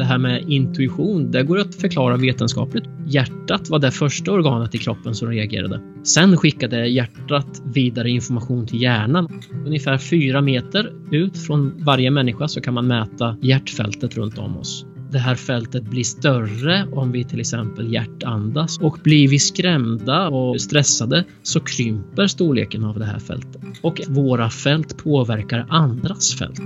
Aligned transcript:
Det 0.00 0.04
här 0.04 0.18
med 0.18 0.44
intuition, 0.48 1.30
det 1.30 1.42
går 1.42 1.58
att 1.58 1.74
förklara 1.74 2.16
vetenskapligt. 2.16 2.84
Hjärtat 3.06 3.70
var 3.70 3.78
det 3.78 3.90
första 3.90 4.32
organet 4.32 4.74
i 4.74 4.78
kroppen 4.78 5.14
som 5.14 5.28
reagerade. 5.28 5.80
Sen 6.02 6.36
skickade 6.36 6.86
hjärtat 6.86 7.62
vidare 7.74 8.10
information 8.10 8.66
till 8.66 8.82
hjärnan. 8.82 9.28
Ungefär 9.66 9.98
fyra 9.98 10.40
meter 10.40 10.92
ut 11.10 11.38
från 11.38 11.84
varje 11.84 12.10
människa 12.10 12.48
så 12.48 12.60
kan 12.60 12.74
man 12.74 12.86
mäta 12.86 13.36
hjärtfältet 13.42 14.16
runt 14.16 14.38
om 14.38 14.56
oss 14.56 14.86
det 15.12 15.18
här 15.18 15.34
fältet 15.34 15.84
blir 15.84 16.04
större 16.04 16.86
om 16.92 17.12
vi 17.12 17.24
till 17.24 17.40
exempel 17.40 17.92
hjärtandas 17.92 18.78
och 18.78 18.98
blir 19.02 19.28
vi 19.28 19.38
skrämda 19.38 20.28
och 20.28 20.60
stressade 20.60 21.24
så 21.42 21.60
krymper 21.60 22.26
storleken 22.26 22.84
av 22.84 22.98
det 22.98 23.04
här 23.04 23.18
fältet 23.18 23.62
och 23.82 24.00
våra 24.08 24.50
fält 24.50 24.96
påverkar 24.96 25.66
andras 25.68 26.34
fält. 26.34 26.60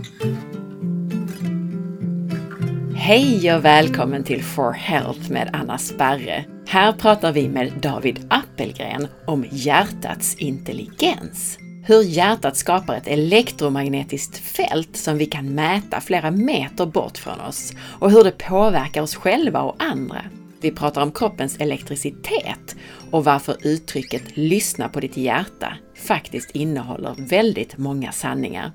Hej 3.07 3.55
och 3.55 3.64
välkommen 3.64 4.25
till 4.25 4.43
For 4.45 4.73
Health 4.73 5.30
med 5.30 5.51
Anna 5.52 5.79
Sparre. 5.79 6.45
Här 6.69 6.92
pratar 6.92 7.33
vi 7.33 7.48
med 7.48 7.73
David 7.83 8.27
Appelgren 8.30 9.09
om 9.27 9.45
hjärtats 9.51 10.34
intelligens. 10.34 11.59
Hur 11.87 12.02
hjärtat 12.02 12.56
skapar 12.56 12.95
ett 12.95 13.06
elektromagnetiskt 13.06 14.38
fält 14.38 14.96
som 14.96 15.19
vi 15.19 15.27
kan 15.27 15.55
mäta 15.55 16.01
flera 16.01 16.30
meter 16.30 16.87
bort 16.87 17.19
från 17.19 17.41
oss 17.41 17.73
och 18.01 18.10
hur 18.10 18.24
det 18.24 18.38
påverkar 18.38 19.02
oss 19.02 19.15
själva 19.15 19.62
och 19.62 19.82
andra. 19.82 20.23
Vi 20.60 20.71
pratar 20.71 21.02
om 21.02 21.12
kroppens 21.12 21.57
elektricitet 21.60 22.77
och 23.10 23.24
varför 23.24 23.57
uttrycket 23.62 24.37
“lyssna 24.37 24.88
på 24.88 25.01
ditt 25.01 25.16
hjärta” 25.16 25.77
faktiskt 26.07 26.51
innehåller 26.51 27.15
väldigt 27.18 27.79
många 27.79 28.12
sanningar. 28.12 28.73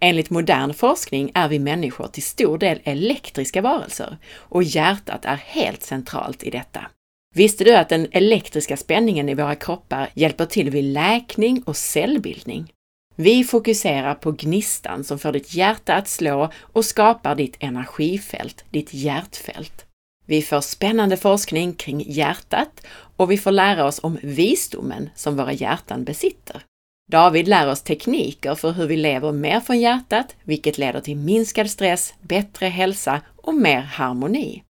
Enligt 0.00 0.30
modern 0.30 0.74
forskning 0.74 1.30
är 1.34 1.48
vi 1.48 1.58
människor 1.58 2.06
till 2.06 2.22
stor 2.22 2.58
del 2.58 2.80
elektriska 2.84 3.62
varelser 3.62 4.18
och 4.34 4.62
hjärtat 4.62 5.24
är 5.24 5.36
helt 5.36 5.82
centralt 5.82 6.42
i 6.42 6.50
detta. 6.50 6.86
Visste 7.34 7.64
du 7.64 7.76
att 7.76 7.88
den 7.88 8.08
elektriska 8.12 8.76
spänningen 8.76 9.28
i 9.28 9.34
våra 9.34 9.54
kroppar 9.54 10.10
hjälper 10.14 10.46
till 10.46 10.70
vid 10.70 10.84
läkning 10.84 11.62
och 11.66 11.76
cellbildning? 11.76 12.72
Vi 13.16 13.44
fokuserar 13.44 14.14
på 14.14 14.32
gnistan 14.32 15.04
som 15.04 15.18
får 15.18 15.32
ditt 15.32 15.54
hjärta 15.54 15.94
att 15.94 16.08
slå 16.08 16.52
och 16.60 16.84
skapar 16.84 17.34
ditt 17.34 17.56
energifält, 17.60 18.64
ditt 18.70 18.94
hjärtfält. 18.94 19.84
Vi 20.26 20.42
får 20.42 20.60
spännande 20.60 21.16
forskning 21.16 21.72
kring 21.72 22.04
hjärtat 22.06 22.86
och 23.16 23.30
vi 23.30 23.38
får 23.38 23.50
lära 23.50 23.84
oss 23.84 24.00
om 24.02 24.18
visdomen 24.22 25.10
som 25.14 25.36
våra 25.36 25.52
hjärtan 25.52 26.04
besitter. 26.04 26.62
David 27.10 27.48
lär 27.48 27.70
oss 27.70 27.82
tekniker 27.82 28.54
för 28.54 28.72
hur 28.72 28.86
vi 28.86 28.96
lever 28.96 29.32
mer 29.32 29.60
från 29.60 29.80
hjärtat, 29.80 30.36
vilket 30.44 30.78
leder 30.78 31.00
till 31.00 31.16
minskad 31.16 31.70
stress, 31.70 32.14
bättre 32.20 32.66
hälsa 32.66 33.20
och 33.36 33.54
mer 33.54 33.80
harmoni. 33.80 34.62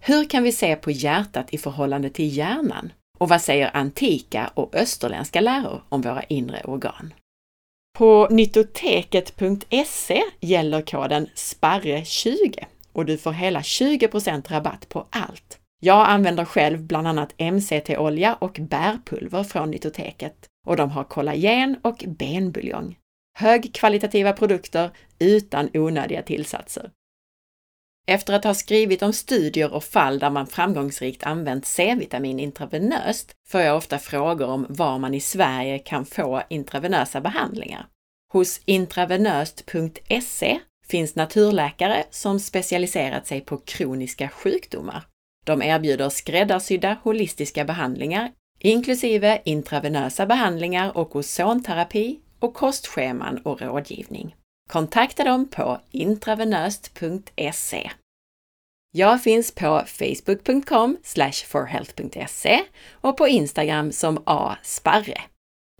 Hur 0.00 0.24
kan 0.24 0.42
vi 0.42 0.52
se 0.52 0.76
på 0.76 0.90
hjärtat 0.90 1.46
i 1.50 1.58
förhållande 1.58 2.10
till 2.10 2.36
hjärnan? 2.36 2.92
Och 3.18 3.28
vad 3.28 3.42
säger 3.42 3.76
antika 3.76 4.50
och 4.54 4.74
österländska 4.74 5.40
läror 5.40 5.82
om 5.88 6.02
våra 6.02 6.22
inre 6.22 6.62
organ? 6.64 7.14
På 7.98 8.28
nyttoteket.se 8.30 10.22
gäller 10.40 10.82
koden 10.82 11.26
SPARRE20 11.34 12.64
och 12.92 13.04
du 13.04 13.18
får 13.18 13.32
hela 13.32 13.60
20% 13.60 14.48
rabatt 14.48 14.88
på 14.88 15.06
allt. 15.10 15.58
Jag 15.80 16.08
använder 16.08 16.44
själv 16.44 16.82
bland 16.82 17.08
annat 17.08 17.34
MCT-olja 17.38 18.34
och 18.34 18.58
bärpulver 18.60 19.44
från 19.44 19.70
Nyttoteket 19.70 20.48
och 20.66 20.76
de 20.76 20.90
har 20.90 21.04
kollagen 21.04 21.76
och 21.82 22.04
benbuljong. 22.06 22.98
Högkvalitativa 23.38 24.32
produkter 24.32 24.90
utan 25.18 25.70
onödiga 25.74 26.22
tillsatser. 26.22 26.90
Efter 28.06 28.32
att 28.32 28.44
ha 28.44 28.54
skrivit 28.54 29.02
om 29.02 29.12
studier 29.12 29.72
och 29.72 29.84
fall 29.84 30.18
där 30.18 30.30
man 30.30 30.46
framgångsrikt 30.46 31.22
använt 31.22 31.66
C-vitamin 31.66 32.38
intravenöst 32.38 33.32
får 33.48 33.60
jag 33.60 33.76
ofta 33.76 33.98
frågor 33.98 34.46
om 34.46 34.66
var 34.68 34.98
man 34.98 35.14
i 35.14 35.20
Sverige 35.20 35.78
kan 35.78 36.06
få 36.06 36.42
intravenösa 36.48 37.20
behandlingar. 37.20 37.86
Hos 38.32 38.60
intravenöst.se 38.64 40.58
finns 40.86 41.14
naturläkare 41.14 42.04
som 42.10 42.40
specialiserat 42.40 43.26
sig 43.26 43.40
på 43.40 43.56
kroniska 43.56 44.28
sjukdomar. 44.28 45.04
De 45.44 45.62
erbjuder 45.62 46.08
skräddarsydda 46.08 46.96
holistiska 47.02 47.64
behandlingar, 47.64 48.32
inklusive 48.64 49.40
intravenösa 49.44 50.26
behandlingar 50.26 50.96
och 50.96 51.16
ozonterapi 51.16 52.18
och 52.38 52.54
kostscheman 52.54 53.38
och 53.38 53.62
rådgivning. 53.62 54.36
Kontakta 54.68 55.24
dem 55.24 55.48
på 55.48 55.80
intravenöst.se. 55.90 57.90
Jag 58.94 59.22
finns 59.22 59.54
på 59.54 59.82
facebook.com 59.86 60.96
forhealth.se 61.46 62.60
och 62.90 63.16
på 63.16 63.28
Instagram 63.28 63.92
som 63.92 64.22
asparre. 64.26 65.20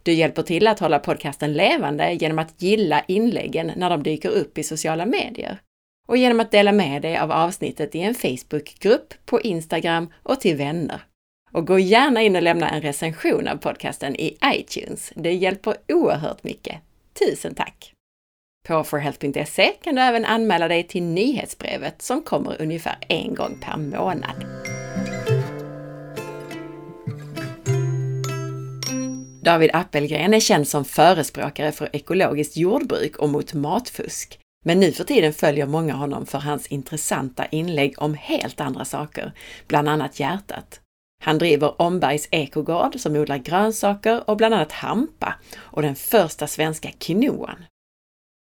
Du 0.02 0.12
hjälper 0.12 0.42
till 0.42 0.66
att 0.66 0.80
hålla 0.80 0.98
podcasten 0.98 1.52
levande 1.52 2.12
genom 2.12 2.38
att 2.38 2.62
gilla 2.62 3.04
inläggen 3.08 3.72
när 3.76 3.90
de 3.90 4.02
dyker 4.02 4.30
upp 4.30 4.58
i 4.58 4.62
sociala 4.62 5.06
medier 5.06 5.60
och 6.08 6.16
genom 6.16 6.40
att 6.40 6.50
dela 6.50 6.72
med 6.72 7.02
dig 7.02 7.18
av 7.18 7.32
avsnittet 7.32 7.94
i 7.94 8.00
en 8.00 8.14
Facebookgrupp, 8.14 9.14
på 9.24 9.40
Instagram 9.40 10.12
och 10.22 10.40
till 10.40 10.56
vänner. 10.56 11.02
Och 11.52 11.66
gå 11.66 11.78
gärna 11.78 12.22
in 12.22 12.36
och 12.36 12.42
lämna 12.42 12.70
en 12.70 12.82
recension 12.82 13.48
av 13.48 13.56
podcasten 13.56 14.16
i 14.16 14.38
iTunes. 14.44 15.12
Det 15.16 15.32
hjälper 15.32 15.76
oerhört 15.88 16.44
mycket. 16.44 16.76
Tusen 17.18 17.54
tack! 17.54 17.92
På 18.68 18.84
forhealth.se 18.84 19.72
kan 19.82 19.94
du 19.94 20.00
även 20.00 20.24
anmäla 20.24 20.68
dig 20.68 20.82
till 20.82 21.02
nyhetsbrevet 21.02 22.02
som 22.02 22.22
kommer 22.22 22.62
ungefär 22.62 22.96
en 23.08 23.34
gång 23.34 23.58
per 23.60 23.76
månad. 23.76 24.44
David 29.44 29.70
Appelgren 29.72 30.34
är 30.34 30.40
känd 30.40 30.68
som 30.68 30.84
förespråkare 30.84 31.72
för 31.72 31.88
ekologiskt 31.92 32.56
jordbruk 32.56 33.16
och 33.16 33.28
mot 33.28 33.54
matfusk. 33.54 34.38
Men 34.64 34.80
nu 34.80 34.92
för 34.92 35.04
tiden 35.04 35.32
följer 35.32 35.66
många 35.66 35.94
honom 35.94 36.26
för 36.26 36.38
hans 36.38 36.66
intressanta 36.66 37.46
inlägg 37.46 37.94
om 37.96 38.14
helt 38.14 38.60
andra 38.60 38.84
saker, 38.84 39.32
bland 39.66 39.88
annat 39.88 40.20
hjärtat. 40.20 40.81
Han 41.22 41.38
driver 41.38 41.82
Ombergs 41.82 42.28
ekogård 42.30 43.00
som 43.00 43.16
odlar 43.16 43.38
grönsaker 43.38 44.30
och 44.30 44.36
bland 44.36 44.54
annat 44.54 44.72
hampa 44.72 45.34
och 45.56 45.82
den 45.82 45.94
första 45.94 46.46
svenska 46.46 46.90
quinoan. 46.98 47.64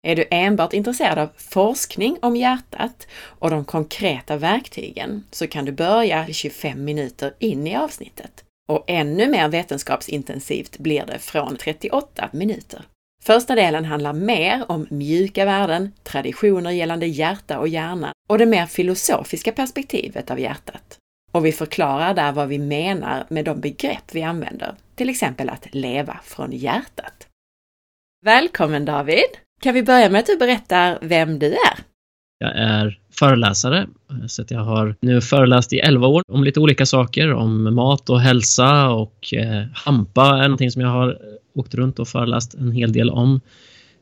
Är 0.08 0.16
du 0.16 0.26
enbart 0.32 0.74
intresserad 0.74 1.18
av 1.20 1.30
forskning 1.38 2.18
om 2.22 2.36
hjärtat 2.36 3.08
och 3.22 3.50
de 3.50 3.66
konkreta 3.66 4.38
verktygen 4.38 5.24
så 5.32 5.48
kan 5.48 5.66
du 5.66 5.72
börja 5.72 6.28
25 6.28 6.84
minuter 6.84 7.34
in 7.40 7.68
i 7.68 7.76
avsnittet. 7.76 8.44
Och 8.70 8.84
ännu 8.88 9.28
mer 9.28 9.48
vetenskapsintensivt 9.48 10.78
blir 10.78 11.06
det 11.06 11.20
från 11.20 11.58
38 11.58 12.30
minuter. 12.34 12.86
Första 13.24 13.56
delen 13.56 13.86
handlar 13.86 14.14
mer 14.14 14.72
om 14.72 14.88
mjuka 14.90 15.46
värden, 15.46 15.92
traditioner 16.04 16.72
gällande 16.72 17.06
hjärta 17.06 17.60
och 17.60 17.68
hjärna 17.68 18.12
och 18.30 18.38
det 18.38 18.46
mer 18.46 18.66
filosofiska 18.66 19.52
perspektivet 19.52 20.32
av 20.32 20.40
hjärtat. 20.40 21.00
Och 21.32 21.46
vi 21.46 21.52
förklarar 21.52 22.14
där 22.14 22.32
vad 22.32 22.48
vi 22.48 22.60
menar 22.60 23.26
med 23.30 23.46
de 23.46 23.62
begrepp 23.62 24.04
vi 24.12 24.24
använder, 24.24 24.76
till 24.96 25.10
exempel 25.10 25.50
att 25.50 25.76
leva 25.76 26.20
från 26.24 26.52
hjärtat. 26.52 27.28
Välkommen 28.26 28.86
David! 28.86 29.30
Kan 29.62 29.74
vi 29.74 29.84
börja 29.84 30.10
med 30.10 30.20
att 30.20 30.26
du 30.26 30.38
berättar 30.38 31.00
vem 31.02 31.40
du 31.40 31.48
är? 31.48 31.80
Jag 32.38 32.56
är 32.56 33.00
föreläsare, 33.12 33.88
så 34.28 34.42
att 34.42 34.52
jag 34.52 34.60
har 34.60 34.96
nu 35.02 35.22
föreläst 35.22 35.74
i 35.74 35.80
11 35.80 36.08
år 36.08 36.24
om 36.28 36.44
lite 36.44 36.60
olika 36.60 36.86
saker, 36.86 37.34
om 37.34 37.76
mat 37.76 38.10
och 38.10 38.22
hälsa 38.22 38.90
och 38.90 39.34
eh, 39.34 39.66
hampa 39.74 40.38
är 40.38 40.44
någonting 40.44 40.72
som 40.72 40.82
jag 40.82 40.90
har 40.90 41.18
åkt 41.56 41.76
runt 41.76 42.00
och 42.00 42.08
föreläst 42.08 42.54
en 42.54 42.72
hel 42.72 42.94
del 42.94 43.10
om 43.10 43.42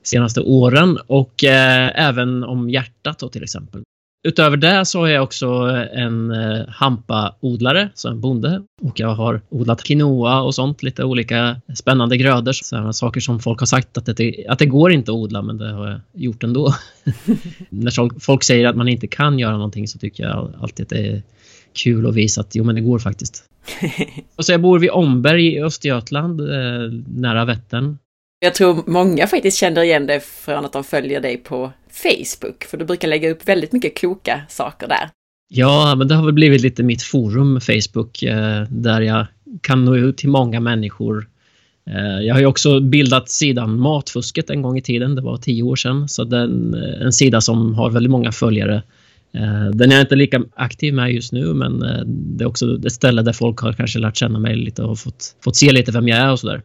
senaste 0.04 0.42
åren 0.42 0.98
och 1.08 1.44
eh, 1.44 2.08
även 2.08 2.44
om 2.44 2.70
hjärtat 2.70 3.20
då 3.20 3.30
till 3.30 3.44
exempel. 3.44 3.84
Utöver 4.24 4.58
det 4.58 4.86
så 4.86 5.06
är 5.06 5.12
jag 5.12 5.24
också 5.24 5.48
en 5.94 6.32
eh, 6.32 6.68
hampaodlare, 6.68 7.90
så 7.94 8.10
en 8.10 8.22
bonde. 8.22 8.62
Och 8.82 9.00
jag 9.00 9.16
har 9.16 9.42
odlat 9.50 9.84
quinoa 9.84 10.42
och 10.42 10.56
sånt, 10.56 10.84
lite 10.84 11.04
olika 11.04 11.62
spännande 11.76 12.18
grödor. 12.18 12.52
Sådana 12.52 12.94
saker 12.94 13.20
som 13.20 13.40
folk 13.40 13.60
har 13.60 13.66
sagt 13.66 13.98
att 13.98 14.18
det, 14.18 14.46
att 14.50 14.60
det 14.60 14.66
går 14.66 14.92
inte 14.92 15.12
att 15.12 15.16
odla, 15.16 15.42
men 15.42 15.58
det 15.58 15.72
har 15.72 15.88
jag 15.90 16.00
gjort 16.14 16.44
ändå. 16.44 16.74
När 17.70 18.20
folk 18.20 18.44
säger 18.44 18.68
att 18.68 18.76
man 18.76 18.88
inte 18.88 19.08
kan 19.08 19.40
göra 19.40 19.54
någonting 19.54 19.88
så 19.88 20.00
tycker 20.00 20.24
jag 20.24 20.54
alltid 20.62 20.84
att 20.84 20.90
det 20.90 21.08
är 21.08 21.22
kul 21.84 22.08
att 22.08 22.16
visa 22.16 22.42
att 22.42 22.56
jo, 22.56 22.64
men 22.64 22.76
det 22.76 22.82
går 22.82 23.00
faktiskt. 23.00 23.44
och 24.36 24.46
så 24.46 24.52
jag 24.52 24.62
bor 24.62 24.80
vid 24.80 24.92
Omberg 24.92 25.48
i 25.48 25.64
Östergötland, 25.64 26.42
eh, 26.42 26.92
nära 27.08 27.46
Vättern. 27.46 27.98
Jag 28.40 28.56
tror 28.56 28.84
många 28.88 29.28
faktiskt 29.28 29.58
känner 29.58 29.84
igen 29.84 30.08
det 30.08 30.20
från 30.20 30.66
att 30.66 30.74
de 30.74 30.84
följer 30.84 31.22
dig 31.22 31.38
på 31.38 31.72
Facebook, 32.04 32.64
för 32.64 32.78
du 32.78 32.86
brukar 32.86 33.08
lägga 33.08 33.32
upp 33.32 33.48
väldigt 33.48 33.72
mycket 33.72 33.98
kloka 33.98 34.42
saker 34.50 34.88
där. 34.88 35.10
Ja, 35.50 35.96
men 35.96 36.08
det 36.08 36.16
har 36.16 36.26
väl 36.26 36.34
blivit 36.34 36.62
lite 36.62 36.84
mitt 36.84 37.04
forum, 37.04 37.62
Facebook, 37.62 38.24
eh, 38.24 38.64
där 38.70 39.02
jag 39.02 39.26
kan 39.62 39.86
nå 39.86 39.96
ut 39.96 40.18
till 40.18 40.30
många 40.30 40.60
människor. 40.60 41.28
Eh, 41.90 42.26
jag 42.26 42.36
har 42.36 42.40
ju 42.40 42.46
också 42.46 42.80
bildat 42.80 43.30
sidan 43.30 43.80
Matfusket 43.80 44.50
en 44.50 44.62
gång 44.62 44.78
i 44.78 44.82
tiden, 44.82 45.16
det 45.16 45.22
var 45.22 45.38
tio 45.38 45.64
år 45.64 45.76
sedan, 45.76 46.10
så 46.10 46.24
det 46.24 46.38
är 46.38 46.44
en, 47.06 47.14
sida 47.14 47.42
som 47.42 47.74
har 47.74 47.90
väldigt 47.90 48.12
många 48.12 48.32
följare 48.32 48.84
Eh, 49.34 49.70
den 49.74 49.92
är 49.92 49.96
jag 49.96 50.04
inte 50.04 50.16
lika 50.16 50.44
aktiv 50.56 50.94
med 50.94 51.12
just 51.12 51.32
nu 51.32 51.54
men 51.54 51.84
eh, 51.84 52.02
det 52.06 52.44
är 52.44 52.48
också 52.48 52.80
ett 52.86 52.94
ställe 52.94 53.22
där 53.22 53.34
folk 53.34 53.60
har 53.60 53.74
kanske 53.74 54.00
lärt 54.00 54.18
känna 54.18 54.40
mig 54.40 54.56
lite 54.56 54.84
och 54.84 55.00
fått, 55.00 55.36
fått 55.44 55.56
se 55.56 55.72
lite 55.72 55.92
vem 55.92 56.08
jag 56.08 56.20
är 56.20 56.32
och 56.32 56.40
sådär. 56.40 56.62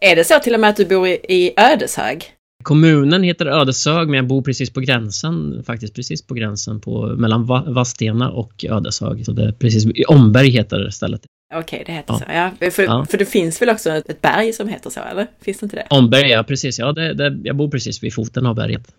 Är 0.00 0.16
det 0.16 0.24
så 0.24 0.38
till 0.38 0.54
och 0.54 0.60
med 0.60 0.70
att 0.70 0.76
du 0.76 0.84
bor 0.84 1.08
i, 1.08 1.20
i 1.28 1.52
Ödeshög? 1.56 2.24
Kommunen 2.66 3.22
heter 3.22 3.46
Ödeshög 3.46 4.08
men 4.08 4.14
jag 4.16 4.26
bor 4.26 4.42
precis 4.42 4.72
på 4.72 4.80
gränsen, 4.80 5.64
faktiskt 5.66 5.94
precis 5.94 6.26
på 6.26 6.34
gränsen 6.34 6.80
på, 6.80 7.06
mellan 7.06 7.46
Vadstena 7.46 8.30
och 8.30 8.64
Ödeshög. 8.64 9.24
Så 9.24 9.32
det 9.32 9.44
är 9.44 9.52
precis, 9.52 9.86
Omberg 10.08 10.48
heter 10.48 10.90
stället. 10.90 11.20
Okej, 11.54 11.82
det 11.86 11.92
heter 11.92 12.14
ja. 12.14 12.18
så. 12.18 12.24
Ja, 12.64 12.70
för, 12.70 12.82
ja. 12.82 13.06
för 13.10 13.18
det 13.18 13.26
finns 13.26 13.62
väl 13.62 13.70
också 13.70 13.90
ett 13.90 14.22
berg 14.22 14.52
som 14.52 14.68
heter 14.68 14.90
så, 14.90 15.00
eller? 15.00 15.26
Finns 15.40 15.58
det 15.58 15.64
inte 15.64 15.76
det? 15.76 15.86
Omberg, 15.90 16.30
ja 16.30 16.42
precis. 16.42 16.78
Ja, 16.78 16.92
det, 16.92 17.14
det, 17.14 17.38
jag 17.44 17.56
bor 17.56 17.70
precis 17.70 18.02
vid 18.02 18.14
foten 18.14 18.46
av 18.46 18.54
berget. 18.54 18.94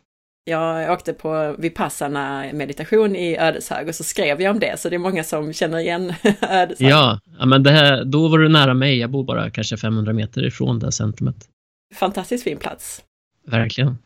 Jag 0.45 0.91
åkte 0.91 1.13
på 1.13 1.55
Vipassana 1.57 2.45
meditation 2.53 3.15
i 3.15 3.37
Ödeshög 3.37 3.87
och 3.87 3.95
så 3.95 4.03
skrev 4.03 4.41
jag 4.41 4.51
om 4.51 4.59
det, 4.59 4.79
så 4.79 4.89
det 4.89 4.95
är 4.95 4.99
många 4.99 5.23
som 5.23 5.53
känner 5.53 5.79
igen 5.79 6.13
Ödeshög. 6.41 6.89
Ja, 6.89 7.19
men 7.45 7.63
det 7.63 7.71
här, 7.71 8.03
då 8.03 8.27
var 8.27 8.37
du 8.37 8.49
nära 8.49 8.73
mig. 8.73 8.97
Jag 8.99 9.11
bor 9.11 9.23
bara 9.23 9.49
kanske 9.49 9.77
500 9.77 10.13
meter 10.13 10.45
ifrån 10.45 10.79
det 10.79 10.91
centrumet. 10.91 11.35
Fantastiskt 11.95 12.43
fin 12.43 12.57
plats. 12.57 13.03
Verkligen. 13.47 13.97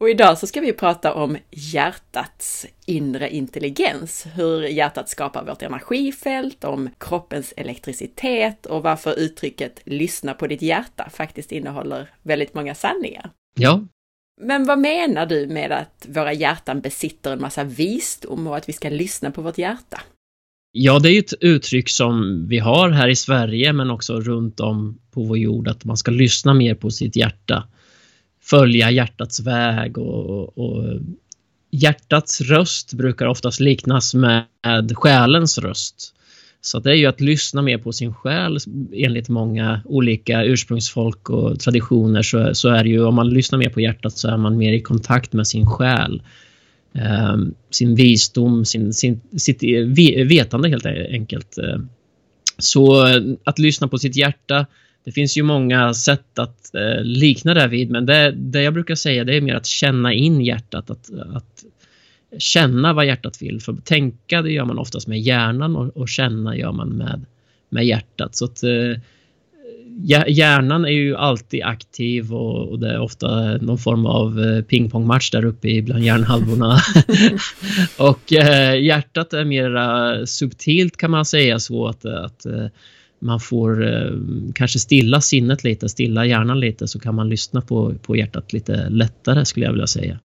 Och 0.00 0.10
idag 0.10 0.38
så 0.38 0.46
ska 0.46 0.60
vi 0.60 0.72
prata 0.72 1.14
om 1.14 1.36
hjärtats 1.50 2.66
inre 2.86 3.30
intelligens, 3.30 4.26
hur 4.34 4.62
hjärtat 4.62 5.08
skapar 5.08 5.44
vårt 5.44 5.62
energifält, 5.62 6.64
om 6.64 6.90
kroppens 6.98 7.54
elektricitet 7.56 8.66
och 8.66 8.82
varför 8.82 9.18
uttrycket 9.18 9.80
lyssna 9.84 10.34
på 10.34 10.46
ditt 10.46 10.62
hjärta 10.62 11.10
faktiskt 11.10 11.52
innehåller 11.52 12.10
väldigt 12.22 12.54
många 12.54 12.74
sanningar. 12.74 13.30
Ja, 13.54 13.84
men 14.40 14.64
vad 14.64 14.78
menar 14.78 15.26
du 15.26 15.46
med 15.46 15.72
att 15.72 16.06
våra 16.08 16.32
hjärtan 16.32 16.80
besitter 16.80 17.32
en 17.32 17.40
massa 17.40 17.64
visdom 17.64 18.46
och 18.46 18.56
att 18.56 18.68
vi 18.68 18.72
ska 18.72 18.88
lyssna 18.88 19.30
på 19.30 19.42
vårt 19.42 19.58
hjärta? 19.58 20.00
Ja, 20.72 20.98
det 20.98 21.08
är 21.08 21.12
ju 21.12 21.18
ett 21.18 21.42
uttryck 21.42 21.88
som 21.88 22.46
vi 22.48 22.58
har 22.58 22.90
här 22.90 23.08
i 23.08 23.16
Sverige 23.16 23.72
men 23.72 23.90
också 23.90 24.20
runt 24.20 24.60
om 24.60 24.98
på 25.10 25.22
vår 25.22 25.38
jord 25.38 25.68
att 25.68 25.84
man 25.84 25.96
ska 25.96 26.10
lyssna 26.10 26.54
mer 26.54 26.74
på 26.74 26.90
sitt 26.90 27.16
hjärta. 27.16 27.68
Följa 28.42 28.90
hjärtats 28.90 29.40
väg 29.40 29.98
och, 29.98 30.58
och 30.58 30.84
hjärtats 31.70 32.40
röst 32.40 32.94
brukar 32.94 33.26
oftast 33.26 33.60
liknas 33.60 34.14
med 34.14 34.92
själens 34.94 35.58
röst. 35.58 36.14
Så 36.60 36.78
det 36.78 36.90
är 36.90 36.94
ju 36.94 37.06
att 37.06 37.20
lyssna 37.20 37.62
mer 37.62 37.78
på 37.78 37.92
sin 37.92 38.14
själ 38.14 38.58
enligt 38.92 39.28
många 39.28 39.80
olika 39.84 40.44
ursprungsfolk 40.44 41.30
och 41.30 41.60
traditioner 41.60 42.22
så, 42.22 42.54
så 42.54 42.68
är 42.68 42.84
det 42.84 42.90
ju 42.90 43.04
om 43.04 43.14
man 43.14 43.30
lyssnar 43.30 43.58
mer 43.58 43.68
på 43.68 43.80
hjärtat 43.80 44.18
så 44.18 44.28
är 44.28 44.36
man 44.36 44.56
mer 44.56 44.72
i 44.72 44.80
kontakt 44.80 45.32
med 45.32 45.46
sin 45.46 45.66
själ. 45.66 46.22
Eh, 46.94 47.36
sin 47.70 47.94
visdom, 47.94 48.64
sin, 48.64 48.92
sin, 48.94 49.20
sitt 49.36 49.62
e, 49.62 49.84
vetande 50.24 50.68
helt 50.68 50.86
e-, 50.86 51.08
enkelt. 51.10 51.58
Ehm, 51.58 51.88
så 52.58 53.06
att 53.44 53.58
lyssna 53.58 53.88
på 53.88 53.98
sitt 53.98 54.16
hjärta 54.16 54.66
det 55.04 55.12
finns 55.12 55.36
ju 55.36 55.42
många 55.42 55.94
sätt 55.94 56.38
att 56.38 56.74
eh, 56.74 57.02
likna 57.02 57.54
det 57.54 57.68
vid 57.68 57.90
men 57.90 58.06
det, 58.06 58.32
det 58.36 58.62
jag 58.62 58.74
brukar 58.74 58.94
säga 58.94 59.24
det 59.24 59.36
är 59.36 59.40
mer 59.40 59.54
att 59.54 59.66
känna 59.66 60.12
in 60.12 60.40
hjärtat. 60.40 60.90
Att, 60.90 61.10
att 61.34 61.64
känna 62.38 62.92
vad 62.92 63.06
hjärtat 63.06 63.42
vill. 63.42 63.60
För 63.60 63.72
tänka 63.84 64.42
det 64.42 64.52
gör 64.52 64.64
man 64.64 64.78
oftast 64.78 65.06
med 65.06 65.20
hjärnan 65.20 65.76
och, 65.76 65.96
och 65.96 66.08
känna 66.08 66.56
gör 66.56 66.72
man 66.72 66.88
med, 66.88 67.24
med 67.68 67.86
hjärtat. 67.86 68.36
Så 68.36 68.44
att, 68.44 68.62
eh, 68.62 69.00
hjärnan 70.28 70.84
är 70.84 70.90
ju 70.90 71.16
alltid 71.16 71.62
aktiv 71.62 72.34
och, 72.34 72.68
och, 72.68 72.78
det 72.78 72.92
är 72.92 73.00
ofta 73.00 73.56
någon 73.56 73.78
form 73.78 74.06
av 74.06 74.40
eh, 74.40 74.62
pingpongmatch 74.62 75.30
där 75.30 75.44
uppe 75.44 75.82
bland 75.82 76.04
hjärnhalvorna. 76.04 76.78
och 77.98 78.32
eh, 78.32 78.80
hjärtat 78.80 79.32
är 79.32 79.44
mera 79.44 80.26
subtilt 80.26 80.96
kan 80.96 81.10
man 81.10 81.24
säga 81.24 81.58
så 81.58 81.86
att, 81.86 82.04
att 82.04 82.46
eh, 82.46 82.66
man 83.22 83.40
får 83.40 83.94
eh, 83.94 84.10
kanske 84.54 84.78
stilla 84.78 85.20
sinnet 85.20 85.64
lite, 85.64 85.88
stilla 85.88 86.26
hjärnan 86.26 86.60
lite 86.60 86.88
så 86.88 87.00
kan 87.00 87.14
man 87.14 87.28
lyssna 87.28 87.60
på, 87.60 87.94
på 88.02 88.16
hjärtat 88.16 88.52
lite 88.52 88.88
lättare 88.88 89.44
skulle 89.44 89.66
jag 89.66 89.72
vilja 89.72 89.86
säga. 89.86 90.20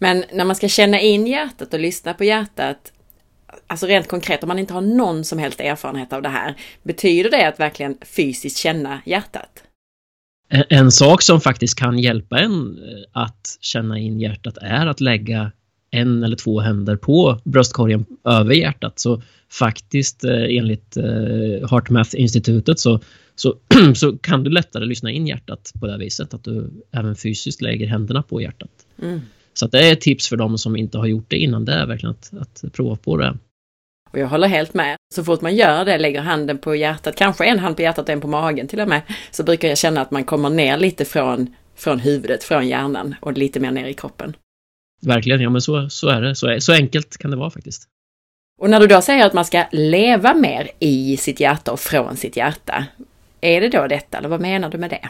Men 0.00 0.24
när 0.32 0.44
man 0.44 0.56
ska 0.56 0.68
känna 0.68 1.00
in 1.00 1.26
hjärtat 1.26 1.74
och 1.74 1.80
lyssna 1.80 2.14
på 2.14 2.24
hjärtat, 2.24 2.92
alltså 3.66 3.86
rent 3.86 4.08
konkret 4.08 4.42
om 4.42 4.48
man 4.48 4.58
inte 4.58 4.74
har 4.74 4.80
någon 4.80 5.24
som 5.24 5.38
helst 5.38 5.60
erfarenhet 5.60 6.12
av 6.12 6.22
det 6.22 6.28
här, 6.28 6.54
betyder 6.82 7.30
det 7.30 7.48
att 7.48 7.60
verkligen 7.60 7.96
fysiskt 8.16 8.58
känna 8.58 9.02
hjärtat? 9.06 9.62
En, 10.68 10.90
sak 10.90 11.22
som 11.22 11.40
faktiskt 11.40 11.78
kan 11.78 11.98
hjälpa 11.98 12.38
en 12.38 12.52
eh, 12.52 13.22
att 13.22 13.58
känna 13.60 13.98
in 13.98 14.20
hjärtat 14.20 14.56
är 14.56 14.86
att 14.86 15.00
lägga 15.00 15.52
en 15.90 16.24
eller 16.24 16.36
två 16.36 16.60
händer 16.60 16.96
på 16.96 17.40
bröstkorgen 17.44 18.06
över 18.24 18.54
hjärtat. 18.54 18.98
Så 18.98 19.22
faktiskt 19.52 20.24
eh, 20.24 20.56
enligt 20.58 20.96
eh, 20.96 21.70
HeartMath-institutet 21.70 22.80
så, 22.80 23.00
så, 23.34 23.54
så 23.94 24.18
kan 24.18 24.44
du 24.44 24.50
lättare 24.50 24.84
lyssna 24.84 25.10
in 25.10 25.26
hjärtat 25.26 25.72
på 25.80 25.86
det 25.86 25.98
viset 25.98 26.34
att 26.34 26.44
du 26.44 26.70
även 26.92 27.16
fysiskt 27.16 27.62
lägger 27.62 27.86
händerna 27.86 28.22
på 28.22 28.40
hjärtat. 28.40 28.70
Mm. 29.02 29.20
Så 29.54 29.66
det 29.66 29.88
är 29.88 29.92
ett 29.92 30.00
tips 30.00 30.28
för 30.28 30.36
dem 30.36 30.58
som 30.58 30.76
inte 30.76 30.98
har 30.98 31.06
gjort 31.06 31.26
det 31.28 31.36
innan, 31.36 31.64
det 31.64 31.72
är 31.72 31.86
verkligen 31.86 32.10
att, 32.10 32.32
att 32.40 32.72
prova 32.72 32.96
på 32.96 33.16
det. 33.16 33.36
Och 34.10 34.18
jag 34.18 34.28
håller 34.28 34.48
helt 34.48 34.74
med. 34.74 34.96
Så 35.14 35.24
fort 35.24 35.40
man 35.40 35.56
gör 35.56 35.84
det, 35.84 35.98
lägger 35.98 36.20
handen 36.20 36.58
på 36.58 36.74
hjärtat, 36.74 37.16
kanske 37.16 37.44
en 37.44 37.58
hand 37.58 37.76
på 37.76 37.82
hjärtat 37.82 38.08
och 38.08 38.12
en 38.12 38.20
på 38.20 38.28
magen 38.28 38.68
till 38.68 38.80
och 38.80 38.88
med, 38.88 39.02
så 39.30 39.42
brukar 39.42 39.68
jag 39.68 39.78
känna 39.78 40.00
att 40.00 40.10
man 40.10 40.24
kommer 40.24 40.50
ner 40.50 40.76
lite 40.76 41.04
från, 41.04 41.54
från 41.74 41.98
huvudet, 41.98 42.44
från 42.44 42.68
hjärnan 42.68 43.14
och 43.20 43.32
lite 43.32 43.60
mer 43.60 43.70
ner 43.70 43.86
i 43.86 43.94
kroppen. 43.94 44.34
Verkligen, 45.00 45.40
ja 45.40 45.50
men 45.50 45.60
så, 45.60 45.88
så 45.88 46.08
är 46.08 46.22
det. 46.22 46.34
Så, 46.34 46.56
så 46.60 46.72
enkelt 46.72 47.16
kan 47.16 47.30
det 47.30 47.36
vara 47.36 47.50
faktiskt. 47.50 47.88
Och 48.60 48.70
när 48.70 48.80
du 48.80 48.86
då 48.86 49.00
säger 49.00 49.26
att 49.26 49.32
man 49.32 49.44
ska 49.44 49.64
leva 49.72 50.34
mer 50.34 50.70
i 50.78 51.16
sitt 51.16 51.40
hjärta 51.40 51.72
och 51.72 51.80
från 51.80 52.16
sitt 52.16 52.36
hjärta, 52.36 52.84
är 53.40 53.60
det 53.60 53.68
då 53.68 53.86
detta, 53.86 54.18
eller 54.18 54.28
vad 54.28 54.40
menar 54.40 54.70
du 54.70 54.78
med 54.78 54.90
det? 54.90 55.08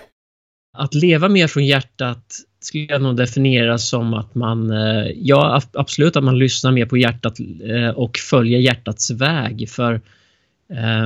Att 0.78 0.94
leva 0.94 1.28
mer 1.28 1.46
från 1.46 1.66
hjärtat 1.66 2.38
skulle 2.60 2.84
jag 2.84 3.02
nog 3.02 3.16
definiera 3.16 3.78
som 3.78 4.14
att 4.14 4.34
man, 4.34 4.70
eh, 4.70 5.06
ja 5.14 5.62
absolut 5.72 6.16
att 6.16 6.24
man 6.24 6.38
lyssnar 6.38 6.72
mer 6.72 6.86
på 6.86 6.96
hjärtat 6.96 7.40
eh, 7.40 7.88
och 7.88 8.18
följer 8.18 8.58
hjärtats 8.58 9.10
väg 9.10 9.70
för 9.70 10.00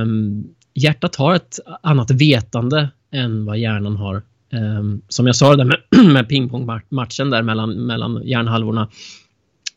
um, 0.01 0.47
hjärtat 0.73 1.15
har 1.15 1.35
ett 1.35 1.59
annat 1.81 2.11
vetande 2.11 2.89
än 3.11 3.45
vad 3.45 3.57
hjärnan 3.57 3.95
har. 3.95 4.21
Ehm, 4.53 5.01
som 5.07 5.27
jag 5.27 5.35
sa 5.35 5.55
det 5.55 5.63
där 5.63 5.65
med, 5.65 6.05
med 6.13 6.29
pingpongmatchen 6.29 7.29
där 7.29 7.41
mellan, 7.41 7.85
mellan 7.85 8.21
hjärnhalvorna 8.23 8.87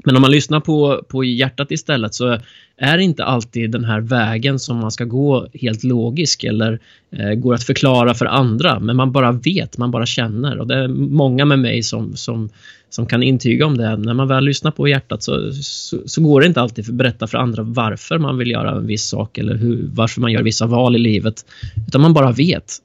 men 0.04 0.16
om 0.16 0.22
man 0.22 0.30
lyssnar 0.30 0.60
på, 0.60 1.04
på 1.08 1.24
hjärtat 1.24 1.70
istället 1.70 2.14
så 2.14 2.38
är 2.76 2.96
det 2.96 3.02
inte 3.02 3.24
alltid 3.24 3.70
den 3.70 3.84
här 3.84 4.00
vägen 4.00 4.58
som 4.58 4.76
man 4.76 4.90
ska 4.90 5.04
gå 5.04 5.46
helt 5.54 5.84
logisk 5.84 6.44
eller 6.44 6.80
eh, 7.12 7.30
går 7.30 7.54
att 7.54 7.64
förklara 7.64 8.14
för 8.14 8.26
andra. 8.26 8.80
Men 8.80 8.96
man 8.96 9.12
bara 9.12 9.32
vet, 9.32 9.78
man 9.78 9.90
bara 9.90 10.06
känner. 10.06 10.58
Och 10.58 10.66
det 10.66 10.74
är 10.74 10.88
många 10.88 11.44
med 11.44 11.58
mig 11.58 11.82
som, 11.82 12.16
som, 12.16 12.48
som 12.90 13.06
kan 13.06 13.22
intyga 13.22 13.66
om 13.66 13.76
det. 13.76 13.96
När 13.96 14.14
man 14.14 14.28
väl 14.28 14.44
lyssnar 14.44 14.70
på 14.70 14.88
hjärtat 14.88 15.22
så, 15.22 15.52
så, 15.52 15.98
så 16.06 16.22
går 16.22 16.40
det 16.40 16.46
inte 16.46 16.60
alltid 16.60 16.84
att 16.88 16.94
berätta 16.94 17.26
för 17.26 17.38
andra 17.38 17.62
varför 17.62 18.18
man 18.18 18.38
vill 18.38 18.50
göra 18.50 18.70
en 18.70 18.86
viss 18.86 19.08
sak 19.08 19.38
eller 19.38 19.54
hur, 19.54 19.88
varför 19.92 20.20
man 20.20 20.32
gör 20.32 20.42
vissa 20.42 20.66
val 20.66 20.96
i 20.96 20.98
livet. 20.98 21.44
Utan 21.88 22.00
man 22.00 22.12
bara 22.12 22.32
vet. 22.32 22.78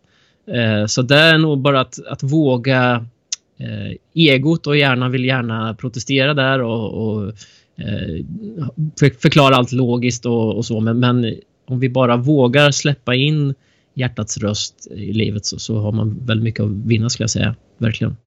Eh, 0.48 0.86
så 0.86 1.02
det 1.02 1.16
är 1.16 1.38
nog 1.38 1.60
bara 1.60 1.82
att, 1.82 2.00
att 2.08 2.24
våga 2.24 3.06
eh, 3.60 3.98
egot 4.14 4.68
och 4.68 4.78
hjärnan 4.78 5.12
vill 5.12 5.26
gärna 5.26 5.74
protestera 5.74 6.34
där 6.34 6.62
och, 6.62 7.08
och 7.08 7.28
eh, 7.78 8.26
förklara 9.20 9.56
allt 9.56 9.72
logiskt 9.72 10.26
och, 10.26 10.58
och 10.58 10.66
så. 10.66 10.80
Men, 10.80 11.00
men, 11.00 11.36
om 11.66 11.80
vi 11.80 11.90
bara 11.90 12.18
vågar 12.18 12.72
släppa 12.72 13.16
in 13.16 13.54
hjärtats 13.94 14.38
röst 14.38 14.88
i 14.92 15.14
livet 15.14 15.46
så, 15.46 15.60
så 15.60 15.80
har 15.80 15.92
man 15.92 16.26
väldigt 16.26 16.44
mycket 16.44 16.64
att 16.64 16.72
vinna 16.72 17.10
skulle 17.10 17.24
jag 17.24 17.30
säga. 17.30 17.56
Verkligen. 17.78 18.18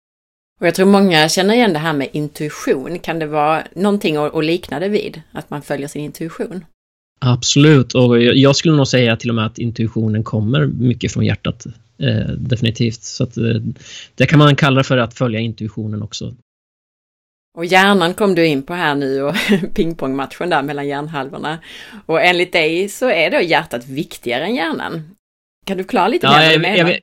Och 0.60 0.66
jag 0.66 0.74
tror 0.74 0.86
många 0.86 1.28
känner 1.28 1.54
igen 1.54 1.72
det 1.72 1.78
här 1.78 1.92
med 1.92 2.08
intuition. 2.12 2.98
Kan 2.98 3.18
det 3.18 3.26
vara 3.26 3.62
någonting 3.74 4.16
att 4.16 4.44
likna 4.44 4.80
det 4.80 4.88
vid? 4.88 5.20
Att 5.32 5.50
man 5.50 5.62
följer 5.62 5.88
sin 5.88 6.04
intuition? 6.04 6.64
Absolut, 7.20 7.94
och 7.94 8.22
jag 8.22 8.56
skulle 8.56 8.76
nog 8.76 8.88
säga 8.88 9.16
till 9.16 9.28
och 9.28 9.34
med 9.34 9.46
att 9.46 9.58
intuitionen 9.58 10.24
kommer 10.24 10.66
mycket 10.66 11.12
från 11.12 11.24
hjärtat. 11.24 11.66
Eh, 11.98 12.32
definitivt. 12.38 13.02
Så 13.02 13.24
att, 13.24 13.36
eh, 13.36 13.60
det 14.14 14.26
kan 14.26 14.38
man 14.38 14.56
kalla 14.56 14.84
för 14.84 14.98
att 14.98 15.14
följa 15.14 15.40
intuitionen 15.40 16.02
också. 16.02 16.34
Och 17.56 17.64
hjärnan 17.64 18.14
kom 18.14 18.34
du 18.34 18.46
in 18.46 18.62
på 18.62 18.74
här 18.74 18.94
nu 18.94 19.22
och 19.22 19.34
pingpongmatchen 19.74 20.50
där 20.50 20.62
mellan 20.62 20.88
hjärnhalvorna. 20.88 21.58
Och 22.06 22.22
enligt 22.22 22.52
dig 22.52 22.88
så 22.88 23.10
är 23.10 23.30
då 23.30 23.40
hjärtat 23.40 23.86
viktigare 23.86 24.44
än 24.44 24.54
hjärnan. 24.54 25.16
Kan 25.66 25.76
du 25.76 25.84
klara 25.84 26.08
lite 26.08 26.26
ja, 26.26 26.38
mer 26.38 26.44
vad 26.44 26.54
du 26.54 26.60
menar? 26.60 26.90
Jag, 26.90 27.00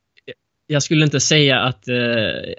jag, 0.67 0.83
skulle 0.83 1.05
inte 1.05 1.19
säga 1.19 1.59
att 1.59 1.87
eh, 1.87 1.95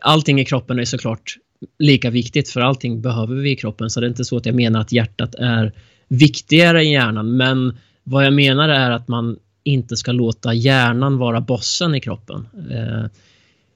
allting 0.00 0.40
i 0.40 0.44
kroppen 0.44 0.78
är 0.78 0.84
såklart 0.84 1.36
lika 1.78 2.10
viktigt 2.10 2.50
för 2.50 2.60
allting 2.60 3.02
behöver 3.02 3.34
vi 3.34 3.50
i 3.50 3.56
kroppen 3.56 3.90
så 3.90 4.00
det 4.00 4.06
är 4.06 4.08
inte 4.08 4.24
så 4.24 4.36
att 4.36 4.46
jag 4.46 4.54
menar 4.54 4.80
att 4.80 4.92
hjärtat 4.92 5.34
är 5.34 5.72
viktigare 6.08 6.78
än 6.78 6.90
hjärnan 6.90 7.36
men 7.36 7.78
vad 8.02 8.24
jag 8.26 8.32
menar 8.32 8.68
är 8.68 8.90
att 8.90 9.08
man 9.08 9.38
inte 9.64 9.96
ska 9.96 10.12
låta 10.12 10.54
hjärnan 10.54 11.18
vara 11.18 11.40
bossen 11.40 11.94
i 11.94 12.00
kroppen. 12.00 12.48
Eh, 12.70 13.04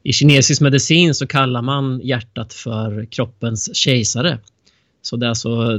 I 0.02 0.12
kinesisk 0.12 0.60
medicin 0.60 1.14
så 1.14 1.26
kallar 1.26 1.62
man 1.62 2.00
hjärtat 2.04 2.52
för 2.52 3.04
kroppens 3.10 3.76
kejsare. 3.76 4.38
Så 5.02 5.16
det 5.16 5.26
är 5.26 5.28
alltså 5.28 5.78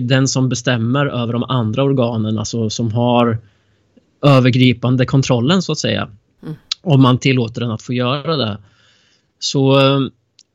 den 0.00 0.28
som 0.28 0.48
bestämmer 0.48 1.06
över 1.06 1.32
de 1.32 1.42
andra 1.42 1.82
organen, 1.82 2.38
alltså 2.38 2.70
som 2.70 2.92
har 2.92 3.38
övergripande 4.22 5.06
kontrollen 5.06 5.62
så 5.62 5.72
att 5.72 5.78
säga. 5.78 6.10
Mm. 6.42 6.54
Om 6.82 7.02
man 7.02 7.18
tillåter 7.18 7.60
den 7.60 7.70
att 7.70 7.82
få 7.82 7.92
göra 7.92 8.36
det. 8.36 8.58
Så 9.38 9.80
eh, 9.80 10.00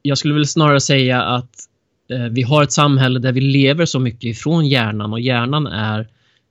jag 0.02 0.18
skulle 0.18 0.34
väl 0.34 0.48
snarare 0.48 0.82
säga 0.82 1.22
att 1.22 1.52
eh, 2.12 2.24
vi 2.24 2.44
har 2.44 2.64
ett 2.64 2.72
samhälle 2.72 3.20
där 3.20 3.32
vi 3.32 3.42
lever 3.42 3.86
så 3.86 4.00
mycket 4.00 4.24
ifrån 4.24 4.68
hjärnan 4.68 5.14
och 5.14 5.20
hjärnan 5.20 5.68
är 5.68 6.08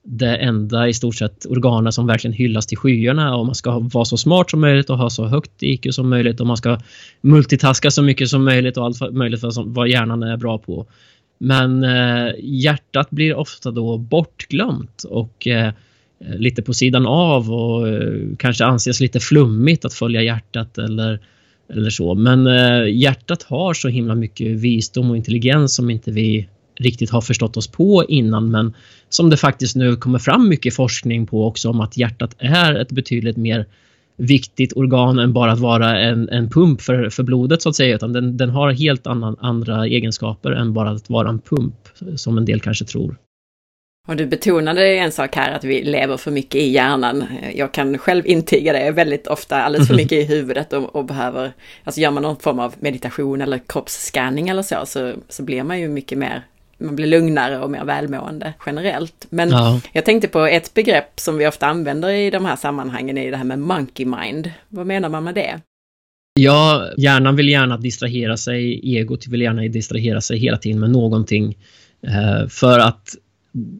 det 0.09 0.35
enda 0.35 0.87
i 0.87 0.93
stort 0.93 1.15
sett 1.15 1.45
organet 1.45 1.93
som 1.93 2.07
verkligen 2.07 2.33
hyllas 2.33 2.65
till 2.65 2.77
skyarna 2.77 3.35
och 3.35 3.45
man 3.45 3.55
ska 3.55 3.79
vara 3.79 4.05
så 4.05 4.17
smart 4.17 4.49
som 4.49 4.61
möjligt 4.61 4.89
och 4.89 4.97
ha 4.97 5.09
så 5.09 5.25
högt 5.25 5.63
IQ 5.63 5.93
som 5.93 6.09
möjligt 6.09 6.39
och 6.39 6.47
man 6.47 6.57
ska 6.57 6.79
multitaska 7.21 7.91
så 7.91 8.01
mycket 8.01 8.29
som 8.29 8.45
möjligt 8.45 8.77
och 8.77 8.85
allt 8.85 9.13
möjligt 9.13 9.41
vad 9.55 9.87
hjärnan 9.87 10.23
är 10.23 10.37
bra 10.37 10.57
på. 10.57 10.85
Men 11.37 11.83
eh, 11.83 12.31
hjärtat 12.39 13.09
blir 13.09 13.35
ofta 13.35 13.71
då 13.71 13.97
bortglömt 13.97 15.03
och 15.03 15.47
eh, 15.47 15.73
lite 16.19 16.61
på 16.61 16.73
sidan 16.73 17.05
av 17.05 17.51
och 17.51 17.89
eh, 17.89 18.21
kanske 18.39 18.65
anses 18.65 18.99
lite 18.99 19.19
flummigt 19.19 19.85
att 19.85 19.93
följa 19.93 20.21
hjärtat 20.21 20.77
eller, 20.77 21.19
eller 21.73 21.89
så. 21.89 22.15
Men 22.15 22.47
eh, 22.47 22.95
hjärtat 22.95 23.43
har 23.43 23.73
så 23.73 23.87
himla 23.87 24.15
mycket 24.15 24.47
visdom 24.47 25.09
och 25.09 25.17
intelligens 25.17 25.75
som 25.75 25.89
inte 25.89 26.11
vi 26.11 26.47
riktigt 26.79 27.09
har 27.09 27.21
förstått 27.21 27.57
oss 27.57 27.67
på 27.67 28.05
innan 28.09 28.51
men 28.51 28.73
som 29.09 29.29
det 29.29 29.37
faktiskt 29.37 29.75
nu 29.75 29.95
kommer 29.95 30.19
fram 30.19 30.49
mycket 30.49 30.75
forskning 30.75 31.27
på 31.27 31.47
också 31.47 31.69
om 31.69 31.81
att 31.81 31.97
hjärtat 31.97 32.35
är 32.37 32.75
ett 32.75 32.91
betydligt 32.91 33.37
mer 33.37 33.65
viktigt 34.17 34.73
organ 34.73 35.19
än 35.19 35.33
bara 35.33 35.51
att 35.51 35.59
vara 35.59 35.99
en, 35.99 36.29
en 36.29 36.49
pump 36.49 36.81
för, 36.81 37.09
för 37.09 37.23
blodet 37.23 37.61
så 37.61 37.69
att 37.69 37.75
säga 37.75 37.95
utan 37.95 38.13
den, 38.13 38.37
den 38.37 38.49
har 38.49 38.71
helt 38.71 39.07
annan, 39.07 39.35
andra 39.39 39.85
egenskaper 39.85 40.51
än 40.51 40.73
bara 40.73 40.89
att 40.89 41.09
vara 41.09 41.29
en 41.29 41.39
pump 41.39 41.75
som 42.15 42.37
en 42.37 42.45
del 42.45 42.59
kanske 42.59 42.85
tror. 42.85 43.17
Och 44.07 44.15
du 44.15 44.25
betonade 44.25 44.87
en 44.87 45.11
sak 45.11 45.35
här 45.35 45.51
att 45.51 45.63
vi 45.63 45.83
lever 45.83 46.17
för 46.17 46.31
mycket 46.31 46.55
i 46.55 46.69
hjärnan. 46.69 47.25
Jag 47.55 47.71
kan 47.71 47.97
själv 47.97 48.27
intyga 48.27 48.73
det 48.73 48.91
väldigt 48.91 49.27
ofta, 49.27 49.61
alldeles 49.61 49.87
för 49.87 49.95
mycket 49.95 50.11
i 50.11 50.23
huvudet 50.35 50.73
och, 50.73 50.95
och 50.95 51.05
behöver, 51.05 51.51
alltså 51.83 52.01
gör 52.01 52.11
man 52.11 52.23
någon 52.23 52.39
form 52.39 52.59
av 52.59 52.75
meditation 52.79 53.41
eller 53.41 53.59
kroppsscanning 53.67 54.49
eller 54.49 54.61
så, 54.61 54.85
så, 54.85 55.13
så 55.29 55.43
blir 55.43 55.63
man 55.63 55.79
ju 55.79 55.87
mycket 55.87 56.17
mer 56.17 56.43
man 56.77 56.95
blir 56.95 57.07
lugnare 57.07 57.59
och 57.59 57.71
mer 57.71 57.85
välmående 57.85 58.53
generellt. 58.65 59.27
Men 59.29 59.49
ja. 59.49 59.81
jag 59.93 60.05
tänkte 60.05 60.27
på 60.27 60.45
ett 60.45 60.73
begrepp 60.73 61.19
som 61.19 61.37
vi 61.37 61.47
ofta 61.47 61.67
använder 61.67 62.09
i 62.09 62.29
de 62.29 62.45
här 62.45 62.55
sammanhangen, 62.55 63.17
är 63.17 63.31
det 63.31 63.37
här 63.37 63.43
med 63.43 63.59
monkey 63.59 64.05
mind. 64.05 64.51
Vad 64.69 64.87
menar 64.87 65.09
man 65.09 65.23
med 65.23 65.35
det? 65.35 65.61
Ja, 66.39 66.89
hjärnan 66.97 67.35
vill 67.35 67.49
gärna 67.49 67.77
distrahera 67.77 68.37
sig, 68.37 68.95
egot 68.97 69.27
vill 69.27 69.41
gärna 69.41 69.61
distrahera 69.61 70.21
sig 70.21 70.39
hela 70.39 70.57
tiden 70.57 70.79
med 70.79 70.89
någonting. 70.89 71.57
Eh, 72.07 72.47
för 72.47 72.79
att 72.79 73.15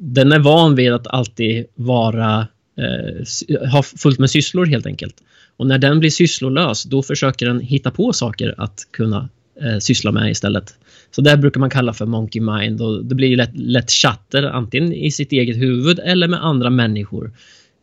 den 0.02 0.32
är 0.32 0.40
van 0.40 0.76
vid 0.76 0.94
att 0.94 1.08
alltid 1.08 1.66
vara, 1.76 2.48
eh, 2.78 3.70
ha 3.72 3.84
fullt 3.84 4.20
med 4.20 4.30
sysslor 4.30 4.66
helt 4.66 4.86
enkelt. 4.86 5.16
Och 5.58 5.68
när 5.68 5.78
den 5.78 6.00
blir 6.00 6.10
sysslolös, 6.10 6.84
då 6.84 7.04
försöker 7.04 7.46
den 7.46 7.60
hitta 7.60 7.92
på 7.92 8.14
saker 8.14 8.56
att 8.58 8.88
kunna 8.92 9.30
eh, 9.62 9.78
syssla 9.80 10.12
med 10.12 10.32
istället. 10.32 10.74
Så 11.12 11.22
det 11.22 11.38
brukar 11.38 11.60
man 11.60 11.70
kalla 11.70 11.94
för 11.94 12.06
monkey 12.06 12.42
mind 12.42 12.82
och 12.82 13.06
det 13.06 13.16
blir 13.16 13.38
lätt, 13.38 13.58
lätt 13.58 13.92
chatter 13.92 14.44
antingen 14.44 14.94
i 14.94 15.12
sitt 15.12 15.32
eget 15.32 15.58
huvud 15.58 16.00
eller 16.00 16.28
med 16.28 16.46
andra 16.46 16.70
människor. 16.70 17.32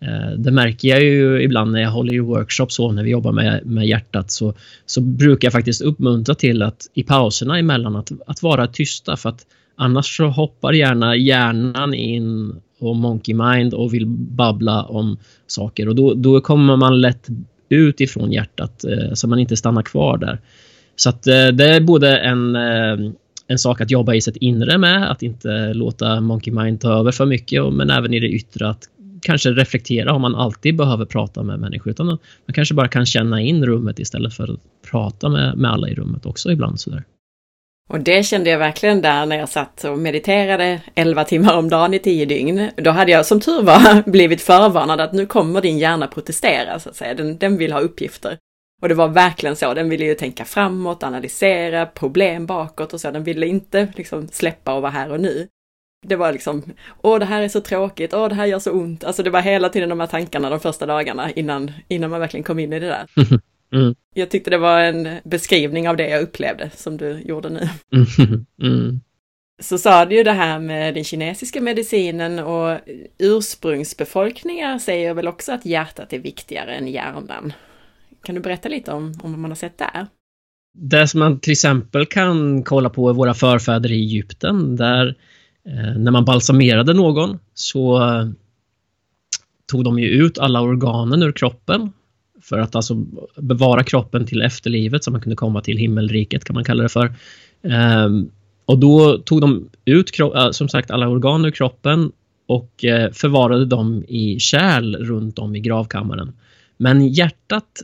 Eh, 0.01 0.39
det 0.39 0.51
märker 0.51 0.89
jag 0.89 1.03
ju 1.03 1.43
ibland 1.43 1.73
när 1.73 1.81
jag 1.81 1.91
håller 1.91 2.15
i 2.15 2.19
workshops 2.19 2.79
och 2.79 2.95
när 2.95 3.05
vi 3.05 3.11
jobbar 3.11 3.33
med, 3.33 3.67
med 3.67 3.87
hjärtat 3.87 4.31
så, 4.31 4.55
så 4.87 5.01
brukar 5.01 5.47
jag 5.47 5.53
faktiskt 5.53 5.83
uppmuntra 5.83 6.35
till 6.35 6.63
att 6.63 6.91
i 6.95 7.03
pauserna 7.03 7.59
emellan 7.59 7.97
att, 7.97 8.13
att 8.27 8.43
vara 8.43 8.67
tysta 8.67 9.17
för 9.17 9.29
att 9.29 9.47
annars 9.77 10.17
så 10.17 10.27
hoppar 10.27 10.73
gärna 10.73 11.17
hjärnan 11.17 11.95
in 11.95 12.55
och 12.79 12.97
monkey 12.97 13.35
mind 13.35 13.75
och 13.75 13.95
vill 13.95 14.07
babbla 14.07 14.83
om 14.83 15.19
saker 15.47 15.89
och 15.89 15.95
då, 15.95 16.15
då 16.15 16.41
kommer 16.41 16.77
man 16.77 17.01
lätt 17.01 17.29
ut 17.69 18.01
ifrån 18.01 18.33
hjärtat 18.33 18.85
eh, 18.85 19.13
så 19.15 19.29
man 19.29 19.39
inte 19.39 19.57
stannar 19.57 19.83
kvar 19.83 20.19
där. 20.19 20.41
Så 20.97 21.09
att 21.09 21.27
eh, 21.27 21.49
det 21.49 21.71
är 21.71 21.81
både 21.81 22.19
en, 22.19 22.57
eh, 22.57 23.13
en 23.47 23.59
sak 23.59 23.81
att 23.81 23.91
jobba 23.91 24.15
i 24.15 24.21
sitt 24.21 24.37
inre 24.37 24.79
med, 24.79 25.11
att 25.11 25.23
inte 25.23 25.75
låta 25.75 26.21
Monkey 26.21 26.53
Mind 26.53 26.81
ta 26.81 26.93
över 26.93 27.13
för 27.13 27.27
mycket, 27.27 27.73
men 27.73 27.91
även 27.91 28.15
i 28.15 28.21
det 28.21 28.29
yttre 28.29 28.69
att 28.69 28.89
kanske 29.23 29.51
reflektera 29.51 30.13
om 30.13 30.23
man 30.23 30.35
alltid 30.35 30.77
behöver 30.77 31.05
prata 31.05 31.43
med 31.43 31.61
människor 31.61 31.91
utan 31.91 32.07
man 32.07 32.19
kanske 32.55 32.75
bara 32.75 32.89
kan 32.89 33.07
känna 33.07 33.41
in 33.41 33.67
rummet 33.67 33.99
istället 33.99 34.35
för 34.35 34.53
att 34.53 34.61
prata 34.91 35.29
med, 35.29 35.57
med 35.57 35.71
alla 35.71 35.89
i 35.89 35.95
rummet 35.95 36.27
också 36.27 36.53
ibland 36.53 36.81
sådär. 36.81 37.05
Och 37.89 38.01
det 38.01 38.27
kände 38.27 38.51
jag 38.51 38.59
verkligen 38.59 39.03
där 39.03 39.27
när 39.27 39.37
jag 39.37 39.49
satt 39.49 39.85
och 39.85 39.99
mediterade 39.99 40.81
11 40.95 41.25
timmar 41.25 41.57
om 41.57 41.69
dagen 41.69 41.95
i 41.95 41.99
10 41.99 42.27
dygn. 42.27 42.71
Då 42.77 42.91
hade 42.91 43.13
jag 43.13 43.27
som 43.27 43.41
tur 43.41 43.63
var 43.63 44.11
blivit 44.11 44.43
förvarnad 44.43 45.01
att 45.01 45.13
nu 45.13 45.27
kommer 45.27 45.61
din 45.61 45.79
hjärna 45.79 46.07
protestera 46.07 46.81
så 46.81 46.89
att 46.89 46.97
säga. 46.97 47.15
Den, 47.15 47.39
den 47.39 47.57
vill 47.57 47.73
ha 47.73 47.81
uppgifter. 47.81 48.39
Och 48.85 48.89
det 48.89 48.95
var 48.95 49.09
verkligen 49.09 49.57
så, 49.57 49.75
den 49.75 49.89
ville 49.89 50.05
ju 50.05 50.15
tänka 50.15 50.45
framåt, 50.45 51.03
analysera 51.03 51.87
problem 51.87 52.47
bakåt 52.47 52.93
och 52.93 53.01
så, 53.01 53.11
den 53.11 53.25
ville 53.25 53.47
inte 53.47 53.89
liksom 53.97 54.29
släppa 54.29 54.75
och 54.75 54.83
vara 54.83 54.93
här 54.93 55.13
och 55.13 55.21
nu. 55.21 55.49
Det 56.07 56.17
var 56.17 56.33
liksom, 56.33 56.63
åh 57.03 57.19
det 57.19 57.25
här 57.25 57.43
är 57.43 57.49
så 57.49 57.61
tråkigt, 57.61 58.15
åh 58.15 58.29
det 58.29 58.35
här 58.35 58.47
gör 58.47 58.59
så 58.59 58.73
ont. 58.73 59.05
Alltså 59.05 59.23
det 59.23 59.31
var 59.31 59.41
hela 59.41 59.69
tiden 59.69 59.89
de 59.89 60.01
här 60.01 60.07
tankarna 60.07 60.51
de 60.51 60.61
första 60.61 60.87
dagarna 60.87 61.31
innan, 61.31 61.73
innan 61.89 62.11
man 62.11 62.21
verkligen 62.21 62.45
kom 62.45 62.59
in 62.59 62.73
i 62.73 62.81
det 62.81 62.87
där. 62.87 63.07
Mm. 63.73 63.95
Jag 64.15 64.31
tyckte 64.31 64.51
det 64.51 64.59
var 64.59 64.81
en 64.81 65.09
beskrivning 65.25 65.89
av 65.89 65.97
det 65.97 66.09
jag 66.09 66.23
upplevde 66.23 66.71
som 66.75 66.97
du 66.97 67.23
gjorde 67.25 67.51
nu. 67.51 67.69
Mm. 68.63 69.01
Så 69.63 69.79
sa 69.79 70.05
du 70.05 70.17
ju 70.17 70.23
det 70.23 70.33
här 70.33 70.59
med 70.59 70.95
den 70.95 71.05
kinesiska 71.05 71.61
medicinen 71.61 72.39
och 72.39 72.79
ursprungsbefolkningar 73.19 74.79
säger 74.79 75.15
väl 75.15 75.29
också 75.29 75.53
att 75.53 75.67
hjärtat 75.67 76.13
är 76.13 76.19
viktigare 76.19 76.75
än 76.75 76.89
hjärnan. 76.89 77.53
Kan 78.25 78.35
du 78.35 78.41
berätta 78.41 78.69
lite 78.69 78.93
om, 78.93 79.15
om 79.23 79.31
vad 79.31 79.39
man 79.39 79.51
har 79.51 79.57
sett 79.57 79.79
där? 79.79 80.07
Det 80.75 81.09
som 81.09 81.21
man 81.21 81.41
till 81.41 81.53
exempel 81.53 82.07
kan 82.07 82.63
kolla 82.63 82.91
på 82.91 83.09
är 83.09 83.15
våra 83.15 83.35
förfäder 83.35 83.93
i 83.93 83.95
Egypten 83.95 84.77
där 84.77 85.15
eh, 85.69 85.99
när 85.99 86.11
man 86.11 86.25
balsamerade 86.25 86.95
någon 86.95 87.39
så 87.55 88.03
eh, 88.03 88.29
tog 89.67 89.85
de 89.85 89.99
ju 89.99 90.09
ut 90.09 90.39
alla 90.39 90.61
organen 90.61 91.23
ur 91.23 91.33
kroppen 91.33 91.93
för 92.43 92.59
att 92.59 92.75
alltså 92.75 92.95
bevara 93.37 93.85
kroppen 93.85 94.27
till 94.27 94.43
efterlivet 94.43 95.05
så 95.05 95.11
man 95.11 95.21
kunde 95.21 95.37
komma 95.37 95.61
till 95.61 95.77
himmelriket 95.77 96.45
kan 96.45 96.55
man 96.55 96.65
kalla 96.65 96.83
det 96.83 96.89
för. 96.89 97.15
Ehm, 97.63 98.31
och 98.65 98.79
då 98.79 99.19
tog 99.19 99.41
de 99.41 99.69
ut 99.85 100.21
eh, 100.21 100.51
som 100.51 100.69
sagt 100.69 100.91
alla 100.91 101.09
organ 101.09 101.45
ur 101.45 101.51
kroppen 101.51 102.13
och 102.47 102.71
förvarade 103.13 103.67
dem 103.67 104.05
i 104.09 104.39
kärl 104.41 104.97
runt 104.97 105.39
om 105.39 105.57
i 105.57 105.61
gravkammaren. 105.61 106.33
Men 106.77 107.09
hjärtat 107.09 107.83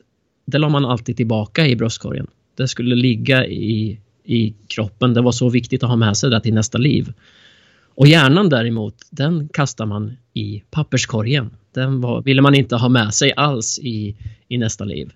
det 0.51 0.59
la 0.59 0.69
man 0.69 0.85
alltid 0.85 1.17
tillbaka 1.17 1.67
i 1.67 1.77
bröstkorgen. 1.77 2.27
Det 2.57 2.69
skulle 2.69 2.95
ligga 2.95 3.47
i, 3.47 4.01
i 4.25 4.55
kroppen. 4.69 5.15
Det 5.15 5.21
var 5.21 5.33
så 5.33 5.49
viktigt 5.49 5.83
att 5.83 5.89
ha 5.89 5.97
med 5.97 6.17
sig 6.17 6.31
det 6.31 6.41
till 6.41 6.55
nästa 6.55 6.79
liv. 6.79 7.13
Och 7.95 8.07
hjärnan 8.07 8.49
däremot, 8.49 8.95
den 9.11 9.49
kastar 9.49 9.87
man 9.87 10.17
i 10.35 10.63
papperskorgen. 10.71 11.51
Den 11.75 12.01
var, 12.01 12.23
ville 12.23 12.43
man 12.43 12.55
inte 12.55 12.77
ha 12.77 12.89
med 12.89 13.15
sig 13.15 13.33
alls 13.37 13.79
i, 13.79 14.17
i 14.49 14.59
nästa 14.59 14.85
liv. 14.85 15.13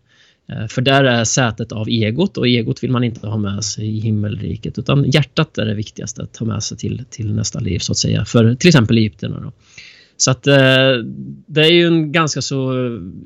Eh, 0.48 0.66
för 0.66 0.82
där 0.82 1.04
är 1.04 1.24
sätet 1.24 1.72
av 1.72 1.88
egot 1.88 2.38
och 2.38 2.48
egot 2.48 2.82
vill 2.82 2.90
man 2.90 3.04
inte 3.04 3.26
ha 3.26 3.36
med 3.36 3.64
sig 3.64 3.96
i 3.96 4.00
himmelriket 4.00 4.78
utan 4.78 5.10
hjärtat 5.10 5.58
är 5.58 5.66
det 5.66 5.74
viktigaste 5.74 6.22
att 6.22 6.32
ta 6.32 6.44
med 6.44 6.62
sig 6.62 6.78
till, 6.78 7.04
till 7.10 7.34
nästa 7.34 7.60
liv 7.60 7.78
så 7.78 7.92
att 7.92 7.98
säga 7.98 8.24
för 8.24 8.54
till 8.54 8.68
exempel 8.68 8.98
egyptierna. 8.98 9.40
Då. 9.40 9.52
Så 10.16 10.30
att 10.30 10.46
eh, 10.46 10.92
det 11.46 11.60
är 11.60 11.72
ju 11.72 11.86
en 11.86 12.12
ganska 12.12 12.42
så 12.42 12.72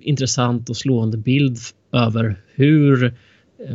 intressant 0.01 0.71
och 0.71 0.77
slående 0.77 1.17
bild 1.17 1.59
över 1.93 2.37
hur 2.55 3.15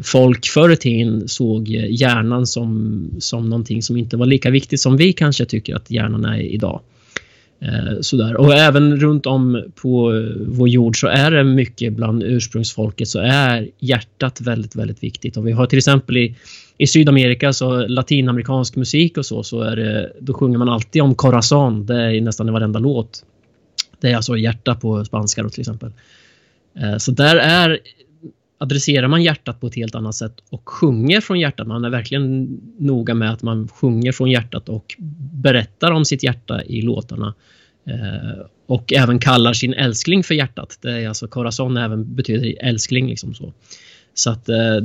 folk 0.03 0.45
förr 0.45 0.69
i 0.69 0.77
tiden 0.77 1.27
såg 1.27 1.67
hjärnan 1.69 2.47
som, 2.47 3.09
som 3.19 3.49
någonting 3.49 3.81
som 3.81 3.97
inte 3.97 4.17
var 4.17 4.25
lika 4.25 4.49
viktigt 4.49 4.79
som 4.79 4.97
vi 4.97 5.13
kanske 5.13 5.45
tycker 5.45 5.75
att 5.75 5.91
hjärnan 5.91 6.25
är 6.25 6.39
idag. 6.39 6.81
Eh, 7.61 7.99
sådär. 8.01 8.35
Och 8.37 8.53
även 8.53 8.99
runt 8.99 9.25
om 9.25 9.63
på 9.75 10.25
vår 10.47 10.69
jord 10.69 10.99
så 10.99 11.07
är 11.07 11.31
det 11.31 11.43
mycket 11.43 11.93
bland 11.93 12.23
ursprungsfolket 12.23 13.07
så 13.07 13.19
är 13.19 13.69
hjärtat 13.79 14.41
väldigt, 14.41 14.75
väldigt 14.75 15.03
viktigt. 15.03 15.37
Och 15.37 15.47
vi 15.47 15.51
har 15.51 15.65
till 15.65 15.77
exempel 15.77 16.17
i, 16.17 16.35
i 16.77 16.87
Sydamerika, 16.87 17.53
så 17.53 17.87
latinamerikansk 17.87 18.75
musik 18.75 19.17
och 19.17 19.25
så, 19.25 19.43
så 19.43 19.61
är 19.61 19.75
det, 19.75 20.13
då 20.19 20.33
sjunger 20.33 20.57
man 20.57 20.69
alltid 20.69 21.01
om 21.01 21.15
corazon. 21.15 21.85
Det 21.85 21.95
är 21.95 22.21
nästan 22.21 22.49
i 22.49 22.51
varenda 22.51 22.79
låt. 22.79 23.23
Det 24.01 24.11
är 24.11 24.15
alltså 24.15 24.37
hjärta 24.37 24.75
på 24.75 25.05
spanska 25.05 25.43
då 25.43 25.49
till 25.49 25.61
exempel. 25.61 25.91
Eh, 26.79 26.97
så 26.97 27.11
där 27.11 27.35
är 27.35 27.79
adresserar 28.57 29.07
man 29.07 29.23
hjärtat 29.23 29.59
på 29.59 29.67
ett 29.67 29.75
helt 29.75 29.95
annat 29.95 30.15
sätt 30.15 30.33
och 30.49 30.69
sjunger 30.69 31.21
från 31.21 31.39
hjärtat. 31.39 31.67
Man 31.67 31.85
är 31.85 31.89
verkligen 31.89 32.59
noga 32.77 33.13
med 33.13 33.31
att 33.31 33.41
man 33.41 33.67
sjunger 33.67 34.11
från 34.11 34.31
hjärtat 34.31 34.69
och 34.69 34.95
berättar 35.33 35.91
om 35.91 36.05
sitt 36.05 36.23
hjärta 36.23 36.63
i 36.63 36.81
låtarna. 36.81 37.33
Eh, 37.87 38.45
och 38.65 38.93
även 38.93 39.19
kallar 39.19 39.53
sin 39.53 39.73
älskling 39.73 40.23
för 40.23 40.35
hjärtat. 40.35 40.77
Det 40.81 40.91
är 40.91 41.07
alltså 41.07 41.27
corazon 41.27 41.77
även 41.77 42.15
betyder 42.15 42.55
älskling 42.65 43.07
liksom 43.07 43.33
så. 43.33 43.53
Så 44.13 44.29
att 44.31 44.49
eh, 44.49 44.77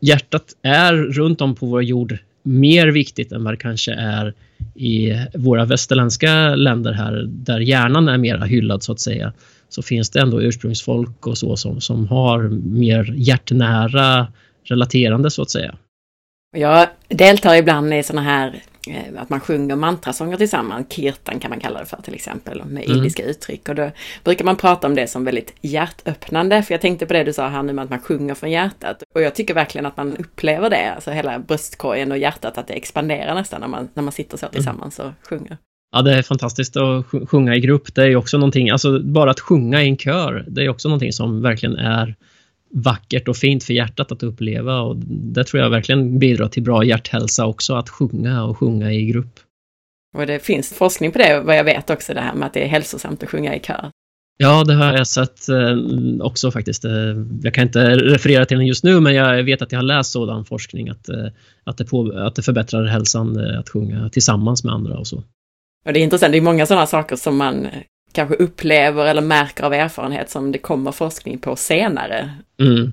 hjärtat 0.00 0.56
är 0.62 0.94
runt 0.94 1.40
om 1.40 1.54
på 1.54 1.66
vår 1.66 1.82
jord 1.82 2.18
mer 2.42 2.88
viktigt 2.88 3.32
än 3.32 3.44
vad 3.44 3.52
det 3.52 3.58
kanske 3.58 3.92
är 3.92 4.34
i 4.74 5.12
våra 5.34 5.64
västerländska 5.64 6.54
länder 6.54 6.92
här, 6.92 7.24
där 7.28 7.60
hjärnan 7.60 8.08
är 8.08 8.18
mer 8.18 8.38
hyllad 8.38 8.82
så 8.82 8.92
att 8.92 9.00
säga, 9.00 9.32
så 9.70 9.82
finns 9.82 10.10
det 10.10 10.20
ändå 10.20 10.42
ursprungsfolk 10.42 11.26
och 11.26 11.38
så 11.38 11.56
som, 11.56 11.80
som 11.80 12.08
har 12.08 12.48
mer 12.74 13.14
hjärtnära 13.16 14.32
relaterande 14.64 15.30
så 15.30 15.42
att 15.42 15.50
säga. 15.50 15.74
Jag 16.56 16.88
deltar 17.08 17.54
ibland 17.54 17.94
i 17.94 18.02
sådana 18.02 18.22
här 18.22 18.62
Eh, 18.86 19.22
att 19.22 19.30
man 19.30 19.40
sjunger 19.40 19.76
mantrasånger 19.76 20.36
tillsammans, 20.36 20.86
kirtan 20.90 21.40
kan 21.40 21.50
man 21.50 21.60
kalla 21.60 21.80
det 21.80 21.86
för 21.86 22.02
till 22.02 22.14
exempel, 22.14 22.64
med 22.64 22.84
mm. 22.84 22.96
indiska 22.96 23.22
uttryck. 23.22 23.68
Och 23.68 23.74
då 23.74 23.90
brukar 24.24 24.44
man 24.44 24.56
prata 24.56 24.86
om 24.86 24.94
det 24.94 25.06
som 25.06 25.24
väldigt 25.24 25.54
hjärtöppnande, 25.60 26.62
för 26.62 26.74
jag 26.74 26.80
tänkte 26.80 27.06
på 27.06 27.12
det 27.12 27.24
du 27.24 27.32
sa 27.32 27.48
här 27.48 27.62
nu 27.62 27.72
med 27.72 27.84
att 27.84 27.90
man 27.90 28.00
sjunger 28.00 28.34
från 28.34 28.50
hjärtat. 28.50 29.02
Och 29.14 29.22
jag 29.22 29.34
tycker 29.34 29.54
verkligen 29.54 29.86
att 29.86 29.96
man 29.96 30.16
upplever 30.16 30.70
det, 30.70 30.94
alltså 30.94 31.10
hela 31.10 31.38
bröstkorgen 31.38 32.12
och 32.12 32.18
hjärtat, 32.18 32.58
att 32.58 32.66
det 32.66 32.74
expanderar 32.74 33.34
nästan 33.34 33.60
när 33.60 33.68
man, 33.68 33.88
när 33.94 34.02
man 34.02 34.12
sitter 34.12 34.36
så 34.36 34.46
mm. 34.46 34.52
tillsammans 34.52 34.98
och 34.98 35.10
sjunger. 35.22 35.58
Ja, 35.92 36.02
det 36.02 36.14
är 36.14 36.22
fantastiskt 36.22 36.76
att 36.76 37.06
sjunga 37.28 37.54
i 37.54 37.60
grupp. 37.60 37.94
Det 37.94 38.04
är 38.04 38.16
också 38.16 38.38
någonting, 38.38 38.70
alltså 38.70 39.00
bara 39.00 39.30
att 39.30 39.40
sjunga 39.40 39.82
i 39.82 39.88
en 39.88 39.96
kör, 39.96 40.44
det 40.48 40.64
är 40.64 40.68
också 40.68 40.88
någonting 40.88 41.12
som 41.12 41.42
verkligen 41.42 41.76
är 41.76 42.14
vackert 42.70 43.28
och 43.28 43.36
fint 43.36 43.64
för 43.64 43.74
hjärtat 43.74 44.12
att 44.12 44.22
uppleva 44.22 44.80
och 44.80 44.96
det 45.06 45.44
tror 45.44 45.62
jag 45.62 45.70
verkligen 45.70 46.18
bidrar 46.18 46.48
till 46.48 46.62
bra 46.62 46.84
hjärthälsa 46.84 47.46
också, 47.46 47.74
att 47.74 47.88
sjunga 47.88 48.44
och 48.44 48.58
sjunga 48.58 48.92
i 48.92 49.06
grupp. 49.06 49.40
Och 50.16 50.26
det 50.26 50.38
finns 50.38 50.74
forskning 50.74 51.12
på 51.12 51.18
det, 51.18 51.40
vad 51.40 51.56
jag 51.56 51.64
vet 51.64 51.90
också, 51.90 52.14
det 52.14 52.20
här 52.20 52.34
med 52.34 52.46
att 52.46 52.54
det 52.54 52.64
är 52.64 52.68
hälsosamt 52.68 53.22
att 53.22 53.28
sjunga 53.28 53.56
i 53.56 53.60
kör. 53.60 53.90
Ja, 54.36 54.64
det 54.64 54.74
har 54.74 54.92
jag 54.96 55.06
sett 55.06 55.48
eh, 55.48 55.76
också 56.20 56.50
faktiskt. 56.50 56.84
Eh, 56.84 56.92
jag 57.42 57.54
kan 57.54 57.62
inte 57.62 57.96
referera 57.96 58.46
till 58.46 58.56
den 58.56 58.66
just 58.66 58.84
nu, 58.84 59.00
men 59.00 59.14
jag 59.14 59.42
vet 59.42 59.62
att 59.62 59.72
jag 59.72 59.78
har 59.78 59.84
läst 59.84 60.12
sådan 60.12 60.44
forskning 60.44 60.88
att, 60.88 61.08
eh, 61.08 61.26
att, 61.64 61.78
det, 61.78 61.84
på, 61.84 62.12
att 62.16 62.34
det 62.34 62.42
förbättrar 62.42 62.84
hälsan 62.84 63.38
att 63.38 63.68
sjunga 63.68 64.08
tillsammans 64.08 64.64
med 64.64 64.74
andra 64.74 64.98
och 64.98 65.06
så. 65.06 65.22
Och 65.84 65.92
det 65.92 66.00
är 66.00 66.04
intressant, 66.04 66.32
det 66.32 66.38
är 66.38 66.42
många 66.42 66.66
sådana 66.66 66.86
saker 66.86 67.16
som 67.16 67.36
man 67.36 67.68
kanske 68.12 68.34
upplever 68.34 69.06
eller 69.06 69.22
märker 69.22 69.64
av 69.64 69.74
erfarenhet 69.74 70.30
som 70.30 70.52
det 70.52 70.58
kommer 70.58 70.92
forskning 70.92 71.38
på 71.38 71.56
senare. 71.56 72.30
Mm. 72.60 72.92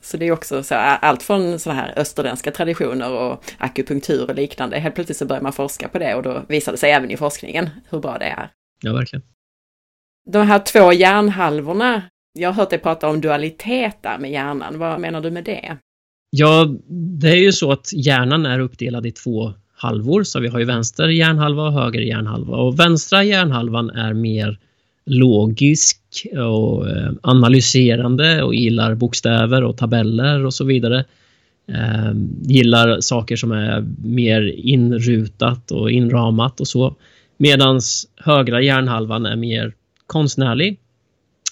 Så 0.00 0.16
det 0.16 0.26
är 0.26 0.32
också 0.32 0.62
så, 0.62 0.74
allt 0.74 1.22
från 1.22 1.58
sådana 1.58 1.80
här 1.80 1.98
österländska 1.98 2.50
traditioner 2.50 3.12
och 3.12 3.44
akupunktur 3.58 4.30
och 4.30 4.34
liknande. 4.34 4.78
Helt 4.78 4.94
plötsligt 4.94 5.18
så 5.18 5.26
börjar 5.26 5.42
man 5.42 5.52
forska 5.52 5.88
på 5.88 5.98
det 5.98 6.14
och 6.14 6.22
då 6.22 6.42
visar 6.48 6.72
det 6.72 6.78
sig 6.78 6.90
även 6.90 7.10
i 7.10 7.16
forskningen 7.16 7.70
hur 7.90 8.00
bra 8.00 8.18
det 8.18 8.24
är. 8.24 8.50
Ja, 8.80 8.92
verkligen. 8.92 9.22
De 10.30 10.46
här 10.46 10.58
två 10.58 10.92
hjärnhalvorna, 10.92 12.02
jag 12.32 12.48
har 12.48 12.54
hört 12.54 12.70
dig 12.70 12.78
prata 12.78 13.08
om 13.08 13.20
dualitet 13.20 14.02
där 14.02 14.18
med 14.18 14.30
hjärnan. 14.30 14.78
Vad 14.78 15.00
menar 15.00 15.20
du 15.20 15.30
med 15.30 15.44
det? 15.44 15.76
Ja, 16.30 16.68
det 17.20 17.28
är 17.28 17.42
ju 17.42 17.52
så 17.52 17.72
att 17.72 17.92
hjärnan 17.92 18.46
är 18.46 18.58
uppdelad 18.58 19.06
i 19.06 19.12
två 19.12 19.54
halvor. 19.84 20.22
Så 20.24 20.40
vi 20.40 20.48
har 20.48 20.58
ju 20.58 20.64
vänster 20.64 21.08
hjärnhalva 21.08 21.62
och 21.62 21.72
höger 21.72 22.00
hjärnhalva. 22.00 22.56
Och 22.56 22.78
vänstra 22.78 23.24
hjärnhalvan 23.24 23.90
är 23.90 24.12
mer 24.12 24.58
logisk 25.06 25.98
och 26.32 26.88
eh, 26.88 27.12
analyserande 27.22 28.42
och 28.42 28.54
gillar 28.54 28.94
bokstäver 28.94 29.64
och 29.64 29.76
tabeller 29.76 30.46
och 30.46 30.54
så 30.54 30.64
vidare. 30.64 31.04
Eh, 31.68 32.12
gillar 32.42 33.00
saker 33.00 33.36
som 33.36 33.52
är 33.52 33.84
mer 34.04 34.54
inrutat 34.56 35.70
och 35.70 35.90
inramat 35.90 36.60
och 36.60 36.68
så. 36.68 36.96
Medans 37.36 38.08
högra 38.16 38.62
hjärnhalvan 38.62 39.26
är 39.26 39.36
mer 39.36 39.72
konstnärlig 40.06 40.78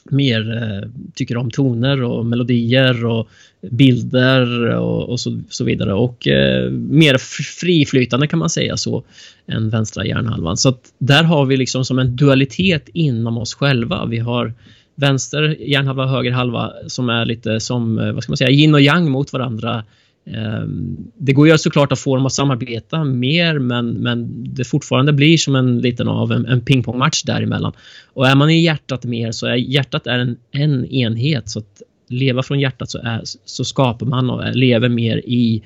mer 0.04 0.56
eh, 0.62 0.90
tycker 1.14 1.36
om 1.36 1.50
toner 1.50 2.02
och 2.02 2.26
melodier 2.26 3.06
och 3.06 3.28
bilder 3.70 4.76
och, 4.76 5.08
och 5.08 5.20
så, 5.20 5.40
så, 5.48 5.64
vidare 5.64 5.92
och 5.92 6.28
eh, 6.28 6.70
mer 6.70 7.18
friflytande 7.60 8.26
kan 8.26 8.38
man 8.38 8.50
säga 8.50 8.76
så 8.76 9.04
än 9.46 9.70
vänstra 9.70 10.06
hjärnhalvan. 10.06 10.56
Så 10.56 10.68
att 10.68 10.92
där 10.98 11.22
har 11.22 11.46
vi 11.46 11.56
liksom 11.56 11.84
som 11.84 11.98
en 11.98 12.16
dualitet 12.16 12.88
inom 12.92 13.38
oss 13.38 13.54
själva. 13.54 14.06
Vi 14.06 14.18
har 14.18 14.54
vänster 14.94 15.56
hjärnhalva 15.60 16.02
och 16.02 16.10
höger 16.10 16.32
halva 16.32 16.72
som 16.86 17.08
är 17.08 17.24
lite 17.24 17.60
som, 17.60 17.98
eh, 17.98 18.12
vad 18.12 18.22
ska 18.22 18.30
man 18.30 18.36
säga, 18.36 18.50
yin 18.50 18.74
och 18.74 18.80
yang 18.80 19.10
mot 19.10 19.32
varandra 19.32 19.84
Ehm, 20.26 20.96
det 21.18 21.32
går 21.32 21.48
ju 21.48 21.58
såklart 21.58 21.92
att 21.92 21.98
få 21.98 22.16
dem 22.16 22.26
att 22.26 22.32
samarbeta 22.32 23.04
mer 23.04 23.58
men, 23.58 23.90
men 23.90 24.44
det 24.54 24.64
fortfarande 24.64 25.12
blir 25.12 25.38
som 25.38 25.56
en 25.56 25.78
liten 25.78 26.08
av 26.08 26.32
en, 26.32 26.46
en 26.46 26.60
pingpongmatch 26.60 27.22
däremellan. 27.22 27.72
Och 28.12 28.28
är 28.28 28.34
man 28.34 28.50
i 28.50 28.60
hjärtat 28.60 29.04
mer 29.04 29.32
så 29.32 29.46
är 29.46 29.54
hjärtat 29.54 30.06
är 30.06 30.18
en, 30.18 30.36
en 30.50 30.86
enhet 30.86 31.48
så 31.48 31.58
att 31.58 31.82
leva 32.08 32.42
från 32.42 32.60
hjärtat 32.60 32.90
så, 32.90 32.98
är, 32.98 33.20
så 33.44 33.64
skapar 33.64 34.06
man 34.06 34.30
och 34.30 34.56
lever 34.56 34.88
mer 34.88 35.16
i 35.16 35.62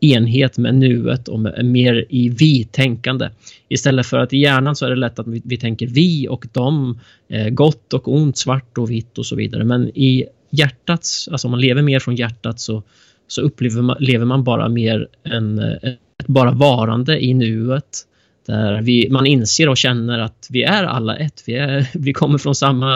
enhet 0.00 0.58
med 0.58 0.74
nuet 0.74 1.28
och 1.28 1.40
med, 1.40 1.64
mer 1.64 2.06
i 2.08 2.28
vi-tänkande. 2.28 3.28
Istället 3.68 4.06
för 4.06 4.18
att 4.18 4.32
i 4.32 4.38
hjärnan 4.38 4.76
så 4.76 4.86
är 4.86 4.90
det 4.90 4.96
lätt 4.96 5.18
att 5.18 5.26
vi, 5.26 5.42
vi 5.44 5.56
tänker 5.56 5.86
vi 5.86 6.28
och 6.28 6.46
dem, 6.52 7.00
eh, 7.28 7.48
gott 7.48 7.92
och 7.92 8.14
ont, 8.14 8.38
svart 8.38 8.78
och 8.78 8.90
vitt 8.90 9.18
och 9.18 9.26
så 9.26 9.36
vidare. 9.36 9.64
Men 9.64 9.88
i 9.88 10.24
hjärtats, 10.50 11.28
alltså 11.28 11.46
om 11.46 11.50
man 11.50 11.60
lever 11.60 11.82
mer 11.82 11.98
från 11.98 12.16
hjärtat 12.16 12.60
så 12.60 12.82
så 13.30 13.42
upplever 13.42 13.82
man, 13.82 13.96
lever 14.00 14.24
man 14.24 14.44
bara 14.44 14.68
mer 14.68 15.08
en, 15.22 15.58
eh, 15.58 15.92
ett 16.18 16.26
bara 16.26 16.50
varande 16.50 17.24
i 17.24 17.34
nuet. 17.34 18.06
Där 18.46 18.82
vi, 18.82 19.08
man 19.10 19.26
inser 19.26 19.68
och 19.68 19.76
känner 19.76 20.18
att 20.18 20.46
vi 20.50 20.62
är 20.62 20.84
alla 20.84 21.16
ett. 21.16 21.42
Vi, 21.46 21.54
är, 21.54 21.86
vi 21.94 22.12
kommer 22.12 22.38
från 22.38 22.54
samma 22.54 22.94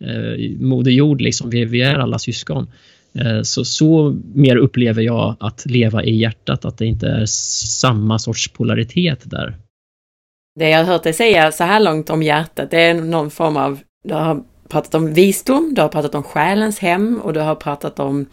eh, 0.00 0.50
moder 0.60 0.90
jord, 0.90 1.20
liksom. 1.20 1.50
vi, 1.50 1.64
vi 1.64 1.82
är 1.82 1.94
alla 1.94 2.18
syskon. 2.18 2.70
Eh, 3.14 3.42
så, 3.42 3.64
så 3.64 4.16
mer 4.34 4.56
upplever 4.56 5.02
jag 5.02 5.36
att 5.40 5.66
leva 5.66 6.04
i 6.04 6.16
hjärtat, 6.16 6.64
att 6.64 6.78
det 6.78 6.86
inte 6.86 7.08
är 7.08 7.26
samma 7.26 8.18
sorts 8.18 8.48
polaritet 8.48 9.30
där. 9.30 9.56
Det 10.60 10.68
jag 10.68 10.78
har 10.78 10.84
hört 10.84 11.02
dig 11.02 11.12
säga 11.12 11.52
så 11.52 11.64
här 11.64 11.80
långt 11.80 12.10
om 12.10 12.22
hjärtat, 12.22 12.70
det 12.70 12.80
är 12.80 12.94
någon 12.94 13.30
form 13.30 13.56
av, 13.56 13.78
du 14.04 14.14
har 14.14 14.42
pratat 14.68 14.94
om 14.94 15.14
visdom, 15.14 15.74
du 15.74 15.80
har 15.80 15.88
pratat 15.88 16.14
om 16.14 16.22
själens 16.22 16.78
hem 16.78 17.20
och 17.24 17.32
du 17.32 17.40
har 17.40 17.54
pratat 17.54 18.00
om 18.00 18.26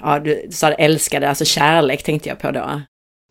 ja, 0.00 0.18
du 0.18 0.48
sa 0.50 0.72
älskade, 0.72 1.28
alltså 1.28 1.44
kärlek 1.44 2.02
tänkte 2.02 2.28
jag 2.28 2.38
på 2.38 2.50
då. 2.50 2.80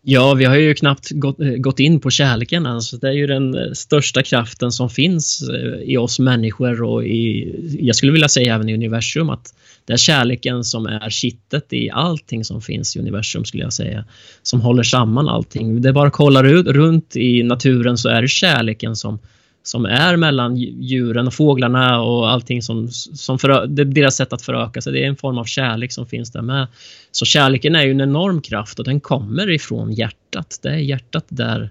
Ja, 0.08 0.34
vi 0.34 0.44
har 0.44 0.56
ju 0.56 0.74
knappt 0.74 1.10
gått, 1.10 1.40
eh, 1.40 1.48
gått 1.48 1.80
in 1.80 2.00
på 2.00 2.10
kärleken. 2.10 2.66
Alltså, 2.66 2.96
det 2.96 3.08
är 3.08 3.12
ju 3.12 3.26
den 3.26 3.54
eh, 3.54 3.72
största 3.72 4.22
kraften 4.22 4.72
som 4.72 4.90
finns 4.90 5.48
eh, 5.48 5.80
i 5.82 5.96
oss 5.96 6.18
människor 6.18 6.82
och 6.82 7.04
i, 7.04 7.54
jag 7.80 7.96
skulle 7.96 8.12
vilja 8.12 8.28
säga 8.28 8.54
även 8.54 8.68
i 8.68 8.74
universum 8.74 9.30
att 9.30 9.54
det 9.84 9.92
är 9.92 9.96
kärleken 9.96 10.64
som 10.64 10.86
är 10.86 11.10
kittet 11.10 11.72
i 11.72 11.90
allting 11.90 12.44
som 12.44 12.62
finns 12.62 12.96
i 12.96 12.98
universum 12.98 13.44
skulle 13.44 13.62
jag 13.62 13.72
säga. 13.72 14.04
Som 14.42 14.60
håller 14.60 14.82
samman 14.82 15.28
allting. 15.28 15.82
Det 15.82 15.88
är 15.88 15.92
bara 15.92 16.06
att 16.06 16.12
kolla 16.12 16.42
runt 16.42 17.16
i 17.16 17.42
naturen 17.42 17.98
så 17.98 18.08
är 18.08 18.22
det 18.22 18.28
kärleken 18.28 18.96
som, 18.96 19.18
som 19.66 19.86
är 19.86 20.16
mellan 20.16 20.56
djuren 20.56 21.26
och 21.26 21.34
fåglarna 21.34 22.00
och 22.00 22.30
allting 22.30 22.62
som, 22.62 22.88
som 22.90 23.38
för, 23.38 23.66
det 23.66 23.82
är 23.82 23.84
deras 23.84 24.16
sätt 24.16 24.32
att 24.32 24.42
föröka 24.42 24.82
sig. 24.82 24.92
Det 24.92 25.04
är 25.04 25.08
en 25.08 25.16
form 25.16 25.38
av 25.38 25.44
kärlek 25.44 25.92
som 25.92 26.06
finns 26.06 26.32
där 26.32 26.42
med. 26.42 26.66
Så 27.10 27.24
kärleken 27.24 27.74
är 27.74 27.84
ju 27.84 27.90
en 27.90 28.00
enorm 28.00 28.40
kraft 28.40 28.78
och 28.78 28.84
den 28.84 29.00
kommer 29.00 29.50
ifrån 29.50 29.92
hjärtat. 29.92 30.58
Det 30.62 30.68
är 30.68 30.76
hjärtat 30.76 31.24
där 31.28 31.70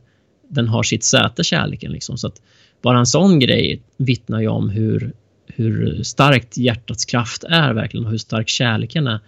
den 0.49 0.67
har 0.67 0.83
sitt 0.83 1.03
säte, 1.03 1.43
kärleken. 1.43 1.91
Liksom. 1.91 2.17
Så 2.17 2.27
att 2.27 2.41
bara 2.81 2.99
en 2.99 3.05
sån 3.05 3.39
grej 3.39 3.81
vittnar 3.97 4.41
ju 4.41 4.47
om 4.47 4.69
hur, 4.69 5.13
hur 5.47 6.03
starkt 6.03 6.57
hjärtats 6.57 7.05
kraft 7.05 7.43
är 7.43 7.73
verkligen 7.73 8.05
och 8.05 8.11
hur 8.11 8.17
stark 8.17 8.49
kärleken 8.49 9.07
är. 9.07 9.19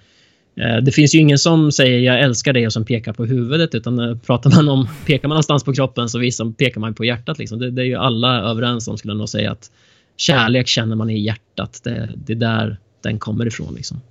Eh, 0.62 0.78
det 0.78 0.92
finns 0.92 1.16
ju 1.16 1.20
ingen 1.20 1.38
som 1.38 1.72
säger 1.72 2.00
jag 2.00 2.22
älskar 2.22 2.54
dig 2.54 2.66
och 2.66 2.74
som 2.74 2.86
pekar 2.86 3.14
på 3.14 3.26
huvudet 3.26 3.76
utan 3.76 4.00
eh, 4.00 4.18
pratar 4.18 4.50
man 4.50 4.70
om, 4.70 4.88
pekar 5.06 5.28
man 5.28 5.36
någonstans 5.36 5.64
på 5.64 5.74
kroppen 5.74 6.10
så 6.10 6.20
visar, 6.20 6.52
pekar 6.52 6.82
man 6.82 6.94
på 6.94 7.06
hjärtat. 7.06 7.40
Liksom. 7.40 7.60
Det, 7.60 7.72
det, 7.72 7.82
är 7.82 7.86
ju 7.86 7.96
alla 7.96 8.42
överens 8.42 8.88
om 8.88 8.98
skulle 8.98 9.12
jag 9.12 9.18
nog 9.18 9.30
säga 9.30 9.52
att 9.52 9.72
kärlek 10.18 10.68
känner 10.68 10.96
man 10.96 11.10
i 11.10 11.20
hjärtat. 11.20 11.82
Det, 11.84 12.10
det 12.16 12.34
är 12.34 12.38
där 12.38 12.78
den 13.04 13.20
kommer 13.20 13.46
ifrån. 13.46 13.76
Liksom. 13.76 14.02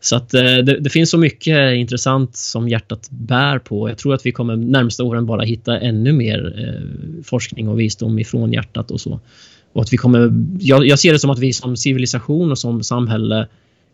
Så 0.00 0.16
att 0.16 0.34
eh, 0.34 0.42
det, 0.42 0.80
det, 0.80 0.90
finns 0.90 1.10
så 1.10 1.18
mycket 1.18 1.76
intressant 1.76 2.36
som 2.36 2.68
hjärtat 2.68 3.08
bär 3.10 3.58
på. 3.58 3.88
Jag 3.88 3.98
tror 3.98 4.14
att 4.14 4.26
vi 4.26 4.32
kommer 4.32 4.56
närmsta 4.56 5.04
åren 5.04 5.26
bara 5.26 5.42
hitta 5.42 5.80
ännu 5.80 6.12
mer 6.12 6.54
eh, 6.58 7.22
forskning 7.24 7.68
och 7.68 7.80
visdom 7.80 8.18
ifrån 8.18 8.52
hjärtat 8.52 8.90
och 8.90 9.00
så. 9.00 9.20
Och 9.72 9.82
att 9.82 9.92
vi 9.92 9.96
kommer, 9.96 10.32
jag, 10.60 10.86
jag 10.86 10.98
ser 10.98 11.12
det 11.12 11.18
som 11.18 11.30
att 11.30 11.38
vi 11.38 11.52
som 11.52 11.76
civilisation 11.76 12.50
och 12.50 12.58
som 12.58 12.82
samhälle 12.82 13.48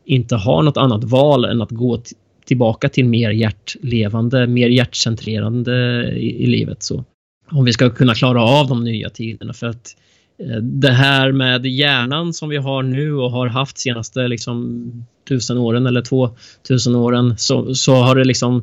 inte 0.04 0.36
har 0.36 0.62
något 0.62 0.76
annat 0.76 1.04
val 1.04 1.44
än 1.44 1.62
att 1.62 1.70
gå 1.70 2.02
tillbaka 2.44 2.88
till 2.88 3.04
mer 3.04 3.30
hjärtlevande, 3.30 4.46
mer 4.46 4.68
hjärtcentrerande 4.68 6.04
i, 6.16 6.42
i, 6.42 6.46
livet. 6.46 6.82
Så 6.82 7.04
om 7.50 7.64
vi 7.64 7.72
ska 7.72 7.90
kunna 7.90 8.14
klara 8.14 8.42
av 8.42 8.68
de 8.68 8.84
nya 8.84 9.10
tiderna. 9.10 9.52
För 9.52 9.66
att 9.66 9.96
eh, 10.38 10.56
det 10.56 10.90
här 10.90 11.32
med 11.32 11.66
hjärnan 11.66 12.34
som 12.34 12.48
vi 12.48 12.56
har 12.56 12.82
nu 12.82 13.14
och 13.14 13.30
har 13.30 13.46
haft 13.46 13.78
senaste 13.78 14.28
liksom, 14.28 14.90
tusen 15.28 15.58
åren 15.58 15.86
eller 15.86 16.02
två 16.02 16.30
tusen 16.68 16.94
åren 16.94 17.34
så, 17.38 17.74
så 17.74 17.94
har 17.94 18.16
det 18.16 18.24
liksom 18.24 18.62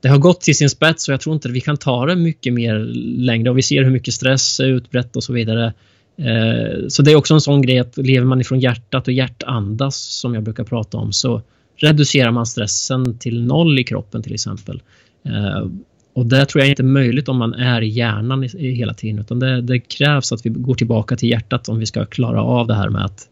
det 0.00 0.08
har 0.08 0.18
gått 0.18 0.40
till 0.40 0.56
sin 0.56 0.70
spets 0.70 1.08
och 1.08 1.12
jag 1.12 1.20
tror 1.20 1.34
inte 1.34 1.48
vi 1.48 1.60
kan 1.60 1.76
ta 1.76 2.06
det 2.06 2.16
mycket 2.16 2.52
mer 2.52 2.78
längre 3.18 3.50
och 3.50 3.58
vi 3.58 3.62
ser 3.62 3.84
hur 3.84 3.90
mycket 3.90 4.14
stress 4.14 4.60
är 4.60 4.66
utbrett 4.66 5.16
och 5.16 5.24
så 5.24 5.32
vidare. 5.32 5.72
Eh, 6.16 6.88
så 6.88 7.02
det 7.02 7.12
är 7.12 7.16
också 7.16 7.34
en 7.34 7.40
sån 7.40 7.62
grej 7.62 7.78
att 7.78 7.96
lever 7.96 8.26
man 8.26 8.40
ifrån 8.40 8.60
hjärtat 8.60 9.08
och 9.08 9.12
hjärtandas 9.12 9.96
som 9.96 10.34
jag 10.34 10.42
brukar 10.42 10.64
prata 10.64 10.98
om, 10.98 11.12
så 11.12 11.42
reducerar 11.76 12.30
man 12.30 12.46
stressen 12.46 13.18
till 13.18 13.44
noll 13.44 13.78
i 13.78 13.84
kroppen 13.84 14.22
till 14.22 14.34
exempel. 14.34 14.82
Eh, 15.24 15.66
och 16.14 16.26
det 16.26 16.46
tror 16.46 16.62
jag 16.62 16.70
inte 16.70 16.82
är 16.82 16.84
möjligt 16.84 17.28
om 17.28 17.36
man 17.36 17.54
är 17.54 17.82
i 17.82 17.88
hjärnan 17.88 18.48
hela 18.58 18.94
tiden 18.94 19.18
utan 19.18 19.38
det, 19.38 19.60
det, 19.60 19.80
krävs 19.80 20.32
att 20.32 20.46
vi 20.46 20.50
går 20.50 20.74
tillbaka 20.74 21.16
till 21.16 21.30
hjärtat 21.30 21.68
om 21.68 21.78
vi 21.78 21.86
ska 21.86 22.06
klara 22.06 22.42
av 22.42 22.66
det 22.66 22.74
här 22.74 22.88
med 22.88 23.04
att 23.04 23.28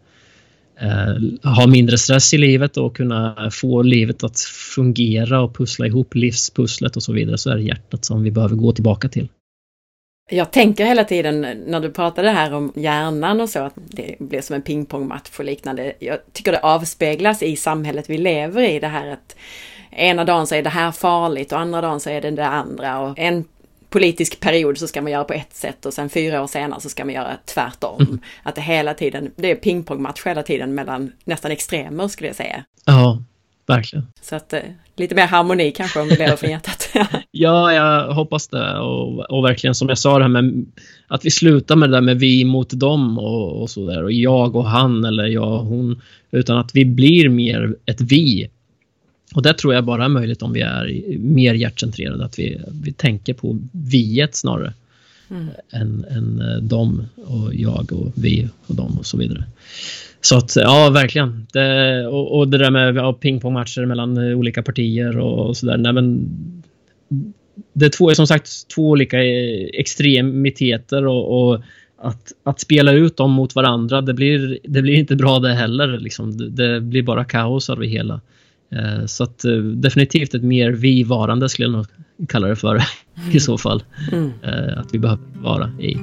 eh, 0.81 1.51
ha 1.51 1.67
mindre 1.67 1.99
stress 1.99 2.35
i 2.35 2.39
livet 2.39 2.77
och 2.77 2.97
kunna 2.97 3.51
få 3.53 3.83
livet 3.83 4.25
att 4.25 4.41
fungera 4.75 5.41
och 5.41 5.57
pussla 5.57 5.87
ihop 5.87 6.15
livspusslet 6.15 6.97
och 6.97 7.03
så 7.03 7.13
vidare 7.13 7.39
så 7.39 7.51
är 7.51 7.57
det 7.57 7.63
hjärtat 7.63 8.05
som 8.05 8.23
vi 8.23 8.31
behöver 8.31 8.57
gå 8.57 8.73
tillbaka 8.73 9.09
till. 9.09 9.29
Jag 10.31 10.51
tänker 10.51 10.85
hela 10.87 11.05
tiden 11.05 11.41
när 11.67 11.81
du 11.81 11.91
pratade 11.91 12.31
här 12.31 12.55
om 12.55 12.73
hjärnan 12.77 13.41
och 13.41 13.49
så, 13.49 13.59
att 13.59 13.73
det 13.75 14.17
blir 14.19 14.41
som 14.41 14.57
en 14.57 14.63
pingpongmatch 14.63 15.39
och 15.39 15.45
liknande. 15.45 15.93
Jag 15.99 16.19
tycker 16.33 16.53
det 16.53 16.61
avspeglas 16.61 17.43
i 17.43 17.57
samhället 17.57 18.11
vi 18.11 18.19
lever 18.19 18.63
i, 18.63 18.81
det 18.81 18.89
här 18.89 19.07
att 19.07 19.37
ena 19.91 20.25
dagen 20.25 20.47
så 20.47 20.55
är 20.55 20.63
det 20.63 20.71
här 20.71 20.91
farligt 20.91 21.53
och 21.53 21.59
andra 21.59 21.81
dagen 21.81 22.01
så 22.01 22.11
är 22.11 22.21
det 22.21 22.31
det 22.31 22.47
andra. 22.47 22.99
Och 23.01 23.19
en 23.19 23.45
politisk 23.89 24.41
period 24.41 24.79
så 24.79 24.89
ska 24.89 25.03
man 25.03 25.13
göra 25.13 25.25
på 25.25 25.33
ett 25.33 25.55
sätt 25.55 25.87
och 25.87 25.95
sen 25.95 26.09
fyra 26.09 26.43
år 26.43 26.47
senare 26.47 26.81
så 26.81 26.89
ska 26.89 27.05
man 27.05 27.15
göra 27.15 27.37
tvärtom. 27.45 28.01
Mm. 28.01 28.21
Att 28.43 28.55
det 28.55 28.61
hela 28.61 28.95
tiden, 28.95 29.33
det 29.37 29.51
är 29.51 29.55
pingpongmatch 29.55 30.27
hela 30.27 30.43
tiden 30.43 30.75
mellan 30.75 31.13
nästan 31.25 31.51
extremer 31.51 32.09
skulle 32.09 32.29
jag 32.29 32.37
säga. 32.37 32.65
Ja, 32.85 33.23
verkligen. 33.67 34.07
Så 34.21 34.37
att 34.37 34.53
eh, 34.53 34.61
lite 34.97 35.15
mer 35.15 35.27
harmoni 35.27 35.73
kanske 35.73 36.01
om 36.01 36.09
det 36.09 36.19
lever 36.19 36.37
från 36.37 36.51
hjärtat. 36.51 36.89
ja, 37.31 37.73
jag 37.73 38.15
hoppas 38.15 38.49
det 38.49 38.79
och, 38.79 39.31
och, 39.31 39.45
verkligen 39.45 39.75
som 39.75 39.89
jag 39.89 39.99
sa 39.99 40.19
det 40.19 40.25
här 40.25 40.43
med 40.43 40.67
att 41.07 41.25
vi 41.25 41.31
slutar 41.31 41.77
med 41.77 41.91
det 41.91 41.97
där 41.97 42.01
med 42.01 42.19
vi 42.19 42.45
mot 42.45 42.71
dem 42.71 43.19
och, 43.19 43.63
och 43.63 43.71
så 43.71 43.87
där 43.87 44.03
och 44.05 44.13
jag 44.13 44.57
och 44.57 44.65
han 44.65 45.05
eller 45.05 45.27
jag 45.27 45.53
och 45.53 45.67
hon 45.67 46.01
utan 46.31 46.59
att 46.59 46.71
vi 46.75 46.85
blir 46.85 47.29
mer 47.29 47.77
ett 47.87 48.01
vi 48.01 48.49
och 49.35 49.43
det 49.43 49.55
tror 49.55 49.75
jag 49.75 49.85
bara 49.85 50.05
är 50.05 50.09
möjligt 50.09 50.43
om 50.43 50.53
vi 50.53 50.61
är 50.61 51.03
mer 51.19 51.55
hjärtcentrerade, 51.55 52.25
att 52.25 52.39
vi, 52.39 52.61
vi 52.83 52.93
tänker 52.93 53.35
på 53.35 53.59
viet 53.73 54.35
snarare 54.37 54.73
mm. 55.31 55.49
än, 55.71 56.05
än 56.11 56.41
eh, 56.41 56.57
dem 56.57 57.07
och 57.17 57.55
jag 57.55 57.93
och 57.93 58.13
vi 58.15 58.49
och 58.67 58.75
dem 58.75 58.99
och 58.99 59.07
så 59.07 59.17
vidare. 59.17 59.45
Så 60.25 60.37
att 60.37 60.57
ja, 60.57 60.91
verkligen. 60.91 61.47
Det, 61.53 62.07
och, 62.07 62.39
och, 62.39 62.49
det 62.49 62.59
där 62.59 62.71
med 62.71 62.97
ja, 62.97 63.13
pingpongmatcher 63.13 63.87
mellan 63.87 64.17
eh, 64.17 64.39
olika 64.39 64.63
partier 64.63 65.19
och, 65.19 65.57
sådär. 65.57 65.77
Nej, 65.77 65.93
men 65.93 66.29
det 67.73 67.85
är 67.85 67.91
två, 67.91 68.15
som 68.15 68.27
sagt 68.27 68.69
två 68.75 68.91
olika 68.91 69.25
eh, 69.25 69.69
extremiteter 69.73 71.07
och, 71.07 71.53
och 71.53 71.63
att, 72.03 72.33
att 72.45 72.61
spela 72.61 72.93
ut 72.93 73.17
dem 73.17 73.31
mot 73.31 73.55
varandra, 73.55 74.01
det 74.01 74.15
blir, 74.15 74.59
det 74.65 74.83
blir 74.83 74.95
inte 74.95 75.17
bra 75.17 75.39
det 75.39 75.55
heller. 75.55 75.99
Liksom. 75.99 76.37
Det, 76.37 76.51
det 76.51 76.81
blir 76.81 77.03
bara 77.03 77.25
kaos 77.25 77.71
av 77.71 77.81
det 77.81 77.87
hela. 77.87 78.21
Eh, 78.73 79.07
så 79.07 79.25
att 79.25 79.45
eh, 79.45 79.57
definitivt 79.57 80.35
ett 80.35 80.43
mer 80.43 80.71
vi-varande 80.71 81.49
skulle 81.49 81.69
jag 81.69 81.73
nog 81.73 81.87
kalla 82.29 82.49
det 82.49 82.57
för 82.57 82.83
i 83.33 83.41
så 83.41 83.59
fall. 83.59 83.83
Mm. 84.13 84.31
Eh, 84.43 84.79
att 84.79 84.95
vi 84.95 84.99
behöver 84.99 85.23
vara 85.43 85.71
i. 85.81 85.97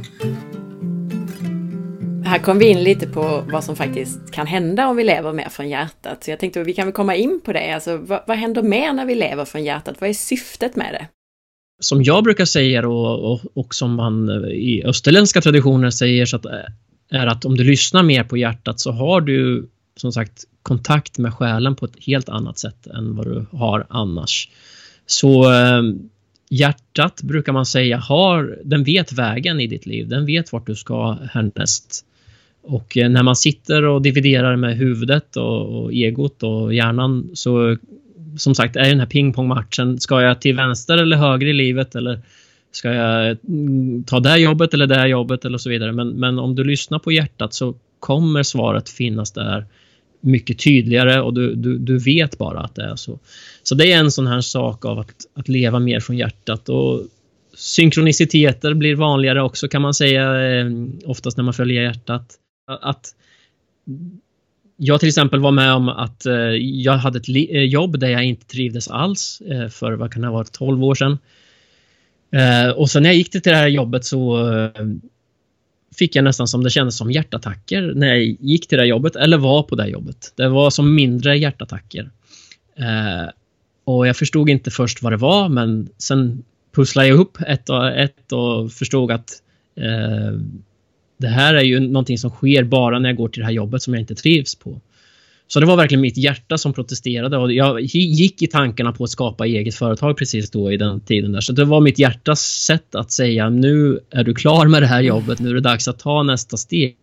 Här 2.29 2.39
kom 2.39 2.59
vi 2.59 2.67
in 2.67 2.83
lite 2.83 3.07
på 3.07 3.43
vad 3.51 3.63
som 3.63 3.75
faktiskt 3.75 4.31
kan 4.31 4.47
hända 4.47 4.87
om 4.87 4.95
vi 4.95 5.03
lever 5.03 5.33
mer 5.33 5.49
från 5.49 5.69
hjärtat. 5.69 6.23
Så 6.23 6.31
jag 6.31 6.39
tänkte 6.39 6.61
att 6.61 6.67
vi 6.67 6.73
kan 6.73 6.87
väl 6.87 6.93
komma 6.93 7.15
in 7.15 7.41
på 7.45 7.53
det. 7.53 7.73
Alltså, 7.73 7.97
vad, 7.97 8.21
vad 8.27 8.37
händer 8.37 8.61
mer 8.61 8.93
när 8.93 9.05
vi 9.05 9.15
lever 9.15 9.45
från 9.45 9.63
hjärtat? 9.63 9.95
Vad 10.01 10.09
är 10.09 10.13
syftet 10.13 10.75
med 10.75 10.93
det? 10.93 11.07
Som 11.79 12.03
jag 12.03 12.23
brukar 12.23 12.45
säga 12.45 12.87
och, 12.87 13.31
och, 13.31 13.41
och 13.53 13.75
som 13.75 13.95
man 13.95 14.29
eh, 14.29 14.49
i 14.49 14.83
österländska 14.85 15.41
traditioner 15.41 15.89
säger 15.89 16.25
så 16.25 16.35
att, 16.35 16.45
eh, 16.45 16.51
är 17.09 17.27
att 17.27 17.45
om 17.45 17.57
du 17.57 17.63
lyssnar 17.63 18.03
mer 18.03 18.23
på 18.23 18.37
hjärtat 18.37 18.79
så 18.79 18.91
har 18.91 19.21
du 19.21 19.69
som 19.95 20.11
sagt 20.11 20.43
kontakt 20.63 21.17
med 21.17 21.33
själen 21.33 21.75
på 21.75 21.85
ett 21.85 22.03
helt 22.05 22.29
annat 22.29 22.59
sätt 22.59 22.87
än 22.87 23.15
vad 23.15 23.25
du 23.25 23.45
har 23.51 23.85
annars. 23.89 24.49
Så 25.05 25.53
eh, 25.53 25.81
hjärtat 26.49 27.21
brukar 27.21 27.53
man 27.53 27.65
säga 27.65 27.97
har, 27.97 28.59
den 28.63 28.83
vet 28.83 29.11
vägen 29.11 29.59
i 29.59 29.67
ditt 29.67 29.85
liv. 29.85 30.07
Den 30.07 30.25
vet 30.25 30.53
vart 30.53 30.67
du 30.67 30.75
ska 30.75 31.17
härnäst. 31.31 32.05
Och 32.69 32.97
eh, 32.97 33.09
när 33.09 33.23
man 33.23 33.35
sitter 33.35 33.85
och 33.85 34.01
dividerar 34.01 34.55
med 34.55 34.77
huvudet 34.77 35.37
och, 35.37 35.83
och 35.83 35.93
egot 35.93 36.43
och 36.43 36.73
hjärnan 36.73 37.29
så 37.33 37.77
som 38.37 38.55
sagt 38.55 38.75
är 38.75 38.89
den 38.89 38.99
här 38.99 39.07
pingpongmatchen. 39.07 39.99
Ska 39.99 40.21
jag 40.21 40.41
till 40.41 40.55
vänster 40.55 40.97
eller 40.97 41.17
höger 41.17 41.47
i 41.47 41.53
livet 41.53 41.95
eller 41.95 42.19
ska 42.71 42.93
jag 42.93 43.37
mm, 43.47 44.03
ta 44.03 44.19
det 44.19 44.37
jobbet 44.37 44.73
eller 44.73 44.87
det 44.87 45.07
jobbet 45.07 45.45
eller 45.45 45.57
så 45.57 45.69
vidare. 45.69 45.91
Men, 45.91 46.09
men 46.09 46.39
om 46.39 46.55
du 46.55 46.63
lyssnar 46.63 46.99
på 46.99 47.11
hjärtat 47.11 47.53
så 47.53 47.75
kommer 47.99 48.43
svaret 48.43 48.89
finnas 48.89 49.31
där 49.31 49.65
mycket 50.21 50.59
tydligare 50.59 51.21
och 51.21 51.33
du, 51.33 51.55
du, 51.55 51.77
du 51.77 51.97
vet 51.97 52.37
bara 52.37 52.59
att 52.59 52.75
det 52.75 52.83
är 52.83 52.95
så. 52.95 53.19
Så 53.63 53.75
det 53.75 53.91
är 53.91 53.99
en 53.99 54.11
sån 54.11 54.27
här 54.27 54.41
sak 54.41 54.85
av 54.85 54.99
att, 54.99 55.15
att 55.33 55.47
leva 55.47 55.79
mer 55.79 55.99
från 55.99 56.17
hjärtat 56.17 56.69
och 56.69 57.01
synkroniciteter 57.55 58.73
blir 58.73 58.95
vanligare 58.95 59.41
också 59.41 59.67
kan 59.67 59.81
man 59.81 59.93
säga 59.93 60.51
eh, 60.59 60.67
oftast 61.05 61.37
när 61.37 61.43
man 61.43 61.53
följer 61.53 61.83
hjärtat. 61.83 62.35
Att 62.69 63.13
jag 64.81 64.99
till 64.99 65.09
exempel 65.09 65.39
var 65.39 65.51
med 65.51 65.73
om 65.73 65.89
att 65.89 66.25
eh, 66.25 66.33
jag 66.61 66.93
hade 66.93 67.19
ett 67.19 67.29
eh, 67.29 67.63
jobb 67.63 67.99
där 67.99 68.09
jag 68.09 68.25
inte 68.25 68.45
trivdes 68.45 68.87
alls 68.87 69.41
eh, 69.41 69.67
för 69.67 69.91
vad 69.91 70.13
kan 70.13 70.21
det 70.21 70.27
ha 70.27 70.33
varit 70.33 70.51
12 70.51 70.83
år 70.83 70.95
sedan. 70.95 71.17
Och 72.75 72.89
sen 72.89 73.03
när 73.03 73.09
jag 73.09 73.17
gick 73.17 73.31
till 73.31 73.41
det 73.41 73.55
här 73.55 73.67
jobbet 73.67 74.05
så 74.05 74.49
fick 75.97 76.15
jag 76.15 76.23
nästan 76.23 76.47
som 76.47 76.63
det 76.63 76.69
kändes 76.69 76.97
som 76.97 77.11
hjärtattacker 77.11 77.93
när 77.95 78.07
jag 78.07 78.23
gick 78.23 78.67
till 78.67 78.77
det 78.77 78.85
jobbet 78.85 79.15
eller 79.15 79.37
var 79.37 79.63
på 79.63 79.75
det 79.75 79.87
jobbet. 79.87 80.33
Det 80.35 80.49
var 80.49 80.69
som 80.69 80.95
mindre 80.95 81.37
hjärtattacker. 81.37 82.11
Och 83.83 84.07
jag 84.07 84.17
förstod 84.17 84.49
inte 84.49 84.71
först 84.71 85.01
vad 85.01 85.13
det 85.13 85.17
var 85.17 85.49
men 85.49 85.89
sen 85.97 86.43
pusslade 86.75 87.07
jag 87.07 87.19
upp 87.19 87.37
ett 87.47 87.69
och 87.69 87.87
ett 87.87 88.31
och 88.31 88.71
förstod 88.71 89.11
att 89.11 89.29
det 91.19 91.27
här 91.27 91.53
är 91.53 91.63
ju 91.63 91.79
någonting 91.79 92.17
som 92.17 92.29
sker 92.29 92.63
bara 92.63 92.99
när 92.99 93.09
jag 93.09 93.17
går 93.17 93.29
till 93.29 93.39
det 93.39 93.45
här 93.45 93.53
jobbet 93.53 93.81
som 93.81 93.93
jag 93.93 94.01
inte 94.01 94.15
trivs 94.15 94.55
på. 94.55 94.81
Så 95.47 95.59
det 95.59 95.65
var 95.65 95.77
verkligen 95.77 96.01
mitt 96.01 96.17
hjärta 96.17 96.57
som 96.57 96.73
protesterade 96.73 97.37
och 97.37 97.53
jag 97.53 97.81
gick 97.81 98.41
i 98.41 98.47
tankarna 98.47 98.91
på 98.91 99.03
att 99.03 99.09
skapa 99.09 99.45
eget 99.45 99.75
företag 99.75 100.17
precis 100.17 100.51
då 100.51 100.71
i 100.71 100.77
den 100.77 100.99
tiden 100.99 101.31
där. 101.31 101.41
Så 101.41 101.53
det 101.53 101.65
var 101.65 101.81
mitt 101.81 101.99
hjärtas 101.99 102.41
sätt 102.41 102.95
att 102.95 103.11
säga 103.11 103.49
nu 103.49 103.99
är 104.09 104.23
du 104.23 104.33
klar 104.33 104.67
med 104.67 104.81
det 104.81 104.87
här 104.87 105.01
jobbet, 105.01 105.39
nu 105.39 105.49
är 105.49 105.53
det 105.53 105.61
dags 105.61 105.87
att 105.87 105.99
ta 105.99 106.23
nästa 106.23 106.57
steg. 106.57 106.95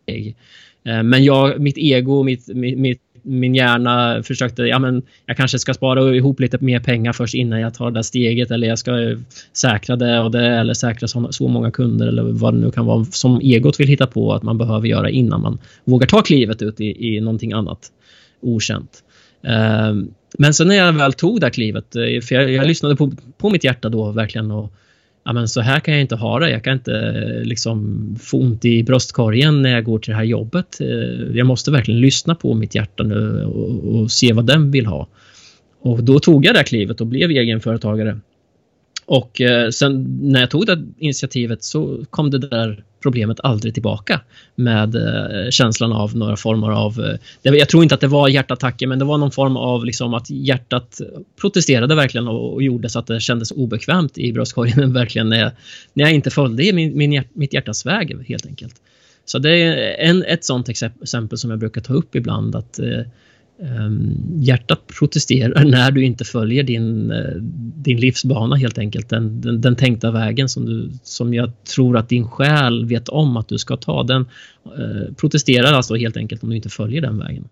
Eh, 0.85 1.03
men 1.03 1.25
jag, 1.25 1.61
mitt 1.61 1.79
ego, 1.79 2.23
mitt, 2.23 2.49
mitt, 2.49 3.01
min 3.27 3.55
hjärna 3.55 4.23
försökte, 4.23 4.62
ja 4.62 4.79
men 4.79 5.03
jag 5.27 5.37
kanske 5.37 5.59
ska 5.59 5.75
spara 5.75 6.15
ihop 6.15 6.41
lite 6.41 6.59
mer 6.61 6.81
pengar 6.81 7.12
först 7.12 7.35
innan 7.35 7.61
jag 7.61 7.75
tar 7.75 7.91
det 7.91 7.99
där 7.99 8.03
steget 8.03 8.51
eller 8.51 8.69
jag 8.69 8.79
ska 8.79 9.17
säkra 9.53 9.97
det 9.97 10.21
och 10.21 10.31
det 10.31 10.47
eller 10.47 10.75
säkra 10.75 11.09
så, 11.09 11.33
så 11.33 11.49
många 11.49 11.71
kunder 11.71 12.07
eller 12.07 12.23
vad 12.23 12.55
det 12.55 12.61
nu 12.61 12.71
kan 12.71 12.87
vara 12.87 13.05
som 13.05 13.41
egot 13.41 13.81
vill 13.81 13.89
hitta 13.89 14.07
på 14.07 14.35
att 14.35 14.43
man 14.43 14.59
behöver 14.59 14.89
göra 14.89 15.11
innan 15.11 15.41
man 15.41 15.59
vågar 15.85 16.07
ta 16.07 16.23
klivet 16.23 16.62
ut 16.62 16.81
i, 16.81 17.17
i 17.17 17.21
någonting 17.21 17.53
annat 17.53 17.93
okänt. 18.41 19.03
Ehm, 19.43 20.09
men 20.39 20.55
sen 20.55 20.69
när 20.69 20.75
jag 20.75 20.93
väl 20.93 21.12
tog 21.12 21.41
det 21.41 21.47
här 21.47 21.53
klivet, 21.53 21.97
eh, 21.97 22.21
för 22.21 22.35
jag, 22.35 22.53
jag 22.53 22.67
lyssnade 22.67 22.97
på, 22.97 23.12
på 23.39 23.51
mitt 23.51 23.65
hjärta 23.65 23.89
då 23.89 24.11
verkligen 24.11 24.51
och 24.51 24.73
ja, 25.27 25.33
men 25.33 25.49
så 25.49 25.61
här 25.61 25.81
kan 25.81 25.95
jag 25.95 26.01
inte 26.01 26.17
ha 26.17 26.39
det. 26.39 26.51
Jag 26.51 26.65
kan 26.65 26.73
inte 26.73 26.93
eh, 26.93 27.45
liksom 27.45 28.09
få 28.21 28.41
ont 28.41 28.65
i 28.65 28.83
bröstkorgen 28.83 29.62
när 29.62 29.71
jag 29.71 29.85
går 29.85 29.99
till 29.99 30.11
det 30.11 30.17
här 30.17 30.25
jobbet. 30.25 30.81
Eh, 30.81 31.37
jag 31.37 31.47
måste 31.47 31.71
verkligen 31.71 32.01
lyssna 32.01 32.35
på 32.35 32.55
mitt 32.55 32.75
hjärta 32.75 33.03
nu 33.03 33.45
och, 33.45 33.95
och 33.95 34.11
se 34.11 34.33
vad 34.33 34.47
den 34.47 34.71
vill 34.71 34.87
ha. 34.87 35.09
Och 35.81 36.05
då 36.05 36.19
tog 36.19 36.45
jag 36.45 36.55
det 36.55 36.59
här 36.59 36.65
klivet 36.65 37.01
och 37.01 37.07
blev 37.07 37.31
egenföretagare. 37.31 38.21
Och 39.07 39.41
eh, 39.41 39.71
sen 39.71 40.19
när 40.23 40.41
jag 40.41 40.51
tog 40.51 40.67
det 40.67 40.83
initiativet 40.99 41.65
så 41.65 42.05
kom 42.11 42.31
det 42.31 42.39
där 42.39 42.85
problemet 43.07 43.40
aldrig 43.40 43.75
tillbaka 43.75 44.21
med 44.55 44.95
eh, 44.95 45.51
känslan 45.51 45.92
av 45.92 46.16
några 46.16 46.37
former 46.37 46.71
av... 46.71 47.19
Eh, 47.42 47.55
jag 47.55 47.69
tror 47.69 47.83
inte 47.83 47.95
att 47.95 48.01
det 48.01 48.07
var 48.07 48.29
hjärtattacker 48.29 48.87
men 48.87 48.99
det 48.99 49.05
var 49.05 49.19
någon 49.19 49.31
form 49.31 49.57
av 49.57 49.85
liksom 49.85 50.14
att 50.14 50.31
hjärtat 50.31 51.01
protesterade 51.40 51.95
verkligen 51.95 52.29
och, 52.29 52.55
och 52.55 52.62
gjorde 52.62 52.88
så 52.88 52.99
att 52.99 53.07
det 53.07 53.21
kändes 53.21 53.51
obekvämt 53.51 54.19
i 54.19 54.33
bröstkorgen 54.33 54.92
verkligen 55.01 55.29
när 55.29 55.40
jag, 55.40 55.51
när 55.95 56.05
jag 56.05 56.12
inte 56.12 56.31
följde 56.31 56.73
min, 56.73 56.99
min, 56.99 57.25
mitt 57.33 57.55
hjärtas 57.55 57.87
väg 57.87 58.29
helt 58.29 58.47
enkelt. 58.47 58.75
Så 59.25 59.38
det 59.38 59.51
är 59.51 60.09
en, 60.09 60.23
ett 60.23 60.45
sånt 60.45 60.69
exempel 60.69 61.38
som 61.38 61.51
jag 61.51 61.59
brukar 61.59 61.81
ta 61.81 61.95
upp 61.95 62.14
ibland 62.14 62.57
att 62.57 62.79
eh, 62.79 63.01
hjärtat 64.40 64.87
protesterar 64.99 65.64
när 65.71 65.90
du 65.90 66.05
inte 66.05 66.25
följer 66.25 66.62
din, 66.62 67.11
eh, 67.11 67.35
din 67.77 68.01
livsbana 68.01 68.57
helt 68.57 68.79
enkelt. 68.79 69.09
Den, 69.09 69.40
den, 69.40 69.61
den, 69.61 69.77
tänkta 69.77 70.11
vägen 70.11 70.49
som, 70.49 70.66
du, 70.66 70.90
som 71.03 71.35
jag 71.35 71.64
tror 71.64 71.97
att 71.97 72.09
din 72.09 72.29
själ 72.29 72.87
vet 72.87 73.09
om 73.09 73.37
att 73.37 73.49
du 73.49 73.59
ska 73.59 73.77
ta. 73.77 74.03
Den 74.03 74.27
eh, 74.64 75.14
protesterar 75.16 75.73
alltså 75.73 75.95
helt 75.95 76.16
enkelt 76.16 76.42
om 76.42 76.51
du 76.51 76.57
inte 76.57 76.69
följer 76.69 77.01
den 77.01 77.19
vägen. 77.19 77.49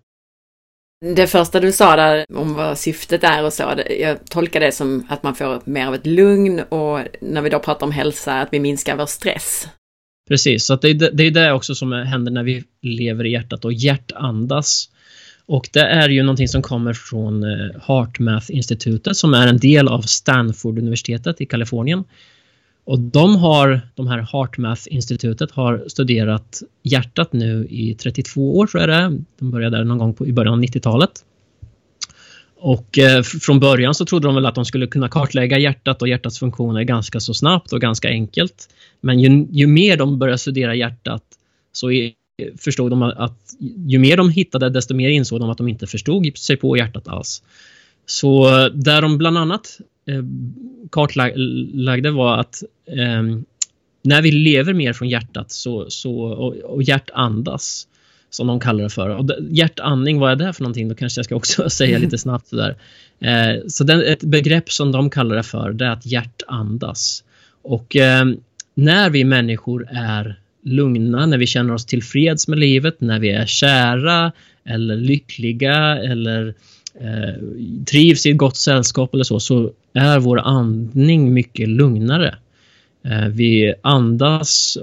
Det 1.15 1.27
första 1.27 1.59
du 1.59 1.71
sa 1.71 1.95
där 1.95 2.25
om 2.33 2.53
vad 2.53 2.77
syftet 2.77 3.23
är 3.23 3.43
och 3.43 3.53
så, 3.53 3.63
jag 3.99 4.25
tolkar 4.25 4.59
det 4.59 4.71
som 4.71 5.05
att 5.09 5.23
man 5.23 5.35
får 5.35 5.61
mer 5.65 5.87
av 5.87 5.95
ett 5.95 6.05
lugn 6.05 6.59
och 6.59 6.99
när 7.21 7.41
vi 7.41 7.49
då 7.49 7.59
pratar 7.59 7.85
om 7.85 7.91
hälsa, 7.91 8.41
att 8.41 8.49
vi 8.51 8.59
minskar 8.59 8.95
vår 8.95 9.05
stress. 9.05 9.67
Precis, 10.27 10.65
så 10.65 10.75
det, 10.75 10.89
är 10.89 10.93
det, 10.93 11.09
det 11.13 11.23
är 11.23 11.31
det 11.31 11.53
också 11.53 11.75
som 11.75 11.91
händer 11.91 12.31
när 12.31 12.43
vi 12.43 12.63
lever 12.81 13.25
i 13.25 13.31
hjärtat 13.31 13.65
och 13.65 13.73
hjärtandas 13.73 14.89
och 15.47 15.69
det 15.73 15.81
är 15.81 16.09
ju 16.09 16.23
någonting 16.23 16.47
som 16.47 16.61
kommer 16.61 16.93
från 16.93 17.43
eh, 17.43 17.69
HeartMath-institutet 17.87 19.17
som 19.17 19.33
är 19.33 19.47
en 19.47 19.57
del 19.57 19.87
av 19.87 20.01
Stanford-universitetet 20.01 21.41
i 21.41 21.45
Kalifornien. 21.45 22.03
Och 22.85 22.99
de 22.99 23.35
har, 23.35 23.81
de 23.95 24.07
här 24.07 24.27
HeartMath-institutet 24.31 25.51
har 25.51 25.83
studerat 25.87 26.61
hjärtat 26.83 27.33
nu 27.33 27.67
i 27.69 27.95
32 27.95 28.57
år 28.57 28.67
tror 28.67 28.81
jag 28.81 28.89
det 28.89 28.95
är. 28.95 29.17
De 29.39 29.51
började 29.51 29.77
där 29.77 29.83
någon 29.83 29.97
gång 29.97 30.13
på, 30.13 30.27
i 30.27 30.33
början 30.33 30.53
av 30.53 30.61
90-talet. 30.61 31.11
Och 32.57 32.99
eh, 32.99 33.21
från 33.23 33.59
början 33.59 33.95
så 33.95 34.05
trodde 34.05 34.27
de 34.27 34.35
väl 34.35 34.45
att 34.45 34.55
de 34.55 34.65
skulle 34.65 34.87
kunna 34.87 35.09
kartlägga 35.09 35.57
hjärtat 35.57 36.01
och 36.01 36.07
hjärtats 36.07 36.39
funktioner 36.39 36.83
ganska 36.83 37.19
så 37.19 37.33
snabbt 37.33 37.73
och 37.73 37.81
ganska 37.81 38.07
enkelt. 38.09 38.69
Men 39.01 39.19
ju, 39.19 39.47
ju 39.51 39.67
mer 39.67 39.97
de 39.97 40.19
börjar 40.19 40.37
studera 40.37 40.75
hjärtat 40.75 41.23
så 41.71 41.91
är, 41.91 42.11
förstod 42.57 42.91
de 42.91 43.01
att 43.03 43.55
ju 43.87 43.99
mer 43.99 44.17
de 44.17 44.29
hittade 44.29 44.69
desto 44.69 44.95
mer 44.95 45.09
insåg 45.09 45.39
de 45.39 45.49
att 45.49 45.57
de 45.57 45.67
inte 45.67 45.87
förstod 45.87 46.37
sig 46.37 46.57
på 46.57 46.77
hjärtat 46.77 47.07
alls. 47.07 47.43
Så 48.05 48.49
där 48.69 49.01
de 49.01 49.17
bland 49.17 49.37
annat 49.37 49.79
eh, 50.07 50.23
kartlagde 50.91 52.11
var 52.11 52.37
att 52.37 52.63
eh, 52.85 53.23
när 54.01 54.21
vi 54.21 54.31
lever 54.31 54.73
mer 54.73 54.93
från 54.93 55.09
hjärtat 55.09 55.51
så, 55.51 55.89
så, 55.89 56.19
och, 56.19 56.55
och 56.55 56.83
hjärtandas 56.83 57.87
som 58.29 58.47
de 58.47 58.59
kallar 58.59 58.83
det 58.83 58.89
för. 58.89 59.09
Och 59.09 59.29
hjärtandning, 59.49 60.19
vad 60.19 60.31
är 60.31 60.45
det 60.45 60.53
för 60.53 60.63
någonting? 60.63 60.89
Då 60.89 60.95
kanske 60.95 61.19
jag 61.19 61.25
ska 61.25 61.35
också 61.35 61.69
säga 61.69 61.97
lite 61.97 62.17
snabbt 62.17 62.47
sådär. 62.47 62.75
Eh, 63.19 63.67
så 63.67 63.83
den, 63.83 64.01
ett 64.01 64.23
begrepp 64.23 64.71
som 64.71 64.91
de 64.91 65.09
kallar 65.09 65.35
det 65.35 65.43
för, 65.43 65.73
det 65.73 65.85
är 65.85 65.89
att 65.89 66.05
hjärtandas. 66.05 67.23
Och 67.61 67.95
eh, 67.95 68.25
när 68.73 69.09
vi 69.09 69.23
människor 69.23 69.87
är 69.91 70.39
lugna, 70.65 71.25
när 71.25 71.37
vi 71.37 71.47
känner 71.47 71.73
oss 71.73 71.85
tillfreds 71.85 72.47
med 72.47 72.59
livet, 72.59 73.01
när 73.01 73.19
vi 73.19 73.31
är 73.31 73.45
kära 73.45 74.31
eller 74.65 74.95
lyckliga 74.95 75.97
eller 75.97 76.53
eh, 77.01 77.41
trivs 77.85 78.25
i 78.25 78.31
ett 78.31 78.37
gott 78.37 78.57
sällskap 78.57 79.13
eller 79.13 79.23
så, 79.23 79.39
så 79.39 79.71
är 79.93 80.19
vår 80.19 80.39
andning 80.39 81.33
mycket 81.33 81.69
lugnare. 81.69 82.35
Eh, 83.05 83.27
vi 83.27 83.73
andas 83.81 84.77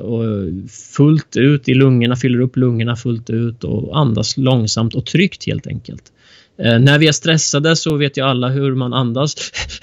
fullt 0.97 1.37
ut 1.37 1.69
i 1.69 1.75
lungorna, 1.75 2.17
fyller 2.17 2.41
upp 2.41 2.57
lungorna 2.57 2.97
fullt 2.97 3.31
ut 3.31 3.65
och 3.65 3.99
andas 3.99 4.37
långsamt 4.37 4.95
och 4.95 5.07
tryggt 5.07 5.47
helt 5.47 5.67
enkelt. 5.67 6.13
Eh, 6.59 6.79
när 6.79 6.99
vi 6.99 7.09
är 7.09 7.13
stressade 7.13 7.77
så 7.77 7.97
vet 7.97 8.17
ju 8.19 8.25
alla 8.25 8.49
hur 8.49 8.75
man 8.75 8.93
andas 8.93 9.35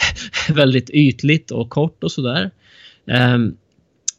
väldigt 0.50 0.90
ytligt 0.90 1.52
och 1.52 1.70
kort 1.70 2.04
och 2.04 2.12
sådär. 2.12 2.52
Ehm, 3.08 3.56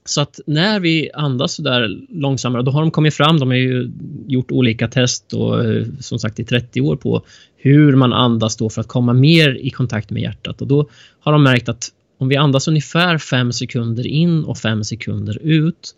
så 0.05 0.21
att 0.21 0.41
när 0.47 0.81
vi 0.81 1.11
andas 1.15 1.55
sådär 1.55 1.99
långsammare, 2.09 2.63
då 2.63 2.71
har 2.71 2.81
de 2.81 2.91
kommit 2.91 3.15
fram, 3.15 3.39
de 3.39 3.49
har 3.49 3.57
ju 3.57 3.91
gjort 4.27 4.51
olika 4.51 4.89
test 4.89 5.33
och 5.33 5.65
eh, 5.65 5.87
som 6.01 6.19
sagt 6.19 6.41
i 6.41 6.45
30 6.45 6.81
år 6.81 6.97
på 6.97 7.23
hur 7.57 7.97
man 7.97 8.13
andas 8.13 8.57
då 8.57 8.71
för 8.71 8.81
att 8.81 8.89
komma 8.89 9.13
mer 9.13 9.55
i 9.55 9.71
kontakt 9.71 10.11
med 10.11 10.23
hjärtat 10.23 10.61
och 10.61 10.67
då 10.67 10.89
har 11.21 11.33
de 11.33 11.43
märkt 11.43 11.69
att 11.69 11.89
om 12.19 12.29
vi 12.29 12.37
andas 12.37 12.69
ungefär 12.69 13.19
5 13.19 13.53
sekunder 13.53 14.07
in 14.07 14.45
och 14.45 14.59
5 14.59 14.85
sekunder 14.85 15.39
ut 15.43 15.95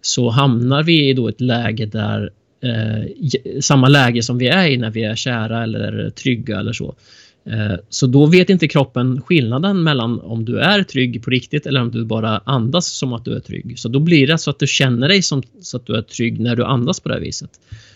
så 0.00 0.30
hamnar 0.30 0.82
vi 0.82 1.08
i 1.08 1.12
då 1.12 1.28
ett 1.28 1.40
läge 1.40 1.86
där 1.86 2.30
eh, 2.62 3.60
samma 3.60 3.88
läge 3.88 4.22
som 4.22 4.38
vi 4.38 4.48
är 4.48 4.68
i 4.68 4.76
när 4.76 4.90
vi 4.90 5.04
är 5.04 5.16
kära 5.16 5.62
eller 5.62 6.10
trygga 6.10 6.58
eller 6.58 6.72
så. 6.72 6.94
Eh, 7.44 7.76
så 7.88 8.06
då 8.06 8.26
vet 8.26 8.50
inte 8.50 8.68
kroppen 8.68 9.22
skillnaden 9.22 9.82
mellan 9.82 10.20
om 10.20 10.44
du 10.44 10.58
är 10.58 10.82
trygg 10.82 11.24
på 11.24 11.30
riktigt 11.30 11.66
eller 11.66 11.80
om 11.80 11.90
du 11.90 12.04
bara 12.04 12.38
andas 12.44 12.86
som 12.86 13.12
att 13.12 13.24
du 13.24 13.34
är 13.34 13.40
trygg. 13.40 13.78
Så 13.78 13.88
då 13.88 14.00
blir 14.00 14.26
det 14.26 14.38
så 14.38 14.50
att 14.50 14.58
du 14.58 14.66
känner 14.66 15.08
dig 15.08 15.22
som 15.22 15.42
så 15.60 15.76
att 15.76 15.86
du 15.86 15.96
är 15.96 16.02
trygg 16.02 16.40
när 16.40 16.56
du 16.56 16.64
andas 16.64 17.00
på 17.00 17.08
det 17.08 17.14
här 17.14 17.20
viset. 17.20 17.50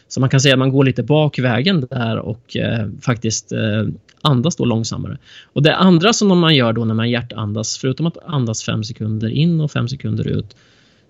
Så 0.09 0.21
man 0.21 0.29
kan 0.29 0.41
säga 0.41 0.55
att 0.55 0.59
man 0.59 0.73
går 0.73 0.85
lite 0.85 1.03
bakvägen 1.03 1.87
där 1.91 2.19
och 2.19 2.57
eh, 2.57 2.89
faktiskt 3.01 3.53
eh, 3.53 3.85
andas 4.23 4.57
då 4.57 4.65
långsammare. 4.65 5.19
Och 5.53 5.63
det 5.63 5.77
andra 5.77 6.13
som 6.13 6.39
man 6.39 6.55
gör 6.55 6.73
då 6.73 6.85
när 6.85 6.95
man 6.95 7.11
hjärtandas, 7.11 7.79
förutom 7.79 8.07
att 8.07 8.19
andas 8.27 8.63
fem 8.63 8.85
sekunder 8.85 9.29
in 9.29 9.61
och 9.61 9.71
fem 9.71 9.89
sekunder 9.89 10.29
ut, 10.29 10.57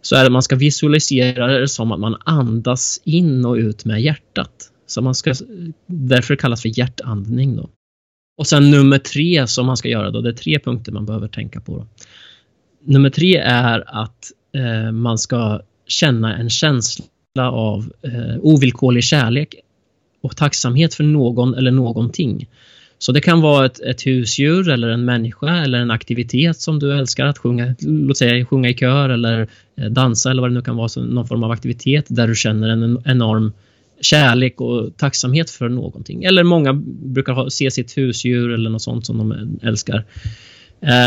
så 0.03 0.17
är 0.17 0.21
det 0.21 0.27
att 0.27 0.33
man 0.33 0.43
ska 0.43 0.57
visualisera 0.57 1.47
det 1.47 1.69
som 1.69 1.93
att 1.93 2.01
man 2.01 2.17
andas 2.25 3.01
in 3.05 3.45
och 3.45 3.55
ut 3.55 3.85
med 3.85 4.03
hjärtat. 4.03 4.71
Så 4.87 5.03
man 5.03 5.15
ska, 5.15 5.35
därför 5.87 6.37
kallas 6.37 6.63
för 6.63 6.79
hjärtandning 6.79 7.57
då. 7.57 7.69
Och 8.37 8.47
sen 8.47 8.71
nummer 8.71 8.99
tre 8.99 9.47
som 9.47 9.67
man 9.67 9.77
ska 9.77 9.89
göra 9.89 10.11
då, 10.11 10.21
det 10.21 10.29
är 10.29 10.33
tre 10.33 10.59
punkter 10.59 10.93
man 10.93 11.07
behöver 11.07 11.29
tänka 11.29 11.61
på. 11.61 11.77
Då. 11.77 11.87
Nummer 12.85 13.11
tre 13.11 13.37
är 13.37 14.03
att 14.03 14.33
eh, 14.55 14.93
man 14.93 15.19
ska 15.19 15.61
känna 15.87 16.37
en 16.37 16.51
känsla 16.51 17.51
av 17.51 17.93
eh, 18.03 18.37
ovillkorlig 18.41 19.05
kärlek 19.05 19.55
och 20.23 20.37
tacksamhet 20.37 20.95
för 20.95 21.05
någon 21.05 21.55
eller 21.55 21.71
någonting. 21.71 22.49
Så 22.99 23.13
det 23.13 23.21
kan 23.21 23.41
vara 23.41 23.67
ett, 23.67 23.81
ett 23.81 24.07
husdjur 24.07 24.69
eller 24.71 24.89
en 24.89 25.05
människa 25.05 25.57
eller 25.57 25.79
en 25.79 25.91
aktivitet 25.91 26.61
som 26.61 26.79
du 26.79 26.99
älskar 26.99 27.27
att 27.27 27.39
sjunga, 27.39 27.75
låt 27.81 28.17
säga 28.17 28.47
sjunga 28.47 28.69
i 28.69 28.75
kör 28.75 29.09
eller 29.09 29.49
eh, 29.77 29.85
dansa 29.85 30.31
eller 30.31 30.43
vad 30.43 30.51
det 30.51 30.55
nu 30.55 30.63
kan 30.63 30.77
vara, 30.77 30.89
så 30.89 31.03
någon 31.03 31.27
form 31.27 31.43
av 31.43 31.51
aktivitet 31.51 32.07
där 32.09 32.29
du 32.29 32.35
känner 32.35 32.69
en 32.69 33.03
enorm 33.05 33.53
kärlek 34.01 34.61
och 34.61 34.97
tacksamhet 34.97 35.51
för 35.51 35.69
någonting. 35.69 36.25
Eller 36.25 36.45
många 36.45 36.73
brukar 37.03 37.33
ha, 37.33 37.51
se 37.51 37.71
sitt 37.71 37.99
husdjur 37.99 38.53
eller 38.53 38.71
något 38.71 38.83
sånt 38.83 39.07
som 39.07 39.19
de 39.19 39.59
älskar. 39.63 40.05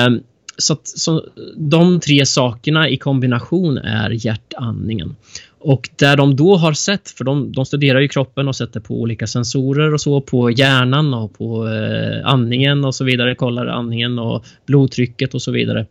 Um, 0.08 0.20
så, 0.58 0.74
att, 0.74 0.88
så 0.88 1.26
de 1.58 2.00
tre 2.00 2.26
sakerna 2.26 2.90
i 2.90 2.98
kombination 2.98 3.78
är 3.78 4.10
hjärtandningen. 4.10 5.16
Och 5.60 5.90
där 5.96 6.18
de 6.18 6.36
då 6.36 6.56
har 6.56 6.74
sett, 6.74 7.10
för 7.10 7.24
de, 7.24 7.52
de 7.52 7.66
studerar 7.66 8.00
ju 8.00 8.08
kroppen 8.08 8.48
och 8.48 8.56
sätter 8.56 8.80
på 8.80 9.02
olika 9.02 9.28
sensorer 9.28 9.94
och 9.94 10.02
så 10.02 10.22
på 10.22 10.52
hjärnan 10.52 11.14
och 11.14 11.38
på 11.38 11.68
eh, 11.68 12.28
andningen 12.28 12.86
och 12.86 12.96
så 12.96 13.04
vidare, 13.04 13.36
kollar 13.36 13.66
andningen 13.68 14.20
och 14.20 14.46
blodtrycket 14.66 15.34
och 15.34 15.42
så 15.42 15.52
vidare. 15.52 15.86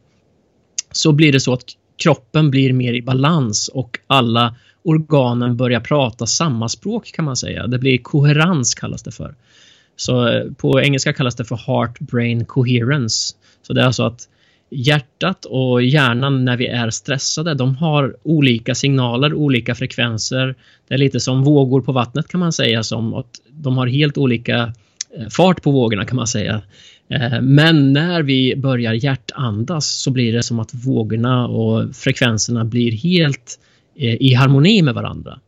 Så 0.93 1.13
blir 1.13 1.33
det 1.33 1.41
så 1.41 1.53
att 1.53 1.65
kroppen 2.03 2.51
blir 2.51 2.73
mer 2.73 2.93
i 2.93 3.03
balans 3.03 3.69
och 3.69 3.99
alla 4.07 4.55
organen 4.85 5.57
börjar 5.57 5.81
prata 5.81 6.27
samma 6.27 6.69
språk 6.69 7.13
kan 7.13 7.25
man 7.25 7.37
säga. 7.37 7.67
Det 7.67 7.79
blir 7.79 7.99
koherens 7.99 8.75
kallas 8.75 9.03
det 9.03 9.11
för. 9.11 9.35
Så 9.97 10.29
eh, 10.29 10.53
på 10.53 10.81
engelska 10.81 11.13
kallas 11.13 11.37
det 11.37 11.45
för 11.45 11.57
heart-brain 11.57 12.45
coherence. 12.45 13.35
Så 13.63 13.73
det 13.73 13.81
är 13.81 13.87
alltså 13.87 14.03
att 14.03 14.29
hjärtat 14.71 15.45
och 15.45 15.83
hjärnan 15.83 16.45
när 16.45 16.57
vi 16.57 16.67
är 16.67 16.91
stressade, 16.91 17.55
de 17.55 17.77
har 17.77 18.17
olika 18.23 18.75
signaler, 18.75 19.35
olika 19.35 19.75
frekvenser. 19.75 20.55
Det 20.89 20.95
är 20.95 20.99
lite 20.99 21.21
som 21.21 21.45
vågor 21.45 21.81
på 21.81 21.93
vattnet 21.93 22.29
kan 22.29 22.41
man 22.41 22.53
säga, 22.53 22.83
som 22.83 23.15
att 23.15 23.41
de 23.51 23.77
har 23.77 23.87
helt 23.87 24.19
olika 24.19 24.73
eh, 25.17 25.29
fart 25.31 25.63
på 25.63 25.71
vågorna 25.71 26.05
kan 26.05 26.17
man 26.17 26.27
säga. 26.27 26.63
Eh, 27.09 27.41
men 27.41 27.93
när 27.93 28.23
vi 28.23 28.57
börjar 28.57 28.93
hjärtandas 28.93 29.87
så 29.87 30.11
blir 30.11 30.33
det 30.33 30.43
som 30.43 30.61
att 30.61 30.75
vågorna 30.75 31.49
och 31.49 31.97
frekvenserna 31.97 32.65
blir 32.65 32.93
helt 32.93 33.59
eh, 33.63 33.68
Eh, 33.99 34.17
i 34.21 34.35
harmoni 34.35 34.83
med 34.83 34.95
varandra. 34.95 35.39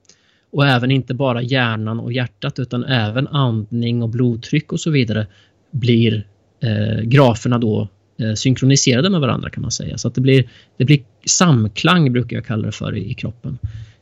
Och 0.53 0.67
även 0.67 0.91
inte 0.91 1.15
bara 1.15 1.43
hjärnan 1.43 2.01
och 2.01 2.13
hjärtat 2.13 2.59
utan 2.59 2.85
även 2.85 3.29
andning 3.29 4.03
och 4.03 4.09
blodtryck 4.09 4.73
och 4.73 4.81
så 4.81 4.91
vidare 4.91 5.27
blir 5.71 6.27
eh, 6.61 7.03
graferna 7.03 7.59
då 7.59 7.89
eh, 8.19 8.35
synkroniserade 8.35 9.11
med 9.11 9.21
varandra 9.21 9.51
kan 9.51 9.63
man 9.63 9.71
säga. 9.71 9.99
Så 9.99 10.09
att 10.09 10.15
det 10.15 10.21
blir, 10.21 10.49
det 10.77 10.85
blir 10.85 11.01
samklang 11.25 12.13
brukar 12.13 12.37
jag 12.37 12.47
kalla 12.47 12.67
det 12.67 12.73
för 12.73 12.97
i, 12.97 13.11
i 13.11 13.15
kroppen. 13.15 13.59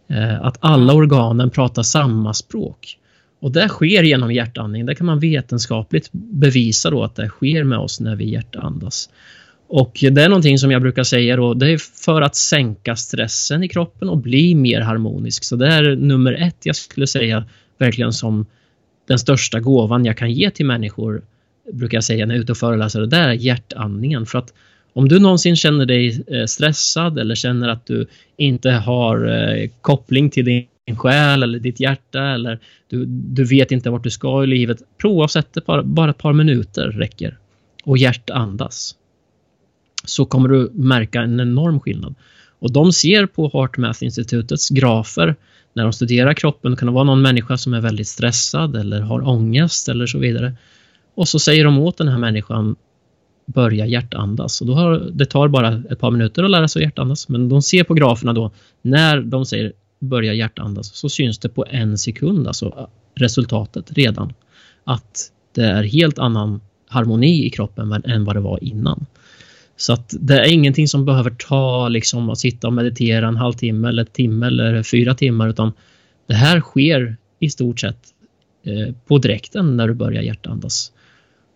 Eh, 0.08 0.44
att 0.44 0.56
alla 0.60 0.92
organen 0.92 1.50
pratar 1.50 1.82
samma 1.82 2.34
språk. 2.34 2.98
Och 3.40 3.52
det 3.52 3.68
sker 3.68 4.02
genom 4.02 4.32
hjärtandning. 4.32 4.86
Det 4.86 4.94
kan 4.94 5.06
man 5.06 5.20
vetenskapligt 5.20 6.08
bevisa 6.12 6.90
då 6.90 7.04
att 7.04 7.14
det 7.14 7.28
sker 7.28 7.64
med 7.64 7.78
oss 7.78 8.00
när 8.00 8.16
vi 8.16 8.30
hjärtandas. 8.30 9.10
Och 9.68 9.98
det 10.12 10.22
är 10.22 10.28
någonting 10.28 10.58
som 10.58 10.70
jag 10.70 10.82
brukar 10.82 11.02
säga 11.02 11.36
då, 11.36 11.54
det 11.54 11.72
är 11.72 11.78
för 12.04 12.22
att 12.22 12.36
sänka 12.36 12.96
stressen 12.96 13.62
i 13.62 13.68
kroppen 13.68 14.08
och 14.08 14.18
bli 14.18 14.54
mer 14.54 14.80
harmonisk. 14.80 15.44
Så 15.44 15.56
det 15.56 15.66
är 15.66 15.96
nummer 15.96 16.32
ett 16.32 16.56
jag 16.62 16.76
skulle 16.76 17.06
säga 17.06 17.44
verkligen 17.78 18.12
som 18.12 18.46
den 19.08 19.18
största 19.18 19.60
gåvan 19.60 20.04
jag 20.04 20.16
kan 20.16 20.32
ge 20.32 20.50
till 20.50 20.66
människor 20.66 21.22
brukar 21.72 21.96
jag 21.96 22.04
säga 22.04 22.26
när 22.26 22.34
jag 22.34 22.38
är 22.38 22.42
ute 22.42 22.52
och 22.52 22.58
föreläser, 22.58 23.06
det 23.06 23.16
är 23.16 23.32
hjärtandningen. 23.32 24.26
För 24.26 24.38
att 24.38 24.52
om 24.92 25.08
du 25.08 25.18
någonsin 25.18 25.56
känner 25.56 25.86
dig 25.86 26.24
eh, 26.26 26.44
stressad 26.44 27.18
eller 27.18 27.34
känner 27.34 27.68
att 27.68 27.86
du 27.86 28.06
inte 28.36 28.70
har 28.70 29.26
eh, 29.26 29.70
koppling 29.80 30.30
till 30.30 30.44
din 30.44 30.96
själ 30.96 31.42
eller 31.42 31.58
ditt 31.58 31.80
hjärta 31.80 32.22
eller 32.22 32.58
du, 32.88 33.04
du 33.06 33.44
vet 33.44 33.72
inte 33.72 33.90
vart 33.90 34.04
du 34.04 34.10
ska 34.10 34.44
i 34.44 34.46
livet. 34.46 34.78
Prova 34.98 35.24
att 35.24 35.30
sätta 35.30 35.60
bara, 35.66 35.82
bara 35.82 36.10
ett 36.10 36.18
par 36.18 36.32
minuter 36.32 36.88
räcker 36.88 37.38
och 37.84 37.98
hjärtandas. 37.98 38.94
Så 40.04 40.24
kommer 40.24 40.48
du 40.48 40.70
märka 40.74 41.22
en 41.22 41.40
enorm 41.40 41.80
skillnad. 41.80 42.14
Och 42.58 42.72
de 42.72 42.92
ser 42.92 43.26
på 43.26 43.48
HeartMath-institutets 43.48 44.70
grafer 44.70 45.36
när 45.72 45.82
de 45.82 45.92
studerar 45.92 46.34
kroppen. 46.34 46.70
Det 46.70 46.76
kan 46.76 46.92
vara 46.92 47.04
någon 47.04 47.22
människa 47.22 47.56
som 47.56 47.74
är 47.74 47.80
väldigt 47.80 48.08
stressad 48.08 48.76
eller 48.76 49.00
har 49.00 49.28
ångest 49.28 49.88
eller 49.88 50.06
så 50.06 50.18
vidare. 50.18 50.56
Och 51.14 51.28
så 51.28 51.38
säger 51.38 51.64
de 51.64 51.78
åt 51.78 51.98
den 51.98 52.08
här 52.08 52.18
människan 52.18 52.76
börja 53.46 53.86
hjärtandas. 53.86 54.60
Och 54.60 54.66
då 54.66 54.74
har, 54.74 55.10
det 55.12 55.26
tar 55.26 55.48
bara 55.48 55.82
ett 55.90 56.00
par 56.00 56.10
minuter 56.10 56.44
att 56.44 56.50
lära 56.50 56.68
sig 56.68 56.80
att 56.80 56.84
hjärtandas. 56.84 57.28
Men 57.28 57.48
de 57.48 57.62
ser 57.62 57.84
på 57.84 57.94
graferna 57.94 58.32
då, 58.32 58.50
när 58.82 59.20
de 59.20 59.46
säger 59.46 59.72
börja 59.98 60.34
hjärtandas 60.34 60.96
så 60.96 61.08
syns 61.08 61.38
det 61.38 61.48
på 61.48 61.64
en 61.70 61.98
sekund, 61.98 62.46
alltså 62.46 62.88
resultatet 63.14 63.92
redan. 63.92 64.32
att 64.84 65.32
det 65.54 65.64
är 65.64 65.82
helt 65.82 66.18
annan 66.18 66.60
harmoni 66.88 67.46
i 67.46 67.50
kroppen 67.50 67.92
än 67.92 68.24
vad 68.24 68.36
det 68.36 68.40
var 68.40 68.64
innan. 68.64 69.06
Så 69.80 69.92
att 69.92 70.14
det 70.20 70.40
är 70.40 70.52
ingenting 70.52 70.88
som 70.88 71.04
behöver 71.04 71.30
ta 71.30 71.88
liksom 71.88 72.30
att 72.30 72.38
sitta 72.38 72.66
och 72.66 72.72
meditera 72.72 73.28
en 73.28 73.36
halvtimme 73.36 73.88
eller 73.88 74.04
timme 74.04 74.46
eller 74.46 74.82
fyra 74.82 75.14
timmar 75.14 75.48
utan 75.48 75.72
det 76.26 76.34
här 76.34 76.60
sker 76.60 77.16
i 77.38 77.50
stort 77.50 77.80
sett 77.80 77.98
eh, 78.66 78.94
på 79.06 79.18
direkten 79.18 79.76
när 79.76 79.88
du 79.88 79.94
börjar 79.94 80.22
hjärtandas. 80.22 80.92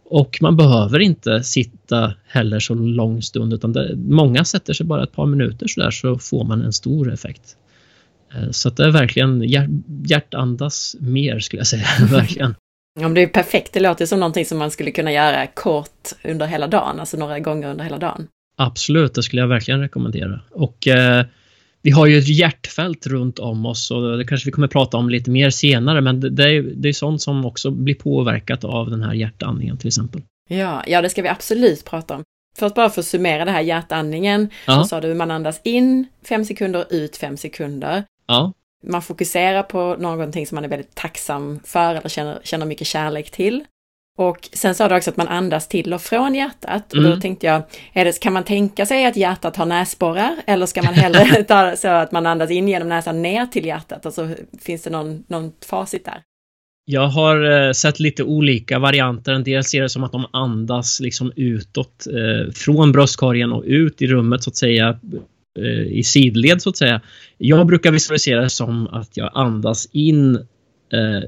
Och 0.04 0.38
man 0.40 0.56
behöver 0.56 0.98
inte 0.98 1.42
sitta 1.42 2.14
heller 2.26 2.60
så 2.60 2.74
lång 2.74 3.22
stund 3.22 3.52
utan 3.52 3.72
det, 3.72 3.96
många 3.96 4.44
sätter 4.44 4.72
sig 4.72 4.86
bara 4.86 5.02
ett 5.02 5.12
par 5.12 5.26
minuter 5.26 5.66
så 5.66 5.80
där 5.80 5.90
så 5.90 6.18
får 6.18 6.44
man 6.44 6.62
en 6.62 6.72
stor 6.72 7.12
effekt. 7.12 7.56
Eh, 8.34 8.50
så 8.50 8.68
att 8.68 8.76
det 8.76 8.84
är 8.84 8.90
verkligen 8.90 9.42
hjärtandas 10.04 10.96
mer 11.00 11.38
skulle 11.38 11.60
jag 11.60 11.66
säga, 11.66 11.86
verkligen. 12.10 12.54
Ja, 13.00 13.08
det 13.08 13.22
är 13.22 13.26
perfekt. 13.26 13.72
Det 13.72 13.80
låter 13.80 14.06
som 14.06 14.20
någonting 14.20 14.44
som 14.44 14.58
man 14.58 14.70
skulle 14.70 14.90
kunna 14.90 15.12
göra 15.12 15.46
kort 15.46 16.08
under 16.24 16.46
hela 16.46 16.66
dagen, 16.66 17.00
alltså 17.00 17.16
några 17.16 17.38
gånger 17.38 17.68
under 17.68 17.84
hela 17.84 17.98
dagen. 17.98 18.28
Absolut, 18.56 19.14
det 19.14 19.22
skulle 19.22 19.42
jag 19.42 19.48
verkligen 19.48 19.80
rekommendera. 19.80 20.40
Och 20.50 20.88
eh, 20.88 21.24
vi 21.82 21.90
har 21.90 22.06
ju 22.06 22.18
ett 22.18 22.28
hjärtfält 22.28 23.06
runt 23.06 23.38
om 23.38 23.66
oss 23.66 23.90
och 23.90 24.18
det 24.18 24.24
kanske 24.24 24.46
vi 24.46 24.52
kommer 24.52 24.68
prata 24.68 24.96
om 24.96 25.08
lite 25.10 25.30
mer 25.30 25.50
senare, 25.50 26.00
men 26.00 26.20
det, 26.20 26.30
det, 26.30 26.42
är, 26.42 26.62
det 26.62 26.88
är 26.88 26.92
sånt 26.92 27.22
som 27.22 27.44
också 27.44 27.70
blir 27.70 27.94
påverkat 27.94 28.64
av 28.64 28.90
den 28.90 29.02
här 29.02 29.14
hjärtandningen 29.14 29.78
till 29.78 29.88
exempel. 29.88 30.22
Ja, 30.48 30.82
ja, 30.86 31.02
det 31.02 31.10
ska 31.10 31.22
vi 31.22 31.28
absolut 31.28 31.84
prata 31.84 32.14
om. 32.14 32.22
För 32.58 32.66
att 32.66 32.74
bara 32.74 32.90
få 32.90 33.02
summera 33.02 33.44
det 33.44 33.50
här 33.50 33.60
hjärtandningen, 33.60 34.48
ja. 34.66 34.82
så 34.82 34.84
sa 34.84 35.00
du 35.00 35.14
man 35.14 35.30
andas 35.30 35.60
in 35.64 36.06
fem 36.28 36.44
sekunder, 36.44 36.84
ut 36.90 37.16
fem 37.16 37.36
sekunder. 37.36 38.04
Ja 38.26 38.52
man 38.82 39.02
fokuserar 39.02 39.62
på 39.62 39.96
någonting 39.98 40.46
som 40.46 40.54
man 40.54 40.64
är 40.64 40.68
väldigt 40.68 40.94
tacksam 40.94 41.60
för 41.64 41.94
eller 41.94 42.08
känner, 42.08 42.40
känner 42.44 42.66
mycket 42.66 42.86
kärlek 42.86 43.30
till. 43.30 43.64
Och 44.18 44.48
sen 44.52 44.74
sa 44.74 44.88
du 44.88 44.96
också 44.96 45.10
att 45.10 45.16
man 45.16 45.28
andas 45.28 45.68
till 45.68 45.94
och 45.94 46.02
från 46.02 46.34
hjärtat. 46.34 46.92
Mm. 46.92 47.04
Och 47.04 47.14
då 47.14 47.20
tänkte 47.20 47.46
jag, 47.46 47.62
det, 47.94 48.20
kan 48.20 48.32
man 48.32 48.44
tänka 48.44 48.86
sig 48.86 49.06
att 49.06 49.16
hjärtat 49.16 49.56
har 49.56 49.66
näsborrar? 49.66 50.36
Eller 50.46 50.66
ska 50.66 50.82
man 50.82 50.94
hellre 50.94 51.44
ta 51.48 51.76
så 51.76 51.88
att 51.88 52.12
man 52.12 52.26
andas 52.26 52.50
in 52.50 52.68
genom 52.68 52.88
näsan 52.88 53.22
ner 53.22 53.46
till 53.46 53.66
hjärtat? 53.66 54.06
Alltså 54.06 54.28
finns 54.60 54.82
det 54.82 54.90
någon, 54.90 55.24
någon 55.26 55.52
facit 55.66 56.04
där? 56.04 56.22
Jag 56.84 57.06
har 57.06 57.66
eh, 57.66 57.72
sett 57.72 58.00
lite 58.00 58.24
olika 58.24 58.78
varianter. 58.78 59.32
En 59.32 59.44
del 59.44 59.64
ser 59.64 59.82
det 59.82 59.88
som 59.88 60.04
att 60.04 60.12
de 60.12 60.26
andas 60.32 61.00
liksom 61.00 61.32
utåt 61.36 62.06
eh, 62.06 62.52
från 62.52 62.92
bröstkorgen 62.92 63.52
och 63.52 63.62
ut 63.66 64.02
i 64.02 64.06
rummet 64.06 64.42
så 64.42 64.50
att 64.50 64.56
säga 64.56 64.98
Eh, 65.58 65.98
i 65.98 66.02
sidled 66.04 66.62
så 66.62 66.70
att 66.70 66.76
säga. 66.76 67.00
Jag 67.38 67.66
brukar 67.66 67.92
visualisera 67.92 68.40
det 68.40 68.50
som 68.50 68.86
att 68.86 69.16
jag 69.16 69.30
andas 69.34 69.88
in 69.92 70.34
eh, 70.34 71.20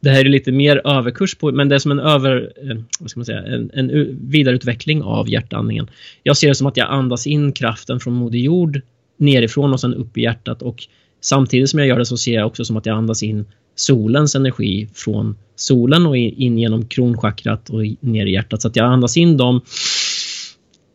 det 0.00 0.10
här 0.10 0.24
är 0.24 0.28
lite 0.28 0.52
mer 0.52 0.86
överkurs 0.86 1.34
på, 1.34 1.52
men 1.52 1.68
det 1.68 1.74
är 1.74 1.78
som 1.78 1.90
en 1.90 2.00
över, 2.00 2.52
eh, 2.56 2.76
vad 3.00 3.10
ska 3.10 3.20
man 3.20 3.24
säga, 3.24 3.42
en, 3.42 3.70
en 3.74 4.18
vidareutveckling 4.30 5.02
av 5.02 5.28
hjärtandningen. 5.28 5.90
Jag 6.22 6.36
ser 6.36 6.48
det 6.48 6.54
som 6.54 6.66
att 6.66 6.76
jag 6.76 6.90
andas 6.90 7.26
in 7.26 7.52
kraften 7.52 8.00
från 8.00 8.14
Moder 8.14 8.38
Jord 8.38 8.80
nerifrån 9.16 9.72
och 9.72 9.80
sen 9.80 9.94
upp 9.94 10.18
i 10.18 10.22
hjärtat 10.22 10.62
och 10.62 10.86
samtidigt 11.20 11.70
som 11.70 11.78
jag 11.78 11.88
gör 11.88 11.98
det 11.98 12.06
så 12.06 12.16
ser 12.16 12.34
jag 12.34 12.46
också 12.46 12.64
som 12.64 12.76
att 12.76 12.86
jag 12.86 12.96
andas 12.96 13.22
in 13.22 13.44
solens 13.74 14.34
energi 14.34 14.88
från 14.94 15.36
solen 15.56 16.06
och 16.06 16.16
in 16.16 16.58
genom 16.58 16.86
kronchakrat 16.86 17.70
och 17.70 17.80
ner 18.00 18.26
i 18.26 18.32
hjärtat. 18.32 18.62
Så 18.62 18.68
att 18.68 18.76
jag 18.76 18.86
andas 18.86 19.16
in 19.16 19.36
dem 19.36 19.60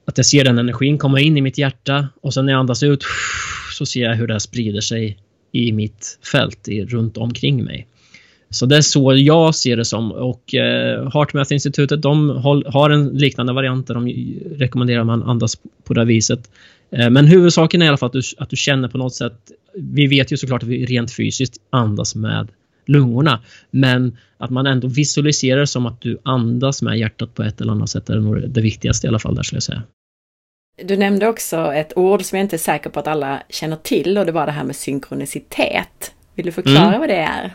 att 0.07 0.17
jag 0.17 0.25
ser 0.25 0.43
den 0.43 0.57
energin 0.57 0.97
komma 0.97 1.19
in 1.19 1.37
i 1.37 1.41
mitt 1.41 1.57
hjärta 1.57 2.07
och 2.21 2.33
sen 2.33 2.45
när 2.45 2.53
jag 2.53 2.59
andas 2.59 2.83
ut 2.83 3.03
så 3.73 3.85
ser 3.85 4.01
jag 4.01 4.15
hur 4.15 4.27
det 4.27 4.39
sprider 4.39 4.81
sig 4.81 5.17
i 5.51 5.71
mitt 5.71 6.19
fält 6.31 6.67
i, 6.67 6.85
runt 6.85 7.17
omkring 7.17 7.63
mig. 7.63 7.87
Så 8.49 8.65
det 8.65 8.77
är 8.77 8.81
så 8.81 9.13
jag 9.15 9.55
ser 9.55 9.77
det 9.77 9.85
som 9.85 10.11
och 10.11 10.55
eh, 10.55 11.09
HeartMath-institutet 11.13 12.01
de 12.01 12.29
håll, 12.29 12.65
har 12.67 12.89
en 12.89 13.07
liknande 13.07 13.53
variant 13.53 13.87
där 13.87 13.93
de 13.93 14.07
rekommenderar 14.55 15.03
man 15.03 15.23
andas 15.23 15.57
på 15.83 15.93
det 15.93 16.05
viset. 16.05 16.51
Eh, 16.91 17.09
men 17.09 17.25
huvudsaken 17.25 17.81
är 17.81 17.85
i 17.85 17.87
alla 17.87 17.97
fall 17.97 18.07
att 18.07 18.13
du, 18.13 18.21
att 18.37 18.49
du 18.49 18.55
känner 18.55 18.87
på 18.87 18.97
något 18.97 19.15
sätt, 19.15 19.51
vi 19.73 20.07
vet 20.07 20.31
ju 20.31 20.37
såklart 20.37 20.63
att 20.63 20.69
vi 20.69 20.85
rent 20.85 21.11
fysiskt 21.11 21.57
andas 21.69 22.15
med 22.15 22.47
lungorna. 22.87 23.39
Men 23.71 24.17
att 24.37 24.49
man 24.49 24.67
ändå 24.67 24.87
visualiserar 24.87 25.65
som 25.65 25.85
att 25.85 26.01
du 26.01 26.17
andas 26.23 26.81
med 26.81 26.99
hjärtat 26.99 27.33
på 27.33 27.43
ett 27.43 27.61
eller 27.61 27.71
annat 27.71 27.89
sätt 27.89 28.09
är 28.09 28.15
nog 28.15 28.49
det 28.49 28.61
viktigaste 28.61 29.07
i 29.07 29.09
alla 29.09 29.19
fall 29.19 29.35
där 29.35 29.43
skulle 29.43 29.57
jag 29.57 29.63
säga. 29.63 29.83
Du 30.83 30.97
nämnde 30.97 31.27
också 31.27 31.73
ett 31.73 31.93
ord 31.95 32.23
som 32.23 32.37
jag 32.37 32.45
inte 32.45 32.55
är 32.55 32.57
säker 32.57 32.89
på 32.89 32.99
att 32.99 33.07
alla 33.07 33.43
känner 33.49 33.75
till 33.75 34.17
och 34.17 34.25
det 34.25 34.31
var 34.31 34.45
det 34.45 34.51
här 34.51 34.63
med 34.63 34.75
synkronicitet. 34.75 36.11
Vill 36.35 36.45
du 36.45 36.51
förklara 36.51 36.87
mm. 36.87 36.99
vad 36.99 37.09
det 37.09 37.15
är? 37.15 37.53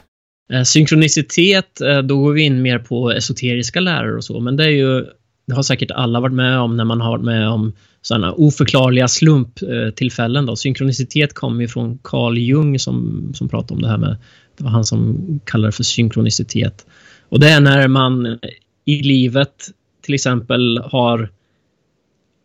Eh, 0.52 0.62
synkronicitet, 0.62 1.80
eh, 1.80 1.98
då 1.98 2.18
går 2.18 2.32
vi 2.32 2.42
in 2.42 2.62
mer 2.62 2.78
på 2.78 3.10
esoteriska 3.10 3.80
läror 3.80 4.16
och 4.16 4.24
så, 4.24 4.40
men 4.40 4.56
det 4.56 4.64
är 4.64 4.70
ju 4.70 5.06
det 5.46 5.54
har 5.54 5.62
säkert 5.62 5.90
alla 5.90 6.20
varit 6.20 6.34
med 6.34 6.58
om 6.58 6.76
när 6.76 6.84
man 6.84 7.00
har 7.00 7.10
varit 7.10 7.24
med 7.24 7.48
om 7.48 7.72
sådana 8.02 8.32
oförklarliga 8.32 9.08
slumptillfällen. 9.08 10.46
Då. 10.46 10.56
Synkronicitet 10.56 11.34
kommer 11.34 11.60
ju 11.60 11.68
från 11.68 11.98
Carl 11.98 12.38
Jung 12.38 12.78
som, 12.78 13.30
som 13.34 13.48
pratade 13.48 13.74
om 13.74 13.82
det 13.82 13.88
här 13.88 13.98
med, 13.98 14.16
det 14.56 14.64
var 14.64 14.70
han 14.70 14.84
som 14.84 15.40
kallade 15.44 15.68
det 15.68 15.76
för 15.76 15.84
synkronicitet. 15.84 16.86
Och 17.28 17.40
det 17.40 17.48
är 17.48 17.60
när 17.60 17.88
man 17.88 18.38
i 18.84 19.02
livet 19.02 19.68
till 20.00 20.14
exempel 20.14 20.78
har 20.78 21.30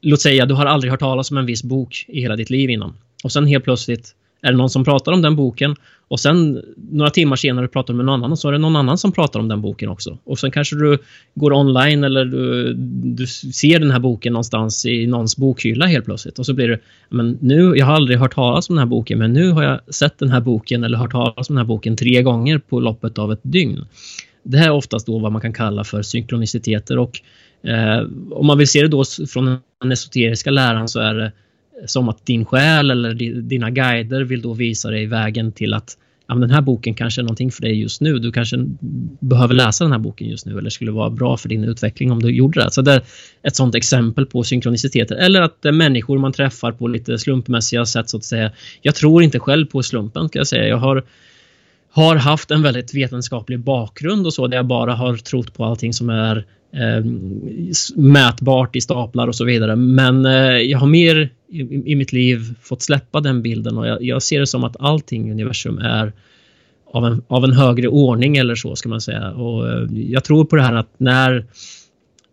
låt 0.02 0.22
säga 0.22 0.46
du 0.46 0.54
har 0.54 0.66
aldrig 0.66 0.92
hört 0.92 1.00
talas 1.00 1.32
om 1.32 1.38
en 1.38 1.46
viss 1.46 1.64
bok 1.64 2.06
i 2.08 2.22
hela 2.22 2.36
ditt 2.36 2.50
liv 2.50 2.70
innan. 2.70 2.98
Och 3.24 3.32
sen 3.32 3.48
helt 3.48 3.64
plötsligt 3.64 4.16
är 4.48 4.52
det 4.52 4.58
någon 4.58 4.70
som 4.70 4.84
pratar 4.84 5.12
om 5.12 5.22
den 5.22 5.36
boken 5.36 5.76
och 6.08 6.20
sen 6.20 6.62
några 6.92 7.10
timmar 7.10 7.36
senare 7.36 7.68
pratar 7.68 7.94
du 7.94 7.98
med 7.98 8.06
någon 8.06 8.14
annan 8.14 8.32
och 8.32 8.40
så 8.40 8.48
är 8.48 8.52
det 8.52 8.58
någon 8.58 8.76
annan 8.76 8.98
som 8.98 9.12
pratar 9.12 9.40
om 9.40 9.48
den 9.48 9.62
boken 9.62 9.90
också. 9.90 10.18
Och 10.24 10.40
sen 10.40 10.52
kanske 10.52 10.76
du 10.76 10.98
går 11.36 11.54
online 11.54 12.04
eller 12.04 12.26
du, 12.26 12.74
du 13.04 13.28
ser 13.28 13.80
den 13.80 13.92
här 13.92 14.00
boken 14.00 14.34
någonstans 14.34 14.86
i 14.86 15.08
någons 15.08 15.38
bokhylla 15.38 15.86
helt 15.86 16.06
plötsligt 16.06 16.40
och 16.40 16.46
så 16.46 16.54
blir 16.54 16.68
det, 16.68 16.80
men 17.10 17.38
nu, 17.42 17.74
jag 17.76 17.86
har 17.86 17.94
aldrig 17.94 18.20
hört 18.20 18.36
talas 18.36 18.70
om 18.70 18.76
den 18.76 18.80
här 18.80 18.90
boken 18.90 19.20
men 19.20 19.34
nu 19.34 19.52
har 19.52 19.64
jag 19.64 19.94
sett 19.94 20.20
den 20.20 20.30
här 20.30 20.42
boken 20.42 20.84
eller 20.84 20.98
hört 20.98 21.12
talas 21.12 21.50
om 21.50 21.56
den 21.56 21.58
här 21.58 21.68
boken 21.68 21.96
tre 21.96 22.22
gånger 22.22 22.58
på 22.58 22.80
loppet 22.80 23.18
av 23.18 23.32
ett 23.32 23.42
dygn. 23.42 23.86
Det 24.44 24.58
här 24.58 24.66
är 24.66 24.72
oftast 24.72 25.06
då 25.06 25.20
vad 25.20 25.32
man 25.32 25.42
kan 25.42 25.54
kalla 25.54 25.84
för 25.84 26.02
synkroniciteter 26.02 26.98
och 26.98 27.22
Eh, 27.64 28.08
om 28.32 28.46
man 28.46 28.58
vill 28.58 28.68
se 28.68 28.82
det 28.82 28.88
då 28.88 29.04
från 29.30 29.60
den 29.82 29.92
esoteriska 29.92 30.52
läran 30.52 30.90
så 30.90 31.00
är 31.00 31.14
det 31.14 31.32
som 31.86 32.10
att 32.10 32.26
din 32.26 32.46
själ 32.46 32.92
eller 32.92 33.14
dina 33.42 33.70
guider 33.70 34.22
vill 34.22 34.42
då 34.42 34.54
visa 34.54 34.90
dig 34.90 35.06
vägen 35.06 35.52
till 35.52 35.74
att 35.74 35.98
ja, 36.28 36.36
den 36.36 36.50
här 36.50 36.62
boken 36.62 36.94
kanske 36.94 37.22
är 37.22 37.24
någonting 37.24 37.52
för 37.52 37.62
dig 37.62 37.82
just 37.82 38.02
nu. 38.02 38.20
Du 38.20 38.32
kanske 38.32 38.58
behöver 39.20 39.54
läsa 39.54 39.84
den 39.84 39.92
här 39.92 40.00
boken 40.00 40.28
just 40.28 40.46
nu 40.46 40.58
eller 40.58 40.70
skulle 40.70 40.92
vara 40.92 41.10
bra 41.10 41.38
för 41.38 41.50
din 41.50 41.64
utveckling 41.64 42.12
om 42.12 42.22
du 42.22 42.30
gjorde 42.30 42.64
det. 42.64 42.72
Så 42.72 42.82
det 42.82 42.94
är 42.94 43.02
ett 43.44 43.56
sånt 43.56 43.76
exempel 43.76 44.26
på 44.26 44.44
synkroniciteter. 44.44 45.16
Eller 45.16 45.42
att 45.42 45.62
det 45.62 45.68
är 45.68 45.74
människor 45.74 46.18
man 46.18 46.34
träffar 46.34 46.72
på 46.72 46.88
lite 46.88 47.18
slumpmässiga 47.18 47.86
sätt 47.86 48.10
så 48.10 48.18
att 48.18 48.24
säga. 48.24 48.52
Jag 48.82 48.96
tror 48.96 49.24
inte 49.24 49.40
själv 49.40 49.66
på 49.66 49.84
slumpen 49.84 50.30
kan 50.30 50.40
jag 50.40 50.48
säga. 50.48 50.68
Jag 50.68 50.78
har 50.78 51.04
har 51.92 52.16
haft 52.16 52.52
en 52.52 52.62
väldigt 52.62 52.94
vetenskaplig 52.94 53.60
bakgrund 53.60 54.26
och 54.26 54.34
så 54.34 54.48
där 54.48 54.58
jag 54.58 54.66
bara 54.66 54.94
har 54.94 55.18
trott 55.18 55.54
på 55.54 55.66
allting 55.66 55.94
som 55.94 56.10
är 56.10 56.46
eh, 56.74 57.06
mätbart 57.96 58.76
i 58.76 58.82
staplar 58.82 59.28
och 59.28 59.36
så 59.36 59.46
vidare. 59.46 59.76
Men 59.76 60.26
eh, 60.26 60.58
jag 60.58 60.80
har 60.80 60.88
mer 60.88 61.30
i, 61.50 61.60
i, 61.92 61.96
mitt 61.96 62.14
liv 62.14 62.56
fått 62.62 62.82
släppa 62.82 63.22
den 63.22 63.42
bilden 63.42 63.78
och 63.78 63.88
jag, 63.88 64.04
jag, 64.04 64.24
ser 64.24 64.40
det 64.40 64.48
som 64.48 64.64
att 64.64 64.76
allting 64.80 65.28
i 65.28 65.32
universum 65.32 65.78
är 65.78 66.14
av 66.86 67.06
en, 67.06 67.22
av 67.28 67.44
en 67.44 67.54
högre 67.54 67.88
ordning 67.88 68.38
eller 68.38 68.56
så 68.56 68.76
ska 68.76 68.90
man 68.90 69.02
säga. 69.02 69.32
Och 69.32 69.70
eh, 69.70 69.88
jag 69.92 70.24
tror 70.24 70.46
på 70.46 70.56
det 70.56 70.62
här 70.62 70.74
att 70.74 70.94
när 70.98 71.46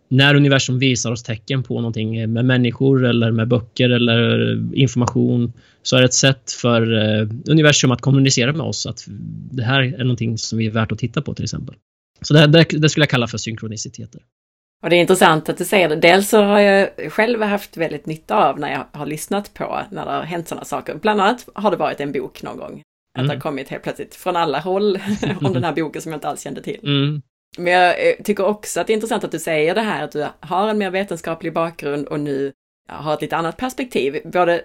när 0.09 0.35
universum 0.35 0.79
visar 0.79 1.12
oss 1.12 1.23
tecken 1.23 1.62
på 1.62 1.75
någonting 1.75 2.33
med 2.33 2.44
människor 2.44 3.05
eller 3.05 3.31
med 3.31 3.49
böcker 3.49 3.90
eller 3.90 4.59
information 4.75 5.53
så 5.83 5.97
är 5.97 6.01
det 6.01 6.07
ett 6.07 6.14
sätt 6.14 6.53
för 6.53 6.92
eh, 6.92 7.29
universum 7.47 7.90
att 7.90 8.01
kommunicera 8.01 8.53
med 8.53 8.66
oss 8.66 8.87
att 8.87 9.05
det 9.51 9.62
här 9.62 9.83
är 9.83 9.99
någonting 10.05 10.38
som 10.38 10.59
vi 10.59 10.66
är 10.66 10.70
värt 10.70 10.92
att 10.92 10.99
titta 10.99 11.23
på 11.23 11.35
till 11.35 11.44
exempel. 11.44 11.75
Så 12.27 12.35
det, 12.35 12.47
det, 12.47 12.65
det 12.65 12.89
skulle 12.89 13.03
jag 13.03 13.11
kalla 13.11 13.27
för 13.27 13.39
synkroniciteter. 13.39 14.21
Och 14.83 14.91
det 14.91 14.97
är 14.97 15.01
intressant 15.01 15.49
att 15.49 15.59
du 15.59 15.65
säger 15.65 15.89
det. 15.89 15.97
Dels 15.97 16.29
så 16.29 16.43
har 16.43 16.61
jag 16.61 17.13
själv 17.13 17.42
haft 17.42 17.77
väldigt 17.77 18.07
nytta 18.07 18.48
av 18.48 18.61
när 18.61 18.73
jag 18.73 18.98
har 18.98 19.07
lyssnat 19.07 19.55
på 19.55 19.81
när 19.90 20.07
det 20.07 20.13
har 20.13 20.23
hänt 20.23 20.48
sådana 20.48 20.65
saker. 20.65 20.94
Bland 20.94 21.21
annat 21.21 21.48
har 21.55 21.71
det 21.71 21.77
varit 21.77 22.01
en 22.01 22.13
bok 22.13 22.42
någon 22.42 22.57
gång. 22.57 22.83
Att 23.15 23.19
mm. 23.19 23.29
det 23.29 23.35
har 23.35 23.40
kommit 23.40 23.69
helt 23.69 23.83
plötsligt 23.83 24.15
från 24.15 24.37
alla 24.37 24.61
håll 24.61 24.98
om 25.40 25.53
den 25.53 25.65
här 25.65 25.73
boken 25.73 26.03
som 26.03 26.13
jag 26.13 26.17
inte 26.17 26.29
alls 26.29 26.42
kände 26.42 26.63
till. 26.63 26.81
Mm. 26.83 27.23
Men 27.59 27.73
jag 27.73 28.09
eh, 28.09 28.15
tycker 28.25 28.44
också 28.44 28.81
att 28.81 28.87
det 28.87 28.92
är 28.92 28.94
intressant 28.94 29.25
att 29.25 29.33
du 29.33 29.38
säger 29.38 29.75
det 29.75 29.81
här 29.81 30.05
att 30.05 30.13
du 30.13 30.27
har 30.40 30.69
en 30.69 30.79
mer 30.79 30.90
vetenskaplig 30.90 31.53
bakgrund 31.53 32.07
och 32.07 32.21
nu 32.21 32.53
har 32.88 33.15
ett 33.15 33.23
lite 33.23 33.37
annat 33.37 33.57
perspektiv. 33.57 34.21
Både 34.25 34.65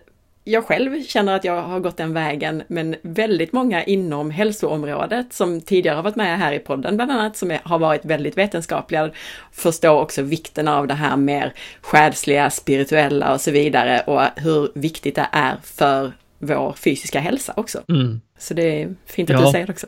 jag 0.50 0.66
själv 0.66 1.04
känner 1.04 1.36
att 1.36 1.44
jag 1.44 1.62
har 1.62 1.80
gått 1.80 1.98
den 1.98 2.14
vägen, 2.14 2.64
men 2.68 2.96
väldigt 3.02 3.54
många 3.54 3.84
inom 3.84 4.32
hälsoområdet 4.32 5.34
som 5.34 5.62
tidigare 5.62 5.96
har 5.96 6.04
varit 6.04 6.16
med 6.16 6.40
här 6.40 6.54
i 6.54 6.60
podden 6.60 6.96
bland 6.96 7.12
annat, 7.12 7.38
som 7.38 7.58
har 7.64 7.80
varit 7.80 8.06
väldigt 8.06 8.38
vetenskapliga, 8.38 9.12
förstår 9.52 10.02
också 10.02 10.22
vikten 10.22 10.68
av 10.68 10.88
det 10.88 10.94
här 10.94 11.18
mer 11.18 11.54
själsliga, 11.82 12.50
spirituella 12.50 13.34
och 13.34 13.42
så 13.42 13.52
vidare 13.52 14.00
och 14.00 14.42
hur 14.42 14.72
viktigt 14.76 15.16
det 15.16 15.28
är 15.32 15.58
för 15.64 16.12
vår 16.40 16.74
fysiska 16.74 17.20
hälsa 17.20 17.54
också. 17.58 17.82
Mm. 17.90 18.22
Så 18.38 18.54
det 18.54 18.82
är 18.82 18.96
fint 19.06 19.30
att 19.30 19.40
ja. 19.40 19.46
du 19.46 19.52
säger 19.52 19.68
det 19.68 19.74
också 19.74 19.88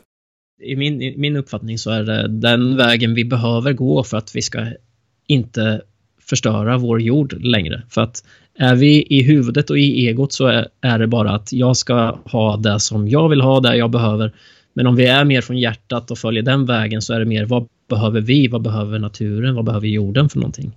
i 0.62 0.76
min, 0.76 1.02
i 1.02 1.16
min 1.16 1.36
uppfattning 1.36 1.78
så 1.78 1.90
är 1.90 2.02
det 2.02 2.28
den 2.28 2.76
vägen 2.76 3.14
vi 3.14 3.24
behöver 3.24 3.72
gå 3.72 4.04
för 4.04 4.16
att 4.16 4.36
vi 4.36 4.42
ska 4.42 4.66
inte 5.26 5.82
förstöra 6.20 6.78
vår 6.78 7.00
jord 7.00 7.32
längre. 7.42 7.82
För 7.88 8.00
att 8.00 8.24
är 8.58 8.74
vi 8.74 9.06
i 9.10 9.22
huvudet 9.22 9.70
och 9.70 9.78
i 9.78 10.08
egot 10.08 10.32
så 10.32 10.46
är, 10.46 10.68
är 10.80 10.98
det 10.98 11.06
bara 11.06 11.30
att 11.30 11.52
jag 11.52 11.76
ska 11.76 12.18
ha 12.24 12.56
det 12.56 12.80
som 12.80 13.08
jag 13.08 13.28
vill 13.28 13.40
ha, 13.40 13.60
det 13.60 13.76
jag 13.76 13.90
behöver. 13.90 14.32
Men 14.74 14.86
om 14.86 14.96
vi 14.96 15.06
är 15.06 15.24
mer 15.24 15.40
från 15.40 15.58
hjärtat 15.58 16.10
och 16.10 16.18
följer 16.18 16.42
den 16.42 16.66
vägen 16.66 17.02
så 17.02 17.14
är 17.14 17.18
det 17.18 17.24
mer 17.24 17.44
vad 17.44 17.68
behöver 17.88 18.20
vi? 18.20 18.48
Vad 18.48 18.62
behöver 18.62 18.98
naturen? 18.98 19.54
Vad 19.54 19.64
behöver 19.64 19.88
jorden 19.88 20.28
för 20.28 20.38
någonting? 20.38 20.72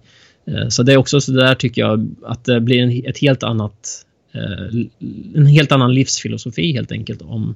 Eh, 0.47 0.67
så 0.67 0.84
det 0.84 0.93
är 0.93 0.97
också 0.97 1.21
så 1.21 1.32
där 1.32 1.55
tycker 1.55 1.82
jag 1.82 2.15
att 2.23 2.45
det 2.45 2.61
blir 2.61 2.82
en, 2.82 3.05
ett 3.05 3.17
helt 3.17 3.43
annat 3.43 4.05
eh, 4.32 4.82
en 5.36 5.45
helt 5.45 5.71
annan 5.71 5.93
livsfilosofi 5.93 6.73
helt 6.73 6.91
enkelt 6.91 7.21
om 7.21 7.55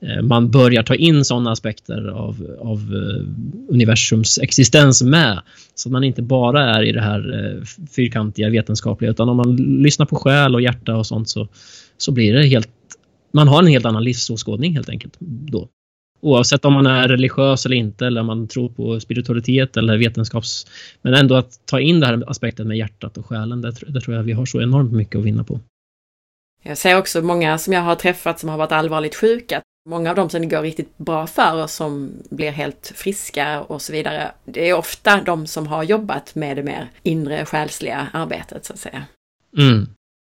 Eh, 0.00 0.22
man 0.22 0.50
börjar 0.50 0.82
ta 0.82 0.94
in 0.94 1.24
sådana 1.24 1.52
aspekter 1.52 2.08
av, 2.08 2.56
av 2.60 2.78
eh, 2.78 3.24
universums 3.68 4.38
existens 4.38 5.02
med. 5.02 5.40
Så 5.74 5.88
att 5.88 5.92
man 5.92 6.04
inte 6.04 6.22
bara 6.22 6.64
är 6.64 6.82
i 6.82 6.92
det 6.92 7.00
här 7.00 7.54
eh, 7.56 7.64
fyrkantiga 7.96 8.50
vetenskapliga 8.50 9.10
utan 9.10 9.28
om 9.28 9.36
man 9.36 9.56
lyssnar 9.56 10.06
på 10.06 10.16
själ 10.16 10.54
och 10.54 10.62
hjärta 10.62 10.96
och 10.96 11.06
sånt 11.06 11.28
så, 11.28 11.48
så 11.96 12.12
blir 12.12 12.32
det 12.32 12.46
helt... 12.46 12.68
Man 13.32 13.48
har 13.48 13.58
en 13.58 13.66
helt 13.66 13.84
annan 13.84 14.04
livsåskådning 14.04 14.74
helt 14.74 14.88
enkelt 14.88 15.14
då. 15.20 15.68
Oavsett 16.20 16.64
om 16.64 16.72
man 16.72 16.86
är 16.86 17.08
religiös 17.08 17.66
eller 17.66 17.76
inte 17.76 18.06
eller 18.06 18.20
om 18.20 18.26
man 18.26 18.48
tror 18.48 18.68
på 18.68 19.00
spiritualitet 19.00 19.76
eller 19.76 19.98
vetenskaps... 19.98 20.66
Men 21.02 21.14
ändå 21.14 21.34
att 21.34 21.60
ta 21.64 21.80
in 21.80 22.00
den 22.00 22.08
här 22.08 22.30
aspekten 22.30 22.68
med 22.68 22.78
hjärtat 22.78 23.18
och 23.18 23.26
själen, 23.26 23.60
det, 23.60 23.72
det 23.88 24.00
tror 24.00 24.16
jag 24.16 24.22
vi 24.22 24.32
har 24.32 24.46
så 24.46 24.62
enormt 24.62 24.92
mycket 24.92 25.18
att 25.18 25.24
vinna 25.24 25.44
på. 25.44 25.60
Jag 26.62 26.78
ser 26.78 26.98
också 26.98 27.22
många 27.22 27.58
som 27.58 27.72
jag 27.72 27.80
har 27.80 27.94
träffat 27.94 28.40
som 28.40 28.48
har 28.48 28.58
varit 28.58 28.72
allvarligt 28.72 29.14
sjuka, 29.14 29.62
Många 29.88 30.10
av 30.10 30.16
dem 30.16 30.30
som 30.30 30.40
det 30.40 30.46
går 30.46 30.62
riktigt 30.62 30.98
bra 30.98 31.26
för 31.26 31.62
och 31.62 31.70
som 31.70 32.12
blir 32.30 32.50
helt 32.50 32.92
friska 32.94 33.60
och 33.60 33.82
så 33.82 33.92
vidare, 33.92 34.30
det 34.44 34.68
är 34.68 34.74
ofta 34.74 35.20
de 35.26 35.46
som 35.46 35.66
har 35.66 35.82
jobbat 35.82 36.34
med 36.34 36.56
det 36.56 36.62
mer 36.62 36.90
inre 37.02 37.44
själsliga 37.44 38.06
arbetet 38.12 38.64
så 38.64 38.72
att 38.72 38.78
säga. 38.78 39.02
Mm. 39.58 39.86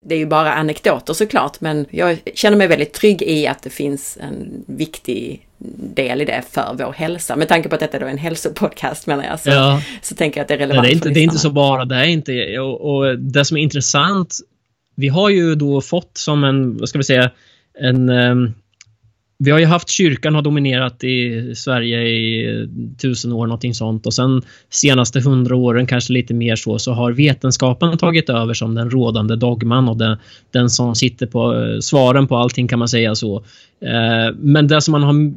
Det 0.05 0.15
är 0.15 0.19
ju 0.19 0.25
bara 0.25 0.53
anekdoter 0.53 1.13
såklart, 1.13 1.61
men 1.61 1.85
jag 1.89 2.19
känner 2.35 2.57
mig 2.57 2.67
väldigt 2.67 2.93
trygg 2.93 3.21
i 3.21 3.47
att 3.47 3.63
det 3.63 3.69
finns 3.69 4.17
en 4.21 4.63
viktig 4.67 5.47
del 5.93 6.21
i 6.21 6.25
det 6.25 6.43
för 6.49 6.75
vår 6.79 6.91
hälsa. 6.93 7.35
Med 7.35 7.47
tanke 7.47 7.69
på 7.69 7.75
att 7.75 7.81
detta 7.81 7.99
då 7.99 8.05
är 8.05 8.09
en 8.09 8.17
hälsopodcast 8.17 9.07
menar 9.07 9.23
jag, 9.23 9.39
så, 9.39 9.49
ja. 9.49 9.81
så 10.01 10.15
tänker 10.15 10.39
jag 10.39 10.43
att 10.43 10.47
det 10.47 10.53
är 10.53 10.57
relevant. 10.57 10.83
Nej, 10.83 10.91
det, 10.91 10.93
är 10.93 10.95
inte, 10.95 11.09
det 11.09 11.19
är 11.19 11.23
inte 11.23 11.37
så 11.37 11.51
bara, 11.51 11.85
det 11.85 11.95
är 11.95 12.05
inte, 12.05 12.59
och, 12.59 12.95
och 12.95 13.19
det 13.19 13.45
som 13.45 13.57
är 13.57 13.61
intressant, 13.61 14.37
vi 14.95 15.07
har 15.07 15.29
ju 15.29 15.55
då 15.55 15.81
fått 15.81 16.17
som 16.17 16.43
en, 16.43 16.77
vad 16.77 16.89
ska 16.89 16.97
vi 16.97 17.03
säga, 17.03 17.31
en 17.79 18.09
um, 18.09 18.53
vi 19.43 19.51
har 19.51 19.59
ju 19.59 19.65
haft 19.65 19.89
kyrkan 19.89 20.35
har 20.35 20.41
dominerat 20.41 21.03
i 21.03 21.51
Sverige 21.55 22.01
i 22.01 22.67
tusen 23.01 23.31
år, 23.31 23.47
någonting 23.47 23.73
sånt. 23.73 24.05
Och 24.05 24.13
sen 24.13 24.41
senaste 24.69 25.19
hundra 25.19 25.55
åren, 25.55 25.87
kanske 25.87 26.13
lite 26.13 26.33
mer 26.33 26.55
så, 26.55 26.79
så 26.79 26.91
har 26.93 27.11
vetenskapen 27.11 27.97
tagit 27.97 28.29
över 28.29 28.53
som 28.53 28.75
den 28.75 28.89
rådande 28.89 29.35
dogman 29.35 29.89
och 29.89 29.97
den, 29.97 30.17
den 30.51 30.69
som 30.69 30.95
sitter 30.95 31.27
på 31.27 31.53
eh, 31.53 31.79
svaren 31.79 32.27
på 32.27 32.37
allting 32.37 32.67
kan 32.67 32.79
man 32.79 32.87
säga 32.87 33.15
så. 33.15 33.37
Eh, 33.81 34.35
men 34.37 34.67
det 34.67 34.81
som 34.81 34.91
man 34.91 35.03
har 35.03 35.33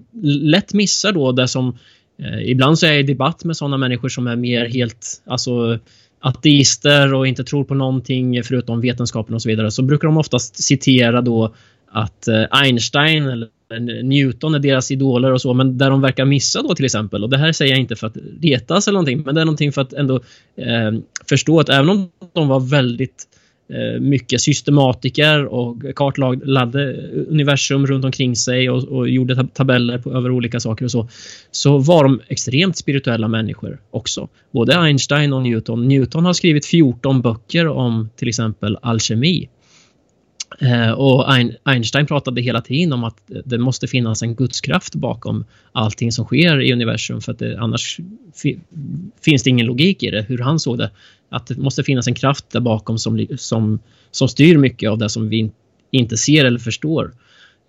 lätt 0.50 0.74
missar 0.74 1.12
då, 1.12 1.32
det 1.32 1.48
som 1.48 1.78
eh, 2.22 2.50
ibland 2.50 2.78
så 2.78 2.86
är 2.86 2.90
jag 2.90 3.00
i 3.00 3.02
debatt 3.02 3.44
med 3.44 3.56
sådana 3.56 3.76
människor 3.76 4.08
som 4.08 4.26
är 4.26 4.36
mer 4.36 4.66
helt, 4.66 5.22
alltså 5.26 5.78
ateister 6.20 7.14
och 7.14 7.26
inte 7.26 7.44
tror 7.44 7.64
på 7.64 7.74
någonting 7.74 8.42
förutom 8.44 8.80
vetenskapen 8.80 9.34
och 9.34 9.42
så 9.42 9.48
vidare, 9.48 9.70
så 9.70 9.82
brukar 9.82 10.08
de 10.08 10.16
oftast 10.16 10.62
citera 10.64 11.20
då 11.20 11.54
att 11.90 12.28
Einstein 12.50 13.26
eller 13.28 13.48
Eh, 13.74 14.04
Newton 14.04 14.54
är 14.54 14.58
deras 14.58 14.90
idoler 14.90 15.32
och 15.32 15.40
så, 15.40 15.54
men 15.54 15.78
där 15.78 15.90
de 15.90 16.00
verkar 16.00 16.24
missa 16.24 16.62
då 16.62 16.74
till 16.74 16.84
exempel, 16.84 17.22
och 17.22 17.30
det 17.30 17.38
här 17.38 17.52
säger 17.52 17.72
jag 17.72 17.80
inte 17.80 17.96
för 17.96 18.06
att 18.06 18.16
retas 18.42 18.88
eller 18.88 18.94
någonting, 18.94 19.22
men 19.22 19.34
det 19.34 19.40
är 19.40 19.44
någonting 19.44 19.72
för 19.72 19.82
att 19.82 19.92
ändå 19.92 20.16
eh, 20.56 20.92
förstå 21.28 21.60
att 21.60 21.68
även 21.68 21.88
om 21.88 22.10
de 22.32 22.48
var 22.48 22.60
väldigt 22.60 23.24
eh, 23.68 24.00
mycket 24.00 24.40
systematiker 24.40 25.44
och 25.44 25.76
kartlade 25.96 26.92
universum 27.28 27.86
runt 27.86 28.04
omkring 28.04 28.36
sig 28.36 28.70
och, 28.70 28.84
och 28.84 29.08
gjorde 29.08 29.46
tabeller 29.46 29.98
på, 29.98 30.12
över 30.12 30.30
olika 30.30 30.60
saker 30.60 30.84
och 30.84 30.90
så, 30.90 31.08
så 31.50 31.78
var 31.78 32.04
de 32.04 32.20
extremt 32.28 32.76
spirituella 32.76 33.28
människor 33.28 33.80
också. 33.90 34.28
Både 34.52 34.78
Einstein 34.78 35.32
och 35.32 35.42
Newton. 35.42 35.88
Newton 35.88 36.24
har 36.24 36.32
skrivit 36.32 36.66
14 36.66 37.22
böcker 37.22 37.68
om 37.68 38.10
till 38.16 38.28
exempel 38.28 38.78
alkemi 38.82 39.48
Eh, 40.60 40.90
och 40.90 41.32
Einstein 41.64 42.06
pratade 42.06 42.40
hela 42.40 42.60
tiden 42.60 42.92
om 42.92 43.04
att 43.04 43.16
det 43.44 43.58
måste 43.58 43.86
finnas 43.86 44.22
en 44.22 44.34
gudskraft 44.34 44.94
bakom 44.94 45.44
allting 45.72 46.12
som 46.12 46.24
sker 46.24 46.60
i 46.60 46.72
universum 46.72 47.20
för 47.20 47.32
att 47.32 47.38
det, 47.38 47.58
annars 47.58 48.00
finns 49.20 49.42
det 49.42 49.50
ingen 49.50 49.66
logik 49.66 50.02
i 50.02 50.10
det, 50.10 50.22
hur 50.22 50.38
han 50.38 50.60
såg 50.60 50.78
det. 50.78 50.90
Att 51.28 51.46
det 51.46 51.56
måste 51.56 51.82
finnas 51.82 52.06
en 52.08 52.14
kraft 52.14 52.50
där 52.50 52.60
bakom 52.60 52.98
som, 52.98 53.26
som, 53.36 53.78
som 54.10 54.28
styr 54.28 54.56
mycket 54.56 54.90
av 54.90 54.98
det 54.98 55.08
som 55.08 55.28
vi 55.28 55.50
inte 55.90 56.16
ser 56.16 56.44
eller 56.44 56.58
förstår. 56.58 57.14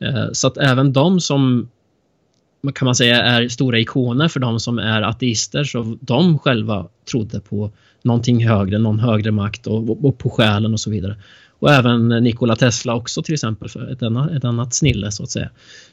Eh, 0.01 0.28
så 0.32 0.47
att 0.47 0.57
även 0.57 0.93
de 0.93 1.19
som 1.19 1.69
kan 2.75 2.86
man 2.86 2.95
säga 2.95 3.23
är 3.23 3.47
stora 3.47 3.80
ikoner 3.80 4.28
för 4.28 4.39
de 4.39 4.59
som 4.59 4.80
är 4.80 5.01
ateister 5.01 5.63
så 5.63 5.97
de 6.01 6.39
själva 6.39 6.88
trodde 7.11 7.39
på 7.39 7.71
någonting 8.03 8.47
högre, 8.47 8.78
någon 8.78 8.99
högre 8.99 9.32
makt 9.32 9.67
och, 9.67 10.05
och 10.05 10.17
på 10.17 10.30
själen 10.30 10.73
och 10.73 10.80
så 10.80 10.89
vidare. 10.89 11.15
Och 11.60 11.72
även 11.72 12.10
Nikola 12.10 12.55
Tesla 12.55 12.95
också 12.95 13.24
till 13.24 13.34
exempel, 13.34 13.70
för 13.70 13.91
ett 13.91 14.03
annat, 14.03 14.32
ett 14.32 14.43
annat 14.43 14.74
snille 14.74 15.12
så 15.12 15.24
att 15.24 15.32
säga. 15.32 15.49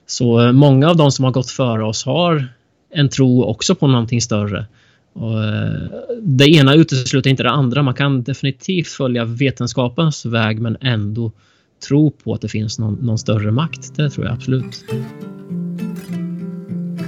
Så 0.06 0.40
eh, 0.40 0.52
många 0.52 0.90
av 0.90 0.96
de 0.96 1.12
som 1.12 1.24
har 1.24 1.32
gått 1.32 1.50
före 1.50 1.84
oss 1.84 2.04
har 2.04 2.48
en 2.94 3.08
tro 3.08 3.44
också 3.44 3.74
på 3.74 3.86
någonting 3.86 4.20
större. 4.20 4.66
Och 5.12 5.44
eh, 5.44 5.90
det 6.22 6.48
ena 6.48 6.74
utesluter 6.74 7.30
inte 7.30 7.42
det 7.42 7.50
andra. 7.50 7.82
Man 7.82 7.94
kan 7.94 8.22
definitivt 8.22 8.88
följa 8.88 9.24
vetenskapens 9.24 10.26
väg 10.26 10.60
men 10.60 10.76
ändå 10.80 11.32
tro 11.88 12.10
på 12.10 12.34
att 12.34 12.40
det 12.40 12.48
finns 12.48 12.78
någon, 12.78 12.94
någon 12.94 13.18
större 13.18 13.50
makt. 13.50 13.96
Det 13.96 14.10
tror 14.10 14.26
jag 14.26 14.34
absolut. 14.34 14.84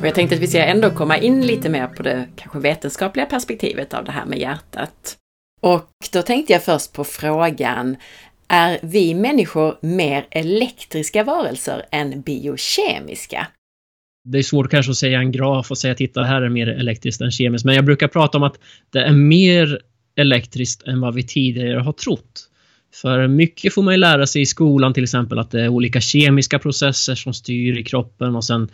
Och 0.01 0.07
jag 0.07 0.15
tänkte 0.15 0.37
att 0.37 0.43
vi 0.43 0.47
ska 0.47 0.59
ändå 0.59 0.91
komma 0.91 1.19
in 1.19 1.47
lite 1.47 1.69
mer 1.69 1.87
på 1.87 2.03
det 2.03 2.27
kanske 2.37 2.59
vetenskapliga 2.59 3.27
perspektivet 3.27 3.95
av 3.95 4.05
det 4.05 4.13
här 4.13 4.27
med 4.27 4.39
hjärtat. 4.39 5.17
Och 5.61 5.91
då 6.13 6.23
tänkte 6.23 6.53
jag 6.53 6.65
först 6.65 6.93
på 6.93 7.05
frågan, 7.05 7.97
är 8.49 8.78
vi 8.82 9.14
människor 9.14 9.78
mer 9.80 10.26
elektriska 10.30 11.24
varelser 11.24 11.82
än 11.90 12.20
biokemiska? 12.20 13.47
Det 14.24 14.38
är 14.38 14.42
svårt 14.42 14.70
kanske 14.70 14.90
att 14.90 14.97
säga 14.97 15.18
en 15.18 15.32
graf 15.32 15.70
och 15.70 15.78
säga 15.78 15.94
titta 15.94 16.22
här 16.22 16.42
är 16.42 16.49
mer 16.49 16.68
elektriskt 16.68 17.20
än 17.20 17.30
kemiskt, 17.30 17.64
men 17.64 17.74
jag 17.74 17.84
brukar 17.84 18.09
prata 18.09 18.38
om 18.38 18.44
att 18.44 18.59
det 18.90 18.99
är 18.99 19.12
mer 19.12 19.80
elektriskt 20.16 20.82
än 20.82 21.01
vad 21.01 21.14
vi 21.14 21.22
tidigare 21.22 21.78
har 21.78 21.92
trott. 21.92 22.51
För 22.94 23.28
mycket 23.28 23.74
får 23.74 23.82
man 23.82 23.94
ju 23.94 23.99
lära 23.99 24.26
sig 24.26 24.42
i 24.42 24.47
skolan 24.47 24.94
till 24.94 25.03
exempel 25.03 25.38
att 25.38 25.51
det 25.51 25.61
är 25.61 25.68
olika 25.68 26.01
kemiska 26.01 26.59
processer 26.59 27.14
som 27.14 27.34
styr 27.34 27.78
i 27.78 27.84
kroppen 27.84 28.36
och 28.36 28.44
sen 28.44 28.68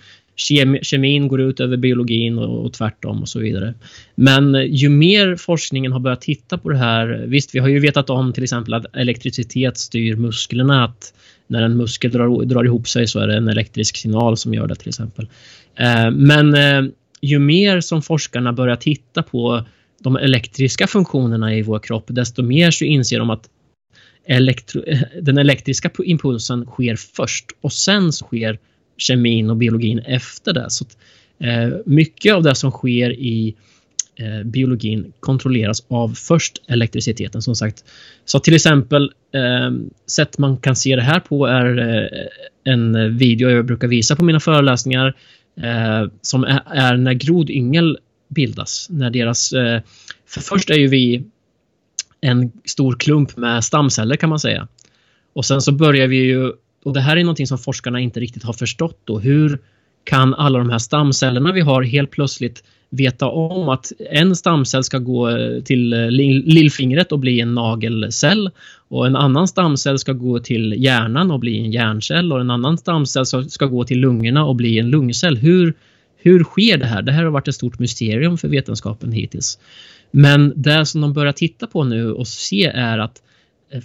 kemin 0.83 1.29
går 1.29 1.41
ut 1.41 1.61
över 1.61 1.77
biologin 1.77 2.39
och, 2.39 2.65
och 2.65 2.73
tvärtom 2.73 3.23
och 3.23 3.29
så 3.29 3.41
vidare. 3.41 3.75
Men 4.15 4.67
ju 4.69 4.89
mer 4.89 5.37
forskningen 5.37 5.93
har 5.93 6.01
börjat 6.01 6.21
titta 6.21 6.59
på 6.59 6.69
det 6.69 6.79
här, 6.79 7.25
visst 7.27 7.55
vi 7.55 7.59
har 7.59 7.69
ju 7.69 7.79
vetat 7.79 8.11
om 8.11 8.33
till 8.33 8.43
exempel 8.43 8.75
att 8.75 8.97
elektricitet 8.97 9.79
styr 9.79 10.17
musklerna, 10.17 10.85
att 10.85 11.15
när 11.47 11.63
en 11.63 11.77
muskel 11.77 12.11
drar, 12.11 12.45
drar 12.45 12.65
ihop 12.65 12.89
sig 12.89 13.07
så 13.07 13.21
är 13.21 13.27
det 13.27 13.37
en 13.37 13.49
elektrisk 13.49 13.97
signal 13.97 14.37
som 14.37 14.55
gör 14.55 14.67
det 14.67 14.75
till 14.75 14.89
exempel. 14.89 15.29
Eh, 15.77 16.11
men 16.11 16.55
eh, 16.55 16.93
ju 17.21 17.39
mer 17.39 17.81
som 17.81 18.03
forskarna 18.03 18.53
börjar 18.53 18.77
titta 18.77 19.23
på 19.23 19.65
de 20.01 20.17
elektriska 20.17 20.87
funktionerna 20.87 21.55
i 21.55 21.63
vår 21.63 21.79
kropp, 21.79 22.05
desto 22.07 22.43
mer 22.43 22.71
så 22.71 22.85
inser 22.85 23.19
de 23.19 23.31
att 23.31 23.49
elektro, 24.27 24.83
den 25.23 25.39
elektriska 25.39 25.91
impulsen 26.05 26.65
sker 26.65 26.97
först 26.97 27.47
och 27.61 27.73
sen 27.73 28.13
så 28.13 28.25
sker 28.27 28.59
kemin 28.97 29.51
och 29.51 29.57
biologin 29.57 29.99
efter 29.99 30.53
det. 30.53 30.67
Så 30.71 30.85
att, 30.85 30.97
eh, 31.39 31.79
mycket 31.87 32.35
av 32.35 32.43
det 32.43 32.55
som 32.55 32.71
sker 32.71 33.13
i 33.13 33.55
eh, 34.17 34.47
biologin 34.47 35.13
kontrolleras 35.21 35.85
av 35.89 36.15
först 36.15 36.63
elektriciteten 36.67 37.43
som 37.43 37.55
sagt. 37.55 37.85
Så 38.25 38.41
till 38.41 38.55
exempel 38.55 39.13
eh, 39.35 39.71
sätt 40.07 40.39
man 40.39 40.57
kan 40.57 40.77
se 40.77 40.97
det 40.97 41.03
här 41.03 41.21
på 41.21 41.47
är 41.47 41.79
eh, 41.79 42.27
en 42.73 43.17
video 43.19 43.51
jag 43.51 43.67
brukar 43.67 43.89
visa 43.89 44.17
på 44.17 44.25
mina 44.25 44.41
föreläsningar 44.41 45.17
eh, 45.57 46.11
som 46.23 46.45
är, 46.45 46.63
är, 46.67 46.97
när 46.97 47.13
grodyngel 47.13 47.99
bildas. 48.29 48.87
När 48.91 49.11
deras, 49.11 49.53
eh, 49.53 49.81
för 50.27 50.41
först 50.41 50.71
är 50.71 50.75
ju 50.75 50.89
vi 50.89 51.25
en 52.21 52.53
stor 52.65 52.97
klump 52.99 53.37
med 53.37 53.65
stamceller 53.65 54.17
kan 54.17 54.29
man 54.29 54.39
säga. 54.39 54.69
Och 55.33 55.45
sen 55.45 55.61
så 55.61 55.73
börjar 55.73 56.07
vi 56.07 56.17
ju, 56.17 56.53
och 56.85 56.93
det 56.93 57.01
här 57.01 57.17
är 57.17 57.25
någonting 57.25 57.47
som 57.47 57.59
forskarna 57.59 58.01
inte 58.01 58.21
riktigt 58.21 58.43
har 58.43 58.53
förstått 58.53 59.01
då, 59.05 59.19
hur 59.19 59.59
kan 60.05 60.35
alla 60.35 60.59
de 60.59 60.71
här 60.71 60.79
stamcellerna 60.79 61.53
vi 61.53 61.61
har 61.61 61.83
helt 61.83 62.11
plötsligt 62.11 62.63
veta 62.91 63.29
om 63.29 63.69
att 63.69 63.93
en 64.11 64.37
stamcell 64.37 64.85
ska 64.85 64.99
gå 64.99 65.29
eh, 65.29 65.63
till 65.63 65.93
eh, 65.93 66.11
lillfingret 66.11 67.13
och 67.13 67.19
bli 67.19 67.41
en 67.41 67.55
nagelcell 67.55 68.51
och 68.89 69.07
en 69.07 69.17
annan 69.17 69.49
stamcell 69.49 69.99
ska 69.99 70.13
gå 70.13 70.39
till 70.39 70.75
hjärnan 70.79 71.31
och 71.31 71.41
bli 71.41 71.59
en 71.59 71.71
hjärncell 71.71 72.33
och 72.33 72.41
en 72.41 72.51
annan 72.51 72.79
stamcell 72.79 73.51
ska 73.51 73.67
gå 73.67 73.85
till 73.85 74.01
lungorna 74.01 74.45
och 74.45 74.57
bli 74.57 74.79
en 74.79 74.91
lungcell. 74.91 75.37
Hur, 75.37 75.75
hur 76.17 76.45
sker 76.45 76.77
det 76.77 76.87
här? 76.87 77.03
Det 77.03 77.13
här 77.13 77.25
har 77.25 77.31
varit 77.31 77.49
ett 77.49 77.55
stort 77.55 77.79
mysterium 77.79 78.39
för 78.39 78.49
vetenskapen 78.49 79.13
hittills. 79.13 79.59
Men 80.11 80.53
det 80.57 80.87
som 80.87 81.01
de 81.01 81.13
börjar 81.13 81.33
titta 81.33 81.67
på 81.67 81.85
nu 81.85 82.13
och 82.13 82.29
se 82.29 82.65
är 82.65 82.99
att 82.99 83.17
eh, 83.17 83.32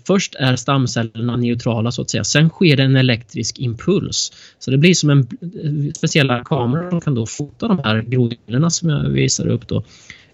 Först 0.05 0.35
är 0.35 0.55
stamcellerna 0.55 1.35
neutrala 1.35 1.91
så 1.91 2.01
att 2.01 2.09
säga. 2.09 2.23
Sen 2.23 2.49
sker 2.49 2.77
det 2.77 2.83
en 2.83 2.95
elektrisk 2.95 3.59
impuls. 3.59 4.31
Så 4.59 4.71
det 4.71 4.77
blir 4.77 4.93
som 4.93 5.09
en 5.09 5.19
eh, 5.19 5.93
speciella 5.93 6.43
kameror 6.43 6.89
som 6.89 7.01
kan 7.01 7.15
då 7.15 7.25
fota 7.25 7.67
de 7.67 7.79
här 7.83 8.01
groddelarna 8.01 8.69
som 8.69 8.89
jag 8.89 9.09
visar 9.09 9.47
upp 9.47 9.67
då. 9.67 9.83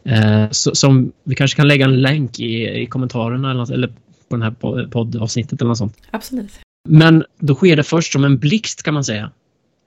Eh, 0.05 0.49
så, 0.51 0.75
som 0.75 1.11
vi 1.23 1.35
kanske 1.35 1.55
kan 1.55 1.67
lägga 1.67 1.85
en 1.85 2.01
länk 2.01 2.39
i, 2.39 2.81
i 2.81 2.85
kommentarerna 2.85 3.51
eller, 3.51 3.73
eller 3.73 3.93
på 4.29 4.35
det 4.35 4.43
här 4.43 4.87
poddavsnittet 4.87 5.61
eller 5.61 5.69
något 5.69 5.77
sånt. 5.77 5.97
Absolut. 6.11 6.51
Men 6.89 7.23
då 7.39 7.55
sker 7.55 7.75
det 7.75 7.83
först 7.83 8.13
som 8.13 8.23
en 8.23 8.37
blixt 8.37 8.83
kan 8.83 8.93
man 8.93 9.03
säga 9.03 9.31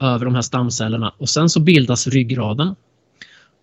över 0.01 0.25
de 0.25 0.35
här 0.35 0.41
stamcellerna 0.41 1.13
och 1.17 1.29
sen 1.29 1.49
så 1.49 1.59
bildas 1.59 2.07
ryggraden. 2.07 2.75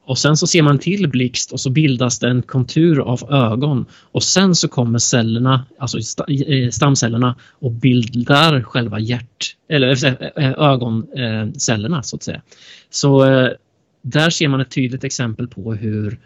Och 0.06 0.18
sen 0.18 0.36
så 0.36 0.46
ser 0.46 0.62
man 0.62 0.78
till 0.78 1.08
blixt 1.08 1.52
och 1.52 1.60
så 1.60 1.70
bildas 1.70 2.18
det 2.18 2.28
en 2.28 2.42
kontur 2.42 3.00
av 3.00 3.32
ögon 3.32 3.86
och 4.12 4.22
sen 4.22 4.54
så 4.54 4.68
kommer 4.68 4.98
cellerna, 4.98 5.64
alltså 5.78 5.98
eh, 6.28 6.70
stamcellerna 6.70 7.36
och 7.50 7.72
bildar 7.72 8.62
själva 8.62 8.98
hjärt 8.98 9.56
eller 9.68 10.04
eh, 10.06 10.44
eh, 10.44 10.52
ögoncellerna 10.58 12.02
så 12.02 12.16
att 12.16 12.22
säga. 12.22 12.42
Så 12.90 13.24
där 14.02 14.30
ser 14.30 14.48
man 14.48 14.60
ett 14.60 14.70
tydligt 14.70 15.04
exempel 15.04 15.48
på 15.48 15.74
hur 15.74 16.18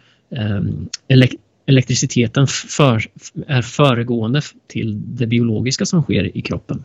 elektriciteten 1.69 2.47
för, 2.47 3.03
är 3.47 3.61
föregående 3.61 4.41
till 4.67 5.01
det 5.17 5.27
biologiska 5.27 5.85
som 5.85 6.03
sker 6.03 6.37
i 6.37 6.41
kroppen. 6.41 6.83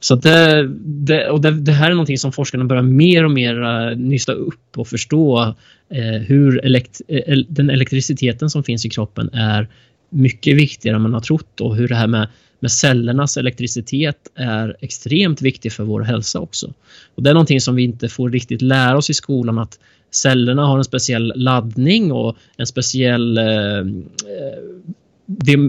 Så 0.00 0.14
det, 0.14 0.68
det, 0.84 1.30
och 1.30 1.40
det, 1.40 1.50
det, 1.50 1.72
här 1.72 1.86
är 1.86 1.94
någonting 1.94 2.18
som 2.18 2.32
forskarna 2.32 2.64
börjar 2.64 2.82
mer 2.82 3.24
och 3.24 3.30
mer 3.30 3.62
eh, 3.62 3.96
nysta 3.96 4.32
upp 4.32 4.78
och 4.78 4.88
förstå 4.88 5.54
eh, 5.90 6.22
hur 6.26 6.64
elekt, 6.64 7.00
eh, 7.08 7.20
el, 7.26 7.46
den 7.48 7.70
elektriciteten 7.70 8.50
som 8.50 8.64
finns 8.64 8.86
i 8.86 8.90
kroppen 8.90 9.30
är 9.32 9.68
mycket 10.10 10.56
viktigare 10.56 10.96
än 10.96 11.02
man 11.02 11.14
har 11.14 11.20
trott 11.20 11.60
och 11.60 11.76
hur 11.76 11.88
det 11.88 11.94
här 11.94 12.06
med, 12.06 12.28
med 12.60 12.72
cellernas 12.72 13.36
elektricitet 13.36 14.28
är 14.34 14.76
extremt 14.80 15.42
viktig 15.42 15.72
för 15.72 15.84
vår 15.84 16.00
hälsa 16.00 16.40
också. 16.40 16.72
Och 17.14 17.22
det 17.22 17.30
är 17.30 17.34
någonting 17.34 17.60
som 17.60 17.74
vi 17.74 17.82
inte 17.82 18.08
får 18.08 18.30
riktigt 18.30 18.62
lära 18.62 18.96
oss 18.96 19.10
i 19.10 19.14
skolan 19.14 19.58
att 19.58 19.78
cellerna 20.10 20.66
har 20.66 20.78
en 20.78 20.84
speciell 20.84 21.32
laddning 21.36 22.12
och 22.12 22.36
en 22.56 22.66
speciell 22.66 23.38
eh, 23.38 23.78
eh 23.78 23.84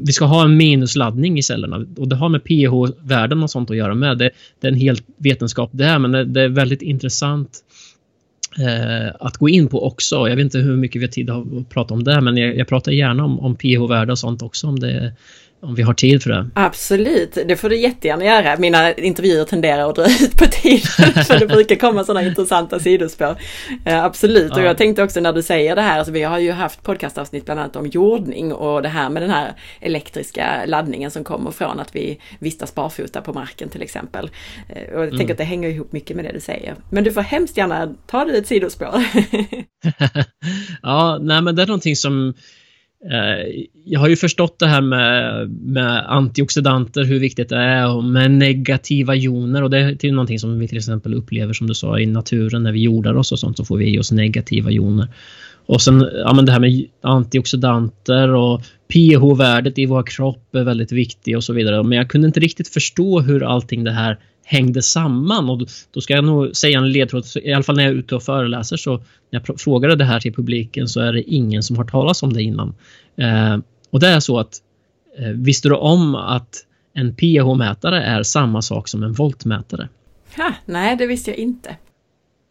vi 0.05 0.13
ska 0.13 0.25
ha 0.25 0.43
en 0.45 0.57
minusladdning 0.57 1.37
i 1.37 1.43
cellerna 1.43 1.85
och 1.97 2.07
det 2.07 2.15
har 2.15 2.29
med 2.29 2.43
pH-värden 2.43 3.43
och 3.43 3.51
sånt 3.51 3.71
att 3.71 3.77
göra 3.77 3.95
med. 3.95 4.17
Det, 4.17 4.29
det 4.59 4.67
är 4.67 4.71
en 4.71 4.77
helt 4.77 5.03
vetenskap 5.17 5.69
det 5.73 5.99
men 5.99 6.11
det, 6.11 6.25
det 6.25 6.41
är 6.41 6.49
väldigt 6.49 6.81
intressant 6.81 7.59
eh, 8.59 9.15
att 9.19 9.37
gå 9.37 9.49
in 9.49 9.67
på 9.67 9.87
också. 9.87 10.15
Jag 10.15 10.35
vet 10.35 10.43
inte 10.43 10.59
hur 10.59 10.77
mycket 10.77 11.01
vi 11.01 11.05
har 11.05 11.11
tid 11.11 11.29
att 11.29 11.69
prata 11.69 11.93
om 11.93 12.03
det 12.03 12.21
men 12.21 12.37
jag, 12.37 12.57
jag 12.57 12.67
pratar 12.67 12.91
gärna 12.91 13.25
om, 13.25 13.39
om 13.39 13.55
pH-värde 13.55 14.11
och 14.11 14.19
sånt 14.19 14.41
också 14.41 14.67
om 14.67 14.79
det 14.79 15.13
om 15.61 15.75
vi 15.75 15.81
har 15.81 15.93
tid 15.93 16.23
för 16.23 16.29
det. 16.29 16.49
Absolut, 16.53 17.37
det 17.45 17.55
får 17.55 17.69
du 17.69 17.77
jättegärna 17.77 18.25
göra. 18.25 18.57
Mina 18.57 18.93
intervjuer 18.93 19.45
tenderar 19.45 19.89
att 19.89 19.95
dra 19.95 20.05
ut 20.05 20.37
på 20.37 20.45
tiden 20.45 21.23
för 21.25 21.39
det 21.39 21.47
brukar 21.47 21.75
komma 21.75 22.03
sådana 22.03 22.27
intressanta 22.27 22.79
sidospår. 22.79 23.35
Uh, 23.87 24.03
absolut, 24.03 24.51
och 24.51 24.61
jag 24.61 24.77
tänkte 24.77 25.03
också 25.03 25.19
när 25.19 25.33
du 25.33 25.43
säger 25.43 25.75
det 25.75 25.81
här, 25.81 25.97
alltså 25.97 26.13
vi 26.13 26.23
har 26.23 26.39
ju 26.39 26.51
haft 26.51 26.83
podcastavsnitt 26.83 27.45
bland 27.45 27.59
annat 27.59 27.75
om 27.75 27.87
jordning 27.87 28.53
och 28.53 28.81
det 28.81 28.89
här 28.89 29.09
med 29.09 29.23
den 29.23 29.29
här 29.29 29.53
elektriska 29.79 30.65
laddningen 30.65 31.11
som 31.11 31.23
kommer 31.23 31.51
från 31.51 31.79
att 31.79 31.95
vi 31.95 32.19
vistas 32.39 32.75
barfota 32.75 33.21
på 33.21 33.33
marken 33.33 33.69
till 33.69 33.81
exempel. 33.81 34.29
Uh, 34.69 34.95
och 34.95 35.03
jag 35.03 35.09
tänker 35.09 35.23
mm. 35.23 35.31
att 35.31 35.37
det 35.37 35.43
hänger 35.43 35.69
ihop 35.69 35.91
mycket 35.91 36.15
med 36.15 36.25
det 36.25 36.31
du 36.31 36.39
säger. 36.39 36.75
Men 36.89 37.03
du 37.03 37.11
får 37.11 37.21
hemskt 37.21 37.57
gärna 37.57 37.95
ta 38.07 38.25
det 38.25 38.37
ett 38.37 38.47
sidospår. 38.47 38.89
ja, 40.81 41.17
nej 41.21 41.41
men 41.41 41.55
det 41.55 41.61
är 41.61 41.67
någonting 41.67 41.95
som 41.95 42.33
Eh, 42.33 42.35
Eh, 43.05 43.65
jag 43.85 43.99
har 43.99 44.07
ju 44.07 44.15
förstått 44.15 44.59
det 44.59 44.67
här 44.67 44.81
med, 44.81 45.49
med, 45.49 46.11
antioxidanter, 46.11 47.03
hur 47.03 47.19
viktigt 47.19 47.49
det 47.49 47.57
är 47.57 47.95
och 47.95 48.03
med 48.03 48.31
negativa 48.31 49.15
joner 49.15 49.63
och 49.63 49.69
det 49.69 50.03
är 50.03 50.11
någonting 50.11 50.39
som 50.39 50.59
vi 50.59 50.67
till 50.67 50.77
exempel 50.77 51.13
upplever 51.13 51.53
som 51.53 51.67
du 51.67 51.73
sa 51.73 51.99
i 51.99 52.05
naturen 52.05 52.63
när 52.63 52.71
vi 52.71 52.81
jordar 52.81 53.15
oss 53.15 53.31
och 53.31 53.39
sånt 53.39 53.57
så 53.57 53.65
får 53.65 53.77
vi 53.77 53.93
i 53.93 53.99
oss 53.99 54.11
negativa 54.11 54.71
joner. 54.71 55.07
Och 55.65 55.81
sen 55.81 56.09
ja, 56.13 56.33
men 56.33 56.45
det 56.45 56.51
här 56.51 56.59
med 56.59 56.85
antioxidanter 57.01 58.29
och 58.29 58.61
pH-värdet 58.93 59.77
i 59.77 59.85
vår 59.85 60.03
kropp 60.03 60.55
är 60.55 60.63
väldigt 60.63 60.91
viktigt 60.91 61.35
och 61.35 61.43
så 61.43 61.53
vidare. 61.53 61.83
Men 61.83 61.97
jag 61.97 62.09
kunde 62.09 62.27
inte 62.27 62.39
riktigt 62.39 62.67
förstå 62.67 63.19
hur 63.19 63.43
allting 63.43 63.83
det 63.83 63.91
här 63.91 64.17
hängde 64.49 64.81
samman 64.81 65.49
och 65.49 65.67
då 65.91 66.01
ska 66.01 66.13
jag 66.13 66.23
nog 66.23 66.55
säga 66.55 66.77
en 66.77 66.91
ledtråd, 66.91 67.25
i 67.43 67.53
alla 67.53 67.63
fall 67.63 67.75
när 67.75 67.83
jag 67.83 67.91
är 67.93 67.95
ute 67.97 68.15
och 68.15 68.23
föreläser 68.23 68.77
så 68.77 68.97
när 69.31 69.43
jag 69.45 69.59
frågade 69.59 69.95
det 69.95 70.05
här 70.05 70.19
till 70.19 70.33
publiken 70.33 70.87
så 70.87 70.99
är 70.99 71.13
det 71.13 71.21
ingen 71.21 71.63
som 71.63 71.77
har 71.77 71.83
talat 71.83 72.23
om 72.23 72.33
det 72.33 72.43
innan. 72.43 72.75
Eh, 73.15 73.57
och 73.89 73.99
det 73.99 74.07
är 74.07 74.19
så 74.19 74.39
att 74.39 74.57
eh, 75.17 75.27
visste 75.27 75.69
du 75.69 75.75
om 75.75 76.15
att 76.15 76.65
en 76.93 77.15
pH-mätare 77.15 78.03
är 78.03 78.23
samma 78.23 78.61
sak 78.61 78.87
som 78.87 79.03
en 79.03 79.13
voltmätare? 79.13 79.89
Ha, 80.37 80.53
nej, 80.65 80.95
det 80.95 81.07
visste 81.07 81.31
jag 81.31 81.37
inte. 81.37 81.75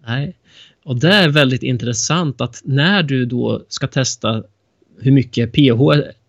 Nej, 0.06 0.36
och 0.84 0.96
det 0.96 1.12
är 1.12 1.28
väldigt 1.28 1.62
intressant 1.62 2.40
att 2.40 2.60
när 2.64 3.02
du 3.02 3.26
då 3.26 3.62
ska 3.68 3.86
testa 3.86 4.42
hur 5.00 5.12
mycket 5.12 5.52
pH 5.52 5.80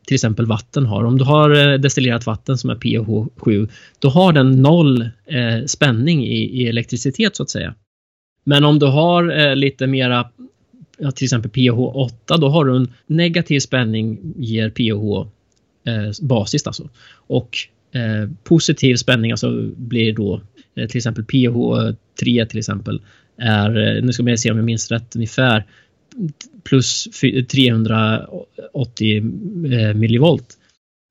till 0.10 0.16
exempel 0.16 0.46
vatten 0.46 0.86
har. 0.86 1.04
Om 1.04 1.18
du 1.18 1.24
har 1.24 1.72
eh, 1.72 1.80
destillerat 1.80 2.26
vatten 2.26 2.58
som 2.58 2.70
är 2.70 2.76
pH 2.76 3.30
7, 3.38 3.68
då 4.00 4.10
har 4.10 4.34
den 4.34 4.62
noll 4.62 5.02
eh, 5.26 5.66
spänning 5.66 6.26
i, 6.26 6.62
i, 6.62 6.68
elektricitet 6.68 7.36
så 7.36 7.44
att 7.44 7.50
säga. 7.50 7.76
Men 8.44 8.64
om 8.64 8.80
du 8.80 8.86
har 8.86 9.40
eh, 9.40 9.56
lite 9.56 9.88
mera, 9.88 10.30
ja, 10.98 11.12
till 11.12 11.26
exempel 11.26 11.52
pH 11.52 11.80
8, 11.80 12.38
då 12.38 12.50
har 12.50 12.66
du 12.66 12.76
en 12.76 12.94
negativ 13.08 13.60
spänning 13.60 14.34
ger 14.38 14.70
pH 14.70 15.28
eh, 15.90 16.12
basiskt 16.22 16.68
alltså. 16.68 16.90
Och 17.14 17.58
eh, 17.92 18.30
positiv 18.44 18.96
spänning 18.96 19.32
alltså 19.32 19.70
blir 19.76 20.14
då 20.14 20.42
eh, 20.76 20.88
till 20.88 20.98
exempel 20.98 21.24
pH 21.24 21.56
3 22.20 22.46
till 22.46 22.60
exempel 22.60 23.02
är, 23.38 24.02
nu 24.02 24.14
ska 24.14 24.24
vi 24.24 24.38
se 24.38 24.52
om 24.52 24.58
jag 24.58 24.66
minns 24.66 24.92
rätt 24.92 25.16
ungefär, 25.16 25.66
plus 26.64 27.08
380 27.52 29.18
eh, 29.18 29.94
millivolt. 29.94 30.58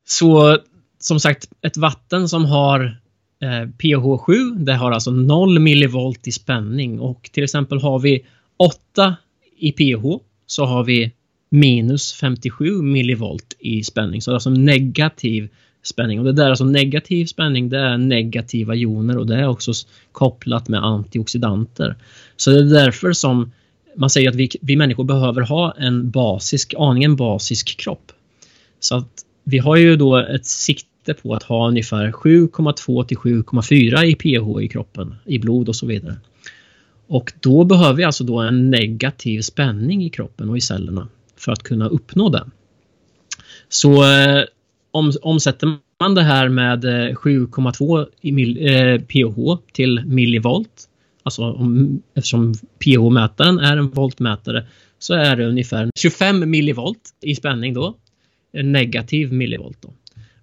Så 0.09 0.59
som 0.99 1.21
sagt, 1.21 1.49
ett 1.63 1.77
vatten 1.77 2.29
som 2.29 2.45
har 2.45 3.01
eh, 3.43 3.69
pH 3.71 4.19
7, 4.19 4.51
det 4.51 4.75
har 4.75 4.93
alltså 4.93 5.11
0 5.11 5.59
millivolt 5.59 6.29
i 6.29 6.33
spänning 6.33 7.01
och 7.01 7.31
till 7.33 7.45
exempel 7.45 7.81
har 7.81 7.99
vi 7.99 8.25
8 8.57 9.17
i 9.59 9.73
pH 9.73 10.05
så 10.47 10.65
har 10.65 10.85
vi 10.85 11.13
minus 11.51 12.13
57 12.13 12.83
millivolt 12.83 13.57
i 13.59 13.85
spänning. 13.85 14.23
Så 14.23 14.31
det 14.31 14.33
är 14.33 14.37
alltså 14.37 14.51
negativ 14.51 15.49
spänning. 15.83 16.19
Och 16.19 16.25
det 16.25 16.33
där 16.33 16.45
är 16.45 16.51
alltså 16.51 16.65
negativ 16.65 17.27
spänning, 17.27 17.69
det 17.69 17.79
är 17.79 17.99
negativa 17.99 18.75
joner 18.75 19.19
och 19.19 19.27
det 19.27 19.37
är 19.37 19.49
också 19.49 19.73
kopplat 20.13 20.69
med 20.69 20.85
antioxidanter. 20.85 21.97
Så 22.37 22.51
det 22.51 22.59
är 22.59 22.85
därför 22.85 23.13
som 23.13 23.53
man 23.97 24.11
säger 24.11 24.29
att 24.29 24.35
vi, 24.35 24.49
vi 24.61 24.77
människor 24.77 25.05
behöver 25.05 25.41
ha 25.41 25.75
en 25.79 26.11
basisk, 26.11 26.75
aningen 26.79 27.17
basisk 27.17 27.77
kropp. 27.77 28.13
Så 28.81 28.97
att 28.97 29.25
vi 29.45 29.59
har 29.59 29.77
ju 29.77 29.97
då 29.97 30.17
ett 30.17 30.47
sikte 30.47 31.15
på 31.15 31.35
att 31.35 31.43
ha 31.43 31.69
ungefär 31.69 32.13
7,2 32.13 33.05
till 33.05 33.17
7,4 33.17 34.05
i 34.05 34.15
pH 34.15 34.63
i 34.63 34.69
kroppen, 34.69 35.15
i 35.25 35.39
blod 35.39 35.69
och 35.69 35.77
så 35.77 35.87
vidare. 35.87 36.17
Och 37.07 37.33
då 37.41 37.65
behöver 37.65 37.95
vi 37.95 38.05
alltså 38.05 38.25
då 38.25 38.39
en 38.39 38.71
negativ 38.71 39.41
spänning 39.41 40.05
i 40.05 40.11
kroppen 40.11 40.51
och 40.51 40.57
i 40.57 40.61
cellerna 40.61 41.09
för 41.37 41.53
att 41.53 41.63
kunna 41.63 41.89
uppnå 41.89 42.29
den. 42.29 42.51
Så 43.69 44.05
eh, 44.05 44.45
om, 44.91 45.13
omsätter 45.23 45.77
man 46.01 46.15
det 46.15 46.23
här 46.23 46.49
med 46.49 46.85
eh, 46.85 47.15
7,2 47.15 48.07
eh 48.69 49.01
pH 49.01 49.63
till 49.73 50.03
millivolt 50.07 50.89
Alltså 51.23 51.43
om, 51.43 52.03
eftersom 52.15 52.55
pH-mätaren 52.55 53.59
är 53.59 53.77
en 53.77 53.91
voltmätare 53.91 54.67
så 54.99 55.15
är 55.15 55.37
det 55.37 55.47
ungefär 55.47 55.91
25 55.99 56.51
millivolt 56.51 57.15
i 57.21 57.35
spänning 57.35 57.75
då. 57.75 57.97
En 58.53 58.73
negativ 58.73 59.33
millivolt 59.33 59.79
då. 59.81 59.93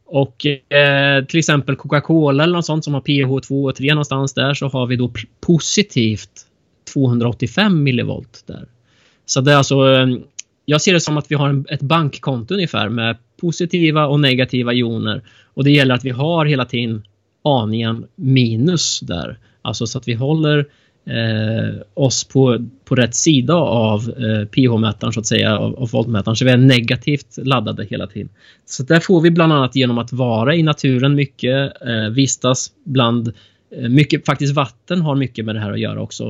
Och 0.05 0.45
eh, 0.45 1.25
till 1.25 1.39
exempel 1.39 1.75
Coca-Cola 1.75 2.43
eller 2.43 2.53
något 2.53 2.65
sånt 2.65 2.83
som 2.83 2.93
har 2.93 3.01
pH 3.01 3.47
2 3.47 3.63
och 3.63 3.75
3 3.75 3.89
någonstans 3.89 4.33
där 4.33 4.53
så 4.53 4.67
har 4.67 4.87
vi 4.87 4.95
då 4.95 5.11
positivt 5.41 6.45
285 6.93 7.83
millivolt 7.83 8.43
där. 8.45 8.65
Så 9.25 9.41
det 9.41 9.51
är 9.51 9.55
alltså 9.55 9.93
eh, 9.93 10.07
jag 10.65 10.81
ser 10.81 10.93
det 10.93 10.99
som 10.99 11.17
att 11.17 11.31
vi 11.31 11.35
har 11.35 11.49
en, 11.49 11.65
ett 11.69 11.81
bankkonto 11.81 12.53
ungefär 12.53 12.89
med 12.89 13.17
positiva 13.41 14.07
och 14.07 14.19
negativa 14.19 14.73
joner 14.73 15.21
och 15.53 15.63
det 15.63 15.71
gäller 15.71 15.95
att 15.95 16.05
vi 16.05 16.09
har 16.09 16.45
hela 16.45 16.65
tiden 16.65 17.03
aningen 17.43 18.05
minus 18.15 18.99
där. 18.99 19.37
Alltså 19.65 19.87
så 19.87 19.97
att 19.97 20.07
vi 20.07 20.13
håller 20.13 20.65
eh, 21.05 21.81
oss 21.93 22.23
på, 22.23 22.65
på 22.85 22.95
rätt 22.95 23.15
sida 23.15 23.53
av 23.55 23.99
eh, 24.01 24.45
pH-mätaren 24.47 25.13
så 25.13 25.19
att 25.19 25.25
säga, 25.25 25.57
av, 25.57 25.75
av 25.75 25.89
voltmätaren. 25.89 26.35
Så 26.35 26.45
vi 26.45 26.51
är 26.51 26.57
negativt 26.57 27.37
laddade 27.37 27.85
hela 27.85 28.07
tiden. 28.07 28.29
Så 28.65 28.83
där 28.83 28.99
får 28.99 29.21
vi 29.21 29.31
bland 29.31 29.53
annat 29.53 29.75
genom 29.75 29.97
att 29.97 30.13
vara 30.13 30.55
i 30.55 30.63
naturen 30.63 31.15
mycket, 31.15 31.81
eh, 31.81 32.09
vistas 32.09 32.71
bland 32.85 33.33
eh, 33.75 33.89
mycket, 33.89 34.25
faktiskt 34.25 34.55
vatten 34.55 35.01
har 35.01 35.15
mycket 35.15 35.45
med 35.45 35.55
det 35.55 35.61
här 35.61 35.71
att 35.71 35.79
göra 35.79 36.01
också. 36.01 36.25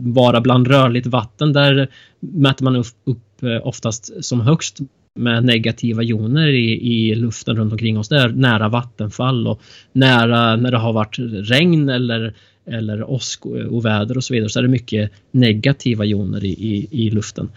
Vara 0.00 0.40
bland 0.40 0.68
rörligt 0.68 1.06
vatten, 1.06 1.52
där 1.52 1.88
mäter 2.20 2.64
man 2.64 2.76
upp, 2.76 2.86
upp 3.04 3.42
eh, 3.42 3.66
oftast 3.66 4.24
som 4.24 4.40
högst 4.40 4.78
med 5.14 5.44
negativa 5.44 6.02
joner 6.02 6.48
i, 6.48 6.70
i 6.70 7.14
luften 7.14 7.56
runt 7.56 7.72
omkring 7.72 7.98
oss. 7.98 8.08
Det 8.08 8.16
är 8.16 8.28
nära 8.28 8.68
vattenfall 8.68 9.46
och 9.46 9.60
nära 9.92 10.56
när 10.56 10.70
det 10.70 10.78
har 10.78 10.92
varit 10.92 11.16
regn 11.50 11.88
eller, 11.88 12.34
eller 12.70 13.10
åskoväder 13.10 14.14
eh, 14.14 14.16
och 14.16 14.24
så 14.24 14.34
vidare 14.34 14.48
så 14.48 14.58
är 14.58 14.62
det 14.62 14.68
mycket 14.68 15.10
negativa 15.30 16.04
joner 16.04 16.44
i, 16.44 16.48
i, 16.48 16.88
i 16.90 17.10
luften. 17.10 17.50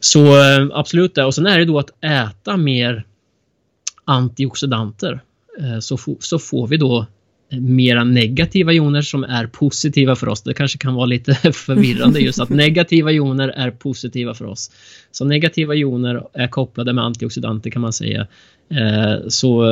Så 0.00 0.26
eh, 0.26 0.68
absolut 0.72 1.14
det. 1.14 1.24
Och 1.24 1.34
sen 1.34 1.46
är 1.46 1.58
det 1.58 1.64
då 1.64 1.78
att 1.78 2.04
äta 2.04 2.56
mer 2.56 3.04
antioxidanter 4.04 5.20
eh, 5.60 5.78
så, 5.78 5.98
så 6.20 6.38
får 6.38 6.66
vi 6.66 6.76
då 6.76 7.06
mera 7.50 8.04
negativa 8.04 8.72
joner 8.72 9.02
som 9.02 9.24
är 9.24 9.46
positiva 9.46 10.16
för 10.16 10.28
oss. 10.28 10.42
Det 10.42 10.54
kanske 10.54 10.78
kan 10.78 10.94
vara 10.94 11.06
lite 11.06 11.34
förvirrande 11.52 12.20
just 12.20 12.40
att 12.40 12.48
negativa 12.48 13.12
joner 13.12 13.48
är 13.48 13.70
positiva 13.70 14.34
för 14.34 14.44
oss. 14.44 14.70
Så 15.10 15.24
negativa 15.24 15.74
joner 15.74 16.26
är 16.32 16.48
kopplade 16.48 16.92
med 16.92 17.04
antioxidanter 17.04 17.70
kan 17.70 17.82
man 17.82 17.92
säga. 17.92 18.26
Så 19.28 19.64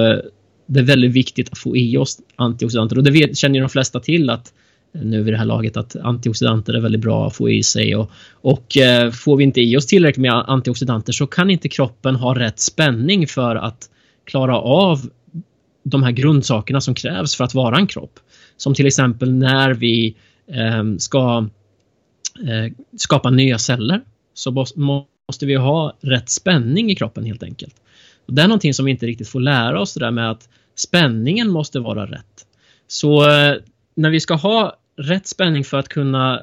det 0.70 0.80
är 0.80 0.84
väldigt 0.84 1.12
viktigt 1.12 1.52
att 1.52 1.58
få 1.58 1.76
i 1.76 1.96
oss 1.96 2.18
antioxidanter 2.36 2.98
och 2.98 3.04
det 3.04 3.10
vet, 3.10 3.36
känner 3.36 3.54
ju 3.54 3.60
de 3.60 3.68
flesta 3.68 4.00
till 4.00 4.30
att 4.30 4.52
nu 4.92 5.22
vid 5.22 5.34
det 5.34 5.38
här 5.38 5.44
laget 5.44 5.76
att 5.76 5.96
antioxidanter 5.96 6.74
är 6.74 6.80
väldigt 6.80 7.00
bra 7.00 7.26
att 7.26 7.36
få 7.36 7.50
i 7.50 7.62
sig 7.62 7.96
och, 7.96 8.10
och 8.32 8.76
eh, 8.76 9.10
får 9.10 9.36
vi 9.36 9.44
inte 9.44 9.60
i 9.60 9.76
oss 9.76 9.86
tillräckligt 9.86 10.22
med 10.22 10.32
antioxidanter 10.32 11.12
så 11.12 11.26
kan 11.26 11.50
inte 11.50 11.68
kroppen 11.68 12.16
ha 12.16 12.38
rätt 12.38 12.60
spänning 12.60 13.26
för 13.26 13.56
att 13.56 13.90
klara 14.24 14.58
av 14.58 15.10
de 15.82 16.02
här 16.02 16.10
grundsakerna 16.10 16.80
som 16.80 16.94
krävs 16.94 17.34
för 17.34 17.44
att 17.44 17.54
vara 17.54 17.76
en 17.76 17.86
kropp. 17.86 18.18
Som 18.56 18.74
till 18.74 18.86
exempel 18.86 19.32
när 19.32 19.74
vi 19.74 20.16
eh, 20.46 20.96
ska 20.98 21.48
eh, 22.40 22.72
skapa 22.96 23.30
nya 23.30 23.58
celler 23.58 24.00
så 24.34 24.66
måste 24.74 25.46
vi 25.46 25.54
ha 25.54 25.96
rätt 26.00 26.30
spänning 26.30 26.90
i 26.90 26.94
kroppen 26.94 27.24
helt 27.24 27.42
enkelt. 27.42 27.74
Och 28.26 28.34
det 28.34 28.42
är 28.42 28.48
någonting 28.48 28.74
som 28.74 28.84
vi 28.84 28.90
inte 28.90 29.06
riktigt 29.06 29.28
får 29.28 29.40
lära 29.40 29.80
oss 29.80 29.94
det 29.94 30.00
där 30.00 30.10
med 30.10 30.30
att 30.30 30.48
spänningen 30.74 31.48
måste 31.48 31.80
vara 31.80 32.06
rätt. 32.06 32.46
Så 32.86 33.30
eh, 33.30 33.56
när 33.94 34.10
vi 34.10 34.20
ska 34.20 34.34
ha 34.34 34.76
rätt 35.00 35.26
spänning 35.26 35.64
för 35.64 35.78
att 35.78 35.88
kunna 35.88 36.42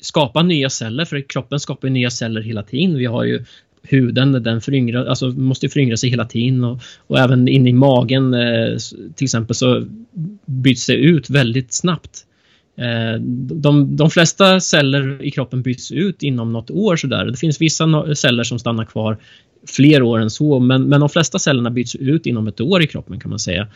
skapa 0.00 0.42
nya 0.42 0.70
celler, 0.70 1.04
för 1.04 1.20
kroppen 1.28 1.60
skapar 1.60 1.88
nya 1.88 2.10
celler 2.10 2.40
hela 2.40 2.62
tiden. 2.62 2.98
Vi 2.98 3.06
har 3.06 3.24
ju 3.24 3.44
huden, 3.82 4.32
den 4.32 4.60
föryngrar, 4.60 5.06
alltså 5.06 5.28
måste 5.28 5.68
föryngra 5.68 5.96
sig 5.96 6.10
hela 6.10 6.24
tiden 6.24 6.64
och, 6.64 6.80
och 7.06 7.18
även 7.18 7.48
in 7.48 7.66
i 7.66 7.72
magen 7.72 8.34
eh, 8.34 8.76
till 9.14 9.24
exempel 9.24 9.56
så 9.56 9.86
byts 10.46 10.86
det 10.86 10.94
ut 10.94 11.30
väldigt 11.30 11.72
snabbt. 11.72 12.26
Eh, 12.76 13.20
de, 13.54 13.96
de 13.96 14.10
flesta 14.10 14.60
celler 14.60 15.22
i 15.22 15.30
kroppen 15.30 15.62
byts 15.62 15.92
ut 15.92 16.22
inom 16.22 16.52
något 16.52 16.70
år 16.70 16.96
sådär. 16.96 17.24
Det 17.24 17.36
finns 17.36 17.60
vissa 17.60 18.14
celler 18.14 18.44
som 18.44 18.58
stannar 18.58 18.84
kvar 18.84 19.18
fler 19.66 20.02
år 20.02 20.18
än 20.18 20.30
så 20.30 20.58
men, 20.58 20.82
men 20.82 21.00
de 21.00 21.08
flesta 21.08 21.38
cellerna 21.38 21.70
byts 21.70 21.94
ut 21.94 22.26
inom 22.26 22.48
ett 22.48 22.60
år 22.60 22.82
i 22.82 22.86
kroppen 22.86 23.20
kan 23.20 23.30
man 23.30 23.38
säga 23.38 23.66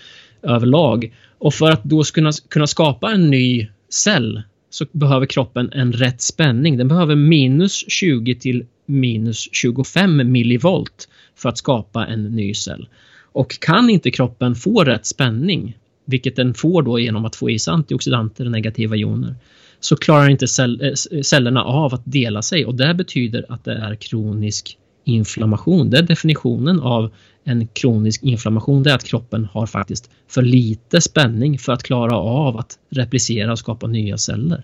överlag. 0.43 1.13
Och 1.39 1.55
för 1.55 1.71
att 1.71 1.85
då 1.85 2.03
kunna, 2.03 2.33
kunna 2.49 2.67
skapa 2.67 3.13
en 3.13 3.31
ny 3.31 3.69
cell 3.89 4.43
så 4.71 4.87
behöver 4.93 5.27
kroppen 5.27 5.73
en 5.73 5.93
rätt 5.93 6.21
spänning. 6.21 6.77
Den 6.77 6.89
behöver 6.89 7.15
minus 7.15 7.85
20 7.89 8.35
till 8.35 8.67
minus 8.87 9.49
25 9.53 10.33
millivolt 10.33 11.09
för 11.37 11.49
att 11.49 11.59
skapa 11.59 12.07
en 12.07 12.25
ny 12.25 12.55
cell. 12.55 12.89
Och 13.33 13.61
kan 13.61 13.91
inte 13.91 14.11
kroppen 14.11 14.55
få 14.55 14.85
rätt 14.85 15.07
spänning, 15.07 15.79
vilket 16.05 16.37
den 16.37 16.55
får 16.55 16.83
då 16.83 16.99
genom 16.99 17.25
att 17.25 17.37
få 17.37 17.51
i 17.51 17.59
sig 17.59 17.73
antioxidanter 17.73 18.45
och 18.45 18.51
negativa 18.51 18.97
joner, 18.97 19.35
så 19.81 19.97
klarar 19.97 20.29
inte 20.29 20.47
cell, 20.47 20.81
eh, 20.83 21.21
cellerna 21.23 21.65
av 21.65 21.95
att 21.95 22.03
dela 22.05 22.43
sig 22.43 22.67
och 22.67 22.75
det 22.75 22.95
betyder 22.95 23.47
att 23.49 23.65
det 23.65 23.75
är 23.75 23.95
kronisk 23.95 24.79
inflammation. 25.05 25.91
Det 25.91 25.99
är 25.99 26.03
definitionen 26.03 26.81
av 26.81 27.11
en 27.49 27.67
kronisk 27.67 28.23
inflammation. 28.23 28.83
Det 28.83 28.91
är 28.91 28.95
att 28.95 29.05
kroppen 29.05 29.49
har 29.53 29.67
faktiskt 29.67 30.11
för 30.29 30.43
lite 30.43 31.01
spänning 31.01 31.59
för 31.59 31.73
att 31.73 31.83
klara 31.83 32.17
av 32.17 32.57
att 32.57 32.79
replicera 32.91 33.53
och 33.53 33.59
skapa 33.59 33.87
nya 33.87 34.19
celler. 34.19 34.63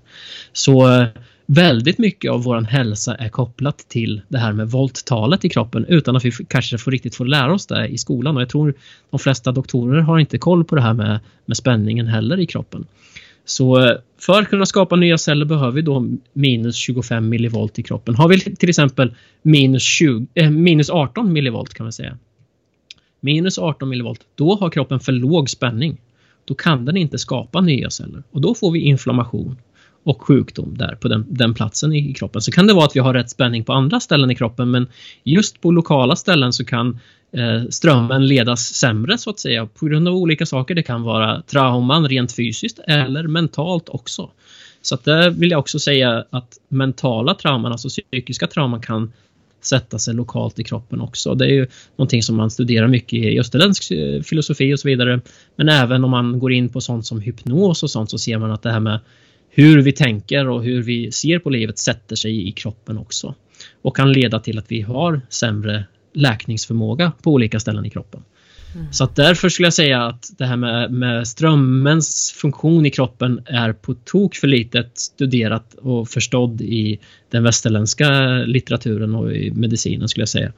Så 0.52 1.00
eh, 1.00 1.06
väldigt 1.46 1.98
mycket 1.98 2.30
av 2.30 2.42
vår 2.42 2.60
hälsa 2.60 3.14
är 3.14 3.28
kopplat 3.28 3.78
till 3.78 4.20
det 4.28 4.38
här 4.38 4.52
med 4.52 4.70
volttalet 4.70 5.44
i 5.44 5.48
kroppen 5.48 5.84
utan 5.88 6.16
att 6.16 6.24
vi 6.24 6.32
kanske 6.48 6.78
får 6.78 6.90
riktigt 6.90 7.14
får 7.14 7.24
lära 7.24 7.54
oss 7.54 7.66
det 7.66 7.86
i 7.86 7.98
skolan. 7.98 8.36
Och 8.36 8.42
jag 8.42 8.48
tror 8.48 8.74
de 9.10 9.18
flesta 9.18 9.52
doktorer 9.52 10.00
har 10.00 10.18
inte 10.18 10.38
koll 10.38 10.64
på 10.64 10.74
det 10.74 10.82
här 10.82 10.94
med, 10.94 11.20
med 11.46 11.56
spänningen 11.56 12.06
heller 12.06 12.40
i 12.40 12.46
kroppen. 12.46 12.86
Så 13.44 13.80
eh, 13.80 13.96
för 14.20 14.40
att 14.40 14.48
kunna 14.48 14.66
skapa 14.66 14.96
nya 14.96 15.18
celler 15.18 15.44
behöver 15.44 15.72
vi 15.72 15.82
då 15.82 16.06
minus 16.32 16.76
25 16.76 17.28
millivolt 17.28 17.78
i 17.78 17.82
kroppen. 17.82 18.14
Har 18.14 18.28
vi 18.28 18.40
till 18.40 18.68
exempel 18.68 19.14
minus, 19.42 19.82
20, 19.82 20.26
eh, 20.34 20.50
minus 20.50 20.90
18 20.90 21.32
millivolt 21.32 21.74
kan 21.74 21.84
man 21.84 21.92
säga. 21.92 22.18
Minus 23.24 23.58
18 23.58 23.88
millivolt, 23.88 24.20
då 24.34 24.54
har 24.54 24.70
kroppen 24.70 25.00
för 25.00 25.12
låg 25.12 25.50
spänning. 25.50 26.00
Då 26.44 26.54
kan 26.54 26.84
den 26.84 26.96
inte 26.96 27.18
skapa 27.18 27.60
nya 27.60 27.90
celler 27.90 28.22
och 28.30 28.40
då 28.40 28.54
får 28.54 28.70
vi 28.70 28.80
inflammation 28.80 29.56
och 30.04 30.22
sjukdom 30.22 30.78
där 30.78 30.94
på 30.94 31.08
den, 31.08 31.26
den 31.28 31.54
platsen 31.54 31.92
i 31.92 32.14
kroppen. 32.14 32.42
Så 32.42 32.52
kan 32.52 32.66
det 32.66 32.74
vara 32.74 32.84
att 32.84 32.96
vi 32.96 33.00
har 33.00 33.14
rätt 33.14 33.30
spänning 33.30 33.64
på 33.64 33.72
andra 33.72 34.00
ställen 34.00 34.30
i 34.30 34.34
kroppen 34.34 34.70
men 34.70 34.86
just 35.24 35.60
på 35.60 35.70
lokala 35.70 36.16
ställen 36.16 36.52
så 36.52 36.64
kan 36.64 36.98
eh, 37.32 37.68
strömmen 37.70 38.26
ledas 38.26 38.60
sämre 38.60 39.18
så 39.18 39.30
att 39.30 39.38
säga 39.38 39.66
på 39.66 39.86
grund 39.86 40.08
av 40.08 40.14
olika 40.14 40.46
saker. 40.46 40.74
Det 40.74 40.82
kan 40.82 41.02
vara 41.02 41.42
trauman 41.42 42.08
rent 42.08 42.32
fysiskt 42.32 42.78
eller 42.78 43.22
mentalt 43.22 43.88
också. 43.88 44.30
Så 44.82 44.94
att 44.94 45.04
där 45.04 45.30
vill 45.30 45.50
jag 45.50 45.60
också 45.60 45.78
säga 45.78 46.24
att 46.30 46.58
mentala 46.68 47.34
trauman, 47.34 47.72
alltså 47.72 47.88
psykiska 47.88 48.46
trauman 48.46 48.80
kan 48.80 49.12
sätta 49.64 49.98
sig 49.98 50.14
lokalt 50.14 50.58
i 50.58 50.64
kroppen 50.64 51.00
också. 51.00 51.34
Det 51.34 51.44
är 51.44 51.52
ju 51.52 51.66
någonting 51.96 52.22
som 52.22 52.36
man 52.36 52.50
studerar 52.50 52.88
mycket 52.88 53.12
i 53.12 53.40
österländsk 53.40 53.90
eh, 53.90 54.22
filosofi 54.22 54.74
och 54.74 54.80
så 54.80 54.88
vidare. 54.88 55.20
Men 55.56 55.68
även 55.68 56.04
om 56.04 56.10
man 56.10 56.38
går 56.38 56.52
in 56.52 56.68
på 56.68 56.80
sånt 56.80 57.06
som 57.06 57.20
hypnos 57.20 57.82
och 57.82 57.90
sånt 57.90 58.10
så 58.10 58.18
ser 58.18 58.38
man 58.38 58.50
att 58.50 58.62
det 58.62 58.72
här 58.72 58.80
med 58.80 59.00
hur 59.50 59.82
vi 59.82 59.92
tänker 59.92 60.48
och 60.48 60.64
hur 60.64 60.82
vi 60.82 61.12
ser 61.12 61.38
på 61.38 61.50
livet 61.50 61.78
sätter 61.78 62.16
sig 62.16 62.48
i 62.48 62.52
kroppen 62.52 62.98
också. 62.98 63.34
Och 63.82 63.96
kan 63.96 64.12
leda 64.12 64.40
till 64.40 64.58
att 64.58 64.70
vi 64.70 64.80
har 64.80 65.20
sämre 65.28 65.84
läkningsförmåga 66.14 67.12
på 67.22 67.30
olika 67.30 67.60
ställen 67.60 67.86
i 67.86 67.90
kroppen. 67.90 68.22
Mm. 68.74 68.92
Så 68.92 69.04
att 69.04 69.16
därför 69.16 69.48
skulle 69.48 69.66
jag 69.66 69.74
säga 69.74 70.02
att 70.02 70.30
det 70.38 70.44
här 70.44 70.56
med, 70.56 70.92
med 70.92 71.28
strömmens 71.28 72.34
funktion 72.36 72.86
i 72.86 72.90
kroppen 72.90 73.40
är 73.46 73.72
på 73.72 73.94
tok 73.94 74.34
för 74.34 74.46
litet 74.46 74.98
studerat 74.98 75.74
och 75.74 76.08
förstådd 76.08 76.60
i 76.60 76.98
den 77.30 77.42
västerländska 77.42 78.10
litteraturen 78.46 79.14
och 79.14 79.32
i 79.32 79.50
medicinen 79.50 80.08
skulle 80.08 80.22
jag 80.22 80.28
säga. 80.28 80.52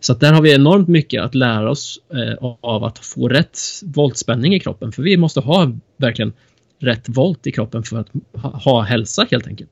Så 0.00 0.12
att 0.12 0.20
där 0.20 0.32
har 0.32 0.42
vi 0.42 0.54
enormt 0.54 0.88
mycket 0.88 1.22
att 1.22 1.34
lära 1.34 1.70
oss 1.70 2.00
eh, 2.14 2.54
av 2.60 2.84
att 2.84 2.98
få 2.98 3.28
rätt 3.28 3.58
voltspänning 3.82 4.54
i 4.54 4.60
kroppen 4.60 4.92
för 4.92 5.02
vi 5.02 5.16
måste 5.16 5.40
ha 5.40 5.72
verkligen 5.96 6.32
rätt 6.78 7.08
volt 7.08 7.46
i 7.46 7.52
kroppen 7.52 7.82
för 7.82 7.98
att 7.98 8.08
ha, 8.42 8.50
ha 8.50 8.82
hälsa 8.82 9.26
helt 9.30 9.46
enkelt. 9.46 9.70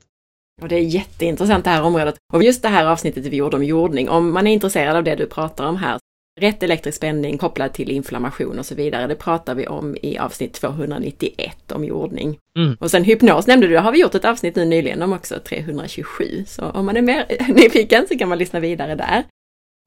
Och 0.61 0.67
det 0.67 0.75
är 0.75 0.81
jätteintressant 0.81 1.63
det 1.63 1.69
här 1.69 1.83
området. 1.83 2.15
Och 2.33 2.43
just 2.43 2.61
det 2.61 2.69
här 2.69 2.85
avsnittet 2.85 3.25
vi 3.25 3.37
gjorde 3.37 3.57
om 3.57 3.63
jordning, 3.63 4.09
om 4.09 4.33
man 4.33 4.47
är 4.47 4.51
intresserad 4.51 4.95
av 4.95 5.03
det 5.03 5.15
du 5.15 5.25
pratar 5.25 5.65
om 5.65 5.77
här, 5.77 5.99
rätt 6.41 6.63
elektrisk 6.63 6.97
spänning 6.97 7.37
kopplad 7.37 7.73
till 7.73 7.91
inflammation 7.91 8.59
och 8.59 8.65
så 8.65 8.75
vidare, 8.75 9.07
det 9.07 9.15
pratar 9.15 9.55
vi 9.55 9.67
om 9.67 9.97
i 10.01 10.17
avsnitt 10.17 10.53
291 10.53 11.71
om 11.71 11.85
jordning. 11.85 12.37
Mm. 12.57 12.77
Och 12.79 12.91
sen 12.91 13.03
hypnos 13.03 13.47
nämnde 13.47 13.67
du, 13.67 13.77
har 13.77 13.91
vi 13.91 14.01
gjort 14.01 14.15
ett 14.15 14.25
avsnitt 14.25 14.55
nu 14.55 14.65
nyligen 14.65 15.01
om 15.01 15.13
också, 15.13 15.39
327. 15.39 16.43
Så 16.47 16.65
om 16.65 16.85
man 16.85 16.97
är 16.97 17.01
mer 17.01 17.25
nyfiken 17.53 18.07
så 18.07 18.17
kan 18.17 18.29
man 18.29 18.37
lyssna 18.37 18.59
vidare 18.59 18.95
där. 18.95 19.23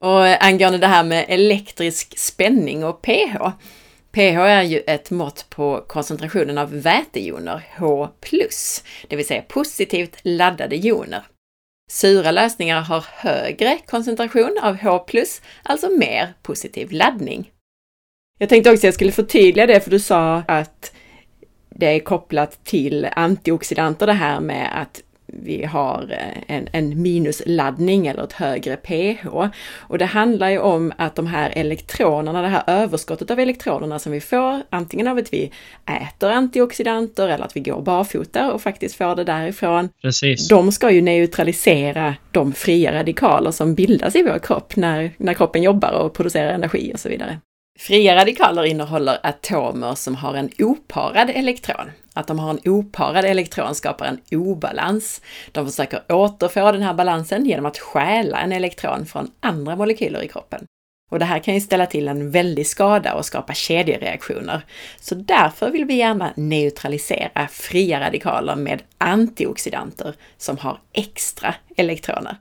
Och 0.03 0.45
angående 0.45 0.77
det 0.77 0.87
här 0.87 1.03
med 1.03 1.25
elektrisk 1.27 2.17
spänning 2.17 2.83
och 2.83 3.01
pH, 3.01 3.37
pH 4.11 4.39
är 4.39 4.63
ju 4.63 4.79
ett 4.79 5.11
mått 5.11 5.45
på 5.49 5.85
koncentrationen 5.87 6.57
av 6.57 6.81
vätejoner, 6.81 7.67
H+, 7.77 8.07
det 9.07 9.15
vill 9.15 9.27
säga 9.27 9.41
positivt 9.41 10.17
laddade 10.23 10.75
joner. 10.75 11.23
Sura 11.91 12.31
lösningar 12.31 12.81
har 12.81 13.05
högre 13.09 13.77
koncentration 13.87 14.57
av 14.61 14.77
H+, 14.77 15.05
alltså 15.63 15.89
mer 15.89 16.33
positiv 16.41 16.91
laddning. 16.91 17.51
Jag 18.39 18.49
tänkte 18.49 18.69
också 18.69 18.79
att 18.79 18.83
jag 18.83 18.93
skulle 18.93 19.11
förtydliga 19.11 19.67
det, 19.67 19.79
för 19.79 19.91
du 19.91 19.99
sa 19.99 20.43
att 20.47 20.91
det 21.69 21.85
är 21.85 21.99
kopplat 21.99 22.65
till 22.65 23.07
antioxidanter 23.15 24.07
det 24.07 24.13
här 24.13 24.39
med 24.39 24.81
att 24.81 25.01
vi 25.33 25.65
har 25.65 26.07
eh, 26.11 26.55
en, 26.55 26.67
en, 26.71 27.01
minusladdning 27.01 28.07
eller 28.07 28.23
ett 28.23 28.33
högre 28.33 28.75
pH. 28.75 29.27
Och 29.77 29.97
det 29.97 30.05
handlar 30.05 30.49
ju 30.49 30.59
om 30.59 30.93
att 30.97 31.15
de 31.15 31.27
här 31.27 31.53
elektronerna, 31.55 32.41
det 32.41 32.47
här 32.47 32.63
överskottet 32.67 33.31
av 33.31 33.39
elektronerna 33.39 33.99
som 33.99 34.11
vi 34.11 34.21
får, 34.21 34.61
antingen 34.69 35.07
av 35.07 35.17
att 35.17 35.33
vi 35.33 35.51
äter 36.01 36.29
antioxidanter 36.29 37.27
eller 37.27 37.45
att 37.45 37.55
vi 37.55 37.59
går 37.59 37.81
barfota 37.81 38.53
och 38.53 38.61
faktiskt 38.61 38.95
får 38.95 39.15
det 39.15 39.23
därifrån. 39.23 39.89
Precis. 40.01 40.47
De 40.47 40.71
ska 40.71 40.91
ju 40.91 41.01
neutralisera 41.01 42.15
de 42.31 42.53
fria 42.53 42.93
radikaler 42.93 43.51
som 43.51 43.75
bildas 43.75 44.15
i 44.15 44.23
vår 44.23 44.39
kropp 44.39 44.75
när, 44.75 45.11
när 45.17 45.33
kroppen 45.33 45.63
jobbar 45.63 45.91
och 45.91 46.13
producerar 46.13 46.49
energi 46.49 46.91
och 46.93 46.99
så 46.99 47.09
vidare. 47.09 47.39
Fria 47.79 48.15
radikaler 48.15 48.65
innehåller 48.65 49.19
atomer 49.23 49.95
som 49.95 50.15
har 50.15 50.33
en 50.33 50.49
oparad 50.59 51.29
elektron. 51.29 51.91
Att 52.13 52.27
de 52.27 52.39
har 52.39 52.49
en 52.49 52.59
oparad 52.65 53.25
elektron 53.25 53.75
skapar 53.75 54.05
en 54.05 54.21
obalans. 54.31 55.21
De 55.51 55.65
försöker 55.65 56.11
återfå 56.11 56.71
den 56.71 56.81
här 56.81 56.93
balansen 56.93 57.45
genom 57.45 57.65
att 57.65 57.77
stjäla 57.77 58.39
en 58.39 58.51
elektron 58.51 59.05
från 59.05 59.31
andra 59.39 59.75
molekyler 59.75 60.21
i 60.21 60.27
kroppen. 60.27 60.65
Och 61.11 61.19
det 61.19 61.25
här 61.25 61.39
kan 61.39 61.53
ju 61.53 61.61
ställa 61.61 61.85
till 61.85 62.07
en 62.07 62.31
väldig 62.31 62.67
skada 62.67 63.13
och 63.13 63.25
skapa 63.25 63.53
kedjereaktioner. 63.53 64.61
Så 64.99 65.15
därför 65.15 65.71
vill 65.71 65.85
vi 65.85 65.95
gärna 65.95 66.33
neutralisera 66.35 67.47
fria 67.47 67.99
radikaler 67.99 68.55
med 68.55 68.81
antioxidanter 68.97 70.15
som 70.37 70.57
har 70.57 70.79
extra 70.93 71.55
elektroner. 71.77 72.37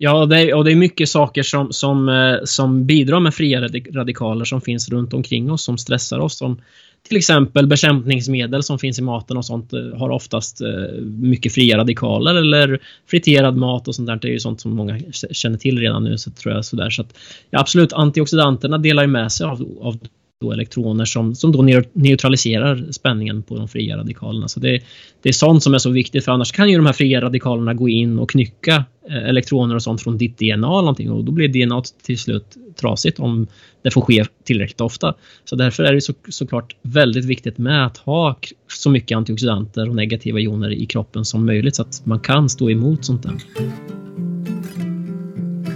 Ja, 0.00 0.26
det 0.26 0.40
är, 0.40 0.54
och 0.54 0.64
det 0.64 0.72
är 0.72 0.76
mycket 0.76 1.08
saker 1.08 1.42
som, 1.42 1.72
som, 1.72 2.08
eh, 2.08 2.44
som 2.44 2.86
bidrar 2.86 3.20
med 3.20 3.34
fria 3.34 3.60
radikaler 3.94 4.44
som 4.44 4.60
finns 4.60 4.88
runt 4.88 5.14
omkring 5.14 5.50
oss, 5.50 5.62
som 5.62 5.78
stressar 5.78 6.18
oss. 6.18 6.38
Som 6.38 6.60
till 7.08 7.16
exempel 7.16 7.66
bekämpningsmedel 7.66 8.62
som 8.62 8.78
finns 8.78 8.98
i 8.98 9.02
maten 9.02 9.36
och 9.36 9.44
sånt 9.44 9.72
eh, 9.72 9.98
har 9.98 10.10
oftast 10.10 10.60
eh, 10.60 11.00
mycket 11.02 11.52
fria 11.52 11.78
radikaler 11.78 12.34
eller 12.34 12.80
friterad 13.10 13.56
mat 13.56 13.88
och 13.88 13.94
sånt 13.94 14.06
där. 14.06 14.16
Det 14.16 14.28
är 14.28 14.32
ju 14.32 14.40
sånt 14.40 14.60
som 14.60 14.76
många 14.76 15.00
känner 15.12 15.58
till 15.58 15.78
redan 15.78 16.04
nu. 16.04 16.18
Så 16.18 16.30
tror 16.30 16.54
jag 16.54 16.64
sådär. 16.64 16.90
Så 16.90 17.02
att, 17.02 17.14
ja, 17.50 17.60
absolut, 17.60 17.92
antioxidanterna 17.92 18.78
delar 18.78 19.02
ju 19.02 19.08
med 19.08 19.32
sig 19.32 19.46
av, 19.46 19.78
av 19.80 19.98
då 20.40 20.52
elektroner 20.52 21.04
som, 21.04 21.34
som 21.34 21.52
då 21.52 21.62
neutraliserar 21.92 22.92
spänningen 22.92 23.42
på 23.42 23.56
de 23.56 23.68
fria 23.68 23.96
radikalerna. 23.96 24.48
Så 24.48 24.60
det, 24.60 24.82
det 25.22 25.28
är 25.28 25.32
sånt 25.32 25.62
som 25.62 25.74
är 25.74 25.78
så 25.78 25.90
viktigt 25.90 26.24
för 26.24 26.32
annars 26.32 26.52
kan 26.52 26.70
ju 26.70 26.76
de 26.76 26.86
här 26.86 26.92
fria 26.92 27.20
radikalerna 27.20 27.74
gå 27.74 27.88
in 27.88 28.18
och 28.18 28.30
knycka 28.30 28.84
eh, 29.10 29.28
elektroner 29.28 29.74
och 29.74 29.82
sånt 29.82 30.02
från 30.02 30.18
ditt 30.18 30.38
DNA 30.38 30.52
eller 30.52 30.66
någonting 30.66 31.10
och 31.10 31.24
då 31.24 31.32
blir 31.32 31.66
DNA 31.66 31.82
till 32.02 32.18
slut 32.18 32.56
trasigt 32.80 33.20
om 33.20 33.46
det 33.82 33.90
får 33.90 34.00
ske 34.00 34.24
tillräckligt 34.44 34.80
ofta. 34.80 35.14
Så 35.44 35.56
därför 35.56 35.84
är 35.84 35.92
det 35.92 36.00
så, 36.00 36.14
såklart 36.28 36.76
väldigt 36.82 37.24
viktigt 37.24 37.58
med 37.58 37.86
att 37.86 37.96
ha 37.96 38.38
så 38.72 38.90
mycket 38.90 39.16
antioxidanter 39.16 39.88
och 39.88 39.96
negativa 39.96 40.38
joner 40.38 40.70
i 40.70 40.86
kroppen 40.86 41.24
som 41.24 41.46
möjligt 41.46 41.76
så 41.76 41.82
att 41.82 42.06
man 42.06 42.20
kan 42.20 42.48
stå 42.48 42.70
emot 42.70 43.04
sånt 43.04 43.22
där. 43.22 43.34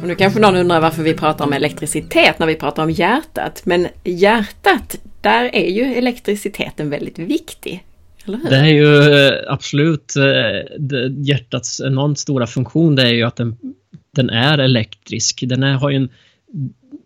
Och 0.02 0.08
nu 0.08 0.14
kanske 0.14 0.40
någon 0.40 0.56
undrar 0.56 0.80
varför 0.80 1.02
vi 1.02 1.14
pratar 1.14 1.44
om 1.44 1.52
elektricitet 1.52 2.38
när 2.38 2.46
vi 2.46 2.54
pratar 2.54 2.82
om 2.82 2.90
hjärtat. 2.90 3.62
Men 3.64 3.88
hjärtat, 4.04 4.96
där 5.20 5.54
är 5.54 5.70
ju 5.70 5.82
elektriciteten 5.82 6.90
väldigt 6.90 7.18
viktig. 7.18 7.84
Det 8.24 8.56
är 8.56 8.66
ju 8.66 8.96
eh, 8.96 9.32
absolut 9.48 10.14
eh, 10.16 11.10
hjärtats 11.16 11.80
enormt 11.80 12.18
stora 12.18 12.46
funktion. 12.46 12.96
Det 12.96 13.02
är 13.02 13.12
ju 13.12 13.22
att 13.22 13.36
den, 13.36 13.56
den 14.16 14.30
är 14.30 14.58
elektrisk. 14.58 15.44
Den 15.46 15.62
är, 15.62 15.74
har 15.74 15.90
ju 15.90 15.96
en, 15.96 16.08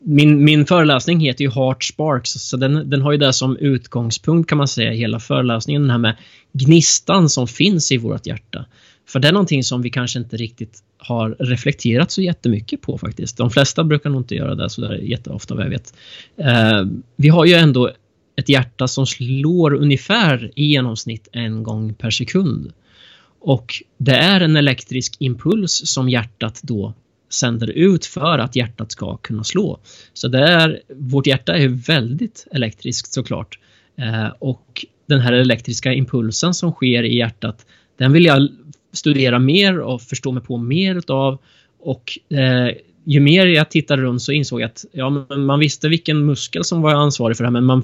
min, 0.00 0.44
min 0.44 0.66
föreläsning 0.66 1.20
heter 1.20 1.44
ju 1.44 1.50
Heart 1.50 1.84
Sparks, 1.84 2.30
så 2.30 2.56
den, 2.56 2.90
den 2.90 3.02
har 3.02 3.12
ju 3.12 3.18
det 3.18 3.32
som 3.32 3.56
utgångspunkt 3.56 4.48
kan 4.48 4.58
man 4.58 4.68
säga, 4.68 4.90
hela 4.90 5.20
föreläsningen, 5.20 5.82
den 5.82 5.90
här 5.90 5.98
med 5.98 6.16
gnistan 6.52 7.28
som 7.28 7.48
finns 7.48 7.92
i 7.92 7.96
vårt 7.96 8.26
hjärta. 8.26 8.64
För 9.08 9.20
det 9.20 9.28
är 9.28 9.32
någonting 9.32 9.64
som 9.64 9.82
vi 9.82 9.90
kanske 9.90 10.18
inte 10.18 10.36
riktigt 10.36 10.82
har 10.98 11.36
reflekterat 11.38 12.10
så 12.10 12.22
jättemycket 12.22 12.80
på 12.80 12.98
faktiskt. 12.98 13.36
De 13.36 13.50
flesta 13.50 13.84
brukar 13.84 14.10
nog 14.10 14.20
inte 14.20 14.34
göra 14.34 14.54
det 14.54 14.70
så 14.70 14.80
där 14.80 14.94
jätteofta 14.94 15.54
vad 15.54 15.64
jag 15.64 15.70
vet. 15.70 15.94
Eh, 16.36 16.84
vi 17.16 17.28
har 17.28 17.44
ju 17.44 17.54
ändå 17.54 17.92
ett 18.36 18.48
hjärta 18.48 18.88
som 18.88 19.06
slår 19.06 19.74
ungefär 19.74 20.50
i 20.54 20.64
genomsnitt 20.64 21.28
en 21.32 21.62
gång 21.62 21.94
per 21.94 22.10
sekund. 22.10 22.72
Och 23.40 23.82
det 23.98 24.16
är 24.16 24.40
en 24.40 24.56
elektrisk 24.56 25.16
impuls 25.18 25.82
som 25.84 26.08
hjärtat 26.08 26.60
då 26.62 26.94
sänder 27.30 27.70
ut 27.70 28.06
för 28.06 28.38
att 28.38 28.56
hjärtat 28.56 28.92
ska 28.92 29.16
kunna 29.16 29.44
slå. 29.44 29.80
Så 30.12 30.28
det 30.28 30.48
är, 30.48 30.80
vårt 30.88 31.26
hjärta 31.26 31.56
är 31.56 31.68
väldigt 31.68 32.46
elektriskt 32.50 33.12
såklart. 33.12 33.58
Eh, 33.98 34.28
och 34.38 34.86
den 35.06 35.20
här 35.20 35.32
elektriska 35.32 35.92
impulsen 35.92 36.54
som 36.54 36.72
sker 36.72 37.02
i 37.02 37.16
hjärtat 37.16 37.66
den 37.98 38.12
vill 38.12 38.24
jag 38.24 38.48
studera 38.96 39.38
mer 39.38 39.80
och 39.80 40.02
förstå 40.02 40.32
mig 40.32 40.42
på 40.42 40.56
mer 40.56 40.94
utav. 40.94 41.38
Och 41.80 42.18
eh, 42.30 42.76
ju 43.08 43.20
mer 43.20 43.46
jag 43.46 43.70
tittade 43.70 44.02
runt 44.02 44.22
så 44.22 44.32
insåg 44.32 44.60
jag 44.60 44.66
att 44.66 44.84
ja, 44.92 45.10
man 45.36 45.58
visste 45.58 45.88
vilken 45.88 46.26
muskel 46.26 46.64
som 46.64 46.82
var 46.82 46.94
ansvarig 46.94 47.36
för 47.36 47.44
det 47.44 47.48
här 47.48 47.52
men 47.52 47.64
man, 47.64 47.82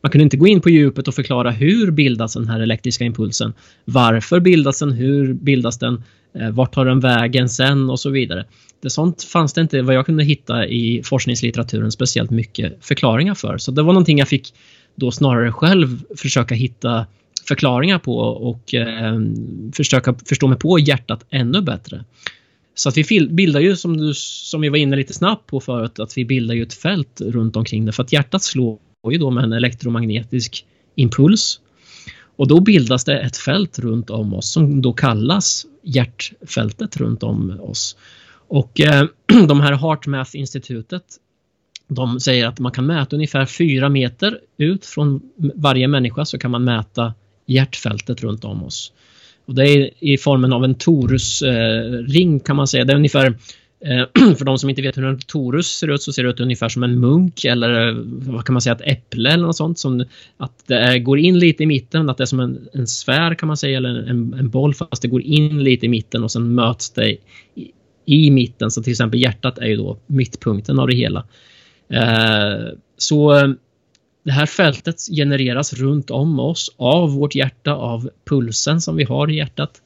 man 0.00 0.10
kunde 0.10 0.22
inte 0.22 0.36
gå 0.36 0.46
in 0.46 0.60
på 0.60 0.70
djupet 0.70 1.08
och 1.08 1.14
förklara 1.14 1.50
hur 1.50 1.90
bildas 1.90 2.34
den 2.34 2.48
här 2.48 2.60
elektriska 2.60 3.04
impulsen. 3.04 3.52
Varför 3.84 4.40
bildas 4.40 4.78
den? 4.78 4.92
Hur 4.92 5.32
bildas 5.32 5.78
den? 5.78 6.02
Eh, 6.34 6.50
vart 6.50 6.74
tar 6.74 6.84
den 6.84 7.00
vägen 7.00 7.48
sen? 7.48 7.90
Och 7.90 8.00
så 8.00 8.10
vidare. 8.10 8.44
Det 8.82 8.90
sånt 8.90 9.22
fanns 9.22 9.52
det 9.52 9.60
inte 9.60 9.82
vad 9.82 9.94
jag 9.94 10.06
kunde 10.06 10.24
hitta 10.24 10.66
i 10.66 11.02
forskningslitteraturen 11.04 11.92
speciellt 11.92 12.30
mycket 12.30 12.84
förklaringar 12.84 13.34
för. 13.34 13.58
Så 13.58 13.70
det 13.70 13.82
var 13.82 13.92
någonting 13.92 14.18
jag 14.18 14.28
fick 14.28 14.54
då 14.94 15.10
snarare 15.10 15.52
själv 15.52 16.02
försöka 16.16 16.54
hitta 16.54 17.06
förklaringar 17.48 17.98
på 17.98 18.18
och 18.18 18.74
eh, 18.74 19.20
försöka 19.72 20.14
förstå 20.26 20.48
mig 20.48 20.58
på 20.58 20.78
hjärtat 20.78 21.24
ännu 21.30 21.62
bättre. 21.62 22.04
Så 22.74 22.88
att 22.88 22.96
vi 22.96 23.28
bildar 23.30 23.60
ju, 23.60 23.76
som, 23.76 23.96
du, 23.96 24.14
som 24.14 24.60
vi 24.60 24.68
var 24.68 24.76
inne 24.76 24.96
lite 24.96 25.14
snabbt 25.14 25.46
på 25.46 25.60
förut, 25.60 25.98
att 25.98 26.18
vi 26.18 26.24
bildar 26.24 26.54
ju 26.54 26.62
ett 26.62 26.74
fält 26.74 27.20
runt 27.20 27.56
omkring 27.56 27.84
det. 27.84 27.92
För 27.92 28.02
att 28.02 28.12
hjärtat 28.12 28.42
slår 28.42 28.78
ju 29.10 29.18
då 29.18 29.30
med 29.30 29.44
en 29.44 29.52
elektromagnetisk 29.52 30.64
impuls. 30.94 31.60
Och 32.36 32.48
då 32.48 32.60
bildas 32.60 33.04
det 33.04 33.20
ett 33.20 33.36
fält 33.36 33.78
runt 33.78 34.10
om 34.10 34.34
oss 34.34 34.52
som 34.52 34.82
då 34.82 34.92
kallas 34.92 35.66
hjärtfältet 35.82 36.96
runt 36.96 37.22
om 37.22 37.60
oss. 37.60 37.96
Och 38.48 38.80
eh, 38.80 39.06
de 39.48 39.60
här 39.60 39.72
HeartMath-institutet 39.72 41.04
de 41.88 42.20
säger 42.20 42.46
att 42.46 42.58
man 42.58 42.72
kan 42.72 42.86
mäta 42.86 43.16
ungefär 43.16 43.46
4 43.46 43.88
meter 43.88 44.38
ut 44.56 44.86
från 44.86 45.20
varje 45.36 45.88
människa 45.88 46.24
så 46.24 46.38
kan 46.38 46.50
man 46.50 46.64
mäta 46.64 47.14
hjärtfältet 47.46 48.22
runt 48.22 48.44
om 48.44 48.64
oss. 48.64 48.92
Och 49.46 49.54
det 49.54 49.68
är 49.68 49.90
i 50.00 50.18
formen 50.18 50.52
av 50.52 50.64
en 50.64 50.74
torusring 50.74 52.34
eh, 52.36 52.42
kan 52.42 52.56
man 52.56 52.68
säga. 52.68 52.84
Det 52.84 52.92
är 52.92 52.96
ungefär 52.96 53.26
eh, 53.84 54.34
för 54.36 54.44
de 54.44 54.58
som 54.58 54.70
inte 54.70 54.82
vet 54.82 54.96
hur 54.96 55.04
en 55.04 55.18
torus 55.18 55.66
ser 55.66 55.88
ut 55.88 56.02
så 56.02 56.12
ser 56.12 56.22
det 56.22 56.30
ut 56.30 56.40
ungefär 56.40 56.68
som 56.68 56.82
en 56.82 57.00
munk 57.00 57.44
eller 57.44 57.92
vad 58.32 58.44
kan 58.44 58.52
man 58.52 58.62
säga, 58.62 58.74
ett 58.74 58.98
äpple 58.98 59.32
eller 59.32 59.46
något 59.46 59.56
sånt. 59.56 59.78
Som 59.78 60.04
att 60.36 60.66
det 60.66 60.98
går 60.98 61.18
in 61.18 61.38
lite 61.38 61.62
i 61.62 61.66
mitten, 61.66 62.10
att 62.10 62.16
det 62.16 62.24
är 62.24 62.26
som 62.26 62.40
en, 62.40 62.68
en 62.72 62.86
sfär 62.86 63.34
kan 63.34 63.46
man 63.46 63.56
säga 63.56 63.76
eller 63.76 63.88
en, 63.88 64.34
en 64.34 64.50
boll 64.50 64.74
fast 64.74 65.02
det 65.02 65.08
går 65.08 65.22
in 65.22 65.64
lite 65.64 65.86
i 65.86 65.88
mitten 65.88 66.24
och 66.24 66.32
sen 66.32 66.54
möts 66.54 66.90
det 66.90 67.10
i, 67.10 67.18
i 68.06 68.30
mitten. 68.30 68.70
Så 68.70 68.82
till 68.82 68.90
exempel 68.90 69.20
hjärtat 69.20 69.58
är 69.58 69.66
ju 69.66 69.76
då 69.76 69.98
mittpunkten 70.06 70.78
av 70.78 70.86
det 70.86 70.94
hela. 70.94 71.24
Eh, 71.88 72.72
så 72.96 73.54
det 74.22 74.32
här 74.32 74.46
fältet 74.46 74.96
genereras 75.16 75.72
runt 75.72 76.10
om 76.10 76.40
oss 76.40 76.74
av 76.76 77.12
vårt 77.12 77.34
hjärta, 77.34 77.72
av 77.72 78.10
pulsen 78.24 78.80
som 78.80 78.96
vi 78.96 79.04
har 79.04 79.30
i 79.30 79.36
hjärtat. 79.36 79.82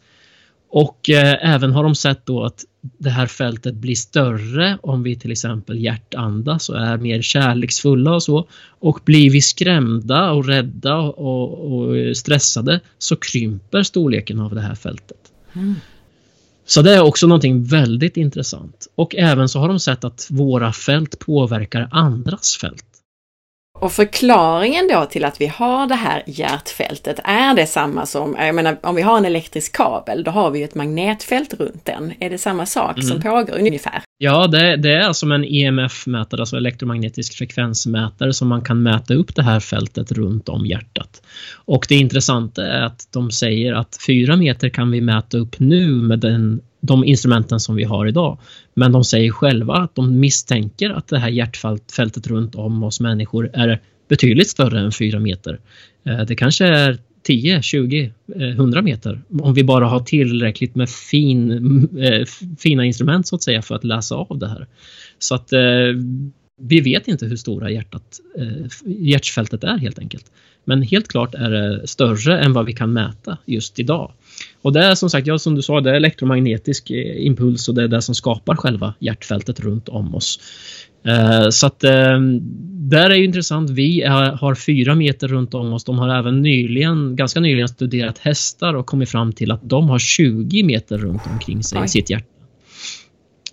Och 0.69 1.11
eh, 1.11 1.55
även 1.55 1.73
har 1.73 1.83
de 1.83 1.95
sett 1.95 2.27
då 2.27 2.45
att 2.45 2.65
det 2.99 3.11
här 3.11 3.27
fältet 3.27 3.75
blir 3.75 3.95
större 3.95 4.79
om 4.83 5.03
vi 5.03 5.17
till 5.17 5.33
exempel 5.33 5.85
hjärtandas 5.85 6.69
och 6.69 6.79
är 6.79 6.97
mer 6.97 7.23
kärleksfulla 7.23 8.15
och 8.15 8.23
så. 8.23 8.49
Och 8.69 9.01
blir 9.05 9.31
vi 9.31 9.41
skrämda 9.41 10.31
och 10.31 10.47
rädda 10.47 10.97
och, 10.97 11.73
och 11.73 12.17
stressade 12.17 12.81
så 12.99 13.17
krymper 13.17 13.83
storleken 13.83 14.41
av 14.41 14.55
det 14.55 14.61
här 14.61 14.75
fältet. 14.75 15.33
Mm. 15.53 15.75
Så 16.67 16.83
det 16.83 16.95
är 16.95 17.03
också 17.03 17.27
någonting 17.27 17.65
väldigt 17.65 18.17
intressant. 18.17 18.87
Och 18.95 19.15
även 19.15 19.49
så 19.49 19.59
har 19.59 19.69
de 19.69 19.81
sett 19.81 20.05
att 20.05 20.27
våra 20.31 20.73
fält 20.73 21.19
påverkar 21.19 21.89
andras 21.91 22.57
fält. 22.61 22.86
Och 23.81 23.93
förklaringen 23.93 24.89
då 24.93 25.07
till 25.11 25.25
att 25.25 25.41
vi 25.41 25.47
har 25.47 25.87
det 25.87 25.95
här 25.95 26.23
hjärtfältet, 26.27 27.21
är 27.25 27.55
det 27.55 27.67
samma 27.67 28.07
som, 28.07 28.37
jag 28.39 28.55
menar 28.55 28.79
om 28.83 28.95
vi 28.95 29.03
har 29.03 29.17
en 29.19 29.25
elektrisk 29.25 29.77
kabel, 29.77 30.25
då 30.25 30.31
har 30.31 30.51
vi 30.51 30.59
ju 30.59 30.65
ett 30.65 30.75
magnetfält 30.75 31.55
runt 31.55 31.85
den. 31.85 32.13
Är 32.21 32.31
det 32.31 32.39
samma 32.39 32.67
sak 32.67 32.99
mm. 32.99 33.03
som 33.03 33.23
pågår 33.23 33.59
ungefär? 33.59 34.03
Ja, 34.19 34.47
det, 34.47 34.77
det 34.77 34.93
är 34.93 35.13
som 35.13 35.33
en 35.33 35.45
EMF-mätare, 35.45 36.41
alltså 36.41 36.57
elektromagnetisk 36.57 37.35
frekvensmätare 37.35 38.33
som 38.33 38.49
man 38.49 38.63
kan 38.63 38.83
mäta 38.83 39.15
upp 39.15 39.35
det 39.35 39.43
här 39.43 39.61
fältet 39.61 40.13
runt 40.13 40.49
om 40.49 40.67
hjärtat. 40.67 41.23
Och 41.55 41.87
det 41.89 41.95
intressanta 41.95 42.67
är 42.67 42.83
att 42.83 43.09
de 43.13 43.31
säger 43.31 43.73
att 43.73 43.99
fyra 44.07 44.37
meter 44.37 44.69
kan 44.69 44.91
vi 44.91 45.01
mäta 45.01 45.39
upp 45.39 45.59
nu 45.59 45.87
med 45.87 46.19
den 46.19 46.61
de 46.81 47.05
instrumenten 47.05 47.61
som 47.61 47.77
vi 47.77 47.85
har 47.85 48.07
idag. 48.07 48.39
Men 48.77 48.93
de 48.93 49.05
säger 49.05 49.31
själva 49.31 49.75
att 49.75 49.95
de 49.95 50.21
misstänker 50.21 50.91
att 50.91 51.09
det 51.09 51.19
här 51.19 51.29
hjärtfältet 51.29 52.27
runt 52.27 52.55
om 52.55 52.83
oss 52.83 53.01
människor 53.01 53.51
är 53.53 53.81
betydligt 54.09 54.51
större 54.51 54.81
än 54.81 54.93
4 54.93 55.21
meter. 55.21 55.61
Eh, 56.05 56.21
det 56.21 56.37
kanske 56.37 56.67
är 56.67 56.99
10, 57.23 57.63
20, 57.63 58.13
100 58.35 58.83
meter 58.83 59.21
om 59.41 59.55
vi 59.55 59.65
bara 59.65 59.87
har 59.87 60.01
tillräckligt 60.01 60.75
med 60.75 60.91
fin, 60.91 61.51
eh, 61.99 62.27
fina 62.59 62.85
instrument 62.85 63.27
så 63.27 63.37
att 63.37 63.43
säga 63.43 63.63
för 63.63 63.75
att 63.75 63.85
läsa 63.85 64.15
av 64.15 64.39
det 64.39 64.49
här. 64.49 64.67
Så 65.19 65.35
att 65.35 65.53
eh, 65.53 65.61
vi 66.61 66.81
vet 66.81 67.09
inte 67.09 67.27
hur 67.27 67.37
stora 67.37 67.71
hjärtat, 67.71 68.21
hjärtfältet 68.85 69.65
är 69.65 69.79
helt 69.79 69.99
enkelt. 69.99 70.31
Men 70.65 70.83
helt 70.83 71.09
klart 71.09 71.35
är 71.35 71.51
det 71.51 71.87
större 71.87 72.39
än 72.41 72.53
vad 72.53 72.67
vi 72.67 72.73
kan 72.73 72.93
mäta 72.93 73.39
just 73.47 73.79
idag. 73.79 74.13
Och 74.67 74.73
det 74.73 74.85
är 74.85 74.95
som 74.95 75.11
sagt, 75.11 75.27
ja, 75.27 75.39
som 75.39 75.55
du 75.55 75.63
sa, 75.63 75.81
det 75.81 75.91
är 75.91 75.95
elektromagnetisk 75.95 76.91
eh, 76.91 77.27
impuls 77.27 77.69
och 77.69 77.75
det 77.75 77.83
är 77.83 77.89
det 77.89 78.03
som 78.03 78.15
skapar 78.15 78.57
själva 78.57 78.95
hjärtfältet 78.99 79.61
runt 79.61 79.89
om 79.89 80.15
oss. 80.15 80.41
Eh, 81.05 81.49
så 81.49 81.67
att 81.67 81.85
eh, 81.85 82.19
där 82.71 83.11
är 83.11 83.15
ju 83.15 83.25
intressant. 83.25 83.71
Vi 83.71 84.03
har 84.41 84.55
fyra 84.55 84.95
meter 84.95 85.29
runt 85.29 85.55
om 85.55 85.73
oss. 85.73 85.85
De 85.85 85.99
har 85.99 86.09
även 86.19 86.43
nyligen, 86.43 87.17
ganska 87.17 87.41
nyligen 87.41 87.69
studerat 87.69 88.19
hästar 88.19 88.75
och 88.75 88.87
kommit 88.87 89.09
fram 89.09 89.33
till 89.33 89.51
att 89.51 89.61
de 89.63 89.89
har 89.89 89.99
20 89.99 90.63
meter 90.63 90.99
runt 90.99 91.23
omkring 91.33 91.63
sig 91.63 91.85
i 91.85 91.89
sitt 91.89 92.11
hjärta. 92.11 92.27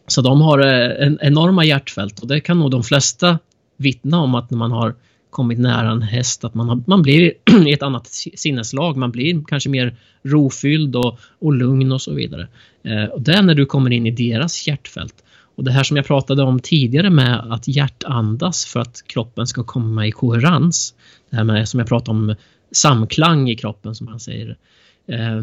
Så 0.07 0.21
de 0.21 0.41
har 0.41 0.59
en 0.59 1.19
enorma 1.21 1.65
hjärtfält 1.65 2.19
och 2.19 2.27
det 2.27 2.39
kan 2.39 2.59
nog 2.59 2.71
de 2.71 2.83
flesta 2.83 3.39
vittna 3.77 4.19
om 4.19 4.35
att 4.35 4.51
när 4.51 4.57
man 4.57 4.71
har 4.71 4.95
kommit 5.33 5.59
nära 5.59 5.91
en 5.91 6.01
häst 6.01 6.43
att 6.43 6.53
man, 6.53 6.69
har, 6.69 6.83
man 6.85 7.01
blir 7.01 7.21
i 7.21 7.33
ett 7.73 7.83
annat 7.83 8.07
sinneslag. 8.35 8.97
Man 8.97 9.11
blir 9.11 9.43
kanske 9.47 9.69
mer 9.69 9.95
rofylld 10.23 10.95
och, 10.95 11.19
och 11.39 11.53
lugn 11.53 11.91
och 11.91 12.01
så 12.01 12.13
vidare. 12.13 12.47
Eh, 12.83 13.05
och 13.05 13.21
det 13.21 13.33
är 13.33 13.41
när 13.41 13.55
du 13.55 13.65
kommer 13.65 13.91
in 13.91 14.07
i 14.07 14.11
deras 14.11 14.67
hjärtfält. 14.67 15.23
Och 15.55 15.63
det 15.63 15.71
här 15.71 15.83
som 15.83 15.97
jag 15.97 16.05
pratade 16.05 16.43
om 16.43 16.59
tidigare 16.59 17.09
med 17.09 17.53
att 17.53 17.67
hjärtandas 17.67 18.65
för 18.65 18.79
att 18.79 19.03
kroppen 19.07 19.47
ska 19.47 19.63
komma 19.63 20.07
i 20.07 20.11
koherens. 20.11 20.93
Det 21.29 21.35
här 21.35 21.43
med 21.43 21.69
som 21.69 21.79
jag 21.79 21.89
pratade 21.89 22.17
om 22.17 22.35
samklang 22.71 23.49
i 23.49 23.55
kroppen 23.55 23.95
som 23.95 24.05
man 24.05 24.19
säger. 24.19 24.57
Eh, 25.07 25.41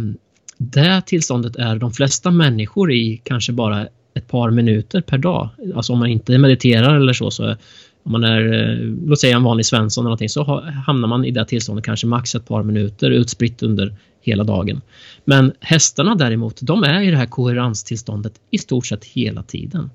det 0.58 1.02
tillståndet 1.06 1.56
är 1.56 1.76
de 1.76 1.92
flesta 1.92 2.30
människor 2.30 2.92
i 2.92 3.20
kanske 3.24 3.52
bara 3.52 3.86
ett 4.14 4.28
par 4.28 4.50
minuter 4.50 5.00
per 5.00 5.18
dag. 5.18 5.48
Alltså 5.74 5.92
om 5.92 5.98
man 5.98 6.08
inte 6.08 6.38
mediterar 6.38 6.96
eller 6.96 7.12
så, 7.12 7.30
så 7.30 7.56
om 8.02 8.12
man 8.12 8.24
är, 8.24 8.52
eh, 8.52 8.78
låt 9.06 9.20
säga 9.20 9.36
en 9.36 9.42
vanlig 9.42 9.66
Svensson 9.66 10.02
eller 10.02 10.08
någonting, 10.08 10.28
så 10.28 10.60
hamnar 10.86 11.08
man 11.08 11.24
i 11.24 11.30
det 11.30 11.44
tillståndet 11.44 11.84
kanske 11.84 12.06
max 12.06 12.34
ett 12.34 12.48
par 12.48 12.62
minuter 12.62 13.10
utspritt 13.10 13.62
under 13.62 13.94
hela 14.20 14.44
dagen. 14.44 14.80
Men 15.24 15.52
hästarna 15.60 16.14
däremot, 16.14 16.58
de 16.62 16.84
är 16.84 17.00
i 17.00 17.10
det 17.10 17.16
här 17.16 17.26
koherenstillståndet 17.26 18.32
i 18.50 18.58
stort 18.58 18.86
sett 18.86 19.04
hela 19.04 19.42
tiden. 19.42 19.90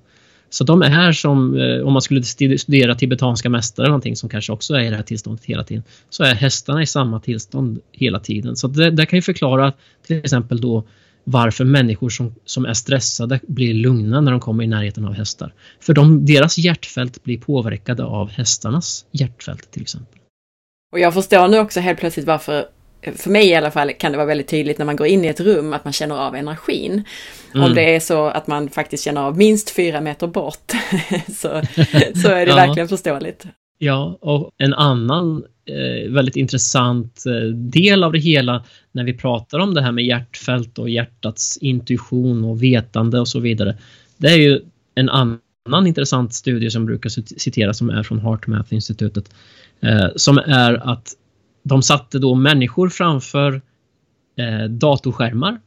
Så 0.49 0.64
de 0.64 0.82
är 0.82 1.12
som, 1.12 1.58
eh, 1.58 1.88
om 1.88 1.93
man 1.93 2.01
skulle 2.01 2.24
studera 2.24 2.95
tibetanska 2.95 3.49
mästare 3.49 3.84
eller 3.84 3.91
någonting 3.91 4.16
som 4.16 4.30
kanske 4.30 4.51
också 4.51 4.74
är 4.74 4.80
i 4.84 4.89
det 4.89 4.95
här 4.95 5.03
tillståndet 5.03 5.45
hela 5.45 5.64
tiden, 5.64 5.84
så 6.10 6.24
är 6.24 6.36
hästarna 6.36 6.82
i 6.82 6.86
samma 6.86 7.20
tillstånd 7.20 7.80
hela 7.91 8.20
tiden. 8.20 8.56
Så 8.56 8.68
det, 8.68 8.91
det 8.91 9.06
kan 9.06 9.18
ju 9.18 9.22
förklara 9.22 9.74
till 10.08 10.18
exempel 10.18 10.62
då 10.62 10.84
varför 11.26 11.65
människor 11.65 12.09
som, 12.09 12.36
som 12.45 12.65
är 12.65 12.73
stressade 12.73 13.39
blir 13.47 13.73
lugna 13.73 14.21
när 14.21 14.32
de 14.32 14.39
kommer 14.39 14.63
i 14.63 14.67
närheten 14.67 15.05
av 15.05 15.13
hästar. 15.13 15.53
För 15.80 15.93
de, 15.93 16.26
deras 16.26 16.57
hjärtfält 16.57 17.23
blir 17.23 17.38
påverkade 17.38 18.03
av 18.03 18.30
hästarnas 18.30 19.05
hjärtfält 19.11 19.71
till 19.71 19.82
exempel. 19.82 20.19
Och 20.91 20.99
jag 20.99 21.13
förstår 21.13 21.47
nu 21.47 21.59
också 21.59 21.80
helt 21.80 21.99
plötsligt 21.99 22.26
varför 22.26 22.65
för 23.15 23.30
mig 23.30 23.47
i 23.47 23.55
alla 23.55 23.71
fall 23.71 23.91
kan 23.93 24.11
det 24.11 24.17
vara 24.17 24.28
väldigt 24.28 24.47
tydligt 24.47 24.78
när 24.78 24.86
man 24.86 24.95
går 24.95 25.07
in 25.07 25.26
i 25.26 25.28
ett 25.28 25.39
rum 25.39 25.73
att 25.73 25.84
man 25.84 25.93
känner 25.93 26.15
av 26.15 26.36
energin. 26.36 27.03
Mm. 27.53 27.65
Om 27.65 27.76
det 27.76 27.95
är 27.95 27.99
så 27.99 28.26
att 28.26 28.47
man 28.47 28.69
faktiskt 28.69 29.03
känner 29.03 29.21
av 29.21 29.38
minst 29.38 29.69
fyra 29.69 30.01
meter 30.01 30.28
bort 30.28 30.71
så, 31.28 31.61
så 32.21 32.28
är 32.28 32.45
det 32.45 32.45
ja. 32.51 32.55
verkligen 32.55 32.88
förståeligt. 32.88 33.45
Ja, 33.78 34.17
och 34.21 34.51
en 34.57 34.73
annan 34.73 35.43
eh, 35.65 36.11
väldigt 36.11 36.36
intressant 36.36 37.23
eh, 37.26 37.55
del 37.55 38.03
av 38.03 38.11
det 38.11 38.19
hela 38.19 38.63
när 38.96 39.04
vi 39.04 39.14
pratar 39.14 39.60
om 39.60 39.74
det 39.74 39.82
här 39.82 39.91
med 39.91 40.06
hjärtfält 40.06 40.80
och 40.80 40.89
hjärtats 40.89 41.58
intuition 41.58 42.43
och 42.43 42.64
vetande 42.64 43.20
och 43.20 43.28
så 43.28 43.39
vidare. 43.39 43.78
Det 44.18 44.28
är 44.28 44.38
ju 44.38 44.62
en 44.96 45.10
annan 45.10 45.88
intressant 45.88 46.34
studie 46.34 46.70
som 46.70 46.86
brukar 46.86 47.10
citeras 47.39 47.78
som 47.78 47.89
är 47.89 48.04
från 48.04 48.20
HeartMath-institutet. 48.20 49.34
Eh, 49.80 50.08
som 50.16 50.38
är 50.38 50.89
att 50.89 51.14
de 51.64 51.82
satte 51.82 52.20
då 52.20 52.36
människor 52.36 52.89
framför 52.89 53.62
eh, 54.38 54.70
datorskärmar 54.70 55.60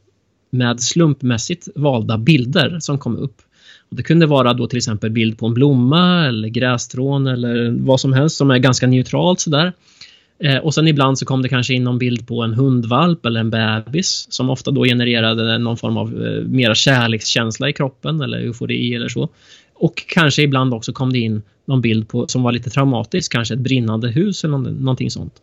med 0.50 0.80
slumpmässigt 0.80 1.68
valda 1.74 2.18
bilder 2.18 2.78
som 2.80 2.98
kom 2.98 3.16
upp. 3.16 3.42
Och 3.90 3.96
det 3.96 4.02
kunde 4.02 4.26
vara 4.26 4.54
då 4.54 4.66
till 4.66 4.76
exempel 4.76 5.10
bild 5.10 5.38
på 5.38 5.46
en 5.46 5.54
blomma 5.54 6.26
eller 6.26 6.48
grässtrån 6.48 7.26
eller 7.26 7.70
vad 7.70 8.00
som 8.00 8.12
helst 8.12 8.36
som 8.36 8.50
är 8.50 8.58
ganska 8.58 8.86
neutralt 8.86 9.40
sådär. 9.40 9.72
Eh, 10.44 10.56
och 10.56 10.74
sen 10.74 10.88
ibland 10.88 11.18
så 11.18 11.26
kom 11.26 11.42
det 11.42 11.48
kanske 11.48 11.74
in 11.74 11.84
någon 11.84 11.98
bild 11.98 12.26
på 12.26 12.42
en 12.42 12.54
hundvalp 12.54 13.26
eller 13.26 13.40
en 13.40 13.50
bebis 13.50 14.26
som 14.30 14.50
ofta 14.50 14.70
då 14.70 14.84
genererade 14.84 15.58
någon 15.58 15.76
form 15.76 15.96
av 15.96 16.26
eh, 16.26 16.44
mera 16.44 16.74
kärlekskänsla 16.74 17.68
i 17.68 17.72
kroppen 17.72 18.20
eller 18.20 18.38
eufori 18.38 18.94
eller 18.94 19.08
så. 19.08 19.28
Och 19.74 20.04
kanske 20.08 20.42
ibland 20.42 20.74
också 20.74 20.92
kom 20.92 21.12
det 21.12 21.18
in 21.18 21.42
någon 21.64 21.80
bild 21.80 22.08
på, 22.08 22.28
som 22.28 22.42
var 22.42 22.52
lite 22.52 22.70
traumatisk, 22.70 23.32
kanske 23.32 23.54
ett 23.54 23.60
brinnande 23.60 24.08
hus 24.08 24.44
eller 24.44 24.58
någonting 24.58 25.10
sånt. 25.10 25.42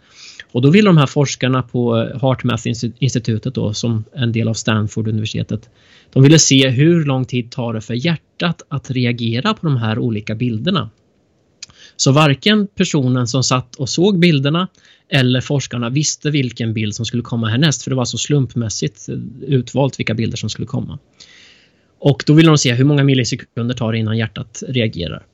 Och 0.51 0.61
då 0.61 0.69
ville 0.69 0.89
de 0.89 0.97
här 0.97 1.05
forskarna 1.05 1.61
på 1.61 1.97
eh, 1.97 2.21
HeartMath-institutet 2.21 3.55
då, 3.55 3.73
som 3.73 4.03
en 4.13 4.31
del 4.31 4.47
av 4.47 4.53
Stanford-universitetet, 4.53 5.69
de 6.13 6.23
ville 6.23 6.39
se 6.39 6.69
hur 6.69 7.05
lång 7.05 7.25
tid 7.25 7.51
tar 7.51 7.73
det 7.73 7.81
för 7.81 7.93
hjärtat 7.93 8.61
att 8.67 8.91
reagera 8.91 9.53
på 9.53 9.67
de 9.67 9.77
här 9.77 9.99
olika 9.99 10.35
bilderna. 10.35 10.89
Så 11.97 12.11
varken 12.11 12.67
personen 12.67 13.27
som 13.27 13.43
satt 13.43 13.75
och 13.75 13.89
såg 13.89 14.19
bilderna 14.19 14.67
eller 15.09 15.41
forskarna 15.41 15.89
visste 15.89 16.31
vilken 16.31 16.73
bild 16.73 16.95
som 16.95 17.05
skulle 17.05 17.23
komma 17.23 17.47
härnäst 17.47 17.83
för 17.83 17.89
det 17.89 17.95
var 17.95 18.05
så 18.05 18.17
slumpmässigt 18.17 19.09
eh, 19.09 19.15
utvalt 19.47 19.99
vilka 19.99 20.13
bilder 20.13 20.37
som 20.37 20.49
skulle 20.49 20.67
komma. 20.67 20.99
Och 21.99 22.23
då 22.27 22.33
ville 22.33 22.49
de 22.49 22.57
se 22.57 22.73
hur 22.73 22.85
många 22.85 23.03
millisekunder 23.03 23.75
tar 23.75 23.91
det 23.91 23.97
innan 23.97 24.17
hjärtat 24.17 24.63
reagerar. 24.67 25.25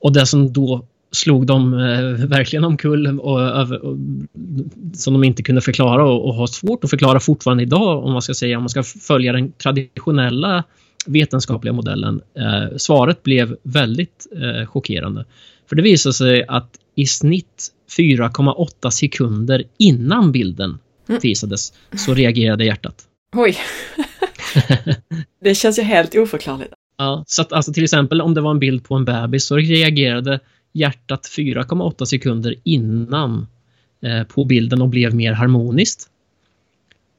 Och 0.00 0.12
det 0.12 0.26
som 0.26 0.52
då 0.52 0.86
slog 1.12 1.46
dem 1.46 1.74
eh, 1.74 2.26
verkligen 2.26 2.64
omkull 2.64 3.06
och, 3.06 3.40
och, 3.40 3.72
och, 3.72 3.96
som 4.94 5.14
de 5.14 5.24
inte 5.24 5.42
kunde 5.42 5.60
förklara 5.60 6.04
och, 6.04 6.28
och 6.28 6.34
har 6.34 6.46
svårt 6.46 6.84
att 6.84 6.90
förklara 6.90 7.20
fortfarande 7.20 7.62
idag 7.62 8.04
om 8.04 8.12
man 8.12 8.22
ska 8.22 8.34
säga 8.34 8.56
om 8.56 8.62
man 8.62 8.68
ska 8.68 8.82
följa 8.82 9.32
den 9.32 9.52
traditionella 9.52 10.64
vetenskapliga 11.06 11.72
modellen. 11.72 12.20
Eh, 12.38 12.76
svaret 12.76 13.22
blev 13.22 13.56
väldigt 13.62 14.26
eh, 14.32 14.66
chockerande. 14.66 15.24
För 15.68 15.76
det 15.76 15.82
visade 15.82 16.12
sig 16.12 16.44
att 16.48 16.70
i 16.94 17.06
snitt 17.06 17.68
4,8 17.98 18.90
sekunder 18.90 19.64
innan 19.78 20.32
bilden 20.32 20.78
mm. 21.08 21.20
visades 21.22 21.72
så 22.06 22.14
reagerade 22.14 22.64
hjärtat. 22.64 23.04
Oj! 23.36 23.56
det 25.40 25.54
känns 25.54 25.78
ju 25.78 25.82
helt 25.82 26.14
oförklarligt. 26.14 26.74
Ja, 26.98 27.24
så 27.26 27.42
att 27.42 27.52
alltså 27.52 27.72
till 27.72 27.84
exempel 27.84 28.20
om 28.20 28.34
det 28.34 28.40
var 28.40 28.50
en 28.50 28.58
bild 28.58 28.84
på 28.84 28.94
en 28.94 29.04
bebis 29.04 29.46
så 29.46 29.56
reagerade 29.56 30.40
hjärtat 30.72 31.30
4,8 31.36 32.04
sekunder 32.04 32.54
innan 32.64 33.46
eh, 34.02 34.22
på 34.22 34.44
bilden 34.44 34.82
och 34.82 34.88
blev 34.88 35.14
mer 35.14 35.32
harmoniskt. 35.32 36.08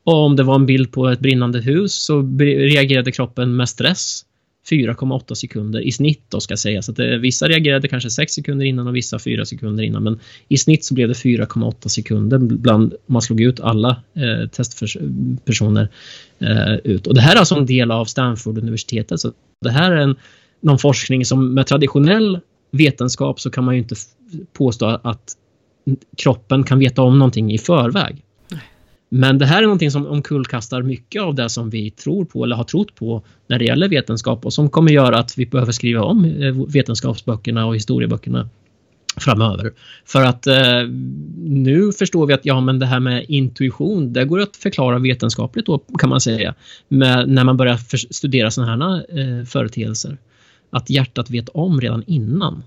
Och 0.04 0.26
om 0.26 0.36
det 0.36 0.44
var 0.44 0.56
en 0.56 0.66
bild 0.66 0.92
på 0.92 1.08
ett 1.08 1.20
brinnande 1.20 1.62
hus 1.62 1.94
så 1.94 2.22
reagerade 2.40 3.12
kroppen 3.12 3.56
med 3.56 3.70
stress 3.70 4.26
4,8 4.70 5.34
sekunder 5.34 5.82
i 5.82 5.92
snitt 5.92 6.24
då 6.30 6.40
ska 6.40 6.58
sägas. 6.58 6.90
Att 6.90 6.96
det, 6.96 7.18
vissa 7.18 7.48
reagerade 7.48 7.88
kanske 7.88 8.10
6 8.10 8.34
sekunder 8.34 8.66
innan 8.66 8.88
och 8.88 8.96
vissa 8.96 9.20
4 9.20 9.46
sekunder 9.46 9.84
innan. 9.84 10.04
Men 10.04 10.20
i 10.48 10.58
snitt 10.58 10.86
så 10.86 10.94
blev 10.94 11.08
det 11.08 11.14
4,8 11.14 11.88
sekunder 11.88 12.38
bland, 12.38 12.94
om 12.94 13.14
man 13.14 13.22
slog 13.22 13.42
ut 13.42 13.60
alla 13.60 13.90
eh, 13.90 14.50
testpersoner 14.50 15.90
eh, 16.40 16.76
ut. 16.84 17.08
Och 17.08 17.16
det 17.16 17.22
här 17.22 17.36
är 17.36 17.40
alltså 17.40 17.56
en 17.56 17.66
del 17.66 17.92
av 17.92 18.06
Stanford-universitetet. 18.06 19.20
Så 19.20 19.32
det 19.62 19.72
här 19.72 19.92
är 19.92 19.98
en, 19.98 20.16
någon 20.62 20.80
forskning 20.80 21.26
som 21.26 21.54
med 21.54 21.68
traditionell 21.68 22.40
vetenskap 22.72 23.40
så 23.40 23.50
kan 23.50 23.64
man 23.64 23.76
ju 23.76 23.82
inte 23.82 23.96
påstå 24.54 24.86
att 24.86 25.34
kroppen 26.18 26.64
kan 26.64 26.80
veta 26.80 27.02
om 27.02 27.20
någonting 27.20 27.54
i 27.54 27.58
förväg. 27.58 28.24
Men 29.16 29.38
det 29.38 29.46
här 29.46 29.58
är 29.58 29.62
någonting 29.62 29.92
som 29.92 30.08
omkullkastar 30.08 30.82
mycket 30.82 31.22
av 31.22 31.36
det 31.36 31.50
som 31.50 31.70
vi 31.70 31.92
tror 31.92 32.26
på 32.26 32.44
eller 32.44 32.56
har 32.56 32.64
trott 32.64 32.96
på 32.96 33.24
när 33.48 33.60
det 33.60 33.66
gäller 33.66 33.90
vetenskap 33.90 34.46
och 34.46 34.54
som 34.54 34.70
kommer 34.70 34.92
göra 34.92 35.18
att 35.18 35.38
vi 35.38 35.46
behöver 35.46 35.72
skriva 35.72 36.02
om 36.02 36.26
eh, 36.26 36.54
vetenskapsböckerna 36.68 37.66
och 37.66 37.76
historieböckerna 37.76 38.50
framöver. 39.18 39.72
För 40.06 40.24
att 40.24 40.48
eh, 40.48 40.88
nu 41.38 41.92
förstår 41.92 42.26
vi 42.26 42.34
att 42.34 42.46
ja, 42.46 42.62
men 42.62 42.80
det 42.80 42.86
här 42.86 43.00
med 43.00 43.26
intuition, 43.28 44.14
det 44.14 44.26
går 44.26 44.40
att 44.40 44.56
förklara 44.56 45.00
vetenskapligt 45.00 45.66
då 45.66 45.78
kan 45.78 46.10
man 46.10 46.22
säga. 46.22 46.56
Med, 46.88 47.30
när 47.30 47.44
man 47.44 47.58
börjar 47.58 47.78
studera 48.14 48.52
sådana 48.52 48.96
här 48.96 49.20
eh, 49.20 49.46
företeelser. 49.46 50.18
Att 50.70 50.90
hjärtat 50.90 51.30
vet 51.30 51.50
om 51.50 51.82
redan 51.82 52.04
innan. 52.08 52.64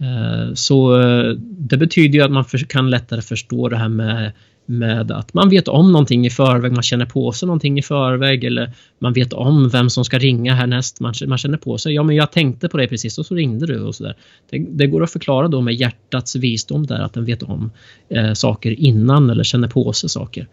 Eh, 0.00 0.54
så 0.54 1.00
eh, 1.00 1.34
det 1.42 1.76
betyder 1.76 2.18
ju 2.18 2.24
att 2.24 2.32
man 2.32 2.44
för, 2.44 2.58
kan 2.58 2.90
lättare 2.90 3.22
förstå 3.22 3.68
det 3.68 3.76
här 3.76 3.88
med 3.88 4.32
med 4.70 5.10
att 5.10 5.34
man 5.34 5.48
vet 5.48 5.68
om 5.68 5.92
någonting 5.92 6.26
i 6.26 6.30
förväg, 6.30 6.72
man 6.72 6.82
känner 6.82 7.06
på 7.06 7.32
sig 7.32 7.46
någonting 7.46 7.78
i 7.78 7.82
förväg 7.82 8.44
eller 8.44 8.72
man 8.98 9.12
vet 9.12 9.32
om 9.32 9.68
vem 9.68 9.90
som 9.90 10.04
ska 10.04 10.18
ringa 10.18 10.54
härnäst. 10.54 11.00
Man, 11.00 11.14
man 11.26 11.38
känner 11.38 11.58
på 11.58 11.78
sig, 11.78 11.94
ja 11.94 12.02
men 12.02 12.16
jag 12.16 12.32
tänkte 12.32 12.68
på 12.68 12.76
dig 12.76 12.88
precis 12.88 13.18
och 13.18 13.26
så 13.26 13.34
ringde 13.34 13.66
du 13.66 13.80
och 13.80 13.94
sådär. 13.94 14.16
Det, 14.50 14.58
det, 14.58 14.86
går 14.86 15.02
att 15.02 15.10
förklara 15.10 15.48
då 15.48 15.60
med 15.60 15.74
hjärtats 15.74 16.36
visdom 16.36 16.86
där 16.86 17.00
att 17.00 17.12
den 17.12 17.24
vet 17.24 17.42
om 17.42 17.70
eh, 18.08 18.32
saker 18.32 18.70
innan 18.80 19.30
eller 19.30 19.44
känner 19.44 19.68
på 19.68 19.92
sig 19.92 20.10
saker. 20.10 20.46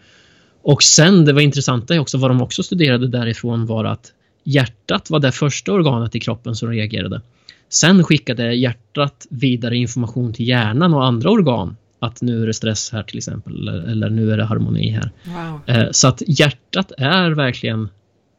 Och 0.61 0.83
sen 0.83 1.25
det 1.25 1.33
var 1.33 1.41
intressanta 1.41 1.99
också 1.99 2.17
vad 2.17 2.31
de 2.31 2.41
också 2.41 2.63
studerade 2.63 3.07
därifrån 3.07 3.65
var 3.65 3.85
att 3.85 4.13
hjärtat 4.43 5.09
var 5.09 5.19
det 5.19 5.31
första 5.31 5.73
organet 5.73 6.15
i 6.15 6.19
kroppen 6.19 6.55
som 6.55 6.69
reagerade. 6.69 7.21
Sen 7.69 8.03
skickade 8.03 8.53
hjärtat 8.53 9.27
vidare 9.29 9.77
information 9.77 10.33
till 10.33 10.47
hjärnan 10.47 10.93
och 10.93 11.05
andra 11.05 11.29
organ 11.29 11.75
att 11.99 12.21
nu 12.21 12.43
är 12.43 12.47
det 12.47 12.53
stress 12.53 12.91
här 12.91 13.03
till 13.03 13.17
exempel 13.17 13.53
eller, 13.53 13.91
eller 13.91 14.09
nu 14.09 14.31
är 14.31 14.37
det 14.37 14.45
harmoni 14.45 14.89
här. 14.89 15.11
Wow. 15.25 15.61
Eh, 15.65 15.87
så 15.91 16.07
att 16.07 16.21
hjärtat 16.27 16.91
är 16.97 17.31
verkligen 17.31 17.89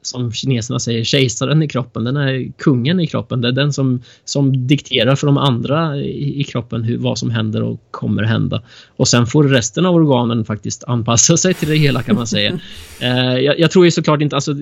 som 0.08 0.32
kineserna 0.32 0.78
säger, 0.78 1.04
kejsaren 1.04 1.62
i 1.62 1.68
kroppen. 1.68 2.04
Den 2.04 2.16
är 2.16 2.52
kungen 2.58 3.00
i 3.00 3.06
kroppen. 3.06 3.40
Det 3.40 3.48
är 3.48 3.52
den 3.52 3.72
som, 3.72 4.02
som 4.24 4.66
dikterar 4.66 5.16
för 5.16 5.26
de 5.26 5.38
andra 5.38 5.96
i, 5.96 6.40
i 6.40 6.44
kroppen 6.44 6.84
hur, 6.84 6.98
vad 6.98 7.18
som 7.18 7.30
händer 7.30 7.62
och 7.62 7.80
kommer 7.90 8.22
hända. 8.22 8.62
Och 8.96 9.08
sen 9.08 9.26
får 9.26 9.44
resten 9.44 9.86
av 9.86 9.94
organen 9.94 10.44
faktiskt 10.44 10.84
anpassa 10.84 11.36
sig 11.36 11.54
till 11.54 11.68
det 11.68 11.76
hela 11.76 12.02
kan 12.02 12.16
man 12.16 12.26
säga. 12.26 12.60
eh, 13.00 13.38
jag, 13.38 13.58
jag, 13.58 13.70
tror 13.70 13.84
ju 13.84 13.90
såklart 13.90 14.22
inte, 14.22 14.36
alltså 14.36 14.54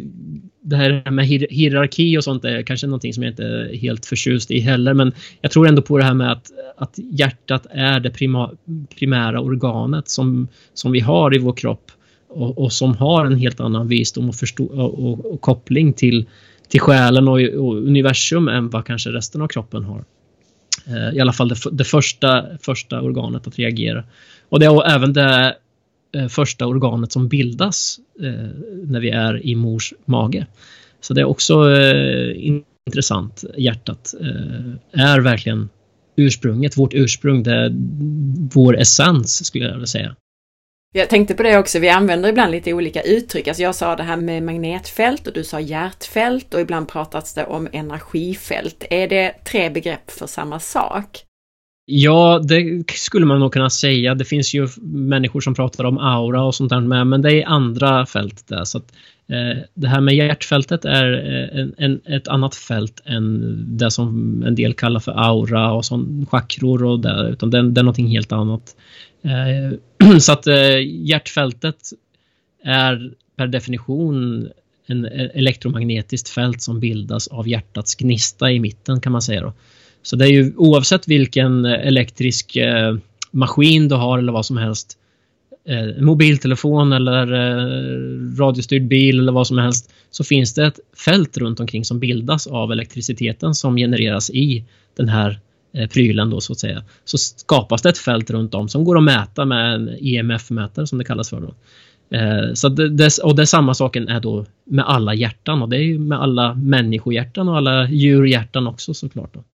det 0.61 0.77
här 0.77 1.11
med 1.11 1.27
hier 1.27 1.47
hierarki 1.51 2.19
och 2.19 2.25
sånt 2.25 2.45
är 2.45 2.63
kanske 2.63 2.87
någonting 2.87 3.13
som 3.13 3.23
jag 3.23 3.33
inte 3.33 3.45
är 3.45 3.77
helt 3.77 4.07
förtjust 4.07 4.51
i 4.51 4.61
heller. 4.61 4.95
Men 4.95 5.13
jag 5.41 5.51
tror 5.51 5.69
ändå 5.69 5.83
på 5.83 5.99
det 5.99 6.05
här 6.05 6.15
med 6.15 6.33
att, 6.33 6.51
att 6.77 6.95
hjärtat 6.99 7.67
är 7.71 8.01
det 8.01 8.11
prima, 8.11 8.51
primära 8.99 9.41
organet 9.41 10.09
som, 10.09 10.49
som 10.75 10.93
vi 10.93 11.01
har 11.01 11.37
i 11.37 11.39
vår 11.39 11.53
kropp 11.53 11.91
och, 12.37 12.59
och 12.59 12.73
som 12.73 12.97
har 12.97 13.27
en 13.27 13.37
helt 13.37 13.61
annan 13.61 13.89
visdom 13.89 14.29
och, 14.29 14.35
förstå, 14.35 14.65
och, 14.65 15.05
och, 15.05 15.33
och 15.33 15.41
koppling 15.41 15.93
till, 15.93 16.27
till 16.69 16.81
själen 16.81 17.29
och, 17.29 17.41
och, 17.41 17.77
universum 17.77 18.49
än 18.49 18.71
vad 18.71 18.87
kanske 18.87 19.11
resten 19.11 19.43
av 19.43 19.49
kroppen 19.49 19.85
har. 19.85 20.05
Eh, 20.87 21.17
I 21.17 21.21
alla 21.21 21.33
fall 21.33 21.49
det, 21.49 21.57
det 21.73 21.85
första, 21.85 22.45
första 22.61 23.01
organet 23.01 23.47
att 23.47 23.59
reagera. 23.59 24.05
Och 24.49 24.61
det 24.61 24.67
är 24.67 24.91
även 24.91 25.13
det 25.13 25.57
eh, 26.15 26.29
första 26.29 26.67
organet 26.67 27.13
som 27.13 27.29
bildas 27.29 27.99
eh, 28.23 28.49
när 28.85 29.01
vi 29.01 29.11
är 29.11 29.47
i 29.47 29.55
mors 29.55 29.93
mage. 30.05 30.47
Så 31.01 31.15
det 31.15 31.21
är 31.21 31.25
också 31.25 31.71
eh, 31.71 32.53
intressant. 32.87 33.45
Hjärtat 33.57 34.15
eh, 34.21 35.03
är 35.03 35.21
verkligen 35.21 35.69
ursprunget, 36.17 36.79
vårt 36.79 36.95
ursprung, 36.95 37.43
det 37.43 37.55
är 37.55 37.73
vår 38.55 38.79
essens 38.79 39.47
skulle 39.47 39.65
jag 39.65 39.73
vilja 39.73 39.87
säga. 39.87 40.17
Jag 40.97 41.09
tänkte 41.09 41.35
på 41.35 41.43
det 41.43 41.59
också, 41.59 41.79
vi 41.79 41.89
använder 41.89 42.29
ibland 42.29 42.51
lite 42.51 42.73
olika 42.73 43.03
uttryck. 43.03 43.49
Alltså 43.49 43.63
jag 43.63 43.75
sa 43.75 43.97
det 43.97 44.03
här 44.03 44.17
med 44.17 44.43
magnetfält 44.43 45.27
och 45.27 45.33
du 45.33 45.45
sa 45.45 45.61
hjärtfält 45.61 46.55
och 46.55 46.61
ibland 46.61 46.89
pratas 46.89 47.35
det 47.35 47.45
om 47.45 47.69
energifält. 47.73 48.85
Är 48.91 49.09
det 49.09 49.35
tre 49.45 49.71
begrepp 49.71 50.11
för 50.11 50.27
samma 50.27 50.61
sak? 50.61 51.26
Ja, 51.89 52.43
det 52.45 52.91
skulle 52.91 53.27
man 53.27 53.41
nog 53.41 53.53
kunna 53.53 53.71
säga. 53.71 54.15
Det 54.15 54.25
finns 54.25 54.55
ju 54.55 54.69
människor 54.83 55.41
som 55.41 55.55
pratar 55.55 55.85
om 55.85 55.99
aura 55.99 56.43
och 56.43 56.55
sånt 56.55 56.71
där 56.71 56.81
med, 56.81 57.07
men 57.07 57.23
det 57.23 57.43
är 57.43 57.47
andra 57.47 58.07
fält 58.07 58.49
där. 58.49 58.65
Så 58.65 58.79
att, 58.79 58.93
eh, 59.27 59.63
det 59.75 59.89
här 59.89 60.01
med 60.01 60.15
hjärtfältet 60.15 60.85
är 60.85 61.13
eh, 61.13 61.61
en, 61.61 61.75
en, 61.79 62.01
ett 62.05 62.29
annat 62.29 62.55
fält 62.55 63.03
än 63.05 63.65
det 63.79 63.91
som 63.91 64.43
en 64.47 64.55
del 64.55 64.75
kallar 64.75 65.01
för 65.01 65.13
aura 65.13 65.73
och 65.73 65.85
sån, 65.85 66.27
chakror 66.31 66.85
och 66.85 67.01
det, 67.01 67.29
utan 67.33 67.51
det, 67.51 67.71
det 67.71 67.81
är 67.81 67.85
någonting 67.85 68.09
helt 68.09 68.33
annat. 68.33 68.77
Eh, 69.23 70.19
så 70.19 70.33
att 70.33 70.47
eh, 70.47 70.79
hjärtfältet 70.83 71.91
är 72.65 73.11
per 73.37 73.47
definition 73.47 74.49
en 74.87 75.05
eh, 75.05 75.29
elektromagnetiskt 75.35 76.29
fält 76.29 76.63
som 76.63 76.81
bildas 76.81 77.29
av 77.29 77.49
hjärtats 77.49 77.95
gnista 77.95 78.51
i 78.51 78.61
mitten 78.61 79.01
kan 79.01 79.13
man 79.13 79.23
säga. 79.23 79.41
Då. 79.41 79.53
Så 80.07 80.17
det 80.17 80.25
är 80.25 80.31
ju 80.31 80.53
oavsett 80.57 81.09
vilken 81.09 81.65
eh, 81.65 81.87
elektrisk 81.87 82.57
eh, 82.57 82.97
maskin 83.31 83.89
du 83.89 83.95
har 83.95 84.19
eller 84.19 84.33
vad 84.33 84.47
som 84.47 84.57
helst 84.57 84.99
eh, 85.69 86.03
mobiltelefon 86.03 86.93
eller 86.93 87.33
eh, 87.33 88.37
radiostyrd 88.39 88.89
bil 88.89 89.19
eller 89.19 89.33
vad 89.33 89.47
som 89.47 89.59
helst 89.59 89.93
så 90.11 90.25
finns 90.25 90.55
det 90.55 90.67
ett 90.67 90.81
fält 91.05 91.39
runt 91.39 91.61
omkring 91.61 91.85
som 91.85 92.01
bildas 92.01 92.47
av 92.47 92.73
elektriciteten 92.73 93.55
som 93.55 93.77
genereras 93.77 94.31
i 94.31 94.65
den 94.97 95.09
här 95.09 95.39
eh, 95.75 95.89
prylen 95.89 96.31
då 96.31 96.41
så 96.41 96.53
att 96.53 96.59
säga. 96.59 96.83
Så 97.05 97.19
skapas 97.19 97.83
det 97.83 97.89
ett 97.89 97.99
fält 97.99 98.31
runt 98.31 98.55
om 98.55 98.69
som 98.69 98.85
går 98.85 98.99
att 98.99 99.05
mäta 99.05 99.45
med 99.45 99.75
en 99.75 99.89
EMF-mätare 100.01 100.87
som 100.87 100.99
det 100.99 101.05
kallas 101.05 101.31
för 101.31 101.41
då. 101.41 101.55
Eh, 102.17 102.55
så 102.55 102.69
det, 102.69 102.89
det, 102.89 103.19
och 103.23 103.37
det 103.37 103.43
är 103.43 103.47
samma 103.47 103.75
saken 103.75 104.09
är 104.09 104.21
då 104.21 104.47
med 104.65 104.85
alla 104.89 105.15
hjärtan 105.15 105.63
och 105.63 105.69
det 105.69 105.77
är 105.77 105.83
ju 105.83 105.99
med 105.99 106.21
alla 106.21 106.55
människohjärtan 106.55 107.49
och 107.49 107.57
alla 107.57 107.89
djurhjärtan 107.89 108.67
också 108.67 108.95
såklart. 108.95 109.35
Då. 109.35 109.45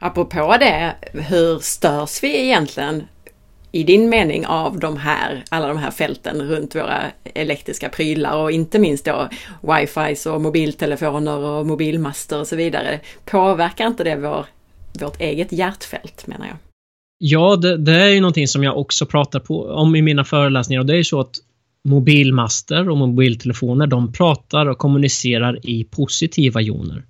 Apropå 0.00 0.56
det, 0.60 0.94
hur 1.12 1.58
störs 1.58 2.22
vi 2.22 2.44
egentligen 2.44 3.02
i 3.72 3.82
din 3.82 4.08
mening 4.08 4.46
av 4.46 4.78
de 4.78 4.96
här, 4.96 5.44
alla 5.48 5.68
de 5.68 5.78
här 5.78 5.90
fälten 5.90 6.42
runt 6.42 6.74
våra 6.74 7.02
elektriska 7.34 7.88
prylar 7.88 8.36
och 8.36 8.52
inte 8.52 8.78
minst 8.78 9.04
då 9.04 9.28
wifi 9.60 10.28
och 10.28 10.40
mobiltelefoner 10.40 11.38
och 11.38 11.66
mobilmaster 11.66 12.40
och 12.40 12.46
så 12.46 12.56
vidare. 12.56 13.00
Påverkar 13.24 13.86
inte 13.86 14.04
det 14.04 14.16
vår, 14.16 14.46
vårt 15.00 15.20
eget 15.20 15.52
hjärtfält 15.52 16.26
menar 16.26 16.46
jag? 16.46 16.56
Ja, 17.18 17.56
det, 17.56 17.76
det, 17.76 18.00
är 18.00 18.08
ju 18.08 18.20
någonting 18.20 18.48
som 18.48 18.64
jag 18.64 18.78
också 18.78 19.06
pratar 19.06 19.40
på, 19.40 19.64
om 19.64 19.96
i 19.96 20.02
mina 20.02 20.24
föreläsningar 20.24 20.80
och 20.80 20.86
det 20.86 20.92
är 20.92 20.96
ju 20.96 21.04
så 21.04 21.20
att 21.20 21.34
mobilmaster 21.84 22.88
och 22.88 22.96
mobiltelefoner 22.96 23.86
de 23.86 24.12
pratar 24.12 24.66
och 24.66 24.78
kommunicerar 24.78 25.66
i 25.66 25.84
positiva 25.84 26.60
joner. 26.60 27.02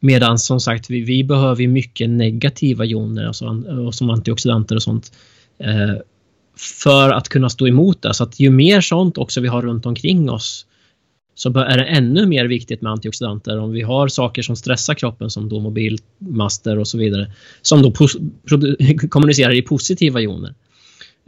Medan 0.00 0.38
som 0.38 0.60
sagt 0.60 0.90
vi, 0.90 1.00
vi 1.00 1.24
behöver 1.24 1.66
mycket 1.66 2.10
negativa 2.10 2.84
joner 2.84 3.26
alltså, 3.26 3.62
som 3.92 4.10
antioxidanter 4.10 4.76
och 4.76 4.82
sånt 4.82 5.12
eh, 5.58 5.94
för 6.82 7.10
att 7.10 7.28
kunna 7.28 7.50
stå 7.50 7.68
emot 7.68 8.02
det. 8.02 8.14
Så 8.14 8.24
att 8.24 8.40
ju 8.40 8.50
mer 8.50 8.80
sånt 8.80 9.18
också 9.18 9.40
vi 9.40 9.48
har 9.48 9.62
runt 9.62 9.86
omkring 9.86 10.30
oss 10.30 10.66
så 11.34 11.58
är 11.58 11.76
det 11.78 11.84
ännu 11.84 12.26
mer 12.26 12.44
viktigt 12.44 12.82
med 12.82 12.92
antioxidanter 12.92 13.58
om 13.58 13.70
vi 13.70 13.82
har 13.82 14.08
saker 14.08 14.42
som 14.42 14.56
stressar 14.56 14.94
kroppen 14.94 15.30
som 15.30 15.48
då 15.48 15.60
mobilmaster 15.60 16.78
och 16.78 16.88
så 16.88 16.98
vidare 16.98 17.32
som 17.62 17.82
då 17.82 17.92
kommunicerar 19.10 19.52
i 19.52 19.62
positiva 19.62 20.20
joner. 20.20 20.54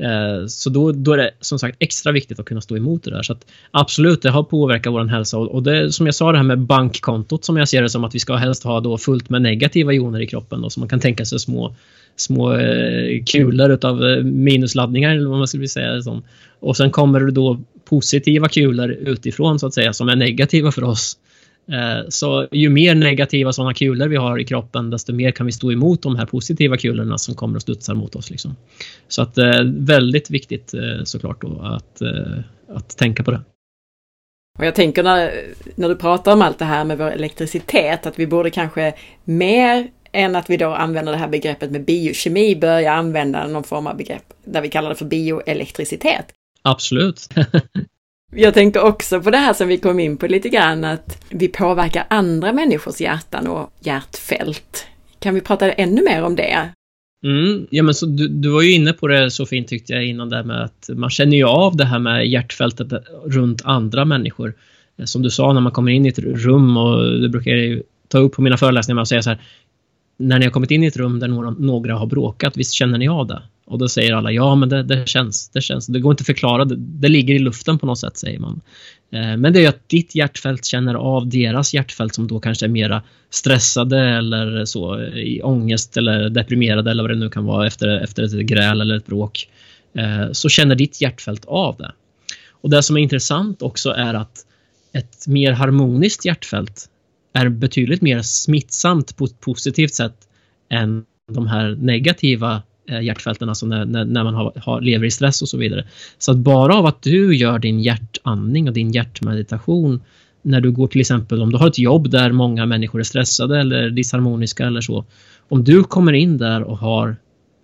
Eh, 0.02 0.46
så 0.46 0.70
då, 0.70 0.92
då 0.92 1.12
är 1.12 1.16
det 1.16 1.30
som 1.40 1.58
sagt 1.58 1.76
extra 1.78 2.12
viktigt 2.12 2.40
att 2.40 2.46
kunna 2.46 2.60
stå 2.60 2.76
emot 2.76 3.04
det 3.04 3.10
där. 3.10 3.22
Så 3.22 3.32
att 3.32 3.46
absolut, 3.70 4.22
det 4.22 4.30
har 4.30 4.42
påverkat 4.42 4.92
vår 4.92 5.04
hälsa 5.04 5.38
och 5.38 5.62
det 5.62 5.92
som 5.92 6.06
jag 6.06 6.14
sa 6.14 6.32
det 6.32 6.38
här 6.38 6.44
med 6.44 6.58
bankkontot 6.58 7.44
som 7.44 7.56
jag 7.56 7.68
ser 7.68 7.82
det 7.82 7.90
som 7.90 8.04
att 8.04 8.14
vi 8.14 8.18
ska 8.18 8.36
helst 8.36 8.64
ha 8.64 8.80
då 8.80 8.98
fullt 8.98 9.30
med 9.30 9.42
negativa 9.42 9.92
joner 9.92 10.20
i 10.20 10.26
kroppen 10.26 10.62
då, 10.62 10.70
så 10.70 10.80
man 10.80 10.88
kan 10.88 11.00
tänka 11.00 11.24
sig 11.24 11.38
små 11.38 11.74
små 12.16 12.54
eh, 12.54 13.24
kulor 13.24 13.70
utav 13.70 14.04
eh, 14.04 14.22
minusladdningar 14.24 15.10
eller 15.16 15.28
vad 15.28 15.38
man 15.38 15.48
skulle 15.48 15.68
säga. 15.68 16.02
Som. 16.02 16.22
Och 16.60 16.76
sen 16.76 16.90
kommer 16.90 17.20
det 17.20 17.30
då 17.30 17.60
positiva 17.84 18.48
kulor 18.48 18.90
utifrån 18.90 19.58
så 19.58 19.66
att 19.66 19.74
säga 19.74 19.92
som 19.92 20.08
är 20.08 20.16
negativa 20.16 20.72
för 20.72 20.84
oss. 20.84 21.16
Eh, 21.68 22.08
så 22.08 22.48
ju 22.52 22.68
mer 22.68 22.94
negativa 22.94 23.52
sådana 23.52 23.74
kulor 23.74 24.08
vi 24.08 24.16
har 24.16 24.38
i 24.38 24.44
kroppen 24.44 24.90
desto 24.90 25.12
mer 25.12 25.30
kan 25.30 25.46
vi 25.46 25.52
stå 25.52 25.72
emot 25.72 26.02
de 26.02 26.16
här 26.16 26.26
positiva 26.26 26.76
kulorna 26.76 27.18
som 27.18 27.34
kommer 27.34 27.56
och 27.56 27.62
studsar 27.62 27.94
mot 27.94 28.16
oss. 28.16 28.30
Liksom. 28.30 28.56
Så 29.08 29.22
att 29.22 29.38
eh, 29.38 29.62
väldigt 29.64 30.30
viktigt 30.30 30.74
eh, 30.74 31.04
såklart 31.04 31.40
då 31.40 31.60
att, 31.62 32.02
att 32.68 32.96
tänka 32.96 33.22
på 33.22 33.30
det. 33.30 33.40
Och 34.58 34.66
jag 34.66 34.74
tänker 34.74 35.02
när, 35.02 35.32
när 35.74 35.88
du 35.88 35.96
pratar 35.96 36.32
om 36.32 36.42
allt 36.42 36.58
det 36.58 36.64
här 36.64 36.84
med 36.84 36.98
vår 36.98 37.10
elektricitet 37.10 38.06
att 38.06 38.18
vi 38.18 38.26
borde 38.26 38.50
kanske 38.50 38.94
mer 39.24 39.88
än 40.12 40.36
att 40.36 40.50
vi 40.50 40.56
då 40.56 40.74
använder 40.74 41.12
det 41.12 41.18
här 41.18 41.28
begreppet 41.28 41.70
med 41.70 41.84
biokemi 41.84 42.56
börja 42.56 42.92
använda 42.92 43.46
någon 43.46 43.64
form 43.64 43.86
av 43.86 43.96
begrepp 43.96 44.32
där 44.44 44.60
vi 44.60 44.68
kallar 44.68 44.88
det 44.88 44.96
för 44.96 45.04
bioelektricitet. 45.04 46.26
Absolut. 46.62 47.28
Jag 48.30 48.54
tänkte 48.54 48.80
också 48.80 49.20
på 49.20 49.30
det 49.30 49.36
här 49.36 49.52
som 49.52 49.68
vi 49.68 49.78
kom 49.78 50.00
in 50.00 50.16
på 50.16 50.26
lite 50.26 50.48
grann, 50.48 50.84
att 50.84 51.24
vi 51.30 51.48
påverkar 51.48 52.06
andra 52.10 52.52
människors 52.52 53.00
hjärtan 53.00 53.46
och 53.46 53.72
hjärtfält. 53.80 54.86
Kan 55.18 55.34
vi 55.34 55.40
prata 55.40 55.72
ännu 55.72 56.02
mer 56.02 56.22
om 56.22 56.36
det? 56.36 56.70
Mm, 57.24 57.66
ja, 57.70 57.82
men 57.82 57.94
så 57.94 58.06
du, 58.06 58.28
du 58.28 58.48
var 58.48 58.62
ju 58.62 58.72
inne 58.72 58.92
på 58.92 59.06
det 59.06 59.30
så 59.30 59.46
fint 59.46 59.68
tyckte 59.68 59.92
jag 59.92 60.06
innan 60.06 60.28
där 60.28 60.42
med 60.42 60.64
att 60.64 60.90
man 60.94 61.10
känner 61.10 61.36
ju 61.36 61.44
av 61.44 61.76
det 61.76 61.84
här 61.84 61.98
med 61.98 62.28
hjärtfältet 62.28 62.88
runt 63.24 63.62
andra 63.64 64.04
människor. 64.04 64.54
Eh, 64.98 65.04
som 65.04 65.22
du 65.22 65.30
sa 65.30 65.52
när 65.52 65.60
man 65.60 65.72
kommer 65.72 65.92
in 65.92 66.06
i 66.06 66.08
ett 66.08 66.18
rum 66.18 66.76
och 66.76 67.20
det 67.20 67.28
brukar 67.28 67.50
jag 67.50 67.82
ta 68.08 68.18
upp 68.18 68.32
på 68.32 68.42
mina 68.42 68.56
föreläsningar 68.56 68.94
med 68.94 69.02
att 69.02 69.08
säga 69.08 69.22
så 69.22 69.30
här. 69.30 69.38
När 70.16 70.38
ni 70.38 70.44
har 70.44 70.52
kommit 70.52 70.70
in 70.70 70.84
i 70.84 70.86
ett 70.86 70.96
rum 70.96 71.20
där 71.20 71.28
några, 71.28 71.50
några 71.50 71.94
har 71.94 72.06
bråkat, 72.06 72.56
visst 72.56 72.72
känner 72.72 72.98
ni 72.98 73.08
av 73.08 73.26
det? 73.26 73.42
Och 73.70 73.78
då 73.78 73.88
säger 73.88 74.12
alla 74.12 74.32
ja, 74.32 74.54
men 74.54 74.68
det, 74.68 74.82
det, 74.82 75.08
känns. 75.08 75.48
Det 75.48 75.60
känns. 75.60 75.86
Det 75.86 76.00
går 76.00 76.12
inte 76.12 76.22
att 76.22 76.26
förklara. 76.26 76.64
Det, 76.64 76.76
det 76.76 77.08
ligger 77.08 77.34
i 77.34 77.38
luften 77.38 77.78
på 77.78 77.86
något 77.86 77.98
sätt, 77.98 78.16
säger 78.16 78.38
man. 78.38 78.60
Eh, 79.12 79.36
men 79.36 79.52
det 79.52 79.58
är 79.58 79.60
ju 79.60 79.66
att 79.66 79.88
ditt 79.88 80.14
hjärtfält 80.14 80.64
känner 80.64 80.94
av 80.94 81.28
deras 81.28 81.74
hjärtfält 81.74 82.14
som 82.14 82.26
då 82.26 82.40
kanske 82.40 82.66
är 82.66 82.68
mera 82.68 83.02
stressade 83.30 83.98
eller 83.98 84.64
så 84.64 85.00
eh, 85.00 85.18
i 85.18 85.42
ångest 85.42 85.96
eller 85.96 86.30
deprimerade 86.30 86.90
eller 86.90 87.02
vad 87.02 87.10
det 87.10 87.16
nu 87.16 87.28
kan 87.28 87.44
vara 87.44 87.66
efter, 87.66 87.88
efter 87.88 88.22
ett 88.22 88.46
gräl 88.46 88.80
eller 88.80 88.96
ett 88.96 89.06
bråk. 89.06 89.48
Eh, 89.94 90.32
så 90.32 90.48
känner 90.48 90.74
ditt 90.74 91.00
hjärtfält 91.00 91.44
av 91.44 91.76
det. 91.76 91.92
Och 92.50 92.70
det 92.70 92.82
som 92.82 92.96
är 92.96 93.00
intressant 93.00 93.62
också 93.62 93.90
är 93.90 94.14
att 94.14 94.46
ett 94.92 95.26
mer 95.26 95.52
harmoniskt 95.52 96.24
hjärtfält 96.24 96.86
är 97.32 97.48
betydligt 97.48 98.02
mer 98.02 98.22
smittsamt 98.22 99.16
på 99.16 99.24
ett 99.24 99.40
positivt 99.40 99.94
sätt 99.94 100.16
än 100.70 101.04
de 101.32 101.46
här 101.46 101.76
negativa 101.80 102.62
Eh, 102.90 103.00
hjärtfälten, 103.00 103.48
alltså 103.48 103.66
när, 103.66 103.84
när, 103.84 104.04
när 104.04 104.24
man 104.24 104.34
har, 104.34 104.52
har, 104.56 104.80
lever 104.80 105.06
i 105.06 105.10
stress 105.10 105.42
och 105.42 105.48
så 105.48 105.58
vidare. 105.58 105.86
Så 106.18 106.32
att 106.32 106.38
bara 106.38 106.74
av 106.74 106.86
att 106.86 107.02
du 107.02 107.36
gör 107.36 107.58
din 107.58 107.80
hjärtandning 107.80 108.68
och 108.68 108.74
din 108.74 108.92
hjärtmeditation 108.92 110.02
när 110.42 110.60
du 110.60 110.70
går 110.70 110.86
till 110.86 111.00
exempel 111.00 111.42
om 111.42 111.52
du 111.52 111.58
har 111.58 111.68
ett 111.68 111.78
jobb 111.78 112.10
där 112.10 112.32
många 112.32 112.66
människor 112.66 113.00
är 113.00 113.04
stressade 113.04 113.60
eller 113.60 113.90
disharmoniska 113.90 114.66
eller 114.66 114.80
så. 114.80 115.04
Om 115.48 115.64
du 115.64 115.84
kommer 115.84 116.12
in 116.12 116.38
där 116.38 116.62
och 116.62 116.78
har 116.78 117.16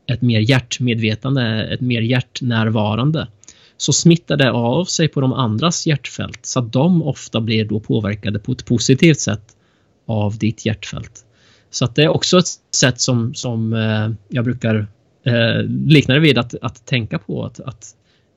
ett 0.07 0.23
mer 0.23 0.41
hjärtmedvetande, 0.41 1.65
ett 1.65 1.81
mer 1.81 2.01
hjärtnärvarande 2.01 3.29
så 3.77 3.93
smittar 3.93 4.37
det 4.37 4.51
av 4.51 4.85
sig 4.85 5.09
på 5.09 5.21
de 5.21 5.33
andras 5.33 5.87
hjärtfält 5.87 6.47
så 6.47 6.59
att 6.59 6.73
de 6.73 7.03
ofta 7.03 7.41
blir 7.41 7.65
då 7.65 7.81
påverkade 7.81 8.39
på 8.39 8.53
ett 8.53 8.67
positivt 8.67 9.21
sätt 9.21 9.57
av 10.07 10.39
ditt 10.39 10.67
hjärtfält. 10.67 11.25
Så 11.71 11.85
att 11.85 11.95
det 11.95 12.03
är 12.03 12.09
också 12.09 12.39
ett 12.39 12.49
sätt 12.75 13.01
som, 13.01 13.35
som 13.35 13.73
eh, 13.73 14.11
jag 14.29 14.45
brukar 14.45 14.87
eh, 15.27 15.63
likna 15.87 16.15
det 16.15 16.21
vid 16.21 16.39
att, 16.39 16.55
att 16.63 16.87
tänka 16.87 17.19
på. 17.19 17.45
Att, 17.45 17.61
att, 17.61 17.87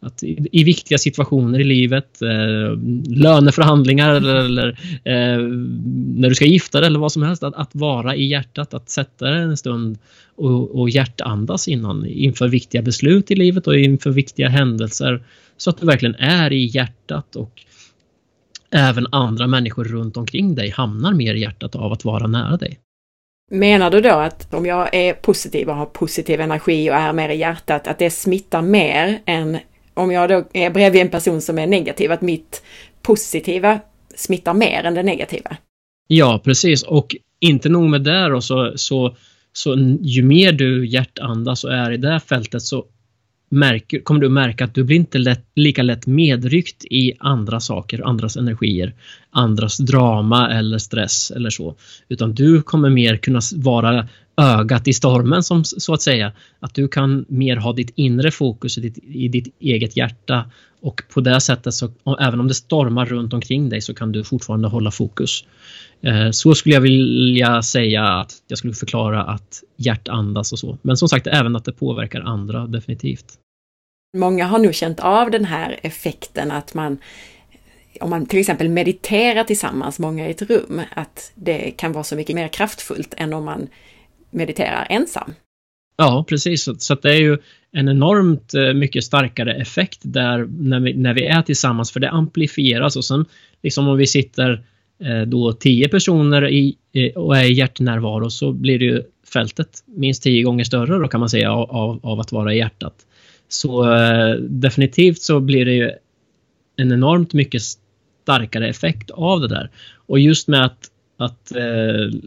att 0.02 0.24
i, 0.24 0.48
i, 0.52 0.64
viktiga 0.64 0.98
situationer 0.98 1.60
i 1.60 1.64
livet, 1.64 2.22
eh, 2.22 2.78
löneförhandlingar 3.16 4.16
eller, 4.16 4.36
eller 4.36 4.68
eh, 5.04 5.40
när 6.16 6.30
du 6.30 6.36
ska 6.36 6.46
gifta 6.46 6.80
dig 6.80 6.88
eller 6.88 7.00
vad 7.00 7.12
som 7.12 7.24
helst, 7.24 7.44
att, 7.44 7.56
att 7.56 7.76
vara 7.76 8.16
i 8.16 8.26
hjärtat, 8.26 8.74
att 8.74 8.90
sätta 8.90 9.26
dig 9.26 9.42
en 9.42 9.58
stund 9.58 9.98
och, 10.36 10.80
och 10.80 10.90
hjärtandas 10.90 11.68
innan, 11.68 12.06
inför 12.06 12.48
viktiga 12.48 12.82
beslut 12.82 13.32
i 13.32 13.36
livet 13.36 13.68
och 13.68 13.78
inför 13.78 14.12
viktiga 14.12 14.50
händelser. 14.50 15.24
Så 15.58 15.70
att 15.70 15.78
du 15.78 15.86
verkligen 15.86 16.16
är 16.16 16.54
i 16.54 16.66
hjärtat 16.66 17.36
och 17.36 17.64
även 18.72 19.08
andra 19.12 19.48
människor 19.48 19.84
runt 19.84 20.18
omkring 20.18 20.56
dig 20.56 20.70
hamnar 20.70 21.14
mer 21.14 21.36
i 21.36 21.40
hjärtat 21.40 21.76
av 21.76 21.92
att 21.92 22.06
vara 22.06 22.28
nära 22.28 22.58
dig. 22.58 22.80
Menar 23.50 23.92
du 23.92 24.02
då 24.02 24.10
att 24.10 24.54
om 24.54 24.66
jag 24.66 24.96
är 24.96 25.14
positiv 25.14 25.70
och 25.70 25.76
har 25.76 25.86
positiv 25.86 26.42
energi 26.42 26.90
och 26.90 26.96
är 26.96 27.14
mer 27.14 27.30
i 27.30 27.38
hjärtat, 27.38 27.88
att 27.88 28.00
det 28.00 28.10
smittar 28.10 28.62
mer 28.62 29.22
än 29.26 29.58
om 29.94 30.12
jag 30.12 30.30
då 30.30 30.44
är 30.54 30.70
bredvid 30.70 31.02
en 31.02 31.10
person 31.10 31.42
som 31.42 31.60
är 31.60 31.68
negativ, 31.68 32.12
att 32.12 32.22
mitt 32.22 32.64
positiva 33.02 33.80
smittar 34.16 34.54
mer 34.54 34.84
än 34.84 34.94
det 34.94 35.04
negativa? 35.04 35.58
Ja, 36.08 36.42
precis. 36.44 36.84
Och 36.84 37.16
inte 37.40 37.70
nog 37.70 37.90
med 37.90 38.02
det 38.02 38.30
då, 38.30 38.42
så, 38.42 38.74
så, 38.76 39.16
så 39.54 39.76
ju 40.02 40.24
mer 40.24 40.52
du 40.52 40.88
hjärtandas 40.88 41.64
och 41.64 41.74
är 41.74 41.92
i 41.92 41.98
det 41.98 42.20
fältet 42.20 42.62
så 42.62 42.86
märker, 43.50 44.00
kommer 44.00 44.22
du 44.22 44.30
märka 44.30 44.66
att 44.66 44.74
du 44.74 44.84
blir 44.84 44.98
inte 44.98 45.18
lätt, 45.18 45.46
lika 45.56 45.84
lätt 45.84 46.08
medryckt 46.08 46.86
i 46.86 47.14
andra 47.20 47.60
saker, 47.60 48.08
andras 48.08 48.38
energier, 48.38 48.94
andras 49.32 49.78
drama 49.78 50.50
eller 50.54 50.78
stress 50.78 51.32
eller 51.32 51.50
så. 51.50 51.76
Utan 52.10 52.34
du 52.34 52.62
kommer 52.62 52.90
mer 52.90 53.18
kunna 53.18 53.42
vara 53.56 54.08
ögat 54.40 54.88
i 54.88 54.94
stormen 54.94 55.44
som, 55.44 55.64
så 55.64 55.94
att 55.94 56.02
säga. 56.02 56.32
Att 56.60 56.74
du 56.74 56.88
kan 56.88 57.26
mer 57.28 57.56
ha 57.56 57.74
ditt 57.74 57.92
inre 57.96 58.32
fokus 58.32 58.78
i 58.78 58.82
ditt, 58.82 58.98
i 58.98 59.28
ditt 59.28 59.56
eget 59.60 59.98
hjärta 59.98 60.46
och 60.82 61.02
på 61.14 61.22
det 61.22 61.42
sättet 61.42 61.74
så 61.74 61.92
även 62.20 62.40
om 62.40 62.48
det 62.48 62.54
stormar 62.54 63.06
runt 63.06 63.34
omkring 63.34 63.70
dig 63.70 63.82
så 63.82 63.94
kan 63.94 64.12
du 64.12 64.24
fortfarande 64.24 64.68
hålla 64.68 64.92
fokus. 64.92 65.46
Eh, 66.02 66.32
så 66.32 66.56
skulle 66.56 66.76
jag 66.76 66.82
vilja 66.82 67.62
säga 67.62 68.04
att 68.04 68.34
jag 68.48 68.58
skulle 68.58 68.74
förklara 68.74 69.24
att 69.24 69.64
hjärtandas 69.78 70.52
och 70.52 70.60
så. 70.60 70.78
Men 70.82 70.98
som 70.98 71.10
sagt 71.10 71.28
även 71.28 71.56
att 71.56 71.66
det 71.66 71.72
påverkar 71.72 72.22
andra 72.22 72.68
definitivt. 72.68 73.34
Många 74.18 74.46
har 74.46 74.60
nog 74.60 74.76
känt 74.76 75.00
av 75.00 75.32
den 75.32 75.46
här 75.46 75.80
effekten 75.84 76.52
att 76.52 76.74
man 76.74 76.98
om 78.02 78.10
man 78.10 78.26
till 78.26 78.40
exempel 78.40 78.70
mediterar 78.70 79.44
tillsammans, 79.44 80.00
många 80.00 80.28
i 80.28 80.32
ett 80.32 80.42
rum, 80.42 80.82
att 80.96 81.32
det 81.36 81.72
kan 81.72 81.92
vara 81.92 82.04
så 82.04 82.16
mycket 82.16 82.36
mer 82.36 82.48
kraftfullt 82.48 83.14
än 83.18 83.34
om 83.34 83.46
man 83.46 83.68
mediterar 84.32 84.88
ensam. 84.90 85.34
Ja, 85.98 86.26
precis. 86.28 86.70
Så, 86.80 86.96
det 86.96 87.10
är 87.10 87.22
ju 87.22 87.38
en 87.72 87.90
enormt 87.90 88.54
eh, 88.54 88.74
mycket 88.74 89.04
starkare 89.04 89.54
effekt 89.54 90.00
där 90.02 90.48
när 90.50 90.80
vi, 90.80 90.94
när 90.94 91.14
vi 91.14 91.26
är 91.26 91.42
tillsammans, 91.42 91.92
för 91.92 92.00
det 92.00 92.10
amplifieras 92.10 92.96
och 92.96 93.06
sen 93.06 93.26
liksom 93.64 93.88
om 93.88 93.98
vi 93.98 94.08
sitter 94.08 94.64
eh, 95.04 95.22
då 95.22 95.54
tio 95.54 95.90
personer 95.90 96.50
i, 96.50 96.76
och 97.16 97.38
är 97.38 97.44
i 97.44 97.54
hjärtnärvaro 97.54 98.30
så 98.30 98.52
blir 98.52 98.80
det 98.80 98.86
ju 98.86 99.04
fältet 99.34 99.84
minst 99.86 100.24
tio 100.24 100.44
gånger 100.44 100.64
större 100.64 101.00
då 101.00 101.08
kan 101.08 101.20
man 101.20 101.30
säga 101.30 101.54
av, 101.54 102.00
av 102.04 102.20
att 102.20 102.32
vara 102.32 102.54
i 102.54 102.58
hjärtat. 102.58 102.94
Så 103.48 103.94
eh, 103.94 104.36
definitivt 104.36 105.22
så 105.22 105.40
blir 105.40 105.66
det 105.66 105.74
ju 105.74 105.92
en 106.76 106.92
enormt 106.92 107.34
mycket 107.34 107.62
starkare 108.24 108.68
effekt 108.68 109.12
av 109.12 109.42
det 109.42 109.48
där. 109.48 109.70
Och 110.08 110.20
just 110.20 110.48
med 110.48 110.66
att, 110.66 110.92
att 111.18 111.56
eh, 111.56 112.20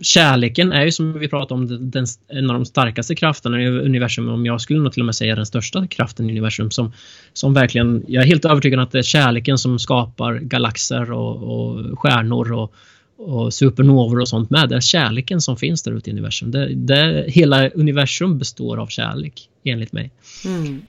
kärleken 0.00 0.72
är 0.72 0.84
ju 0.84 0.92
som 0.92 1.18
vi 1.18 1.28
pratade 1.28 1.54
om 1.54 1.90
den, 1.90 2.06
en 2.28 2.50
av 2.50 2.54
de 2.54 2.64
starkaste 2.64 3.14
krafterna 3.14 3.62
i 3.62 3.66
universum. 3.68 4.28
Om 4.28 4.46
jag 4.46 4.60
skulle 4.60 4.80
nog 4.80 4.92
till 4.92 5.02
och 5.02 5.06
med 5.06 5.14
säga 5.14 5.34
den 5.34 5.46
största 5.46 5.86
kraften 5.86 6.26
i 6.26 6.32
universum 6.32 6.70
som, 6.70 6.92
som 7.32 7.54
verkligen, 7.54 8.04
jag 8.08 8.22
är 8.22 8.26
helt 8.26 8.44
övertygad 8.44 8.78
om 8.78 8.84
att 8.84 8.92
det 8.92 8.98
är 8.98 9.02
kärleken 9.02 9.58
som 9.58 9.78
skapar 9.78 10.34
galaxer 10.38 11.12
och, 11.12 11.36
och 11.42 11.98
stjärnor 11.98 12.52
och, 12.52 12.74
och 13.18 13.54
supernovor 13.54 14.20
och 14.20 14.28
sånt 14.28 14.50
med. 14.50 14.68
Det 14.68 14.76
är 14.76 14.80
kärleken 14.80 15.40
som 15.40 15.56
finns 15.56 15.82
där 15.82 15.92
ute 15.92 16.10
i 16.10 16.12
universum. 16.12 16.50
Det, 16.50 16.74
det, 16.74 17.24
hela 17.28 17.68
universum 17.68 18.38
består 18.38 18.76
av 18.76 18.86
kärlek 18.86 19.48
enligt 19.64 19.92
mig. 19.92 20.10
Mm. 20.44 20.82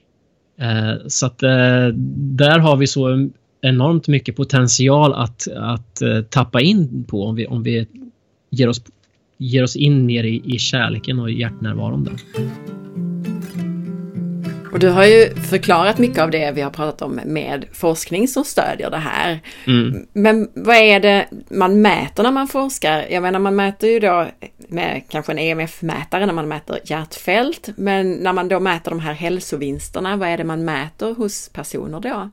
Eh, 0.60 0.94
så 1.06 1.26
att 1.26 1.42
eh, 1.42 1.86
där 2.16 2.58
har 2.58 2.76
vi 2.76 2.86
så 2.86 3.30
enormt 3.62 4.08
mycket 4.08 4.36
potential 4.36 5.12
att, 5.12 5.48
att 5.56 6.02
eh, 6.02 6.20
tappa 6.20 6.60
in 6.60 7.04
på 7.04 7.24
om 7.24 7.34
vi, 7.34 7.46
om 7.46 7.62
vi 7.62 7.86
ger 8.50 8.68
oss 8.68 8.82
ger 9.40 9.62
oss 9.62 9.76
in 9.76 10.06
mer 10.06 10.24
i, 10.24 10.42
i 10.54 10.58
kärleken 10.58 11.18
och 11.18 11.30
hjärtnärvaron 11.30 12.04
där. 12.04 12.14
Och 14.72 14.78
du 14.78 14.88
har 14.88 15.04
ju 15.04 15.34
förklarat 15.34 15.98
mycket 15.98 16.18
av 16.18 16.30
det 16.30 16.52
vi 16.52 16.60
har 16.60 16.70
pratat 16.70 17.02
om 17.02 17.20
med 17.24 17.64
forskning 17.72 18.28
som 18.28 18.44
stödjer 18.44 18.90
det 18.90 18.96
här. 18.96 19.40
Mm. 19.66 20.06
Men 20.12 20.48
vad 20.54 20.76
är 20.76 21.00
det 21.00 21.26
man 21.50 21.82
mäter 21.82 22.22
när 22.22 22.32
man 22.32 22.48
forskar? 22.48 23.06
Jag 23.10 23.22
menar 23.22 23.38
man 23.38 23.56
mäter 23.56 23.90
ju 23.90 24.00
då 24.00 24.26
med 24.68 25.02
kanske 25.08 25.32
en 25.32 25.38
EMF-mätare 25.38 26.26
när 26.26 26.32
man 26.32 26.48
mäter 26.48 26.78
hjärtfält. 26.84 27.68
Men 27.76 28.12
när 28.12 28.32
man 28.32 28.48
då 28.48 28.60
mäter 28.60 28.90
de 28.90 29.00
här 29.00 29.14
hälsovinsterna, 29.14 30.16
vad 30.16 30.28
är 30.28 30.38
det 30.38 30.44
man 30.44 30.64
mäter 30.64 31.14
hos 31.14 31.50
personer 31.52 32.00
då? 32.00 32.30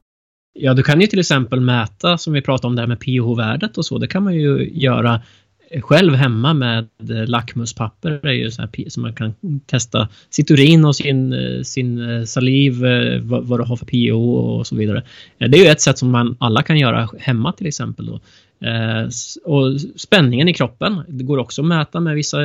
Ja, 0.60 0.74
du 0.74 0.84
kan 0.84 1.01
ju 1.01 1.08
till 1.08 1.20
exempel 1.20 1.62
mäta, 1.62 2.18
som 2.18 2.34
vi 2.34 2.41
pratade 2.41 2.68
om 2.68 2.76
där 2.76 2.88
med 2.88 2.99
pH-värdet 2.99 3.78
och 3.78 3.86
så, 3.86 3.97
det 3.97 4.08
kan 4.08 4.24
man 4.24 4.34
ju 4.34 4.70
göra 4.74 5.22
själv 5.82 6.13
hemma 6.13 6.53
med 6.53 6.88
eh, 7.09 7.28
lackmuspapper 7.28 8.26
är 8.28 8.32
ju 8.32 8.51
så 8.51 8.61
här 8.61 8.89
som 8.89 9.03
man 9.03 9.13
kan 9.13 9.34
testa 9.65 10.09
sitt 10.30 10.51
urin 10.51 10.86
och 10.86 10.95
sin, 10.95 11.34
eh, 11.34 11.61
sin 11.61 12.09
eh, 12.09 12.24
saliv, 12.24 12.84
vad, 13.22 13.45
vad 13.45 13.59
du 13.59 13.63
har 13.63 13.76
för 13.76 13.86
pH 13.86 14.15
och 14.15 14.68
så 14.68 14.76
vidare. 14.76 15.03
Det 15.38 15.45
är 15.45 15.63
ju 15.63 15.68
ett 15.68 15.82
sätt 15.82 15.97
som 15.97 16.11
man 16.11 16.38
alla 16.39 16.63
kan 16.63 16.78
göra 16.78 17.09
hemma 17.20 17.51
till 17.51 17.68
exempel. 17.68 18.05
Då. 18.05 18.20
Och 19.43 19.82
spänningen 19.95 20.47
i 20.47 20.53
kroppen, 20.53 21.01
det 21.07 21.24
går 21.24 21.38
också 21.38 21.61
att 21.61 21.68
mäta 21.68 21.99
med 21.99 22.15
vissa 22.15 22.38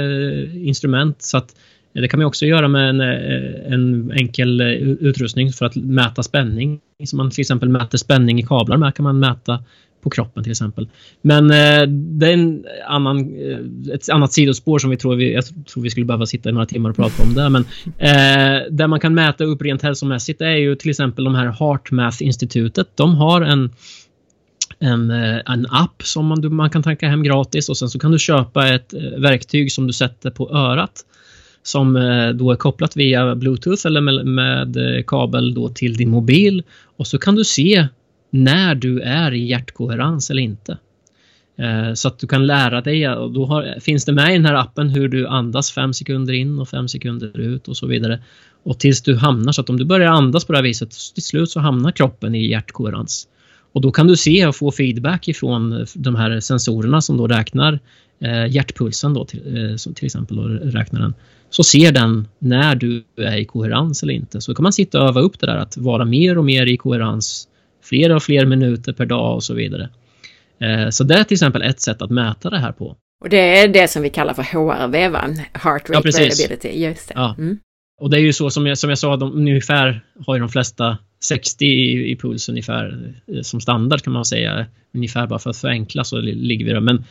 instrument 0.54 1.22
så 1.22 1.36
att 1.36 1.54
det 1.92 2.08
kan 2.08 2.20
man 2.20 2.26
också 2.26 2.46
göra 2.46 2.68
med 2.68 2.88
en, 2.88 3.00
eh, 3.00 3.72
en 3.72 4.12
enkel 4.12 4.60
eh, 4.60 4.66
utrustning 4.82 5.52
för 5.52 5.66
att 5.66 5.76
mäta 5.76 6.22
spänning. 6.22 6.80
Som 7.04 7.16
man 7.16 7.30
till 7.30 7.40
exempel 7.40 7.68
mäter 7.68 7.98
spänning 7.98 8.38
i 8.38 8.42
kablar 8.42 8.76
med 8.76 8.94
kan 8.94 9.04
man 9.04 9.18
mäta 9.18 9.64
på 10.02 10.10
kroppen 10.10 10.42
till 10.42 10.50
exempel. 10.50 10.88
Men 11.22 11.50
eh, 11.50 11.82
det 11.88 12.26
är 12.26 12.32
en 12.32 12.64
annan, 12.86 13.18
eh, 13.18 13.94
ett 13.94 14.08
annat 14.08 14.32
sidospår 14.32 14.78
som 14.78 14.90
vi 14.90 14.96
tror 14.96 15.16
vi, 15.16 15.34
jag 15.34 15.44
tror 15.66 15.82
vi 15.82 15.90
skulle 15.90 16.06
behöva 16.06 16.26
sitta 16.26 16.48
i 16.48 16.52
några 16.52 16.66
timmar 16.66 16.90
och 16.90 16.96
prata 16.96 17.22
om 17.22 17.34
det. 17.34 17.48
Men 17.48 17.64
eh, 17.98 18.70
där 18.70 18.86
man 18.86 19.00
kan 19.00 19.14
mäta 19.14 19.44
upp 19.44 19.62
rent 19.62 19.82
hälsomässigt 19.82 20.40
är 20.40 20.56
ju 20.56 20.74
till 20.74 20.90
exempel 20.90 21.24
de 21.24 21.34
här 21.34 21.46
HeartMath-institutet. 21.46 22.88
De 22.94 23.14
har 23.14 23.40
en 23.40 23.70
en, 24.78 25.10
en 25.10 25.66
app 25.70 26.02
som 26.02 26.26
man, 26.26 26.54
man 26.54 26.70
kan 26.70 26.82
tanka 26.82 27.08
hem 27.08 27.22
gratis 27.22 27.68
och 27.68 27.76
sen 27.76 27.88
så 27.88 27.98
kan 27.98 28.10
du 28.10 28.18
köpa 28.18 28.68
ett 28.68 28.94
verktyg 29.16 29.72
som 29.72 29.86
du 29.86 29.92
sätter 29.92 30.30
på 30.30 30.50
örat 30.50 31.04
som 31.62 31.96
eh, 31.96 32.28
då 32.28 32.50
är 32.50 32.56
kopplat 32.56 32.96
via 32.96 33.34
Bluetooth 33.34 33.86
eller 33.86 34.00
med, 34.00 34.26
med 34.26 34.76
eh, 34.76 35.02
kabel 35.06 35.54
då 35.54 35.68
till 35.68 35.96
din 35.96 36.10
mobil 36.10 36.62
och 36.96 37.06
så 37.06 37.18
kan 37.18 37.34
du 37.34 37.44
se 37.44 37.86
när 38.30 38.74
du 38.74 39.00
är 39.00 39.32
i 39.32 39.46
hjärtkoherens 39.46 40.30
eller 40.30 40.42
inte. 40.42 40.78
Eh, 41.58 41.94
så 41.94 42.08
att 42.08 42.18
du 42.18 42.26
kan 42.26 42.46
lära 42.46 42.80
dig 42.80 43.08
och 43.08 43.32
då 43.32 43.46
har, 43.46 43.80
finns 43.80 44.04
det 44.04 44.12
med 44.12 44.30
i 44.30 44.32
den 44.32 44.46
här 44.46 44.54
appen 44.54 44.88
hur 44.88 45.08
du 45.08 45.26
andas 45.26 45.70
fem 45.70 45.92
sekunder 45.92 46.32
in 46.32 46.58
och 46.58 46.68
fem 46.68 46.88
sekunder 46.88 47.40
ut 47.40 47.68
och 47.68 47.76
så 47.76 47.86
vidare. 47.86 48.22
Och 48.62 48.78
tills 48.78 49.02
du 49.02 49.16
hamnar 49.16 49.52
så 49.52 49.60
att 49.60 49.70
om 49.70 49.76
du 49.76 49.84
börjar 49.84 50.12
andas 50.12 50.44
på 50.44 50.52
det 50.52 50.58
här 50.58 50.62
viset 50.62 50.90
till 51.14 51.22
slut 51.22 51.50
så 51.50 51.60
hamnar 51.60 51.90
kroppen 51.90 52.34
i 52.34 52.46
hjärtkoherens. 52.46 53.28
Och 53.72 53.80
då 53.80 53.92
kan 53.92 54.06
du 54.06 54.16
se 54.16 54.46
och 54.46 54.56
få 54.56 54.70
feedback 54.70 55.28
ifrån 55.28 55.86
de 55.94 56.14
här 56.14 56.40
sensorerna 56.40 57.00
som 57.00 57.16
då 57.16 57.26
räknar 57.26 57.78
eh, 58.20 58.46
hjärtpulsen 58.46 59.14
då 59.14 59.24
till, 59.24 59.56
eh, 59.56 59.92
till 59.94 60.06
exempel 60.06 60.38
och 60.38 60.50
räknar 60.50 61.00
den. 61.00 61.14
Så 61.52 61.64
ser 61.64 61.92
den 61.92 62.28
när 62.38 62.74
du 62.74 63.04
är 63.16 63.36
i 63.36 63.44
koherens 63.44 64.02
eller 64.02 64.14
inte. 64.14 64.40
Så 64.40 64.54
kan 64.54 64.62
man 64.62 64.72
sitta 64.72 65.02
och 65.02 65.08
öva 65.08 65.20
upp 65.20 65.40
det 65.40 65.46
där 65.46 65.56
att 65.56 65.76
vara 65.76 66.04
mer 66.04 66.38
och 66.38 66.44
mer 66.44 66.66
i 66.66 66.76
koherens 66.76 67.48
fler 67.82 68.14
och 68.14 68.22
fler 68.22 68.46
minuter 68.46 68.92
per 68.92 69.06
dag 69.06 69.34
och 69.34 69.44
så 69.44 69.54
vidare. 69.54 69.88
Eh, 70.60 70.88
så 70.88 71.04
det 71.04 71.14
är 71.14 71.24
till 71.24 71.34
exempel 71.34 71.62
ett 71.62 71.80
sätt 71.80 72.02
att 72.02 72.10
mäta 72.10 72.50
det 72.50 72.58
här 72.58 72.72
på. 72.72 72.96
Och 73.24 73.28
det 73.28 73.58
är 73.58 73.68
det 73.68 73.88
som 73.88 74.02
vi 74.02 74.10
kallar 74.10 74.34
för 74.34 74.42
HRV, 74.42 75.08
va? 75.08 75.20
Heart 75.52 75.90
Rate 75.90 76.08
ja, 76.08 76.12
Variability. 76.18 76.68
Just 76.68 77.08
det. 77.08 77.14
Ja. 77.16 77.34
Mm. 77.38 77.58
Och 78.00 78.10
det 78.10 78.16
är 78.16 78.20
ju 78.20 78.32
så 78.32 78.50
som 78.50 78.66
jag, 78.66 78.78
som 78.78 78.90
jag 78.90 78.98
sa, 78.98 79.16
de, 79.16 79.32
ungefär 79.32 80.04
har 80.26 80.34
ju 80.34 80.40
de 80.40 80.48
flesta 80.48 80.98
60 81.24 81.64
i, 81.64 82.10
i 82.10 82.16
puls 82.16 82.48
ungefär 82.48 83.14
eh, 83.26 83.40
som 83.42 83.60
standard 83.60 84.02
kan 84.02 84.12
man 84.12 84.24
säga. 84.24 84.66
Ungefär 84.94 85.26
bara 85.26 85.38
för 85.38 85.50
att 85.50 85.56
förenkla 85.56 86.04
så 86.04 86.16
ligger 86.20 86.64
vi 86.64 86.72
där. 86.72 86.80
Men 86.80 87.04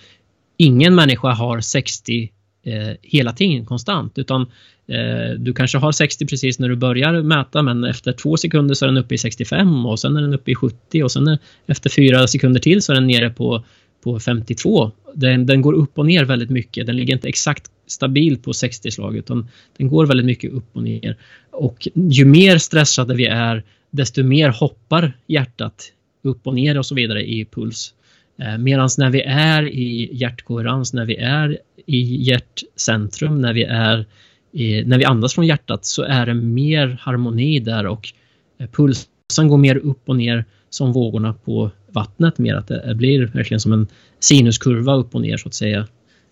ingen 0.57 0.95
människa 0.95 1.31
har 1.31 1.59
60 1.59 2.31
eh, 2.63 2.95
hela 3.01 3.33
tiden 3.33 3.65
konstant 3.65 4.17
utan 4.17 4.41
eh, 4.87 5.29
du 5.37 5.53
kanske 5.53 5.77
har 5.77 5.91
60 5.91 6.25
precis 6.25 6.59
när 6.59 6.69
du 6.69 6.75
börjar 6.75 7.21
mäta 7.21 7.61
men 7.61 7.83
efter 7.83 8.11
två 8.11 8.37
sekunder 8.37 8.75
så 8.75 8.85
är 8.85 8.87
den 8.87 8.97
uppe 8.97 9.15
i 9.15 9.17
65 9.17 9.85
och 9.85 9.99
sen 9.99 10.17
är 10.17 10.21
den 10.21 10.33
uppe 10.33 10.51
i 10.51 10.55
70 10.55 11.03
och 11.03 11.11
sen 11.11 11.27
är, 11.27 11.39
efter 11.65 11.89
fyra 11.89 12.27
sekunder 12.27 12.59
till 12.59 12.81
så 12.81 12.91
är 12.91 12.95
den 12.95 13.07
nere 13.07 13.29
på, 13.29 13.63
på 14.03 14.19
52. 14.19 14.91
Den, 15.13 15.45
den 15.45 15.61
går 15.61 15.73
upp 15.73 15.99
och 15.99 16.05
ner 16.05 16.25
väldigt 16.25 16.49
mycket. 16.49 16.85
Den 16.85 16.95
ligger 16.95 17.13
inte 17.13 17.27
exakt 17.27 17.71
stabilt 17.87 18.43
på 18.43 18.53
60 18.53 18.91
slag 18.91 19.15
utan 19.15 19.47
den 19.77 19.87
går 19.87 20.05
väldigt 20.05 20.25
mycket 20.25 20.51
upp 20.51 20.69
och 20.73 20.83
ner. 20.83 21.17
Och 21.51 21.87
ju 21.93 22.25
mer 22.25 22.57
stressade 22.57 23.15
vi 23.15 23.25
är 23.25 23.63
desto 23.91 24.23
mer 24.23 24.49
hoppar 24.49 25.13
hjärtat 25.27 25.91
upp 26.23 26.47
och 26.47 26.55
ner 26.55 26.77
och 26.77 26.85
så 26.85 26.95
vidare 26.95 27.23
i 27.23 27.45
puls. 27.45 27.93
Eh, 28.41 28.57
Medan 28.57 28.89
när 28.97 29.09
vi 29.09 29.21
är 29.21 29.67
i 29.67 30.09
hjärtkoherens, 30.13 30.93
när 30.93 31.05
vi 31.05 31.15
är 31.15 31.57
i 31.85 32.23
hjärtcentrum, 32.23 33.41
när 33.41 33.53
vi, 33.53 33.63
är 33.63 34.05
i, 34.51 34.83
när 34.83 34.97
vi 34.97 35.05
andas 35.05 35.33
från 35.33 35.47
hjärtat 35.47 35.85
så 35.85 36.03
är 36.03 36.25
det 36.25 36.33
mer 36.33 36.97
harmoni 37.01 37.59
där 37.59 37.87
och 37.87 38.13
eh, 38.59 38.67
pulsen 38.67 39.47
går 39.47 39.57
mer 39.57 39.77
upp 39.77 40.09
och 40.09 40.15
ner 40.15 40.45
som 40.69 40.93
vågorna 40.93 41.33
på 41.33 41.71
vattnet 41.91 42.37
mer 42.37 42.55
att 42.55 42.67
det 42.67 42.95
blir 42.95 43.25
verkligen 43.25 43.59
som 43.59 43.73
en 43.73 43.87
sinuskurva 44.19 44.95
upp 44.95 45.15
och 45.15 45.21
ner 45.21 45.37
så 45.37 45.47
att 45.47 45.53
säga. 45.53 45.87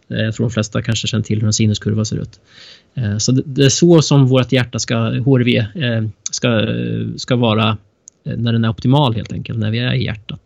Eh, 0.09 0.17
jag 0.17 0.35
tror 0.35 0.45
de 0.45 0.51
flesta 0.51 0.81
kanske 0.81 1.07
känner 1.07 1.23
till 1.23 1.39
hur 1.39 1.47
en 1.47 1.53
sinuskurva 1.53 2.05
ser 2.05 2.17
ut. 2.17 2.39
Så 3.17 3.31
det 3.31 3.65
är 3.65 3.69
så 3.69 4.01
som 4.01 4.27
vårt 4.27 4.51
hjärta 4.51 4.79
ska, 4.79 4.95
HRV, 4.95 5.65
ska, 6.31 6.67
ska 7.17 7.35
vara 7.35 7.77
när 8.23 8.53
den 8.53 8.65
är 8.65 8.69
optimal 8.69 9.15
helt 9.15 9.33
enkelt, 9.33 9.59
när 9.59 9.71
vi 9.71 9.79
är 9.79 9.93
i 9.93 10.03
hjärtat. 10.03 10.41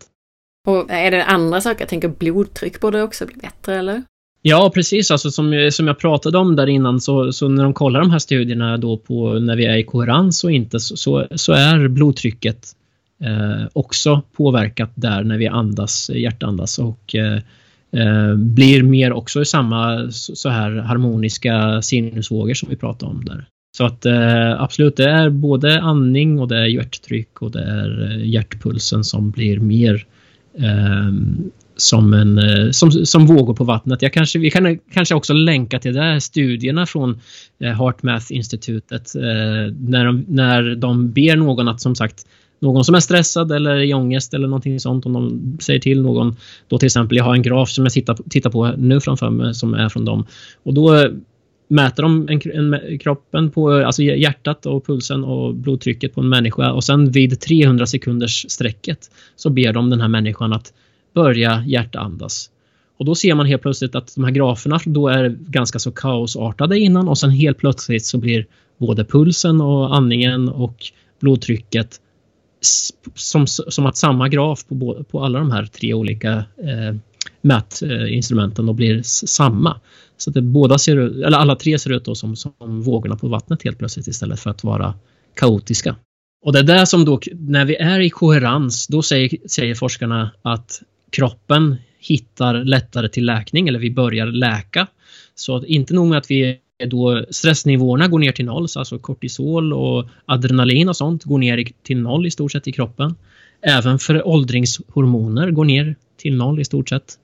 Och 0.68 0.91
är 0.91 1.11
det 1.11 1.26
andra 1.26 1.61
saker? 1.61 1.81
Jag 1.81 1.90
tänker 1.90 2.07
blodtryck 2.07 2.80
borde 2.80 3.02
också 3.03 3.26
bli 3.26 3.35
bättre, 3.35 3.76
eller? 3.76 4.03
Ja, 4.41 4.72
precis. 4.73 5.11
Alltså, 5.11 5.31
som, 5.31 5.69
som 5.72 5.88
jag 5.88 5.99
pratade 5.99 6.38
om 6.38 6.56
där 6.56 6.68
innan 6.68 7.02
så, 7.02 7.31
så 7.31 7.48
när 7.48 7.64
de 7.64 7.73
kollar 7.73 7.99
de 7.99 8.11
här 8.11 8.19
studierna 8.19 8.77
då 8.77 8.98
på 8.98 9.34
när 9.34 9.56
vi 9.56 9.65
är 9.65 9.77
i 9.77 9.84
koherens 9.84 10.44
och 10.44 10.52
inte 10.52 10.80
så, 10.80 10.98
så, 10.98 11.27
så 11.35 11.53
är 11.53 11.88
blodtrycket 11.88 12.68
eh, 13.23 13.68
också 13.73 14.22
påverkat 14.38 14.91
där 14.95 15.23
när 15.23 15.38
vi 15.38 15.48
andas, 15.48 16.10
hjärtandas 16.10 16.80
och 16.80 17.15
eh, 17.15 17.40
eh, 17.91 18.35
blir 18.35 18.84
mer 18.84 19.14
också 19.14 19.41
i 19.41 19.45
samma 19.45 20.11
så 20.11 20.49
här 20.49 20.72
harmoniska 20.72 21.81
sinusvågor 21.81 22.53
som 22.53 22.69
vi 22.69 22.76
pratade 22.76 23.11
om 23.11 23.26
där. 23.26 23.45
Så 23.77 23.85
att 23.85 24.06
eh, 24.06 24.61
absolut, 24.61 24.98
det 24.98 25.10
är 25.10 25.30
både 25.30 25.81
andning 25.81 26.40
och 26.40 26.48
det 26.48 26.57
är 26.57 26.65
hjärttryck 26.65 27.41
och 27.41 27.52
det 27.52 27.64
är 27.64 28.11
eh, 28.11 28.27
hjärtpulsen 28.27 29.03
som 29.03 29.31
blir 29.31 29.60
mer 29.60 30.06
Ehm, 30.60 31.52
som, 31.76 32.14
en, 32.14 32.38
eh, 32.38 32.72
som, 32.72 32.92
som 32.92 33.26
vågor 33.26 33.54
på 33.54 33.64
vattnet. 33.64 34.02
Jag 34.02 34.14
kanske, 34.14 34.40
vi 34.40 34.52
kan 34.52 34.80
kanske 34.94 35.16
också 35.16 35.34
länka 35.34 35.80
till 35.80 35.94
där 35.94 36.20
studierna 36.20 36.86
från 36.86 37.20
eh, 37.60 37.72
HeartMath-institutet 37.72 39.16
eh, 39.16 39.74
när, 39.80 40.06
de, 40.06 40.26
när 40.28 40.76
de 40.76 41.12
ber 41.12 41.36
någon 41.36 41.68
att 41.68 41.82
som 41.82 41.96
sagt 41.96 42.26
någon 42.60 42.86
som 42.86 42.96
är 42.96 43.00
stressad 43.00 43.52
eller 43.52 43.76
i 43.76 43.94
ångest 43.94 44.34
eller 44.34 44.48
någonting 44.48 44.80
sånt 44.80 45.06
om 45.06 45.14
de 45.14 45.58
säger 45.62 45.80
till 45.80 46.02
någon 46.02 46.36
då 46.68 46.78
till 46.78 46.86
exempel 46.86 47.18
jag 47.18 47.26
har 47.26 47.36
en 47.36 47.42
graf 47.42 47.70
som 47.70 47.86
jag 47.86 47.94
tittar, 47.94 48.18
tittar 48.30 48.50
på 48.50 48.74
nu 48.78 49.02
framför 49.02 49.30
mig 49.30 49.54
som 49.54 49.74
är 49.74 49.90
från 49.90 50.06
dem 50.06 50.26
och 50.64 50.74
då 50.74 51.10
mäter 51.74 52.04
de 52.04 52.30
en, 52.30 52.41
en, 52.74 53.00
kroppen 53.00 53.52
på 53.52 53.72
alltså 53.72 54.04
hjärtat 54.04 54.66
och 54.66 54.86
pulsen 54.86 55.24
och 55.24 55.56
blodtrycket 55.56 56.14
på 56.14 56.22
en 56.22 56.30
människa 56.30 56.72
och 56.72 56.84
sen 56.84 57.12
vid 57.12 57.40
300 57.40 57.86
sekunders 57.86 58.45
sträcket 58.50 59.12
så 59.36 59.50
ber 59.50 59.74
de 59.74 59.90
den 59.90 60.02
här 60.02 60.08
människan 60.08 60.54
att 60.54 60.74
börja 61.14 61.64
hjärtandas. 61.68 62.50
Och 62.98 63.06
då 63.06 63.16
ser 63.16 63.36
man 63.36 63.45
helt 63.45 63.62
plötsligt 63.62 63.95
att 63.95 64.16
de 64.16 64.24
här 64.24 64.32
graferna 64.32 64.80
då 64.86 65.08
är 65.08 65.30
ganska 65.30 65.80
så 65.80 65.91
kaosartade 65.91 66.80
innan 66.80 67.08
och 67.08 67.18
sen 67.18 67.30
helt 67.30 67.58
plötsligt 67.58 68.06
så 68.06 68.18
blir 68.18 68.45
både 68.78 69.06
pulsen 69.06 69.62
och 69.62 69.95
andningen 69.95 70.50
och 70.50 70.76
blodtrycket 71.20 72.00
som, 73.16 73.48
som 73.48 73.86
att 73.86 73.98
samma 73.98 74.30
graf 74.30 74.68
på, 74.68 75.06
på 75.12 75.24
alla 75.24 75.40
de 75.40 75.52
här 75.52 75.66
tre 75.66 75.94
olika 75.94 76.34
eh, 76.58 76.95
mätinstrumenten 77.41 78.66
då 78.66 78.74
blir 78.74 79.02
samma. 79.04 79.80
Så 80.18 80.30
att 80.30 80.34
det 80.34 80.41
båda 80.41 80.77
ser 80.77 80.98
eller 80.98 81.38
alla 81.38 81.56
tre 81.56 81.80
ser 81.80 81.91
ut 81.91 82.06
då 82.06 82.15
som, 82.15 82.35
som 82.35 82.81
vågorna 82.81 83.15
på 83.15 83.27
vattnet 83.27 83.64
helt 83.64 83.77
plötsligt 83.77 84.07
istället 84.07 84.40
för 84.40 84.49
att 84.49 84.64
vara 84.64 84.94
kaotiska. 85.35 85.95
Och 86.45 86.53
det 86.53 86.60
är 86.60 86.64
där 86.64 86.85
som 86.85 87.06
då, 87.06 87.19
när 87.31 87.65
vi 87.65 87.76
är 87.76 87.99
i 87.99 88.10
koherens, 88.10 88.88
då 88.88 89.02
säger, 89.02 89.48
säger 89.48 89.76
forskarna 89.76 90.31
att 90.41 90.81
kroppen 91.10 91.76
hittar 91.99 92.53
lättare 92.64 93.10
till 93.10 93.26
läkning 93.26 93.68
eller 93.68 93.80
vi 93.80 93.91
börjar 93.91 94.26
läka. 94.26 94.88
Så 95.35 95.56
att 95.56 95.64
inte 95.64 95.94
nog 95.94 96.07
med 96.07 96.18
att 96.18 96.31
vi 96.31 96.60
då 96.85 97.26
stressnivåerna 97.30 98.07
går 98.07 98.19
ner 98.19 98.31
till 98.31 98.45
noll, 98.45 98.69
så 98.69 98.80
alltså 98.80 98.99
kortisol 98.99 99.73
och 99.73 100.07
adrenalin 100.26 100.90
och 100.90 100.98
sånt 100.98 101.23
går 101.23 101.38
ner 101.38 101.68
till 101.84 101.98
noll 101.98 102.26
i 102.26 102.31
stort 102.31 102.52
sett 102.52 102.68
i 102.68 102.72
kroppen. 102.72 103.15
Även 103.61 103.99
för 103.99 104.27
åldringshormoner 104.27 105.52
går 105.52 105.65
ner 105.65 105.95
till 106.18 106.35
noll 106.35 106.60
i 106.60 106.65
stort 106.65 106.90
sett. 106.90 107.18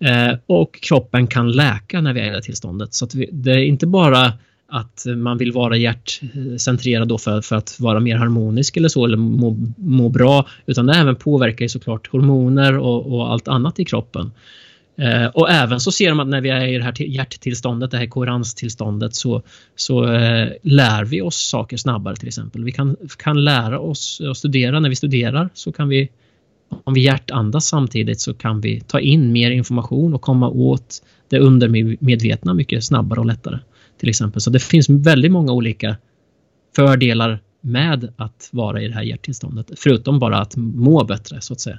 Eh, 0.00 0.38
och 0.46 0.80
kroppen 0.80 1.26
kan 1.26 1.52
läka 1.52 2.00
när 2.00 2.12
vi 2.12 2.20
är 2.20 2.26
i 2.26 2.30
det 2.30 2.42
tillståndet. 2.42 2.94
Så 2.94 3.08
vi, 3.14 3.28
det 3.32 3.50
är 3.50 3.58
inte 3.64 3.86
bara 3.86 4.32
att 4.68 5.04
man 5.16 5.38
vill 5.38 5.52
vara 5.52 5.76
hjärtcentrerad 5.76 7.08
då 7.08 7.18
för, 7.18 7.40
för 7.40 7.56
att 7.56 7.80
vara 7.80 8.00
mer 8.00 8.16
harmonisk 8.16 8.76
eller 8.76 8.88
så 8.88 9.04
eller 9.04 9.16
må, 9.16 9.56
må 9.76 10.08
bra 10.08 10.46
utan 10.66 10.86
det 10.86 10.94
även 10.94 11.16
påverkar 11.16 11.68
såklart 11.68 12.06
hormoner 12.06 12.78
och, 12.78 13.14
och 13.14 13.32
allt 13.32 13.48
annat 13.48 13.80
i 13.80 13.84
kroppen. 13.84 14.30
Eh, 14.98 15.26
och 15.26 15.50
även 15.50 15.80
så 15.80 15.92
ser 15.92 16.14
man 16.14 16.26
att 16.26 16.30
när 16.30 16.40
vi 16.40 16.50
är 16.50 16.66
i 16.66 16.78
det 16.78 16.84
här 16.84 17.02
hjärttillståndet, 17.02 17.90
det 17.90 17.98
här 17.98 18.06
koherenstillståndet 18.06 19.14
så, 19.14 19.42
så 19.76 20.12
eh, 20.12 20.48
lär 20.62 21.04
vi 21.04 21.20
oss 21.20 21.36
saker 21.36 21.76
snabbare 21.76 22.16
till 22.16 22.28
exempel. 22.28 22.64
Vi 22.64 22.72
kan, 22.72 22.96
kan 23.18 23.44
lära 23.44 23.78
oss 23.78 24.20
och 24.20 24.36
studera 24.36 24.80
när 24.80 24.88
vi 24.88 24.96
studerar 24.96 25.50
så 25.54 25.72
kan 25.72 25.88
vi 25.88 26.08
om 26.84 26.94
vi 26.94 27.00
hjärtandas 27.00 27.66
samtidigt 27.66 28.20
så 28.20 28.34
kan 28.34 28.60
vi 28.60 28.80
ta 28.80 29.00
in 29.00 29.32
mer 29.32 29.50
information 29.50 30.14
och 30.14 30.20
komma 30.20 30.48
åt 30.48 31.02
det 31.28 31.38
undermedvetna 31.38 32.54
mycket 32.54 32.84
snabbare 32.84 33.20
och 33.20 33.26
lättare. 33.26 33.58
Till 34.00 34.08
exempel. 34.08 34.40
Så 34.40 34.50
det 34.50 34.58
finns 34.58 34.88
väldigt 34.88 35.32
många 35.32 35.52
olika 35.52 35.96
fördelar 36.76 37.40
med 37.60 38.12
att 38.16 38.48
vara 38.52 38.82
i 38.82 38.88
det 38.88 38.94
här 38.94 39.02
hjärttillståndet. 39.02 39.70
Förutom 39.76 40.18
bara 40.18 40.38
att 40.38 40.56
må 40.56 41.04
bättre 41.04 41.40
så 41.40 41.52
att 41.52 41.60
säga. 41.60 41.78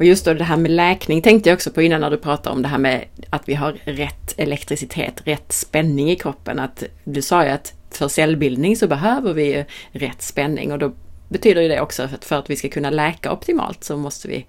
Och 0.00 0.06
just 0.06 0.24
då 0.24 0.34
det 0.34 0.44
här 0.44 0.56
med 0.56 0.70
läkning 0.70 1.22
tänkte 1.22 1.48
jag 1.48 1.56
också 1.56 1.70
på 1.70 1.82
innan 1.82 2.00
när 2.00 2.10
du 2.10 2.16
pratade 2.16 2.56
om 2.56 2.62
det 2.62 2.68
här 2.68 2.78
med 2.78 3.04
att 3.30 3.48
vi 3.48 3.54
har 3.54 3.72
rätt 3.84 4.34
elektricitet, 4.36 5.22
rätt 5.24 5.52
spänning 5.52 6.10
i 6.10 6.16
kroppen. 6.16 6.58
Att 6.58 6.84
du 7.04 7.22
sa 7.22 7.44
ju 7.44 7.50
att 7.50 7.74
för 7.90 8.08
cellbildning 8.08 8.76
så 8.76 8.86
behöver 8.86 9.34
vi 9.34 9.64
rätt 9.92 10.22
spänning 10.22 10.72
och 10.72 10.78
då 10.78 10.92
betyder 11.28 11.62
ju 11.62 11.68
det 11.68 11.80
också 11.80 12.02
att 12.02 12.24
för 12.24 12.36
att 12.36 12.50
vi 12.50 12.56
ska 12.56 12.68
kunna 12.68 12.90
läka 12.90 13.32
optimalt 13.32 13.84
så 13.84 13.96
måste 13.96 14.28
vi 14.28 14.46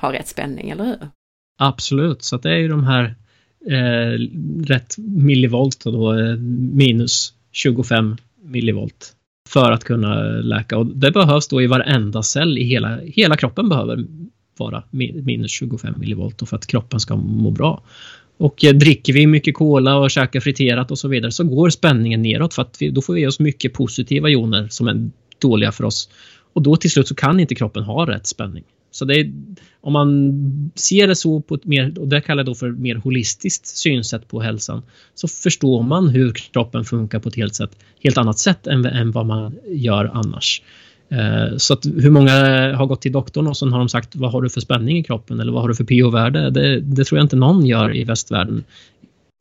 ha 0.00 0.12
rätt 0.12 0.28
spänning, 0.28 0.70
eller 0.70 0.84
hur? 0.84 1.08
Absolut, 1.58 2.22
så 2.22 2.36
det 2.36 2.50
är 2.50 2.58
ju 2.58 2.68
de 2.68 2.84
här 2.84 3.14
eh, 3.70 4.18
rätt 4.66 4.94
millivolt 4.98 5.86
och 5.86 5.92
då 5.92 6.18
eh, 6.18 6.36
minus 6.72 7.34
25 7.52 8.16
millivolt 8.42 9.12
för 9.48 9.72
att 9.72 9.84
kunna 9.84 10.22
läka 10.24 10.78
och 10.78 10.86
det 10.86 11.10
behövs 11.10 11.48
då 11.48 11.62
i 11.62 11.66
varenda 11.66 12.22
cell 12.22 12.58
i 12.58 12.64
hela, 12.64 13.00
hela 13.04 13.36
kroppen 13.36 13.68
behöver 13.68 14.04
vara 14.56 14.82
minus 14.90 15.50
25 15.50 15.94
millivolt 15.96 16.48
för 16.48 16.56
att 16.56 16.66
kroppen 16.66 17.00
ska 17.00 17.16
må 17.16 17.50
bra. 17.50 17.82
Och 18.36 18.64
eh, 18.64 18.74
dricker 18.74 19.12
vi 19.12 19.26
mycket 19.26 19.54
cola 19.54 19.96
och 19.96 20.10
käkar 20.10 20.40
friterat 20.40 20.90
och 20.90 20.98
så 20.98 21.08
vidare 21.08 21.32
så 21.32 21.44
går 21.44 21.70
spänningen 21.70 22.22
neråt 22.22 22.54
för 22.54 22.62
att 22.62 22.76
vi, 22.80 22.90
då 22.90 23.02
får 23.02 23.14
vi 23.14 23.26
oss 23.26 23.40
mycket 23.40 23.72
positiva 23.72 24.28
joner 24.28 24.68
som 24.68 24.88
en 24.88 25.12
dåliga 25.42 25.72
för 25.72 25.84
oss. 25.84 26.08
Och 26.52 26.62
då 26.62 26.76
till 26.76 26.90
slut 26.90 27.08
så 27.08 27.14
kan 27.14 27.40
inte 27.40 27.54
kroppen 27.54 27.82
ha 27.82 28.06
rätt 28.06 28.26
spänning. 28.26 28.64
Så 28.90 29.10
är, 29.10 29.32
om 29.80 29.92
man 29.92 30.70
ser 30.74 31.08
det 31.08 31.16
så 31.16 31.40
på 31.40 31.54
ett 31.54 31.64
mer, 31.64 31.98
och 31.98 32.08
det 32.08 32.20
kallar 32.20 32.40
jag 32.40 32.46
då 32.46 32.54
för 32.54 32.70
mer 32.70 32.94
holistiskt 32.94 33.66
synsätt 33.66 34.28
på 34.28 34.40
hälsan, 34.40 34.82
så 35.14 35.28
förstår 35.28 35.82
man 35.82 36.08
hur 36.08 36.32
kroppen 36.32 36.84
funkar 36.84 37.18
på 37.18 37.28
ett 37.28 37.36
helt, 37.36 37.54
sätt, 37.54 37.70
helt 38.02 38.18
annat 38.18 38.38
sätt 38.38 38.66
än, 38.66 38.86
än 38.86 39.10
vad 39.10 39.26
man 39.26 39.54
gör 39.66 40.10
annars. 40.14 40.62
Eh, 41.12 41.56
så 41.56 41.72
att 41.72 41.86
hur 41.86 42.10
många 42.10 42.32
har 42.76 42.86
gått 42.86 43.00
till 43.00 43.12
doktorn 43.12 43.46
och 43.46 43.56
så 43.56 43.68
har 43.68 43.78
de 43.78 43.88
sagt 43.88 44.16
vad 44.16 44.32
har 44.32 44.42
du 44.42 44.50
för 44.50 44.60
spänning 44.60 44.98
i 44.98 45.04
kroppen 45.04 45.40
eller 45.40 45.52
vad 45.52 45.62
har 45.62 45.68
du 45.68 45.74
för 45.74 45.84
pH-värde? 45.84 46.50
Det, 46.50 46.80
det, 46.80 47.04
tror 47.04 47.18
jag 47.18 47.24
inte 47.24 47.36
någon 47.36 47.66
gör 47.66 47.96
i 47.96 48.04
västvärlden 48.04 48.64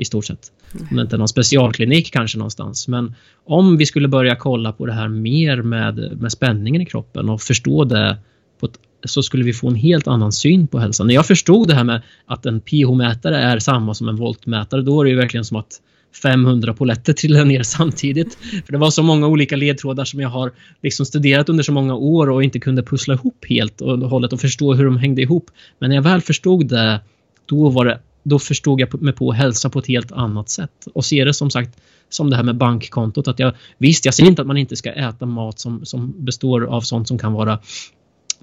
i 0.02 0.06
stort 0.06 0.26
sett. 0.26 0.52
Om 0.90 0.96
det 0.96 1.02
inte 1.02 1.16
är 1.16 1.18
någon 1.18 1.28
specialklinik 1.28 2.12
kanske 2.14 2.38
någonstans. 2.38 2.88
Men 2.88 3.16
om 3.46 3.78
vi 3.78 3.86
skulle 3.86 4.08
börja 4.08 4.36
kolla 4.36 4.72
på 4.72 4.86
det 4.86 4.94
här 4.94 5.08
mer 5.08 5.62
med, 5.62 6.18
med 6.22 6.32
spänningen 6.32 6.82
i 6.82 6.86
kroppen 6.86 7.30
och 7.30 7.42
förstå 7.42 7.84
det 7.84 8.18
ett, 8.64 9.10
så 9.10 9.24
skulle 9.24 9.44
vi 9.44 9.54
få 9.54 9.68
en 9.68 9.76
helt 9.76 10.08
annan 10.08 10.32
syn 10.32 10.68
på 10.68 10.80
hälsan. 10.80 11.08
När 11.08 11.14
jag 11.14 11.26
förstod 11.26 11.68
det 11.68 11.76
här 11.76 11.84
med 11.84 12.02
att 12.26 12.46
en 12.46 12.62
pH-mätare 12.62 13.38
är 13.38 13.60
samma 13.60 13.94
som 13.94 14.10
en 14.10 14.16
voltmätare, 14.16 14.82
då 14.82 15.02
är 15.02 15.06
det 15.06 15.10
ju 15.10 15.18
verkligen 15.18 15.46
som 15.46 15.58
att 15.58 15.82
500 16.24 16.74
poletter 16.74 17.14
trillade 17.14 17.46
ner 17.46 17.64
samtidigt. 17.64 18.36
För 18.66 18.72
det 18.72 18.78
var 18.78 18.90
så 18.90 19.04
många 19.04 19.28
olika 19.28 19.56
ledtrådar 19.56 20.06
som 20.06 20.20
jag 20.20 20.30
har 20.30 20.52
liksom 20.84 21.06
studerat 21.06 21.50
under 21.50 21.64
så 21.64 21.72
många 21.72 21.96
år 21.96 22.30
och 22.30 22.44
inte 22.44 22.60
kunde 22.60 22.84
pussla 22.84 23.14
ihop 23.14 23.46
helt 23.50 23.82
och 23.82 23.98
hållet 23.98 24.34
och 24.34 24.42
förstå 24.42 24.74
hur 24.74 24.86
de 24.86 24.98
hängde 24.98 25.22
ihop. 25.22 25.52
Men 25.80 25.90
när 25.90 25.96
jag 25.96 26.04
väl 26.04 26.22
förstod 26.22 26.68
det, 26.68 27.00
då 27.46 27.70
var 27.70 27.86
det 27.86 28.00
då 28.24 28.40
förstod 28.40 28.82
jag 28.82 29.02
mig 29.02 29.14
på 29.14 29.32
hälsa 29.32 29.70
på 29.70 29.80
ett 29.80 29.88
helt 29.88 30.12
annat 30.12 30.50
sätt. 30.50 30.88
Och 30.94 31.06
ser 31.06 31.26
det 31.26 31.34
som 31.34 31.50
sagt 31.50 31.78
som 32.10 32.30
det 32.30 32.36
här 32.36 32.44
med 32.44 32.58
bankkontot. 32.58 33.28
Att 33.28 33.40
jag, 33.40 33.54
visst, 33.78 34.06
jag 34.06 34.14
säger 34.14 34.30
inte 34.30 34.42
att 34.42 34.48
man 34.48 34.58
inte 34.58 34.76
ska 34.76 34.92
äta 34.92 35.26
mat 35.26 35.60
som, 35.60 35.86
som 35.86 36.26
består 36.26 36.66
av 36.66 36.82
sånt 36.82 37.08
som 37.08 37.18
kan 37.18 37.34
vara 37.34 37.60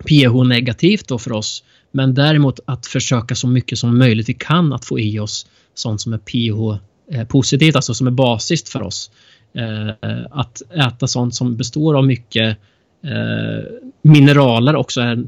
pH-negativt 0.05 1.09
då 1.09 1.19
för 1.19 1.33
oss. 1.33 1.65
Men 1.93 2.15
däremot 2.15 2.61
att 2.65 2.87
försöka 2.87 3.35
så 3.35 3.49
mycket 3.49 3.79
som 3.79 3.99
möjligt 3.99 4.29
vi 4.29 4.35
kan 4.35 4.73
att 4.73 4.85
få 4.85 5.01
i 5.01 5.19
oss 5.19 5.47
sånt 5.75 6.01
som 6.01 6.13
är 6.13 6.19
pH-positivt, 6.19 7.75
eh, 7.75 7.79
alltså 7.79 7.95
som 7.95 8.07
är 8.07 8.11
basiskt 8.11 8.69
för 8.69 8.83
oss. 8.83 9.11
Eh, 9.55 10.17
att 10.31 10.63
äta 10.71 11.07
sånt 11.07 11.35
som 11.35 11.57
består 11.57 11.95
av 11.95 12.07
mycket 12.07 12.59
eh, 13.05 13.65
mineraler 14.03 14.77
också 14.77 15.01
är 15.01 15.25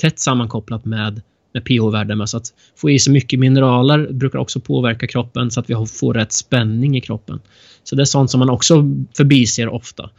tätt 0.00 0.18
sammankopplat 0.18 0.84
med, 0.84 1.22
med 1.52 1.64
pH-värden. 1.64 2.26
Så 2.26 2.36
att 2.36 2.46
få 2.76 2.90
i 2.90 2.98
sig 2.98 3.12
mycket 3.12 3.38
mineraler 3.38 4.12
brukar 4.12 4.38
också 4.38 4.60
påverka 4.60 5.06
kroppen 5.06 5.50
så 5.50 5.60
att 5.60 5.70
vi 5.70 5.74
får 5.86 6.14
rätt 6.14 6.32
spänning 6.32 6.96
i 6.96 7.00
kroppen. 7.00 7.40
Så 7.84 7.96
det 7.96 8.02
är 8.02 8.04
sånt 8.04 8.30
som 8.30 8.38
man 8.38 8.50
också 8.50 8.84
förbiser 9.16 9.68
ofta. 9.68 10.10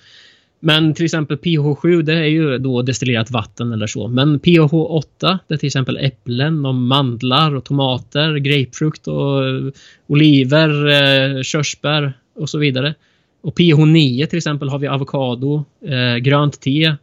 Men 0.60 0.94
till 0.94 1.06
exempel 1.06 1.38
pH7 1.38 2.02
det 2.02 2.14
är 2.14 2.26
ju 2.26 2.58
då 2.58 2.82
destillerat 2.82 3.32
vatten 3.32 3.72
eller 3.72 3.88
så. 3.88 4.08
Men 4.08 4.40
pH8 4.40 5.38
det 5.48 5.54
är 5.54 5.58
till 5.58 5.68
exempel 5.68 5.98
äpplen 5.98 6.66
och 6.66 6.76
mandlar 6.76 7.56
och 7.56 7.66
tomater, 7.66 8.36
grapefrukt 8.38 9.08
och 9.08 9.48
eh, 9.48 9.72
oliver, 10.08 10.88
eh, 10.88 11.42
körsbär 11.42 12.14
och 12.36 12.50
så 12.50 12.58
vidare. 12.58 12.96
Och 13.42 13.58
pH9 13.58 14.26
till 14.26 14.38
exempel 14.38 14.70
har 14.70 14.80
vi 14.80 14.88
avokado, 14.88 15.64
eh, 15.86 16.18
grönt 16.18 16.62
te, 16.62 16.96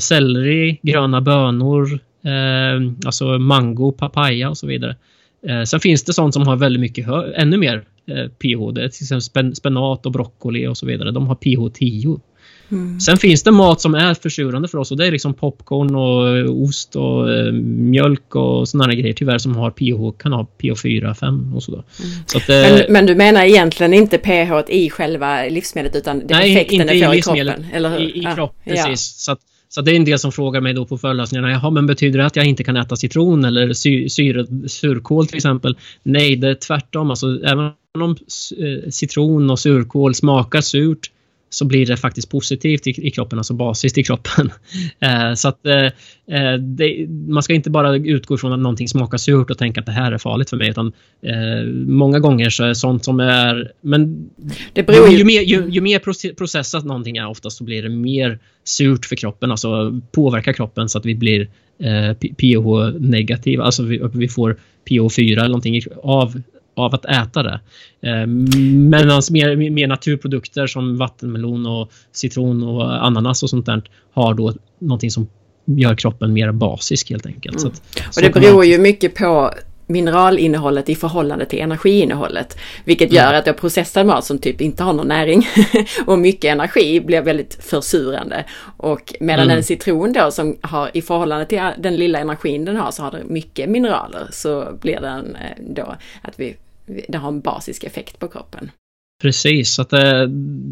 selleri, 0.00 0.78
gröna 0.82 1.20
bönor, 1.20 1.98
alltså 3.06 3.38
mango, 3.38 3.92
papaya 3.92 4.50
och 4.50 4.58
så 4.58 4.66
vidare. 4.66 4.96
Eh, 5.46 5.62
sen 5.62 5.80
finns 5.80 6.04
det 6.04 6.12
sånt 6.12 6.34
som 6.34 6.46
har 6.46 6.56
väldigt 6.56 6.80
mycket, 6.80 7.06
ännu 7.36 7.56
mer 7.56 7.84
eh, 8.06 8.28
pH. 8.28 8.72
Det 8.72 8.84
är 8.84 8.88
till 8.88 9.04
exempel 9.04 9.56
spenat 9.56 10.06
och 10.06 10.12
broccoli 10.12 10.66
och 10.66 10.76
så 10.76 10.86
vidare. 10.86 11.10
De 11.10 11.26
har 11.26 11.34
pH 11.34 11.74
10. 11.74 12.20
Mm. 12.70 13.00
Sen 13.00 13.16
finns 13.16 13.42
det 13.42 13.50
mat 13.50 13.80
som 13.80 13.94
är 13.94 14.14
försurande 14.14 14.68
för 14.68 14.78
oss 14.78 14.90
och 14.90 14.96
det 14.96 15.06
är 15.06 15.12
liksom 15.12 15.34
popcorn 15.34 15.94
och 15.94 16.38
eh, 16.38 16.50
ost 16.50 16.96
och 16.96 17.28
mjölk 17.62 18.34
och 18.36 18.68
sådana 18.68 18.94
grejer 18.94 19.14
tyvärr 19.14 19.38
som 19.38 19.56
har 19.56 19.70
pH, 19.70 20.18
kan 20.18 20.32
ha 20.32 20.44
pH 20.44 20.82
4, 20.82 21.14
5 21.14 21.54
och 21.54 21.62
sådär. 21.62 21.82
Mm. 22.00 22.10
Så 22.26 22.52
eh, 22.52 22.72
men, 22.72 22.92
men, 22.92 23.06
du 23.06 23.14
menar 23.14 23.44
egentligen 23.44 23.94
inte 23.94 24.18
pH 24.18 24.72
i 24.72 24.90
själva 24.90 25.44
livsmedlet 25.44 25.96
utan 25.96 26.26
det 26.26 26.34
nej, 26.34 26.52
effekten 26.52 26.80
inte 26.80 26.94
det 26.94 27.04
får 27.04 27.14
i, 27.14 27.18
i 27.18 27.22
kroppen? 27.22 27.66
Eller 27.72 27.90
hur? 27.90 27.98
I, 27.98 28.22
i 28.22 28.26
ah, 28.26 28.34
kroppen, 28.34 28.56
precis. 28.64 28.86
Ja. 28.88 28.96
Så, 28.96 29.32
att, 29.32 29.40
så 29.68 29.80
det 29.80 29.92
är 29.92 29.96
en 29.96 30.04
del 30.04 30.18
som 30.18 30.32
frågar 30.32 30.60
mig 30.60 30.74
då 30.74 30.84
på 30.86 30.98
föreläsningarna. 30.98 31.50
Jaha, 31.50 31.70
men 31.70 31.86
betyder 31.86 32.18
det 32.18 32.26
att 32.26 32.36
jag 32.36 32.46
inte 32.46 32.64
kan 32.64 32.76
äta 32.76 32.96
citron 32.96 33.44
eller 33.44 33.72
sy, 33.72 34.08
syre, 34.08 34.46
surkål 34.68 35.26
till 35.26 35.36
exempel? 35.36 35.76
Nej, 36.02 36.36
det 36.36 36.48
är 36.48 36.54
tvärtom. 36.54 37.10
Alltså, 37.10 37.40
även 37.44 37.72
om 37.98 38.10
eh, 38.10 38.90
citron 38.90 39.50
och 39.50 39.58
surkål 39.58 40.14
smakar 40.14 40.60
surt 40.60 41.10
så 41.50 41.64
blir 41.64 41.86
det 41.86 41.96
faktiskt 41.96 42.30
positivt 42.30 42.86
i, 42.86 43.06
i 43.06 43.10
kroppen, 43.10 43.38
alltså 43.38 43.54
basiskt 43.54 43.98
i 43.98 44.02
kroppen. 44.02 44.50
eh, 45.00 45.34
så 45.34 45.48
att 45.48 45.66
eh, 45.66 45.84
eh, 46.36 46.54
det, 46.54 47.06
man 47.08 47.42
ska 47.42 47.54
inte 47.54 47.70
bara 47.70 47.96
utgå 47.96 48.34
ifrån 48.34 48.52
att 48.52 48.58
någonting 48.58 48.88
smakar 48.88 49.18
surt 49.18 49.50
och 49.50 49.58
tänka 49.58 49.80
att 49.80 49.86
det 49.86 49.92
här 49.92 50.12
är 50.12 50.18
farligt 50.18 50.50
för 50.50 50.56
mig 50.56 50.70
utan 50.70 50.92
eh, 51.22 51.66
många 51.86 52.18
gånger 52.18 52.50
så 52.50 52.64
är 52.64 52.74
sånt 52.74 53.04
som 53.04 53.20
är 53.20 53.72
men 53.80 54.30
det 54.72 54.82
beror 54.82 55.08
ju, 55.08 55.18
ju, 55.18 55.24
mer, 55.24 55.40
ju, 55.40 55.68
ju 55.68 55.80
mer 55.80 56.34
processat 56.34 56.84
någonting 56.84 57.16
är 57.16 57.26
oftast 57.26 57.56
så 57.56 57.64
blir 57.64 57.82
det 57.82 57.88
mer 57.88 58.38
surt 58.64 59.06
för 59.06 59.16
kroppen, 59.16 59.50
alltså 59.50 60.00
påverkar 60.12 60.52
kroppen 60.52 60.88
så 60.88 60.98
att 60.98 61.06
vi 61.06 61.14
blir 61.14 61.48
eh, 61.78 62.12
pH 62.14 62.98
negativa, 63.00 63.64
alltså 63.64 63.82
vi, 63.82 64.00
vi 64.12 64.28
får 64.28 64.56
pH 64.88 65.14
4 65.16 65.40
eller 65.40 65.48
någonting 65.48 65.82
av 66.02 66.42
av 66.78 66.94
att 66.94 67.04
äta 67.04 67.42
det. 67.42 67.60
Eh, 68.00 68.26
Medan 68.26 69.22
mer, 69.30 69.70
mer 69.70 69.86
naturprodukter 69.86 70.66
som 70.66 70.96
vattenmelon 70.96 71.66
och 71.66 71.92
citron 72.12 72.62
och 72.62 73.06
ananas 73.06 73.42
och 73.42 73.50
sånt 73.50 73.66
där 73.66 73.82
har 74.12 74.34
då 74.34 74.54
någonting 74.78 75.10
som 75.10 75.26
gör 75.64 75.94
kroppen 75.94 76.32
mer 76.32 76.52
basisk 76.52 77.10
helt 77.10 77.26
enkelt. 77.26 77.58
Mm. 77.58 77.72
Att, 77.72 78.16
och 78.16 78.22
det 78.22 78.30
beror 78.30 78.64
ju 78.64 78.78
mycket 78.78 79.14
på 79.14 79.54
mineralinnehållet 79.88 80.88
i 80.88 80.94
förhållande 80.94 81.46
till 81.46 81.58
energiinnehållet. 81.58 82.58
Vilket 82.84 83.12
gör 83.12 83.34
att 83.34 83.46
jag 83.46 83.56
processad 83.56 84.06
mat 84.06 84.24
som 84.24 84.38
typ 84.38 84.60
inte 84.60 84.82
har 84.82 84.92
någon 84.92 85.08
näring 85.08 85.48
och 86.06 86.18
mycket 86.18 86.52
energi 86.52 87.00
blir 87.00 87.22
väldigt 87.22 87.64
försurande. 87.64 88.44
Och 88.76 89.14
medan 89.20 89.44
mm. 89.44 89.56
en 89.56 89.64
citron 89.64 90.12
då 90.12 90.30
som 90.30 90.56
har 90.60 90.90
i 90.94 91.02
förhållande 91.02 91.46
till 91.46 91.62
den 91.78 91.96
lilla 91.96 92.18
energin 92.18 92.64
den 92.64 92.76
har 92.76 92.90
så 92.90 93.02
har 93.02 93.10
det 93.10 93.24
mycket 93.24 93.70
mineraler 93.70 94.28
så 94.32 94.68
blir 94.80 95.00
den 95.00 95.36
eh, 95.36 95.64
då 95.74 95.96
att 96.22 96.40
vi 96.40 96.56
det 97.08 97.18
har 97.18 97.28
en 97.28 97.40
basisk 97.40 97.84
effekt 97.84 98.18
på 98.18 98.28
kroppen. 98.28 98.70
Precis, 99.22 99.70
så 99.70 99.82
att 99.82 99.90
det, 99.90 100.26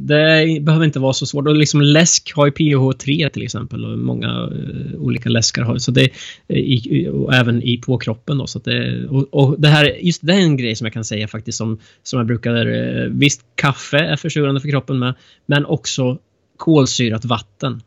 det, 0.07 0.61
behöver 0.61 0.85
inte 0.85 0.99
vara 0.99 1.13
så 1.13 1.27
svårt. 1.27 1.49
Och 1.49 1.57
liksom 1.57 1.81
läsk 1.81 2.33
har 2.35 2.47
ju 2.47 2.53
PH3 2.53 3.29
till 3.29 3.43
exempel 3.43 3.85
och 3.85 3.99
många 3.99 4.29
eh, 4.29 4.99
olika 4.99 5.29
läskar 5.29 5.63
har 5.63 5.79
så 5.79 5.91
det 5.91 6.11
eh, 6.49 6.57
i, 6.57 7.09
och 7.13 7.35
även 7.35 7.63
i 7.63 7.77
på 7.77 7.99
kroppen 7.99 8.39
då 8.39 8.47
så 8.47 8.59
att 8.59 8.65
det, 8.65 9.07
och, 9.07 9.35
och, 9.35 9.61
det 9.61 9.69
här 9.69 9.97
just 10.01 10.27
det 10.27 10.33
är 10.33 10.41
en 10.41 10.57
grej 10.57 10.77
som 10.77 10.85
jag 10.85 10.93
kan 10.93 11.05
säga 11.05 11.29
faktiskt 11.29 11.59
som 11.59 11.79
som 12.03 12.19
jag 12.19 12.27
brukar 12.27 12.67
eh, 12.67 13.09
visst 13.11 13.43
kaffe 13.55 13.99
är 13.99 14.17
försurande 14.17 14.61
för 14.61 14.71
kroppen 14.71 14.99
med 14.99 15.15
men 15.47 15.67
också 15.67 16.19
kolsyrat 16.57 17.25
vatten. 17.25 17.83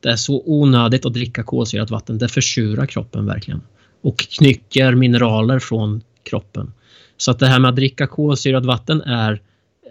Det 0.00 0.08
är 0.08 0.16
så 0.16 0.42
onödigt 0.46 1.06
att 1.06 1.14
dricka 1.14 1.42
kolsyrat 1.42 1.90
vatten. 1.90 2.18
Det 2.18 2.28
försurar 2.28 2.86
kroppen 2.86 3.26
verkligen 3.26 3.60
och 4.02 4.18
knycker 4.18 4.94
mineraler 4.94 5.58
från 5.58 6.02
kroppen. 6.22 6.72
Så 7.22 7.30
att 7.30 7.38
det 7.38 7.46
här 7.46 7.58
med 7.58 7.68
att 7.68 7.76
dricka 7.76 8.06
kolsyrat 8.06 8.66
vatten 8.66 9.00
är 9.00 9.40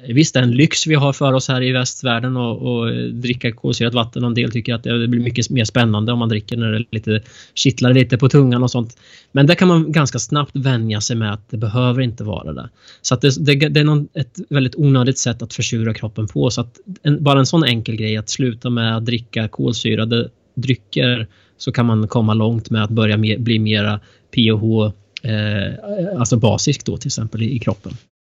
Visst, 0.07 0.33
det 0.33 0.39
är 0.39 0.43
en 0.43 0.51
lyx 0.51 0.87
vi 0.87 0.95
har 0.95 1.13
för 1.13 1.33
oss 1.33 1.47
här 1.47 1.63
i 1.63 1.71
västvärlden 1.71 2.37
och, 2.37 2.61
och 2.61 2.93
dricka 3.13 3.51
kolsyrat 3.51 3.93
vatten. 3.93 4.23
En 4.23 4.33
del 4.33 4.51
tycker 4.51 4.73
att 4.73 4.83
det 4.83 5.07
blir 5.07 5.21
mycket 5.21 5.49
mer 5.49 5.65
spännande 5.65 6.11
om 6.11 6.19
man 6.19 6.29
dricker 6.29 6.57
när 6.57 6.71
det 6.71 6.85
lite 6.91 7.21
kittlar 7.53 7.93
lite 7.93 8.17
på 8.17 8.29
tungan 8.29 8.63
och 8.63 8.71
sånt. 8.71 8.97
Men 9.31 9.47
det 9.47 9.55
kan 9.55 9.67
man 9.67 9.91
ganska 9.91 10.19
snabbt 10.19 10.55
vänja 10.55 11.01
sig 11.01 11.15
med 11.15 11.33
att 11.33 11.49
det 11.49 11.57
behöver 11.57 12.01
inte 12.01 12.23
vara 12.23 12.53
det. 12.53 12.69
Så 13.01 13.13
att 13.13 13.21
det, 13.21 13.45
det, 13.45 13.55
det 13.55 13.79
är 13.79 13.83
någon, 13.83 14.07
ett 14.13 14.39
väldigt 14.49 14.75
onödigt 14.75 15.17
sätt 15.17 15.41
att 15.41 15.53
försura 15.53 15.93
kroppen 15.93 16.27
på. 16.27 16.49
Så 16.49 16.61
att 16.61 16.79
en, 17.03 17.23
bara 17.23 17.39
en 17.39 17.45
sån 17.45 17.63
enkel 17.63 17.95
grej 17.95 18.17
att 18.17 18.29
sluta 18.29 18.69
med 18.69 18.97
att 18.97 19.05
dricka 19.05 19.47
kolsyrade 19.47 20.29
drycker 20.55 21.27
så 21.57 21.71
kan 21.71 21.85
man 21.85 22.07
komma 22.07 22.33
långt 22.33 22.69
med 22.69 22.83
att 22.83 22.91
börja 22.91 23.17
mer, 23.17 23.37
bli 23.37 23.59
mera 23.59 23.99
PH 24.35 24.91
Eh, 25.21 26.19
alltså 26.19 26.37
basiskt 26.37 26.85
då 26.85 26.97
till 26.97 27.07
exempel 27.07 27.41
i, 27.41 27.55
i 27.55 27.59
kroppen. 27.59 27.93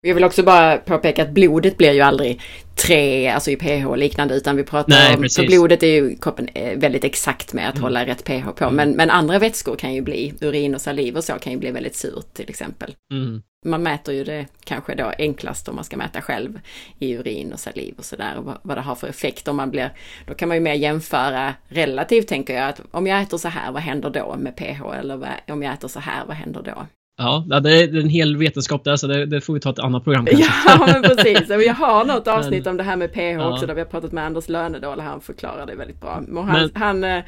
Jag 0.05 0.15
vill 0.15 0.23
också 0.23 0.43
bara 0.43 0.77
påpeka 0.77 1.23
att 1.23 1.29
blodet 1.29 1.77
blir 1.77 1.91
ju 1.91 2.01
aldrig 2.01 2.41
3, 2.75 3.27
alltså 3.27 3.51
i 3.51 3.55
pH 3.55 3.95
liknande, 3.95 4.35
utan 4.35 4.55
vi 4.55 4.63
pratar 4.63 4.89
Nej, 4.89 5.15
om, 5.15 5.21
precis. 5.21 5.37
för 5.37 5.47
blodet 5.47 5.83
är 5.83 5.87
ju 5.87 6.15
kroppen 6.15 6.47
eh, 6.53 6.77
väldigt 6.77 7.03
exakt 7.03 7.53
med 7.53 7.69
att 7.69 7.75
mm. 7.75 7.83
hålla 7.83 8.05
rätt 8.05 8.23
pH 8.23 8.49
på. 8.55 8.63
Mm. 8.63 8.75
Men, 8.75 8.91
men 8.91 9.09
andra 9.09 9.39
vätskor 9.39 9.75
kan 9.75 9.93
ju 9.93 10.01
bli, 10.01 10.33
urin 10.41 10.75
och 10.75 10.81
saliv 10.81 11.17
och 11.17 11.23
så 11.23 11.33
kan 11.33 11.53
ju 11.53 11.59
bli 11.59 11.71
väldigt 11.71 11.95
surt 11.95 12.33
till 12.33 12.49
exempel. 12.49 12.95
Mm. 13.13 13.41
Man 13.65 13.83
mäter 13.83 14.15
ju 14.15 14.23
det 14.23 14.45
kanske 14.63 14.95
då 14.95 15.11
enklast 15.17 15.69
om 15.69 15.75
man 15.75 15.83
ska 15.83 15.97
mäta 15.97 16.21
själv 16.21 16.59
i 16.99 17.13
urin 17.13 17.53
och 17.53 17.59
saliv 17.59 17.93
och 17.97 18.05
sådär 18.05 18.37
och 18.37 18.45
vad, 18.45 18.57
vad 18.61 18.77
det 18.77 18.81
har 18.81 18.95
för 18.95 19.07
effekt 19.07 19.47
om 19.47 19.55
man 19.55 19.71
blir, 19.71 19.93
då 20.27 20.33
kan 20.33 20.47
man 20.47 20.57
ju 20.57 20.61
mer 20.61 20.73
jämföra 20.73 21.53
relativt 21.67 22.27
tänker 22.27 22.55
jag 22.55 22.69
att 22.69 22.81
om 22.91 23.07
jag 23.07 23.21
äter 23.21 23.37
så 23.37 23.47
här, 23.47 23.71
vad 23.71 23.81
händer 23.81 24.09
då 24.09 24.35
med 24.39 24.55
pH? 24.55 24.81
Eller 24.99 25.29
om 25.47 25.63
jag 25.63 25.73
äter 25.73 25.87
så 25.87 25.99
här, 25.99 26.25
vad 26.25 26.35
händer 26.35 26.61
då? 26.61 26.87
Ja, 27.17 27.59
det 27.63 27.71
är 27.83 27.97
en 27.97 28.09
hel 28.09 28.37
vetenskap 28.37 28.83
där 28.83 28.95
så 28.95 29.07
det, 29.07 29.25
det 29.25 29.41
får 29.41 29.53
vi 29.53 29.59
ta 29.59 29.69
ett 29.69 29.79
annat 29.79 30.03
program 30.03 30.25
kanske. 30.25 30.51
Ja, 30.65 30.87
men 30.87 31.03
precis. 31.03 31.49
Vi 31.49 31.67
har 31.67 32.05
något 32.05 32.27
avsnitt 32.37 32.65
men, 32.65 32.71
om 32.71 32.77
det 32.77 32.83
här 32.83 32.95
med 32.95 33.13
pH 33.13 33.19
ja. 33.19 33.53
också 33.53 33.65
där 33.65 33.73
vi 33.73 33.81
har 33.81 33.87
pratat 33.87 34.11
med 34.11 34.25
Anders 34.25 34.49
Lönedal 34.49 34.97
och 34.97 35.03
han 35.03 35.21
förklarar 35.21 35.65
det 35.65 35.75
väldigt 35.75 36.01
bra. 36.01 36.23
Och 36.35 36.45
han, 36.45 36.61
men, 36.61 36.69
han 36.73 37.03
äh, 37.03 37.23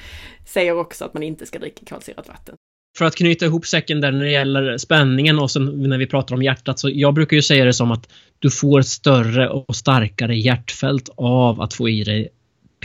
säger 0.46 0.78
också 0.78 1.06
att 1.06 1.14
man 1.14 1.24
inte 1.24 1.46
ska 1.46 1.60
dricka 1.60 1.86
kolsyrat 1.90 2.28
vatten. 2.28 2.56
För 2.98 3.06
att 3.06 3.16
knyta 3.16 3.46
ihop 3.46 3.66
säcken 3.66 4.02
där 4.02 4.12
när 4.12 4.26
det 4.26 4.32
gäller 4.32 4.78
spänningen 4.78 5.40
och 5.40 5.52
sen 5.52 5.90
när 5.90 5.98
vi 5.98 6.08
pratar 6.08 6.36
om 6.36 6.44
hjärtat 6.44 6.80
så 6.80 6.90
jag 6.94 7.14
brukar 7.14 7.36
ju 7.36 7.42
säga 7.42 7.66
det 7.66 7.74
som 7.74 7.92
att 7.92 8.10
du 8.40 8.50
får 8.52 8.82
större 8.82 9.50
och 9.50 9.76
starkare 9.76 10.36
hjärtfält 10.36 11.10
av 11.18 11.62
att 11.62 11.74
få 11.74 11.90
i 11.90 12.04
dig 12.04 12.30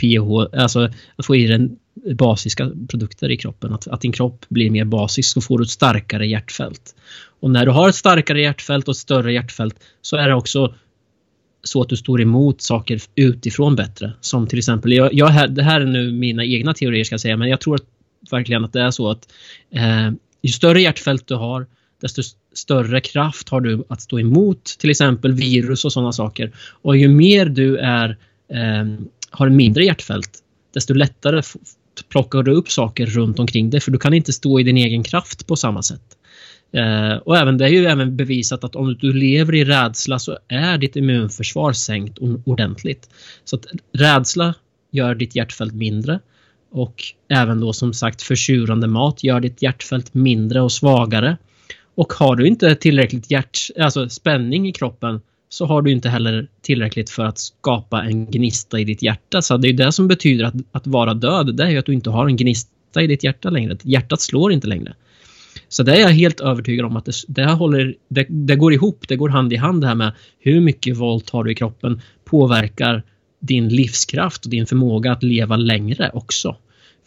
pH, 0.01 0.57
alltså 0.61 0.89
att 1.15 1.25
få 1.25 1.35
i 1.35 1.47
dig 1.47 1.69
basiska 2.15 2.71
produkter 2.89 3.31
i 3.31 3.37
kroppen. 3.37 3.73
Att, 3.73 3.87
att 3.87 4.01
din 4.01 4.11
kropp 4.11 4.45
blir 4.49 4.69
mer 4.69 4.85
basisk 4.85 5.33
så 5.33 5.41
får 5.41 5.57
du 5.57 5.63
ett 5.63 5.69
starkare 5.69 6.27
hjärtfält. 6.27 6.95
Och 7.39 7.51
när 7.51 7.65
du 7.65 7.71
har 7.71 7.89
ett 7.89 7.95
starkare 7.95 8.41
hjärtfält 8.41 8.87
och 8.87 8.91
ett 8.91 8.97
större 8.97 9.33
hjärtfält 9.33 9.75
så 10.01 10.17
är 10.17 10.27
det 10.27 10.35
också 10.35 10.73
så 11.63 11.81
att 11.81 11.89
du 11.89 11.97
står 11.97 12.21
emot 12.21 12.61
saker 12.61 13.01
utifrån 13.15 13.75
bättre. 13.75 14.13
Som 14.21 14.47
till 14.47 14.59
exempel, 14.59 14.93
jag, 14.93 15.13
jag, 15.13 15.53
det 15.55 15.63
här 15.63 15.81
är 15.81 15.85
nu 15.85 16.11
mina 16.11 16.45
egna 16.45 16.73
teorier 16.73 17.03
ska 17.03 17.13
jag 17.13 17.21
säga, 17.21 17.37
men 17.37 17.49
jag 17.49 17.61
tror 17.61 17.75
att, 17.75 17.85
verkligen 18.31 18.65
att 18.65 18.73
det 18.73 18.81
är 18.81 18.91
så 18.91 19.09
att 19.09 19.33
eh, 19.71 20.11
ju 20.41 20.51
större 20.51 20.81
hjärtfält 20.81 21.27
du 21.27 21.35
har, 21.35 21.67
desto 22.01 22.21
större 22.53 23.01
kraft 23.01 23.49
har 23.49 23.61
du 23.61 23.83
att 23.89 24.01
stå 24.01 24.19
emot 24.19 24.65
till 24.79 24.89
exempel 24.89 25.31
virus 25.31 25.85
och 25.85 25.93
sådana 25.93 26.11
saker. 26.11 26.51
Och 26.81 26.97
ju 26.97 27.07
mer 27.07 27.45
du 27.45 27.77
är, 27.77 28.17
eh, 28.53 28.85
har 29.29 29.47
en 29.47 29.55
mindre 29.55 29.85
hjärtfält, 29.85 30.39
desto 30.73 30.93
lättare 30.93 31.41
plockar 32.09 32.43
du 32.43 32.51
upp 32.51 32.71
saker 32.71 33.05
runt 33.05 33.39
omkring 33.39 33.69
dig 33.69 33.81
för 33.81 33.91
du 33.91 33.97
kan 33.97 34.13
inte 34.13 34.33
stå 34.33 34.59
i 34.59 34.63
din 34.63 34.77
egen 34.77 35.03
kraft 35.03 35.47
på 35.47 35.55
samma 35.55 35.83
sätt. 35.83 36.17
Eh, 36.73 37.17
och 37.17 37.37
även 37.37 37.57
det 37.57 37.65
är 37.65 37.69
ju 37.69 37.85
även 37.85 38.17
bevisat 38.17 38.63
att 38.63 38.75
om 38.75 38.97
du 38.99 39.13
lever 39.13 39.55
i 39.55 39.65
rädsla 39.65 40.19
så 40.19 40.37
är 40.47 40.77
ditt 40.77 40.95
immunförsvar 40.95 41.73
sänkt 41.73 42.17
ordentligt. 42.45 43.09
Så 43.43 43.55
att 43.55 43.65
rädsla 43.93 44.53
gör 44.91 45.15
ditt 45.15 45.35
hjärtfält 45.35 45.73
mindre 45.73 46.19
och 46.71 47.03
även 47.29 47.59
då 47.59 47.73
som 47.73 47.93
sagt 47.93 48.21
försurande 48.21 48.87
mat 48.87 49.23
gör 49.23 49.39
ditt 49.39 49.61
hjärtfält 49.61 50.13
mindre 50.13 50.61
och 50.61 50.71
svagare. 50.71 51.37
Och 51.95 52.13
har 52.13 52.35
du 52.35 52.47
inte 52.47 52.75
tillräckligt 52.75 53.31
hjärt, 53.31 53.57
alltså 53.79 54.09
spänning 54.09 54.67
i 54.67 54.71
kroppen 54.71 55.21
så 55.53 55.65
har 55.65 55.81
du 55.81 55.91
inte 55.91 56.09
heller 56.09 56.47
tillräckligt 56.61 57.09
för 57.09 57.25
att 57.25 57.39
skapa 57.39 58.03
en 58.03 58.25
gnista 58.25 58.79
i 58.79 58.83
ditt 58.83 59.01
hjärta. 59.01 59.41
Så 59.41 59.57
det 59.57 59.67
är 59.67 59.73
det 59.73 59.91
som 59.91 60.07
betyder 60.07 60.45
att, 60.45 60.53
att 60.71 60.87
vara 60.87 61.13
död. 61.13 61.55
Det 61.55 61.63
är 61.63 61.69
ju 61.69 61.77
att 61.77 61.85
du 61.85 61.93
inte 61.93 62.09
har 62.09 62.27
en 62.27 62.35
gnista 62.35 63.01
i 63.01 63.07
ditt 63.07 63.23
hjärta 63.23 63.49
längre. 63.49 63.77
Hjärtat 63.83 64.21
slår 64.21 64.51
inte 64.51 64.67
längre. 64.67 64.93
Så 65.69 65.83
det 65.83 65.95
är 65.95 66.01
jag 66.01 66.09
helt 66.09 66.39
övertygad 66.39 66.85
om 66.85 66.97
att 66.97 67.05
det, 67.05 67.13
det, 67.27 67.45
håller, 67.51 67.95
det, 68.07 68.25
det 68.29 68.55
går 68.55 68.73
ihop, 68.73 69.07
det 69.07 69.15
går 69.15 69.29
hand 69.29 69.53
i 69.53 69.55
hand 69.55 69.81
det 69.81 69.87
här 69.87 69.95
med 69.95 70.11
hur 70.39 70.61
mycket 70.61 70.97
volt 70.97 71.29
har 71.29 71.43
du 71.43 71.51
i 71.51 71.55
kroppen 71.55 72.01
påverkar 72.25 73.03
din 73.39 73.69
livskraft 73.69 74.45
och 74.45 74.51
din 74.51 74.65
förmåga 74.65 75.11
att 75.11 75.23
leva 75.23 75.57
längre 75.57 76.11
också. 76.13 76.55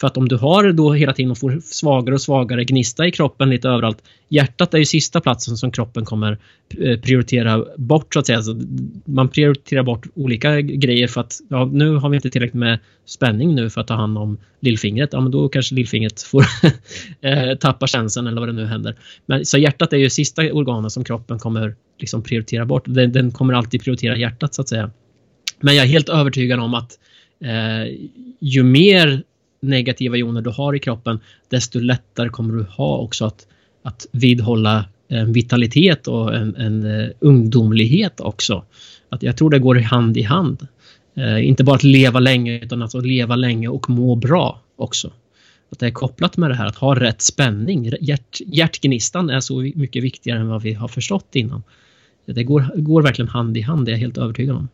För 0.00 0.06
att 0.06 0.16
om 0.16 0.28
du 0.28 0.36
har 0.36 0.72
då 0.72 0.92
hela 0.92 1.12
tiden 1.12 1.30
och 1.30 1.38
får 1.38 1.60
svagare 1.60 2.14
och 2.14 2.20
svagare 2.20 2.64
gnista 2.64 3.06
i 3.06 3.10
kroppen 3.10 3.50
lite 3.50 3.68
överallt. 3.68 4.02
Hjärtat 4.28 4.74
är 4.74 4.78
ju 4.78 4.84
sista 4.84 5.20
platsen 5.20 5.56
som 5.56 5.70
kroppen 5.70 6.04
kommer 6.04 6.38
eh, 6.78 7.00
prioritera 7.00 7.64
bort 7.76 8.14
så 8.14 8.20
att 8.20 8.26
säga. 8.26 8.38
Alltså, 8.38 8.56
man 9.04 9.28
prioriterar 9.28 9.82
bort 9.82 10.06
olika 10.14 10.60
grejer 10.60 11.08
för 11.08 11.20
att 11.20 11.40
ja, 11.48 11.64
nu 11.64 11.96
har 11.96 12.08
vi 12.08 12.16
inte 12.16 12.30
tillräckligt 12.30 12.60
med 12.60 12.78
spänning 13.06 13.54
nu 13.54 13.70
för 13.70 13.80
att 13.80 13.86
ta 13.86 13.94
hand 13.94 14.18
om 14.18 14.38
lillfingret. 14.60 15.12
Ja, 15.12 15.20
men 15.20 15.30
då 15.32 15.48
kanske 15.48 15.74
lillfingret 15.74 16.22
får 16.22 16.44
eh, 17.20 17.54
tappa 17.60 17.86
känslan 17.86 18.26
eller 18.26 18.40
vad 18.40 18.48
det 18.48 18.52
nu 18.52 18.66
händer. 18.66 18.96
Men, 19.26 19.46
så 19.46 19.58
hjärtat 19.58 19.92
är 19.92 19.96
ju 19.96 20.10
sista 20.10 20.42
organet 20.52 20.92
som 20.92 21.04
kroppen 21.04 21.38
kommer 21.38 21.74
liksom 21.98 22.22
prioritera 22.22 22.64
bort. 22.64 22.84
Den, 22.86 23.12
den 23.12 23.30
kommer 23.30 23.54
alltid 23.54 23.82
prioritera 23.82 24.16
hjärtat 24.16 24.54
så 24.54 24.62
att 24.62 24.68
säga. 24.68 24.90
Men 25.60 25.76
jag 25.76 25.84
är 25.84 25.88
helt 25.88 26.08
övertygad 26.08 26.60
om 26.60 26.74
att 26.74 26.98
eh, 27.44 27.94
ju 28.40 28.62
mer 28.62 29.22
negativa 29.64 30.16
joner 30.16 30.40
du 30.40 30.50
har 30.50 30.76
i 30.76 30.78
kroppen, 30.78 31.20
desto 31.48 31.80
lättare 31.80 32.28
kommer 32.28 32.54
du 32.54 32.62
ha 32.62 32.98
också 32.98 33.24
att, 33.24 33.46
att 33.82 34.06
vidhålla 34.12 34.84
en 35.08 35.32
vitalitet 35.32 36.06
och 36.08 36.34
en, 36.34 36.56
en 36.56 37.00
eh, 37.00 37.08
ungdomlighet 37.20 38.20
också. 38.20 38.64
Att 39.08 39.22
jag 39.22 39.36
tror 39.36 39.50
det 39.50 39.58
går 39.58 39.74
hand 39.74 40.16
i 40.16 40.22
hand. 40.22 40.66
Eh, 41.16 41.48
inte 41.48 41.64
bara 41.64 41.76
att 41.76 41.82
leva 41.82 42.20
länge 42.20 42.58
utan 42.58 42.78
att 42.78 42.82
alltså 42.82 43.00
leva 43.00 43.36
länge 43.36 43.68
och 43.68 43.90
må 43.90 44.14
bra 44.14 44.60
också. 44.76 45.12
Att 45.72 45.78
det 45.78 45.86
är 45.86 45.90
kopplat 45.90 46.36
med 46.36 46.50
det 46.50 46.54
här 46.54 46.66
att 46.66 46.76
ha 46.76 46.94
rätt 46.94 47.22
spänning. 47.22 47.92
Hjärt, 48.00 48.40
hjärtgnistan 48.46 49.30
är 49.30 49.40
så 49.40 49.60
mycket 49.60 50.02
viktigare 50.02 50.40
än 50.40 50.48
vad 50.48 50.62
vi 50.62 50.72
har 50.72 50.88
förstått 50.88 51.36
innan. 51.36 51.62
Det 52.26 52.44
går, 52.44 52.64
går 52.76 53.02
verkligen 53.02 53.28
hand 53.28 53.56
i 53.56 53.60
hand, 53.60 53.86
det 53.86 53.90
är 53.90 53.92
jag 53.92 54.00
helt 54.00 54.18
övertygad 54.18 54.56
om 54.56 54.68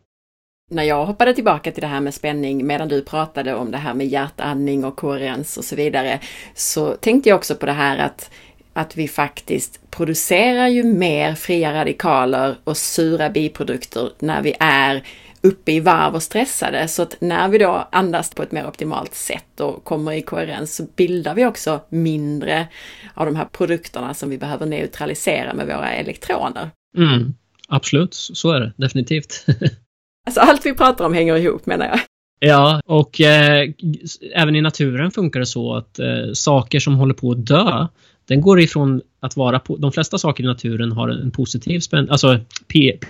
när 0.71 0.83
jag 0.83 1.07
hoppade 1.07 1.35
tillbaka 1.35 1.73
till 1.73 1.81
det 1.81 1.87
här 1.87 2.01
med 2.01 2.15
spänning 2.15 2.67
medan 2.67 2.89
du 2.89 3.03
pratade 3.03 3.55
om 3.55 3.71
det 3.71 3.79
här 3.79 3.95
med 3.95 4.07
hjärtandning 4.07 4.85
och 4.85 4.97
koherens 4.97 5.57
och 5.57 5.65
så 5.65 5.77
vidare, 5.77 6.21
så 6.55 6.95
tänkte 6.95 7.29
jag 7.29 7.37
också 7.37 7.55
på 7.55 7.67
det 7.67 7.73
här 7.73 7.99
att 7.99 8.31
att 8.73 8.97
vi 8.97 9.09
faktiskt 9.09 9.91
producerar 9.91 10.69
ju 10.69 10.85
mer 10.85 11.35
fria 11.35 11.75
radikaler 11.75 12.57
och 12.65 12.77
sura 12.77 13.31
biprodukter 13.31 14.11
när 14.19 14.43
vi 14.43 14.55
är 14.61 15.03
uppe 15.43 15.73
i 15.73 15.81
varv 15.81 16.15
och 16.15 16.23
stressade. 16.23 16.89
Så 16.89 17.03
att 17.03 17.17
när 17.21 17.49
vi 17.49 17.59
då 17.59 17.89
andas 17.93 18.35
på 18.35 18.43
ett 18.43 18.53
mer 18.53 18.67
optimalt 18.67 19.15
sätt 19.15 19.61
och 19.61 19.85
kommer 19.85 20.13
i 20.13 20.23
koherens 20.23 20.77
så 20.77 20.87
bildar 20.97 21.35
vi 21.35 21.47
också 21.47 21.81
mindre 21.89 22.69
av 23.15 23.27
de 23.27 23.37
här 23.37 23.45
produkterna 23.45 24.15
som 24.15 24.31
vi 24.31 24.39
behöver 24.39 24.67
neutralisera 24.67 25.55
med 25.55 25.67
våra 25.67 25.91
elektroner. 25.91 26.71
Mm, 26.97 27.35
absolut, 27.69 28.15
så 28.15 28.53
är 28.53 28.61
det 28.61 28.73
definitivt. 28.77 29.47
Alltså 30.27 30.41
allt 30.41 30.67
vi 30.67 30.75
pratar 30.75 31.05
om 31.07 31.15
hänger 31.15 31.37
ihop 31.37 31.67
menar 31.67 31.87
jag. 31.87 32.01
Ja, 32.43 32.81
och 32.85 33.21
eh, 33.21 33.71
även 34.35 34.57
i 34.57 34.61
naturen 34.61 35.11
funkar 35.11 35.41
det 35.41 35.47
så 35.47 35.75
att 35.75 35.99
eh, 35.99 36.33
saker 36.35 36.81
som 36.81 36.95
håller 36.95 37.15
på 37.15 37.31
att 37.31 37.47
dö, 37.47 37.87
den 38.31 38.41
går 38.41 38.61
ifrån 38.61 39.01
att 39.21 39.37
vara 39.37 39.59
på, 39.59 39.77
de 39.77 39.93
flesta 39.93 40.19
saker 40.19 40.45
i 40.45 40.47
naturen 40.47 40.93
har 40.93 41.09
en 41.09 41.31
positiv 41.31 41.81
spänning, 41.81 42.11
alltså 42.11 42.39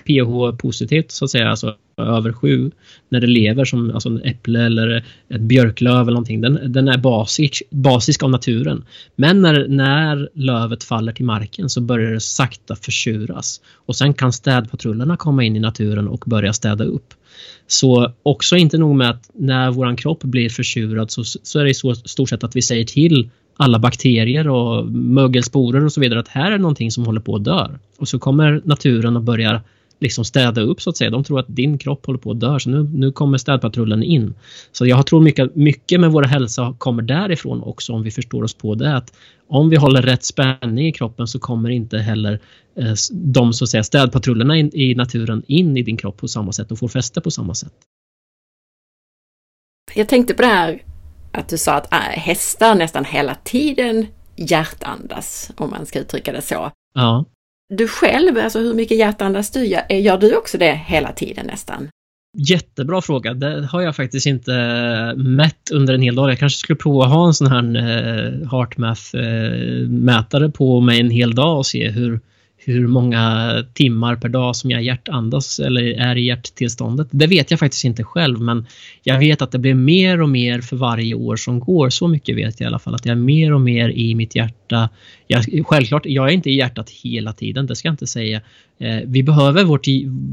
pH 0.05 0.57
positivt 0.57 1.11
så 1.11 1.25
att 1.25 1.31
säga, 1.31 1.49
alltså 1.49 1.75
över 1.97 2.33
7 2.33 2.71
när 3.09 3.19
det 3.19 3.27
lever 3.27 3.65
som 3.65 3.91
alltså 3.91 4.09
en 4.09 4.21
äpple 4.21 4.65
eller 4.65 5.05
ett 5.29 5.41
björklöv 5.41 6.01
eller 6.01 6.11
någonting. 6.11 6.41
Den, 6.41 6.71
den 6.73 6.87
är 6.87 6.97
basisk, 6.97 7.63
basisk 7.69 8.23
av 8.23 8.29
naturen. 8.29 8.85
Men 9.15 9.41
när, 9.41 9.67
när 9.67 10.29
lövet 10.33 10.83
faller 10.83 11.11
till 11.11 11.25
marken 11.25 11.69
så 11.69 11.81
börjar 11.81 12.11
det 12.11 12.19
sakta 12.19 12.75
försuras 12.75 13.61
och 13.85 13.95
sen 13.95 14.13
kan 14.13 14.33
städpatrullerna 14.33 15.17
komma 15.17 15.43
in 15.43 15.55
i 15.55 15.59
naturen 15.59 16.07
och 16.07 16.23
börja 16.27 16.53
städa 16.53 16.83
upp. 16.83 17.13
Så 17.67 18.11
också 18.23 18.55
inte 18.55 18.77
nog 18.77 18.95
med 18.95 19.09
att 19.09 19.29
när 19.33 19.71
våran 19.71 19.95
kropp 19.95 20.23
blir 20.23 20.49
försurad 20.49 21.11
så, 21.11 21.23
så 21.23 21.59
är 21.59 21.63
det 21.63 21.69
i 21.69 21.73
så 21.73 21.95
stort 21.95 22.29
sett 22.29 22.43
att 22.43 22.55
vi 22.55 22.61
säger 22.61 22.85
till 22.85 23.29
alla 23.61 23.79
bakterier 23.79 24.47
och 24.47 24.85
mögelsporer 24.91 25.85
och 25.85 25.93
så 25.93 26.01
vidare 26.01 26.19
att 26.19 26.27
här 26.27 26.51
är 26.51 26.57
någonting 26.57 26.91
som 26.91 27.05
håller 27.05 27.21
på 27.21 27.35
att 27.35 27.43
dö. 27.43 27.67
Och 27.97 28.07
så 28.07 28.19
kommer 28.19 28.61
naturen 28.65 29.15
och 29.15 29.21
börjar 29.21 29.61
liksom 29.99 30.25
städa 30.25 30.61
upp 30.61 30.81
så 30.81 30.89
att 30.89 30.97
säga. 30.97 31.09
De 31.09 31.23
tror 31.23 31.39
att 31.39 31.45
din 31.47 31.77
kropp 31.77 32.05
håller 32.05 32.19
på 32.19 32.31
att 32.31 32.39
dö 32.39 32.59
så 32.59 32.69
nu, 32.69 32.83
nu 32.83 33.11
kommer 33.11 33.37
städpatrullen 33.37 34.03
in. 34.03 34.33
Så 34.71 34.85
jag 34.85 35.05
tror 35.05 35.21
mycket, 35.21 35.55
mycket 35.55 35.99
med 35.99 36.11
vår 36.11 36.23
hälsa 36.23 36.75
kommer 36.77 37.01
därifrån 37.01 37.63
också 37.63 37.93
om 37.93 38.03
vi 38.03 38.11
förstår 38.11 38.43
oss 38.43 38.53
på 38.53 38.75
det. 38.75 38.95
Att 38.95 39.13
om 39.47 39.69
vi 39.69 39.75
håller 39.75 40.01
rätt 40.01 40.23
spänning 40.23 40.87
i 40.87 40.91
kroppen 40.91 41.27
så 41.27 41.39
kommer 41.39 41.69
inte 41.69 41.97
heller 41.97 42.39
eh, 42.75 42.93
de 43.11 43.53
så 43.53 43.63
att 43.63 43.69
säga, 43.69 43.83
städpatrullerna 43.83 44.57
in, 44.57 44.71
i 44.73 44.95
naturen 44.95 45.43
in 45.47 45.77
i 45.77 45.81
din 45.81 45.97
kropp 45.97 46.17
på 46.17 46.27
samma 46.27 46.51
sätt 46.51 46.71
och 46.71 46.79
får 46.79 46.87
fäste 46.87 47.21
på 47.21 47.31
samma 47.31 47.55
sätt. 47.55 47.73
Jag 49.95 50.09
tänkte 50.09 50.33
på 50.33 50.41
det 50.41 50.47
här 50.47 50.81
att 51.31 51.49
du 51.49 51.57
sa 51.57 51.73
att 51.73 51.93
äh, 51.93 51.99
hästar 51.99 52.75
nästan 52.75 53.05
hela 53.05 53.35
tiden 53.35 54.07
hjärtandas, 54.35 55.51
om 55.55 55.69
man 55.69 55.85
ska 55.85 55.99
uttrycka 55.99 56.31
det 56.31 56.41
så. 56.41 56.71
Ja. 56.93 57.25
Du 57.69 57.87
själv, 57.87 58.37
alltså 58.37 58.59
hur 58.59 58.73
mycket 58.73 58.97
hjärtandas 58.97 59.51
du? 59.51 59.65
Gör, 59.65 59.91
gör 59.93 60.17
du 60.17 60.35
också 60.35 60.57
det 60.57 60.73
hela 60.73 61.11
tiden 61.11 61.45
nästan? 61.45 61.89
Jättebra 62.37 63.01
fråga. 63.01 63.33
Det 63.33 63.65
har 63.65 63.81
jag 63.81 63.95
faktiskt 63.95 64.25
inte 64.25 64.53
mätt 65.17 65.71
under 65.71 65.93
en 65.93 66.01
hel 66.01 66.15
dag. 66.15 66.31
Jag 66.31 66.39
kanske 66.39 66.59
skulle 66.59 66.77
prova 66.77 67.05
att 67.05 67.11
ha 67.11 67.27
en 67.27 67.33
sån 67.33 67.47
här 67.47 67.75
eh, 67.75 68.47
HeartMath-mätare 68.49 70.45
eh, 70.45 70.51
på 70.51 70.81
mig 70.81 70.99
en 70.99 71.09
hel 71.09 71.35
dag 71.35 71.57
och 71.57 71.65
se 71.65 71.89
hur, 71.89 72.19
hur 72.65 72.87
många 72.87 73.53
timmar 73.73 74.15
per 74.15 74.29
dag 74.29 74.55
som 74.55 74.71
jag 74.71 74.83
hjärtandas 74.83 75.59
eller 75.59 75.81
är 75.81 76.15
i 76.15 76.25
hjärttillståndet. 76.25 77.07
Det 77.11 77.27
vet 77.27 77.51
jag 77.51 77.59
faktiskt 77.59 77.83
inte 77.83 78.03
själv 78.03 78.41
men 78.41 78.65
jag 79.03 79.19
vet 79.19 79.41
att 79.41 79.51
det 79.51 79.59
blir 79.59 79.73
mer 79.73 80.21
och 80.21 80.29
mer 80.29 80.61
för 80.61 80.75
varje 80.75 81.15
år 81.15 81.35
som 81.35 81.59
går. 81.59 81.89
Så 81.89 82.07
mycket 82.07 82.35
vet 82.35 82.59
jag 82.59 82.65
i 82.65 82.67
alla 82.67 82.79
fall 82.79 82.95
att 82.95 83.05
jag 83.05 83.11
är 83.11 83.21
mer 83.21 83.53
och 83.53 83.61
mer 83.61 83.89
i 83.89 84.15
mitt 84.15 84.35
hjärta. 84.35 84.89
Jag, 85.31 85.67
självklart, 85.67 86.05
jag 86.05 86.29
är 86.29 86.33
inte 86.33 86.49
i 86.49 86.57
hjärtat 86.57 86.89
hela 86.89 87.33
tiden, 87.33 87.65
det 87.65 87.75
ska 87.75 87.87
jag 87.87 87.93
inte 87.93 88.07
säga. 88.07 88.41
Eh, 88.79 88.99
vi 89.05 89.23
behöver 89.23 89.63
vårt, 89.63 89.87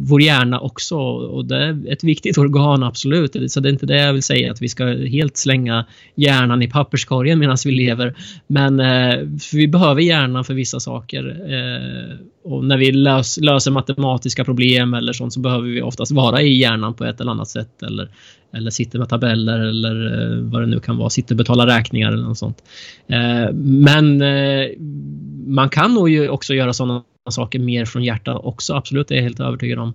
vår 0.09 0.23
hjärna 0.23 0.61
också 0.61 0.97
och 0.97 1.45
det 1.45 1.57
är 1.57 1.93
ett 1.93 2.05
viktigt 2.05 2.39
organ 2.39 2.83
absolut. 2.83 3.53
Så 3.53 3.61
det 3.61 3.69
är 3.69 3.73
inte 3.73 3.87
det 3.87 3.97
jag 3.97 4.13
vill 4.13 4.23
säga 4.23 4.53
att 4.53 4.63
vi 4.63 4.69
ska 4.69 4.87
helt 4.87 5.37
slänga 5.37 5.87
hjärnan 6.15 6.63
i 6.63 6.69
papperskorgen 6.69 7.39
medan 7.39 7.57
vi 7.65 7.71
lever. 7.71 8.15
Men 8.47 8.81
eh, 8.81 9.19
vi 9.53 9.69
behöver 9.69 10.03
hjärnan 10.03 10.45
för 10.45 10.55
vissa 10.55 10.81
saker. 10.81 11.41
Eh, 11.49 12.17
och 12.45 12.65
när 12.65 12.77
vi 12.77 12.93
lös, 12.93 13.39
löser 13.41 13.71
matematiska 13.71 14.45
problem 14.45 14.95
eller 14.95 15.13
sånt 15.13 15.33
så 15.33 15.41
behöver 15.41 15.69
vi 15.69 15.83
oftast 15.83 16.13
vara 16.13 16.43
i 16.43 16.59
hjärnan 16.59 16.95
på 16.95 17.05
ett 17.05 17.21
eller 17.21 17.31
annat 17.31 17.49
sätt. 17.49 17.83
Eller, 17.83 18.09
eller 18.53 18.71
sitter 18.71 18.99
med 18.99 19.09
tabeller 19.09 19.59
eller 19.59 20.23
eh, 20.23 20.39
vad 20.43 20.63
det 20.63 20.67
nu 20.67 20.81
kan 20.81 20.97
vara, 20.97 21.11
sitter 21.11 21.35
och 21.35 21.39
betalar 21.39 21.67
räkningar 21.67 22.13
eller 22.13 22.25
något 22.25 22.39
sånt. 22.39 22.63
Eh, 23.07 23.53
men 23.55 24.23
eh, 24.23 24.69
man 25.47 25.69
kan 25.69 25.95
nog 25.95 26.09
ju 26.09 26.29
också 26.29 26.55
göra 26.55 26.73
sådana 26.73 27.03
saker 27.31 27.59
mer 27.59 27.85
från 27.85 28.05
hjärtat 28.05 28.41
också, 28.45 28.75
absolut, 28.75 29.09
det 29.09 29.15
är 29.15 29.17
jag 29.17 29.23
helt 29.23 29.41
övertygad 29.41 29.79
om. 29.79 29.95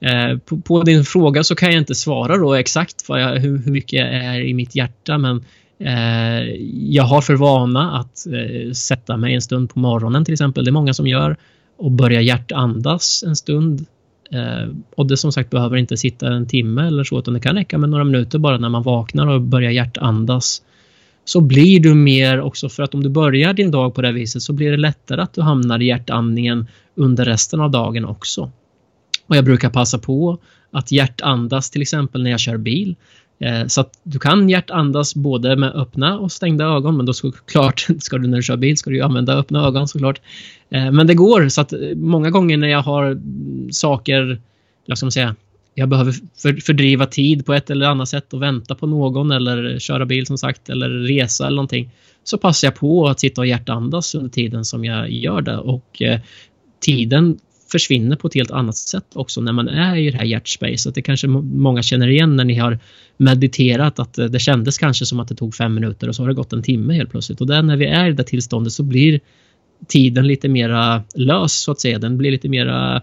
Eh, 0.00 0.38
på, 0.38 0.60
på, 0.60 0.82
din 0.82 1.04
fråga 1.04 1.44
så 1.44 1.54
kan 1.54 1.72
jag 1.72 1.78
inte 1.78 1.94
svara 1.94 2.36
då 2.36 2.54
exakt 2.54 3.08
vad 3.08 3.22
jag, 3.22 3.40
hur, 3.40 3.58
hur 3.58 3.72
mycket 3.72 3.92
jag 3.92 4.08
är 4.08 4.40
i 4.40 4.54
mitt 4.54 4.74
hjärta 4.74 5.18
men 5.18 5.44
eh, 5.78 6.54
jag 6.90 7.04
har 7.04 7.20
för 7.20 7.34
vana 7.34 7.98
att 7.98 8.26
eh, 8.26 8.72
sätta 8.72 9.16
mig 9.16 9.34
en 9.34 9.42
stund 9.42 9.70
på 9.70 9.78
morgonen 9.78 10.24
till 10.24 10.34
exempel. 10.34 10.64
Det 10.64 10.70
är 10.70 10.72
många 10.72 10.94
som 10.94 11.06
gör 11.06 11.36
och 11.76 11.90
börja 11.90 12.20
hjärtandas 12.20 13.24
en 13.26 13.36
stund. 13.36 13.86
Eh, 14.32 14.68
och 14.96 15.06
det 15.06 15.16
som 15.16 15.32
sagt 15.32 15.50
behöver 15.50 15.76
inte 15.76 15.96
sitta 15.96 16.28
en 16.28 16.46
timme 16.46 16.86
eller 16.86 17.04
så 17.04 17.18
utan 17.18 17.34
det 17.34 17.40
kan 17.40 17.56
räcka 17.56 17.78
med 17.78 17.90
några 17.90 18.04
minuter 18.04 18.38
bara 18.38 18.58
när 18.58 18.68
man 18.68 18.82
vaknar 18.82 19.26
och 19.26 19.40
börjar 19.40 19.70
hjärtandas. 19.70 20.62
Så 21.24 21.40
blir 21.40 21.80
du 21.80 21.94
mer 21.94 22.40
också 22.40 22.68
för 22.68 22.82
att 22.82 22.94
om 22.94 23.02
du 23.02 23.08
börjar 23.08 23.52
din 23.52 23.70
dag 23.70 23.94
på 23.94 24.02
det 24.02 24.12
viset 24.12 24.42
så 24.42 24.52
blir 24.52 24.70
det 24.70 24.76
lättare 24.76 25.20
att 25.20 25.32
du 25.34 25.42
hamnar 25.42 25.82
i 25.82 25.86
hjärtandningen 25.86 26.66
under 26.94 27.24
resten 27.24 27.60
av 27.60 27.70
dagen 27.70 28.04
också. 28.04 28.50
Och 29.26 29.36
jag 29.36 29.44
brukar 29.44 29.70
passa 29.70 29.98
på 29.98 30.38
att 30.70 30.92
hjärtandas 30.92 31.70
till 31.70 31.82
exempel 31.82 32.22
när 32.22 32.30
jag 32.30 32.40
kör 32.40 32.56
bil. 32.56 32.96
Eh, 33.38 33.66
så 33.66 33.80
att 33.80 34.00
du 34.02 34.18
kan 34.18 34.48
hjärtandas 34.48 35.14
både 35.14 35.56
med 35.56 35.72
öppna 35.74 36.18
och 36.18 36.32
stängda 36.32 36.64
ögon, 36.64 36.96
men 36.96 37.06
då 37.06 37.12
såklart 37.12 37.86
ska 37.98 38.18
du 38.18 38.28
när 38.28 38.36
du 38.36 38.42
kör 38.42 38.56
bil 38.56 38.76
ska 38.76 38.90
du 38.90 39.00
använda 39.00 39.34
öppna 39.34 39.66
ögon 39.66 39.88
såklart. 39.88 40.20
Eh, 40.70 40.90
men 40.90 41.06
det 41.06 41.14
går 41.14 41.48
så 41.48 41.60
att 41.60 41.72
eh, 41.72 41.78
många 41.96 42.30
gånger 42.30 42.56
när 42.56 42.68
jag 42.68 42.82
har 42.82 43.06
mm, 43.06 43.72
saker, 43.72 44.40
jag 44.86 44.98
ska 44.98 45.10
säga, 45.10 45.36
jag 45.74 45.88
behöver 45.88 46.14
fördriva 46.60 47.06
tid 47.06 47.46
på 47.46 47.54
ett 47.54 47.70
eller 47.70 47.86
annat 47.86 48.08
sätt 48.08 48.32
och 48.32 48.42
vänta 48.42 48.74
på 48.74 48.86
någon 48.86 49.30
eller 49.30 49.78
köra 49.78 50.06
bil 50.06 50.26
som 50.26 50.38
sagt 50.38 50.68
eller 50.68 50.88
resa 50.88 51.46
eller 51.46 51.56
någonting. 51.56 51.90
Så 52.24 52.38
passar 52.38 52.68
jag 52.68 52.74
på 52.74 53.08
att 53.08 53.20
sitta 53.20 53.40
och 53.40 53.46
hjärtandas 53.46 54.14
under 54.14 54.30
tiden 54.30 54.64
som 54.64 54.84
jag 54.84 55.10
gör 55.10 55.40
det 55.40 55.56
och 55.56 56.02
eh, 56.02 56.20
tiden 56.80 57.38
försvinner 57.74 58.16
på 58.16 58.26
ett 58.26 58.34
helt 58.34 58.50
annat 58.50 58.76
sätt 58.76 59.06
också 59.14 59.40
när 59.40 59.52
man 59.52 59.68
är 59.68 59.96
i 59.96 60.10
det 60.10 60.16
här 60.16 60.24
hjärtspacet. 60.24 60.94
Det 60.94 61.02
kanske 61.02 61.26
många 61.28 61.82
känner 61.82 62.08
igen 62.08 62.36
när 62.36 62.44
ni 62.44 62.54
har 62.54 62.78
mediterat 63.16 63.98
att 63.98 64.18
eh, 64.18 64.26
det 64.26 64.38
kändes 64.38 64.78
kanske 64.78 65.06
som 65.06 65.20
att 65.20 65.28
det 65.28 65.34
tog 65.34 65.54
fem 65.54 65.74
minuter 65.74 66.08
och 66.08 66.14
så 66.16 66.22
har 66.22 66.28
det 66.28 66.34
gått 66.34 66.52
en 66.52 66.62
timme 66.62 66.94
helt 66.94 67.10
plötsligt. 67.10 67.40
Och 67.40 67.46
där 67.46 67.62
när 67.62 67.76
vi 67.76 67.86
är 67.86 68.08
i 68.08 68.12
det 68.12 68.24
tillståndet 68.24 68.72
så 68.72 68.82
blir 68.82 69.20
tiden 69.88 70.26
lite 70.26 70.48
mera 70.48 71.02
lös 71.14 71.52
så 71.52 71.72
att 71.72 71.80
säga. 71.80 71.98
Den 71.98 72.18
blir 72.18 72.30
lite 72.30 72.48
mera 72.48 73.02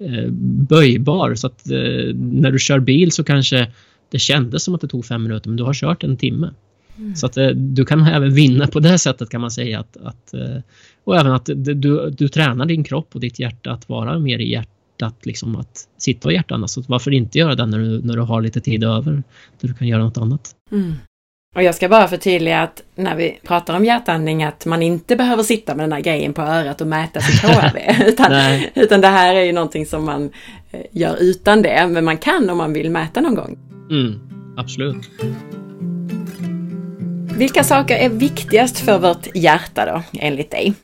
eh, 0.00 0.30
böjbar 0.68 1.34
så 1.34 1.46
att 1.46 1.70
eh, 1.70 2.14
när 2.14 2.50
du 2.50 2.58
kör 2.58 2.80
bil 2.80 3.12
så 3.12 3.24
kanske 3.24 3.72
det 4.10 4.18
kändes 4.18 4.64
som 4.64 4.74
att 4.74 4.80
det 4.80 4.88
tog 4.88 5.04
fem 5.04 5.22
minuter 5.22 5.48
men 5.48 5.56
du 5.56 5.64
har 5.64 5.74
kört 5.74 6.04
en 6.04 6.16
timme. 6.16 6.50
Mm. 6.98 7.16
Så 7.16 7.26
att 7.26 7.36
eh, 7.36 7.48
du 7.48 7.84
kan 7.84 8.06
även 8.06 8.34
vinna 8.34 8.66
på 8.66 8.80
det 8.80 8.98
sättet 8.98 9.30
kan 9.30 9.40
man 9.40 9.50
säga 9.50 9.80
att, 9.80 9.96
att 9.96 10.34
eh, 10.34 10.62
och 11.04 11.16
även 11.16 11.32
att 11.32 11.46
du, 11.46 12.10
du 12.10 12.28
tränar 12.28 12.66
din 12.66 12.84
kropp 12.84 13.08
och 13.14 13.20
ditt 13.20 13.38
hjärta 13.38 13.70
att 13.70 13.88
vara 13.88 14.18
mer 14.18 14.38
i 14.38 14.50
hjärtat, 14.50 15.26
liksom 15.26 15.56
att 15.56 15.88
sitta 15.98 16.28
och 16.28 16.32
hjärtandas. 16.32 16.72
Så 16.72 16.82
varför 16.86 17.10
inte 17.10 17.38
göra 17.38 17.54
det 17.54 17.66
när 17.66 17.78
du, 17.78 18.02
när 18.02 18.16
du 18.16 18.22
har 18.22 18.42
lite 18.42 18.60
tid 18.60 18.84
över, 18.84 19.22
där 19.60 19.68
du 19.68 19.74
kan 19.74 19.88
göra 19.88 20.04
något 20.04 20.18
annat. 20.18 20.50
Mm. 20.72 20.94
Och 21.54 21.62
jag 21.62 21.74
ska 21.74 21.88
bara 21.88 22.08
förtydliga 22.08 22.62
att 22.62 22.82
när 22.94 23.16
vi 23.16 23.38
pratar 23.42 23.76
om 23.76 23.84
hjärtandning 23.84 24.44
att 24.44 24.66
man 24.66 24.82
inte 24.82 25.16
behöver 25.16 25.42
sitta 25.42 25.74
med 25.74 25.84
den 25.84 25.92
här 25.92 26.00
grejen 26.00 26.32
på 26.32 26.42
örat 26.42 26.80
och 26.80 26.86
mäta 26.86 27.20
sitt 27.20 27.40
HRV. 27.50 27.78
utan, 28.06 28.32
utan 28.74 29.00
det 29.00 29.08
här 29.08 29.34
är 29.34 29.44
ju 29.44 29.52
någonting 29.52 29.86
som 29.86 30.04
man 30.04 30.30
eh, 30.70 30.80
gör 30.90 31.16
utan 31.20 31.62
det, 31.62 31.86
men 31.90 32.04
man 32.04 32.18
kan 32.18 32.50
om 32.50 32.58
man 32.58 32.72
vill 32.72 32.90
mäta 32.90 33.20
någon 33.20 33.34
gång. 33.34 33.58
Mm, 33.90 34.20
absolut. 34.56 35.10
Vilka 37.36 37.64
saker 37.64 37.96
är 37.96 38.08
viktigast 38.08 38.78
för 38.78 38.98
vårt 38.98 39.36
hjärta 39.36 39.86
då, 39.86 40.18
enligt 40.20 40.50
dig? 40.50 40.74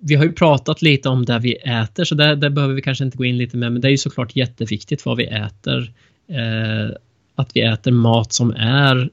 Vi 0.00 0.14
har 0.14 0.24
ju 0.24 0.32
pratat 0.32 0.82
lite 0.82 1.08
om 1.08 1.24
det 1.24 1.38
vi 1.38 1.54
äter, 1.54 2.04
så 2.04 2.14
där, 2.14 2.36
där 2.36 2.50
behöver 2.50 2.74
vi 2.74 2.82
kanske 2.82 3.04
inte 3.04 3.18
gå 3.18 3.24
in 3.24 3.38
lite 3.38 3.56
mer, 3.56 3.70
men 3.70 3.80
det 3.80 3.88
är 3.88 3.90
ju 3.90 3.98
såklart 3.98 4.36
jätteviktigt 4.36 5.06
vad 5.06 5.16
vi 5.16 5.24
äter. 5.24 5.92
Eh, 6.28 6.96
att 7.34 7.50
vi 7.54 7.60
äter 7.60 7.90
mat 7.90 8.32
som 8.32 8.50
är 8.50 9.10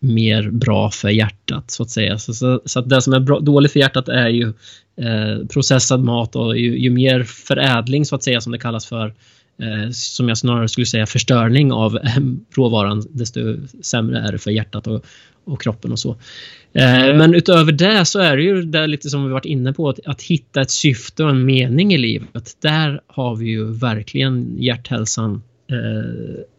mer 0.00 0.50
bra 0.50 0.90
för 0.90 1.08
hjärtat 1.08 1.70
så 1.70 1.82
att 1.82 1.90
säga. 1.90 2.18
Så, 2.18 2.34
så, 2.34 2.60
så 2.64 2.78
att 2.78 2.88
det 2.88 3.02
som 3.02 3.12
är 3.12 3.20
bra, 3.20 3.40
dåligt 3.40 3.72
för 3.72 3.80
hjärtat 3.80 4.08
är 4.08 4.28
ju 4.28 4.52
eh, 4.96 5.46
processad 5.46 6.04
mat 6.04 6.36
och 6.36 6.58
ju, 6.58 6.78
ju, 6.78 6.90
mer 6.90 7.22
förädling 7.22 8.04
så 8.04 8.14
att 8.14 8.22
säga 8.22 8.40
som 8.40 8.52
det 8.52 8.58
kallas 8.58 8.86
för 8.86 9.06
eh, 9.06 9.12
Eh, 9.58 9.90
som 9.90 10.28
jag 10.28 10.38
snarare 10.38 10.68
skulle 10.68 10.86
säga 10.86 11.06
förstörning 11.06 11.72
av 11.72 11.96
eh, 11.96 12.16
råvaran 12.56 13.06
desto 13.10 13.56
sämre 13.82 14.18
är 14.18 14.32
det 14.32 14.38
för 14.38 14.50
hjärtat 14.50 14.86
och, 14.86 15.04
och 15.44 15.62
kroppen 15.62 15.92
och 15.92 15.98
så. 15.98 16.10
Eh, 16.72 17.16
men 17.16 17.34
utöver 17.34 17.72
det 17.72 18.04
så 18.04 18.18
är 18.18 18.36
det 18.36 18.42
ju 18.42 18.62
det 18.62 18.86
lite 18.86 19.10
som 19.10 19.24
vi 19.24 19.32
varit 19.32 19.44
inne 19.44 19.72
på 19.72 19.88
att, 19.88 20.06
att 20.06 20.22
hitta 20.22 20.60
ett 20.60 20.70
syfte 20.70 21.24
och 21.24 21.30
en 21.30 21.44
mening 21.44 21.94
i 21.94 21.98
livet. 21.98 22.56
Där 22.60 23.00
har 23.06 23.36
vi 23.36 23.46
ju 23.46 23.72
verkligen 23.72 24.56
hjärthälsan 24.58 25.42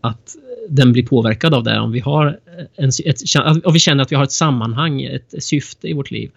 att 0.01 0.35
den 0.69 0.91
blir 0.93 1.05
påverkad 1.05 1.53
av 1.53 1.63
det 1.63 1.79
om 1.79 1.91
vi 1.91 1.99
har 1.99 2.39
en, 2.75 2.91
ett, 3.05 3.17
om 3.63 3.73
vi 3.73 3.79
känner 3.79 4.03
att 4.03 4.11
vi 4.11 4.15
har 4.15 4.23
ett 4.23 4.31
sammanhang, 4.31 5.01
ett 5.01 5.43
syfte 5.43 5.87
i 5.87 5.93
vårt 5.93 6.11
liv. 6.11 6.31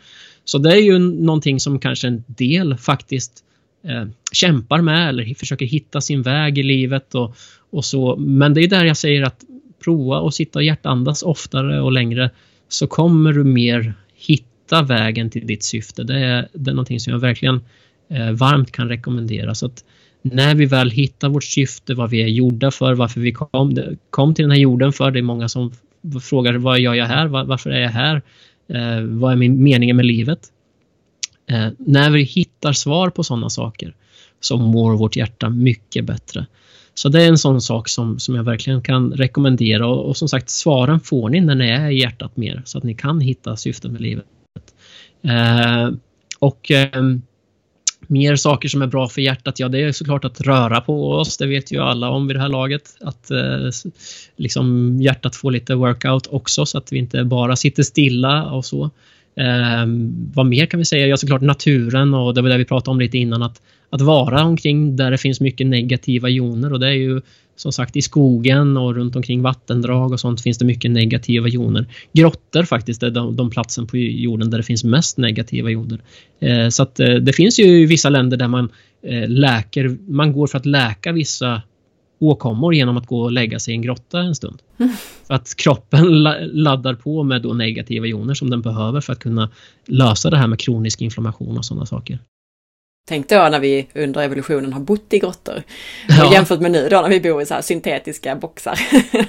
Så 0.44 0.58
det 0.58 0.72
är 0.72 0.82
ju 0.82 0.98
någonting 0.98 1.60
som 1.60 1.78
kanske 1.78 2.06
en 2.06 2.24
del 2.26 2.76
faktiskt 2.76 3.44
eh, 3.88 4.04
kämpar 4.32 4.80
med 4.80 5.08
eller 5.08 5.34
försöker 5.34 5.66
hitta 5.66 6.00
sin 6.00 6.22
väg 6.22 6.58
i 6.58 6.62
livet 6.62 7.14
och, 7.14 7.36
och 7.70 7.84
så. 7.84 8.16
Men 8.16 8.54
det 8.54 8.60
är 8.60 8.68
där 8.68 8.84
jag 8.84 8.96
säger 8.96 9.22
att 9.22 9.44
prova 9.84 10.28
att 10.28 10.34
sitta 10.34 10.58
och 10.58 10.64
hjärtandas 10.64 11.22
oftare 11.22 11.80
och 11.80 11.92
längre 11.92 12.30
så 12.68 12.86
kommer 12.86 13.32
du 13.32 13.44
mer 13.44 13.94
hitta 14.14 14.82
vägen 14.82 15.30
till 15.30 15.46
ditt 15.46 15.64
syfte. 15.64 16.04
Det 16.04 16.18
är, 16.18 16.48
det 16.52 16.70
är 16.70 16.74
någonting 16.74 17.00
som 17.00 17.12
jag 17.12 17.20
verkligen 17.20 17.60
eh, 18.10 18.30
varmt 18.30 18.72
kan 18.72 18.88
rekommendera. 18.88 19.54
Så 19.54 19.66
att 19.66 19.84
när 20.22 20.54
vi 20.54 20.66
väl 20.66 20.90
hittar 20.90 21.28
vårt 21.28 21.44
syfte, 21.44 21.94
vad 21.94 22.10
vi 22.10 22.22
är 22.22 22.26
gjorda 22.26 22.70
för, 22.70 22.94
varför 22.94 23.20
vi 23.20 23.32
kom, 23.32 23.76
kom 24.10 24.34
till 24.34 24.42
den 24.42 24.50
här 24.50 24.58
jorden 24.58 24.92
för. 24.92 25.10
Det 25.10 25.18
är 25.18 25.22
många 25.22 25.48
som 25.48 25.72
frågar 26.22 26.54
vad 26.54 26.80
gör 26.80 26.94
jag 26.94 27.06
här? 27.06 27.26
varför 27.26 27.70
är 27.70 27.80
jag 27.80 27.90
här? 27.90 28.22
Eh, 28.68 29.00
vad 29.02 29.32
är 29.32 29.36
min 29.36 29.62
meningen 29.62 29.96
med 29.96 30.06
livet? 30.06 30.52
Eh, 31.50 31.68
när 31.78 32.10
vi 32.10 32.22
hittar 32.22 32.72
svar 32.72 33.10
på 33.10 33.24
sådana 33.24 33.50
saker 33.50 33.94
så 34.40 34.56
mår 34.56 34.96
vårt 34.96 35.16
hjärta 35.16 35.48
mycket 35.48 36.04
bättre. 36.04 36.46
Så 36.94 37.08
det 37.08 37.22
är 37.22 37.28
en 37.28 37.38
sån 37.38 37.60
sak 37.60 37.88
som, 37.88 38.18
som 38.18 38.34
jag 38.34 38.44
verkligen 38.44 38.82
kan 38.82 39.12
rekommendera 39.12 39.86
och, 39.86 40.08
och 40.08 40.16
som 40.16 40.28
sagt 40.28 40.50
svaren 40.50 41.00
får 41.00 41.28
ni 41.28 41.40
när 41.40 41.54
ni 41.54 41.68
är 41.68 41.90
i 41.90 42.00
hjärtat 42.00 42.36
mer 42.36 42.62
så 42.64 42.78
att 42.78 42.84
ni 42.84 42.94
kan 42.94 43.20
hitta 43.20 43.56
syftet 43.56 43.90
med 43.90 44.00
livet. 44.00 44.24
Eh, 45.22 45.90
och 46.38 46.70
eh, 46.70 47.02
mer 48.06 48.36
saker 48.36 48.68
som 48.68 48.82
är 48.82 48.86
bra 48.86 49.08
för 49.08 49.20
hjärtat, 49.20 49.58
ja 49.60 49.68
det 49.68 49.82
är 49.82 49.92
såklart 49.92 50.24
att 50.24 50.40
röra 50.40 50.80
på 50.80 51.12
oss, 51.12 51.36
det 51.36 51.46
vet 51.46 51.72
ju 51.72 51.80
alla 51.80 52.10
om 52.10 52.26
vid 52.26 52.36
det 52.36 52.40
här 52.40 52.48
laget. 52.48 52.96
Att 53.00 53.30
eh, 53.30 53.70
liksom 54.36 54.96
hjärtat 55.00 55.36
får 55.36 55.50
lite 55.50 55.74
workout 55.74 56.26
också 56.26 56.66
så 56.66 56.78
att 56.78 56.92
vi 56.92 56.98
inte 56.98 57.24
bara 57.24 57.56
sitter 57.56 57.82
stilla 57.82 58.44
och 58.44 58.64
så. 58.64 58.90
Eh, 59.36 59.86
vad 60.34 60.46
mer 60.46 60.66
kan 60.66 60.78
vi 60.78 60.84
säga? 60.84 61.06
Ja 61.06 61.16
såklart 61.16 61.40
naturen 61.40 62.14
och 62.14 62.34
det 62.34 62.42
var 62.42 62.48
det 62.48 62.58
vi 62.58 62.64
pratade 62.64 62.90
om 62.90 63.00
lite 63.00 63.18
innan 63.18 63.42
att 63.42 63.62
att 63.90 64.00
vara 64.00 64.44
omkring 64.44 64.96
där 64.96 65.10
det 65.10 65.18
finns 65.18 65.40
mycket 65.40 65.66
negativa 65.66 66.28
joner 66.28 66.72
och 66.72 66.80
det 66.80 66.86
är 66.86 66.92
ju 66.92 67.20
som 67.56 67.72
sagt 67.72 67.96
i 67.96 68.02
skogen 68.02 68.76
och 68.76 68.94
runt 68.94 69.16
omkring 69.16 69.42
vattendrag 69.42 70.12
och 70.12 70.20
sånt 70.20 70.40
finns 70.40 70.58
det 70.58 70.64
mycket 70.64 70.90
negativa 70.90 71.48
joner. 71.48 71.86
Grottor 72.12 72.62
faktiskt 72.62 73.02
är 73.02 73.10
de, 73.10 73.36
de 73.36 73.50
platsen 73.50 73.86
på 73.86 73.96
jorden 73.96 74.50
där 74.50 74.58
det 74.58 74.64
finns 74.64 74.84
mest 74.84 75.18
negativa 75.18 75.70
joner. 75.70 76.00
Eh, 76.40 76.68
så 76.68 76.82
att 76.82 77.00
eh, 77.00 77.14
det 77.14 77.32
finns 77.32 77.58
ju 77.58 77.86
vissa 77.86 78.08
länder 78.08 78.36
där 78.36 78.48
man 78.48 78.68
eh, 79.02 79.28
läker, 79.28 79.96
man 80.08 80.32
går 80.32 80.46
för 80.46 80.58
att 80.58 80.66
läka 80.66 81.12
vissa 81.12 81.62
åkommor 82.18 82.74
genom 82.74 82.96
att 82.96 83.06
gå 83.06 83.20
och 83.20 83.32
lägga 83.32 83.58
sig 83.58 83.74
i 83.74 83.76
en 83.76 83.82
grotta 83.82 84.20
en 84.20 84.34
stund. 84.34 84.62
Mm. 84.78 84.92
För 85.26 85.34
att 85.34 85.56
kroppen 85.56 86.22
laddar 86.52 86.94
på 86.94 87.22
med 87.22 87.42
då 87.42 87.52
negativa 87.52 88.06
joner 88.06 88.34
som 88.34 88.50
den 88.50 88.62
behöver 88.62 89.00
för 89.00 89.12
att 89.12 89.18
kunna 89.18 89.50
lösa 89.86 90.30
det 90.30 90.36
här 90.36 90.46
med 90.46 90.58
kronisk 90.58 91.00
inflammation 91.00 91.58
och 91.58 91.64
sådana 91.64 91.86
saker. 91.86 92.18
Tänk 93.08 93.28
då 93.28 93.48
när 93.50 93.60
vi 93.60 93.86
under 93.94 94.22
evolutionen 94.22 94.72
har 94.72 94.80
bott 94.80 95.12
i 95.12 95.18
grottor. 95.18 95.62
Ja. 96.08 96.32
jämfört 96.32 96.60
med 96.60 96.70
nu 96.70 96.88
då 96.90 97.00
när 97.00 97.08
vi 97.08 97.20
bor 97.20 97.42
i 97.42 97.46
så 97.46 97.54
syntetiska 97.62 98.36
boxar. 98.36 98.78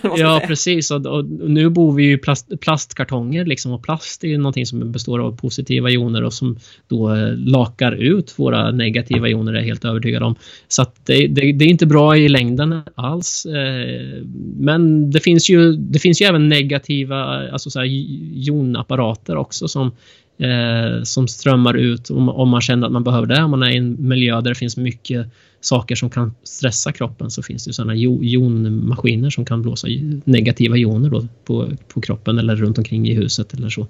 ja, 0.18 0.42
precis. 0.48 0.92
Och, 0.92 1.06
och, 1.06 1.26
nu 1.26 1.70
bor 1.70 1.94
vi 1.94 2.12
i 2.12 2.18
plast, 2.18 2.60
plastkartonger 2.60 3.46
liksom 3.46 3.72
och 3.72 3.84
plast 3.84 4.24
är 4.24 4.28
ju 4.28 4.38
någonting 4.38 4.66
som 4.66 4.92
består 4.92 5.20
av 5.20 5.38
positiva 5.38 5.90
joner 5.90 6.24
och 6.24 6.34
som 6.34 6.58
då 6.88 7.16
eh, 7.16 7.34
lakar 7.36 7.92
ut 7.92 8.40
våra 8.40 8.72
negativa 8.72 9.28
joner 9.28 9.54
är 9.54 9.58
jag 9.58 9.66
helt 9.66 9.86
övertygad 9.86 10.24
om. 10.24 10.36
Så 10.68 10.82
att 10.82 11.06
det, 11.06 11.28
det, 11.28 11.52
det 11.52 11.66
är 11.66 11.70
inte 11.70 11.86
bra 11.86 12.18
i 12.18 12.30
längden 12.30 12.82
alls. 12.96 13.46
Eh, 13.46 14.24
men 14.60 15.12
det 15.12 15.20
finns 15.20 15.50
ju, 15.50 15.72
det 15.72 16.00
finns 16.00 16.22
ju 16.22 16.26
även 16.26 16.50
negativa 16.50 17.50
alltså 17.52 17.70
så 17.70 17.80
här, 17.80 17.88
jonapparater 18.34 19.36
också 19.36 19.68
som 19.68 19.92
eh, 20.38 21.04
som 21.04 21.28
strömmar 21.28 21.74
ut 21.74 22.10
om, 22.10 22.30
om, 22.30 22.50
man 22.50 22.62
känner 22.62 22.88
att 22.88 22.94
man 22.94 23.04
behöver 23.04 23.28
det. 23.28 23.44
Om 23.44 23.52
man 23.52 23.64
är 23.64 23.70
i 23.70 23.78
en 23.78 24.08
miljö 24.08 24.42
där 24.42 24.50
det 24.50 24.56
finns 24.56 24.78
mycket 24.78 25.28
saker 25.62 25.96
som 25.96 26.10
kan 26.10 26.36
stressa 26.44 26.92
kroppen 26.92 27.32
så 27.32 27.44
finns 27.44 27.66
det 27.66 27.74
sådana 27.74 27.96
jonmaskiner 27.96 29.30
som 29.30 29.46
kan 29.46 29.62
blåsa 29.62 29.88
negativa 30.24 30.78
joner 30.78 31.10
då 31.10 31.28
på, 31.46 31.70
på 31.88 32.02
kroppen 32.02 32.40
eller 32.40 32.56
runt 32.56 32.78
omkring 32.78 33.08
i 33.08 33.14
huset 33.14 33.54
eller 33.54 33.70
så. 33.70 33.88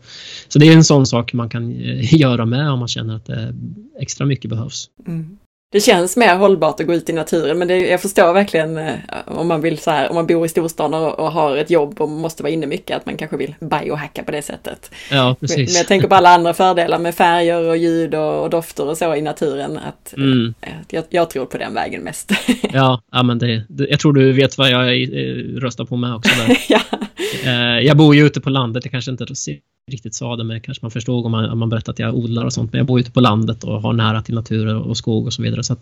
Så 0.48 0.60
det 0.60 0.68
är 0.68 0.74
en 0.74 0.84
sån 0.84 1.06
sak 1.06 1.34
man 1.34 1.50
kan 1.50 1.82
eh, 1.82 2.14
göra 2.20 2.46
med 2.46 2.72
om 2.72 2.80
man 2.80 2.88
känner 2.88 3.16
att 3.16 3.26
det 3.26 3.56
extra 4.00 4.26
mycket 4.26 4.50
behövs. 4.50 4.90
Mm 5.08 5.38
det 5.72 5.80
känns 5.80 6.18
mer 6.18 6.36
hållbart 6.36 6.80
att 6.80 6.88
gå 6.88 6.94
ut 6.94 7.10
i 7.10 7.14
naturen 7.14 7.58
men 7.58 7.68
det, 7.68 7.78
jag 7.78 8.02
förstår 8.02 8.34
verkligen 8.34 8.78
eh, 8.78 8.96
om 9.26 9.48
man 9.48 9.62
vill 9.62 9.78
så 9.78 9.92
här, 9.92 10.10
om 10.10 10.16
man 10.16 10.28
bor 10.28 10.46
i 10.46 10.50
storstan 10.50 10.94
och, 10.94 11.20
och, 11.20 11.32
har 11.32 11.58
ett 11.58 11.70
jobb 11.70 12.02
och 12.02 12.10
måste 12.10 12.44
vara 12.44 12.54
inne 12.54 12.66
mycket, 12.68 12.98
att 12.98 13.06
man 13.06 13.18
kanske 13.18 13.38
vill 13.38 13.56
biohacka 13.60 14.24
på 14.24 14.32
det 14.32 14.42
sättet. 14.42 14.92
Ja, 15.12 15.36
precis. 15.40 15.74
Men, 15.74 15.78
jag 15.78 15.88
tänker 15.88 16.08
på 16.08 16.16
alla 16.16 16.30
andra 16.30 16.54
fördelar 16.54 17.00
med 17.00 17.16
färger 17.16 17.64
och 17.64 17.78
ljud 17.78 18.16
och, 18.16 18.44
och 18.44 18.50
dofter 18.50 18.88
och 18.88 18.98
så 18.98 19.16
i 19.16 19.22
naturen. 19.22 19.78
Att, 19.78 20.14
mm. 20.18 20.54
att 20.62 20.68
eh, 20.68 20.74
jag, 20.90 21.04
jag, 21.10 21.30
tror 21.30 21.46
på 21.46 21.58
den 21.58 21.74
vägen 21.74 22.02
mest. 22.02 22.32
ja, 22.74 23.02
ja, 23.12 23.24
men 23.24 23.40
det, 23.40 23.64
det, 23.70 23.88
jag 23.90 24.00
tror 24.00 24.14
du 24.14 24.34
vet 24.34 24.58
vad 24.58 24.70
jag 24.70 25.02
eh, 25.02 25.36
röstar 25.60 25.86
på 25.86 25.96
med 25.96 26.16
också. 26.16 26.32
Ja. 26.70 26.80
jag 27.82 27.98
bor 27.98 28.16
ju 28.16 28.26
ute 28.26 28.42
på 28.42 28.50
landet, 28.50 28.86
jag 28.86 28.92
kanske 28.92 29.12
inte 29.12 29.26
riktigt 29.92 30.16
sa 30.16 30.36
det, 30.36 30.44
men 30.44 30.62
kanske 30.62 30.86
man 30.86 30.92
förstod 30.92 31.26
om 31.26 31.32
man, 31.32 31.50
om 31.50 31.60
man 31.60 31.70
berättade 31.70 31.92
att 31.92 32.00
jag 32.00 32.16
odlar 32.16 32.46
och 32.46 32.54
sånt. 32.54 32.72
Men 32.72 32.78
jag 32.78 32.88
bor 32.88 33.00
ute 33.00 33.12
på 33.12 33.20
landet 33.20 33.64
och 33.64 33.82
har 33.82 33.94
nära 33.94 34.22
till 34.22 34.36
natur 34.36 34.76
och 34.76 34.98
skog 34.98 35.26
och 35.26 35.34
så 35.34 35.42
vidare. 35.42 35.57
Så 35.64 35.76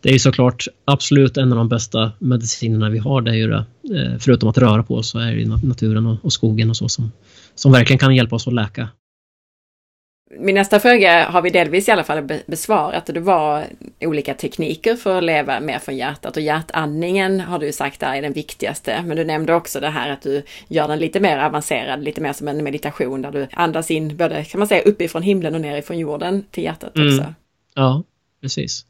det 0.00 0.08
är 0.08 0.12
ju 0.12 0.18
såklart 0.18 0.68
absolut 0.84 1.36
en 1.36 1.52
av 1.52 1.58
de 1.58 1.68
bästa 1.68 2.12
medicinerna 2.18 2.90
vi 2.90 2.98
har. 2.98 3.20
Det 3.20 3.30
är 3.30 3.34
ju 3.34 3.46
det, 3.46 3.64
eh, 3.94 4.18
förutom 4.18 4.48
att 4.48 4.58
röra 4.58 4.82
på 4.82 4.94
oss 4.94 5.10
så 5.10 5.18
är 5.18 5.36
det 5.36 5.66
naturen 5.66 6.06
och, 6.06 6.24
och 6.24 6.32
skogen 6.32 6.70
och 6.70 6.76
så 6.76 6.88
som, 6.88 7.12
som 7.54 7.72
verkligen 7.72 7.98
kan 7.98 8.14
hjälpa 8.14 8.36
oss 8.36 8.46
att 8.46 8.54
läka. 8.54 8.88
Min 10.30 10.54
nästa 10.54 10.80
fråga 10.80 11.28
har 11.28 11.42
vi 11.42 11.50
delvis 11.50 11.88
i 11.88 11.90
alla 11.90 12.04
fall 12.04 12.28
besvarat. 12.46 13.06
Det 13.06 13.20
var 13.20 13.64
olika 14.00 14.34
tekniker 14.34 14.96
för 14.96 15.18
att 15.18 15.24
leva 15.24 15.60
mer 15.60 15.78
från 15.78 15.96
hjärtat 15.96 16.36
och 16.36 16.42
hjärtandningen 16.42 17.40
har 17.40 17.58
du 17.58 17.72
sagt 17.72 18.02
är 18.02 18.22
den 18.22 18.32
viktigaste. 18.32 19.02
Men 19.06 19.16
du 19.16 19.24
nämnde 19.24 19.54
också 19.54 19.80
det 19.80 19.88
här 19.88 20.10
att 20.10 20.22
du 20.22 20.42
gör 20.68 20.88
den 20.88 20.98
lite 20.98 21.20
mer 21.20 21.38
avancerad, 21.38 22.04
lite 22.04 22.20
mer 22.20 22.32
som 22.32 22.48
en 22.48 22.64
meditation 22.64 23.22
där 23.22 23.32
du 23.32 23.46
andas 23.52 23.90
in 23.90 24.16
både, 24.16 24.44
kan 24.44 24.58
man 24.58 24.68
säga, 24.68 24.82
uppifrån 24.82 25.22
himlen 25.22 25.54
och 25.54 25.60
nerifrån 25.60 25.98
jorden 25.98 26.44
till 26.50 26.64
hjärtat 26.64 26.96
mm. 26.96 27.08
också. 27.08 27.34
Ja, 27.74 28.02
precis. 28.42 28.84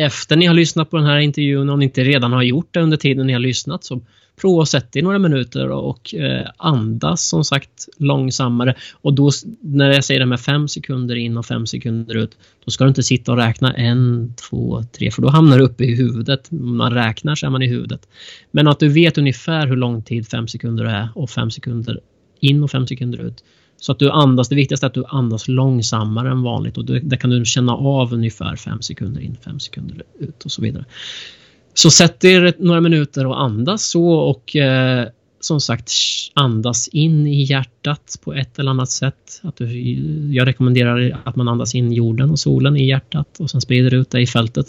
Efter 0.00 0.36
ni 0.36 0.46
har 0.46 0.54
lyssnat 0.54 0.90
på 0.90 0.96
den 0.96 1.06
här 1.06 1.18
intervjun, 1.18 1.68
om 1.68 1.78
ni 1.78 1.84
inte 1.84 2.04
redan 2.04 2.32
har 2.32 2.42
gjort 2.42 2.74
det 2.74 2.80
under 2.80 2.96
tiden 2.96 3.26
ni 3.26 3.32
har 3.32 3.40
lyssnat, 3.40 3.84
så 3.84 4.00
prova 4.40 4.62
att 4.62 4.68
sätta 4.68 4.98
i 4.98 5.02
några 5.02 5.18
minuter 5.18 5.70
och 5.70 6.14
eh, 6.14 6.46
andas 6.56 7.28
som 7.28 7.44
sagt 7.44 7.88
långsammare. 7.98 8.74
Och 8.92 9.14
då 9.14 9.30
när 9.60 9.92
jag 9.92 10.04
säger 10.04 10.20
det 10.20 10.26
med 10.26 10.40
fem 10.40 10.68
sekunder 10.68 11.16
in 11.16 11.36
och 11.36 11.46
fem 11.46 11.66
sekunder 11.66 12.16
ut, 12.16 12.38
då 12.64 12.70
ska 12.70 12.84
du 12.84 12.88
inte 12.88 13.02
sitta 13.02 13.32
och 13.32 13.38
räkna 13.38 13.74
en, 13.74 14.34
två, 14.50 14.84
tre, 14.98 15.10
för 15.10 15.22
då 15.22 15.28
hamnar 15.28 15.58
du 15.58 15.64
uppe 15.64 15.84
i 15.84 15.94
huvudet. 15.94 16.50
Man 16.50 16.94
räknar 16.94 17.34
så 17.34 17.46
är 17.46 17.50
man 17.50 17.62
i 17.62 17.68
huvudet. 17.68 18.08
Men 18.50 18.68
att 18.68 18.80
du 18.80 18.88
vet 18.88 19.18
ungefär 19.18 19.66
hur 19.66 19.76
lång 19.76 20.02
tid 20.02 20.28
fem 20.28 20.48
sekunder 20.48 20.84
är 20.84 21.08
och 21.14 21.30
fem 21.30 21.50
sekunder 21.50 22.00
in 22.40 22.62
och 22.62 22.70
fem 22.70 22.86
sekunder 22.86 23.18
ut. 23.18 23.44
Så 23.80 23.92
att 23.92 23.98
du 23.98 24.10
andas, 24.10 24.48
det 24.48 24.54
viktigaste 24.54 24.86
är 24.86 24.88
att 24.88 24.94
du 24.94 25.04
andas 25.08 25.48
långsammare 25.48 26.30
än 26.30 26.42
vanligt 26.42 26.78
och 26.78 26.84
det 26.84 27.16
kan 27.16 27.30
du 27.30 27.44
känna 27.44 27.72
av 27.72 28.14
ungefär 28.14 28.56
fem 28.56 28.82
sekunder 28.82 29.20
in, 29.20 29.36
fem 29.44 29.60
sekunder 29.60 30.02
ut 30.18 30.44
och 30.44 30.52
så 30.52 30.62
vidare. 30.62 30.84
Så 31.74 31.90
sätt 31.90 32.24
er 32.24 32.54
några 32.58 32.80
minuter 32.80 33.26
och 33.26 33.40
andas 33.42 33.84
så 33.84 34.12
och 34.12 34.56
eh, 34.56 35.08
som 35.40 35.60
sagt 35.60 35.92
andas 36.34 36.88
in 36.88 37.26
i 37.26 37.42
hjärtat 37.42 38.16
på 38.24 38.34
ett 38.34 38.58
eller 38.58 38.70
annat 38.70 38.90
sätt. 38.90 39.40
Att 39.42 39.56
du, 39.56 39.80
jag 40.32 40.46
rekommenderar 40.46 41.20
att 41.24 41.36
man 41.36 41.48
andas 41.48 41.74
in 41.74 41.92
jorden 41.92 42.30
och 42.30 42.38
solen 42.38 42.76
i 42.76 42.86
hjärtat 42.86 43.40
och 43.40 43.50
sen 43.50 43.60
sprider 43.60 43.94
ut 43.94 44.10
det 44.10 44.20
i 44.20 44.26
fältet. 44.26 44.66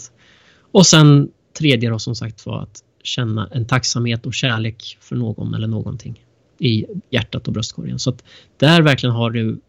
Och 0.72 0.86
sen 0.86 1.28
tredje 1.58 1.90
då 1.90 1.98
som 1.98 2.14
sagt 2.14 2.46
var 2.46 2.62
att 2.62 2.80
känna 3.02 3.48
en 3.52 3.66
tacksamhet 3.66 4.26
och 4.26 4.34
kärlek 4.34 4.98
för 5.00 5.16
någon 5.16 5.54
eller 5.54 5.66
någonting 5.66 6.20
i 6.58 6.84
hjärtat 7.10 7.46
och 7.46 7.52
bröstkorgen. 7.52 7.98
Så 7.98 8.10
att 8.10 8.24
där 8.56 8.82
verkligen 8.82 9.14
har 9.14 9.30
du 9.30 9.60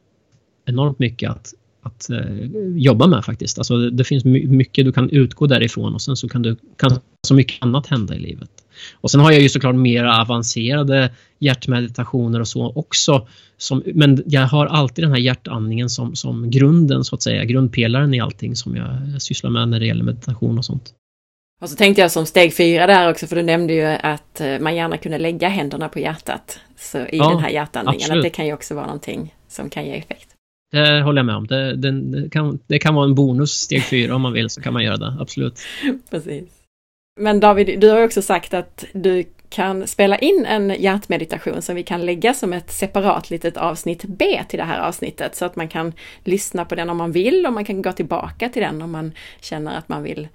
enormt 0.65 0.99
mycket 0.99 1.29
att 1.31 1.53
att 1.83 2.09
eh, 2.09 2.45
jobba 2.75 3.07
med 3.07 3.25
faktiskt. 3.25 3.57
Alltså, 3.57 3.89
det 3.89 4.03
finns 4.03 4.25
mycket 4.25 4.85
du 4.85 4.91
kan 4.91 5.09
utgå 5.09 5.47
därifrån 5.47 5.93
och 5.93 6.01
sen 6.01 6.15
så 6.15 6.29
kan, 6.29 6.41
du, 6.41 6.55
kan 6.77 6.99
så 7.27 7.33
mycket 7.33 7.63
annat 7.63 7.87
hända 7.87 8.15
i 8.15 8.19
livet. 8.19 8.49
Och 8.93 9.11
sen 9.11 9.21
har 9.21 9.31
jag 9.31 9.41
ju 9.41 9.49
såklart 9.49 9.75
mer 9.75 10.03
avancerade 10.03 11.11
hjärtmeditationer 11.39 12.39
och 12.39 12.47
så 12.47 12.71
också. 12.75 13.27
Som, 13.57 13.83
men 13.93 14.23
jag 14.25 14.47
har 14.47 14.65
alltid 14.65 15.03
den 15.03 15.11
här 15.11 15.19
hjärtandningen 15.19 15.89
som, 15.89 16.15
som 16.15 16.49
grunden 16.49 17.03
så 17.03 17.15
att 17.15 17.21
säga, 17.21 17.45
grundpelaren 17.45 18.13
i 18.13 18.19
allting 18.19 18.55
som 18.55 18.75
jag 18.75 19.21
sysslar 19.21 19.49
med 19.49 19.69
när 19.69 19.79
det 19.79 19.85
gäller 19.85 20.03
meditation 20.03 20.57
och 20.57 20.65
sånt. 20.65 20.93
Och 21.63 21.69
så 21.69 21.75
tänkte 21.75 22.01
jag 22.01 22.11
som 22.11 22.25
steg 22.25 22.53
fyra 22.53 22.87
där 22.87 23.09
också, 23.09 23.27
för 23.27 23.35
du 23.35 23.41
nämnde 23.41 23.73
ju 23.73 23.83
att 23.83 24.41
eh, 24.41 24.59
man 24.59 24.75
gärna 24.75 24.97
kunde 24.97 25.17
lägga 25.17 25.47
händerna 25.47 25.89
på 25.89 25.99
hjärtat 25.99 26.59
så 26.77 26.97
i 26.97 27.07
ja, 27.11 27.29
den 27.29 27.39
här 27.39 27.49
hjärtandningen. 27.49 28.01
Absolut. 28.01 28.17
Att 28.17 28.23
det 28.23 28.29
kan 28.29 28.45
ju 28.45 28.53
också 28.53 28.75
vara 28.75 28.85
någonting 28.85 29.35
som 29.47 29.69
kan 29.69 29.85
ge 29.85 29.93
effekt. 29.93 30.29
Det 30.71 31.01
håller 31.01 31.19
jag 31.19 31.25
med 31.25 31.35
om. 31.35 31.47
Det, 31.47 31.75
det, 31.75 31.91
det, 32.01 32.29
kan, 32.29 32.59
det 32.67 32.79
kan 32.79 32.95
vara 32.95 33.05
en 33.05 33.15
bonus 33.15 33.51
steg 33.51 33.83
fyra 33.83 34.15
om 34.15 34.21
man 34.21 34.33
vill 34.33 34.49
så 34.49 34.61
kan 34.61 34.73
man 34.73 34.83
göra 34.83 34.97
det, 34.97 35.17
absolut. 35.19 35.59
Precis. 36.09 36.43
Men 37.19 37.39
David, 37.39 37.79
du 37.79 37.89
har 37.89 38.03
också 38.03 38.21
sagt 38.21 38.53
att 38.53 38.85
du 38.93 39.23
kan 39.49 39.87
spela 39.87 40.17
in 40.17 40.45
en 40.45 40.69
hjärtmeditation 40.69 41.61
som 41.61 41.75
vi 41.75 41.83
kan 41.83 42.05
lägga 42.05 42.33
som 42.33 42.53
ett 42.53 42.71
separat 42.71 43.29
litet 43.29 43.57
avsnitt 43.57 44.05
B 44.05 44.43
till 44.49 44.59
det 44.59 44.65
här 44.65 44.79
avsnittet 44.79 45.35
så 45.35 45.45
att 45.45 45.55
man 45.55 45.67
kan 45.67 45.93
lyssna 46.23 46.65
på 46.65 46.75
den 46.75 46.89
om 46.89 46.97
man 46.97 47.11
vill 47.11 47.45
och 47.45 47.53
man 47.53 47.65
kan 47.65 47.81
gå 47.81 47.91
tillbaka 47.91 48.49
till 48.49 48.61
den 48.61 48.81
om 48.81 48.91
man 48.91 49.11
känner 49.41 49.77
att 49.77 49.89
man 49.89 50.03
vill 50.03 50.27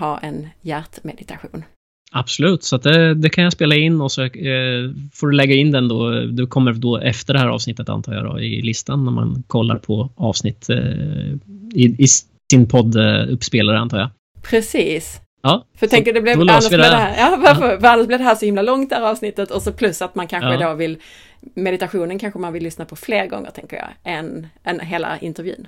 ha 0.00 0.18
en 0.18 0.48
hjärtmeditation. 0.62 1.64
Absolut, 2.12 2.62
så 2.62 2.76
det, 2.76 3.14
det, 3.14 3.28
kan 3.28 3.44
jag 3.44 3.52
spela 3.52 3.74
in 3.74 4.00
och 4.00 4.12
så 4.12 4.22
eh, 4.22 4.90
får 5.12 5.26
du 5.26 5.36
lägga 5.36 5.54
in 5.54 5.70
den 5.70 5.88
då. 5.88 6.10
Du 6.10 6.46
kommer 6.46 6.72
då 6.72 6.98
efter 6.98 7.34
det 7.34 7.40
här 7.40 7.48
avsnittet 7.48 7.88
antar 7.88 8.14
jag 8.14 8.24
då, 8.24 8.40
i 8.40 8.62
listan 8.62 9.04
när 9.04 9.12
man 9.12 9.42
kollar 9.46 9.76
på 9.76 10.10
avsnitt 10.16 10.70
eh, 10.70 10.78
i, 11.74 11.96
i, 11.98 12.06
sin 12.50 12.68
podduppspelare 12.68 13.78
antar 13.78 13.98
jag. 13.98 14.10
Precis. 14.42 15.20
Ja, 15.42 15.64
för 15.76 15.86
tänk 15.86 16.04
det 16.04 16.20
blev 16.20 16.40
annars 16.40 16.68
det. 16.68 16.76
det 16.76 16.84
här, 16.84 17.30
ja, 17.30 17.38
varför, 17.42 17.78
ja. 17.82 17.92
annars 17.92 18.06
blev 18.06 18.18
det 18.18 18.24
här 18.24 18.34
så 18.34 18.46
himla 18.46 18.62
långt 18.62 18.90
det 18.90 18.96
här 18.96 19.10
avsnittet 19.10 19.50
och 19.50 19.62
så 19.62 19.72
plus 19.72 20.02
att 20.02 20.14
man 20.14 20.26
kanske 20.26 20.54
ja. 20.54 20.68
då 20.68 20.74
vill 20.74 20.96
meditationen 21.54 22.18
kanske 22.18 22.38
man 22.38 22.52
vill 22.52 22.62
lyssna 22.62 22.84
på 22.84 22.96
fler 22.96 23.26
gånger 23.26 23.50
tänker 23.50 23.76
jag 23.76 23.88
än, 24.04 24.46
än 24.64 24.80
hela 24.80 25.18
intervjun. 25.18 25.66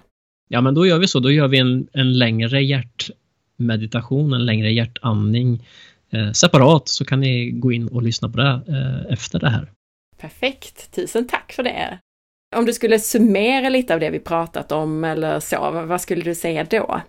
Ja 0.49 0.61
men 0.61 0.75
då 0.75 0.87
gör 0.87 0.99
vi 0.99 1.09
så, 1.09 1.21
då 1.21 1.31
gör 1.31 1.49
vi 1.49 1.59
en, 1.59 1.87
en 1.93 2.19
längre 2.19 2.63
hjärtmeditation, 2.63 3.17
en 3.59 4.47
längre 4.47 4.73
hjärtandning 4.73 5.67
eh, 6.11 6.33
separat 6.33 6.89
så 6.89 7.05
kan 7.05 7.21
ni 7.21 7.51
gå 7.51 7.73
in 7.73 7.89
och 7.89 8.03
lyssna 8.03 8.29
på 8.29 8.37
det 8.37 8.63
eh, 8.69 9.13
efter 9.13 9.39
det 9.39 9.51
här. 9.51 9.71
Perfekt, 10.21 10.95
tusen 10.95 11.27
tack 11.27 11.53
för 11.53 11.63
det. 11.63 11.99
Om 12.57 12.65
du 12.65 12.73
skulle 12.73 12.99
summera 12.99 13.69
lite 13.69 13.95
av 13.95 14.01
det 14.01 14.11
vi 14.11 14.19
pratat 14.19 14.73
om 14.73 15.05
eller 15.05 15.41
så, 15.41 15.71
vad 15.87 16.01
skulle 16.01 16.23
du 16.23 16.35
säga 16.35 16.65
då? 16.65 17.01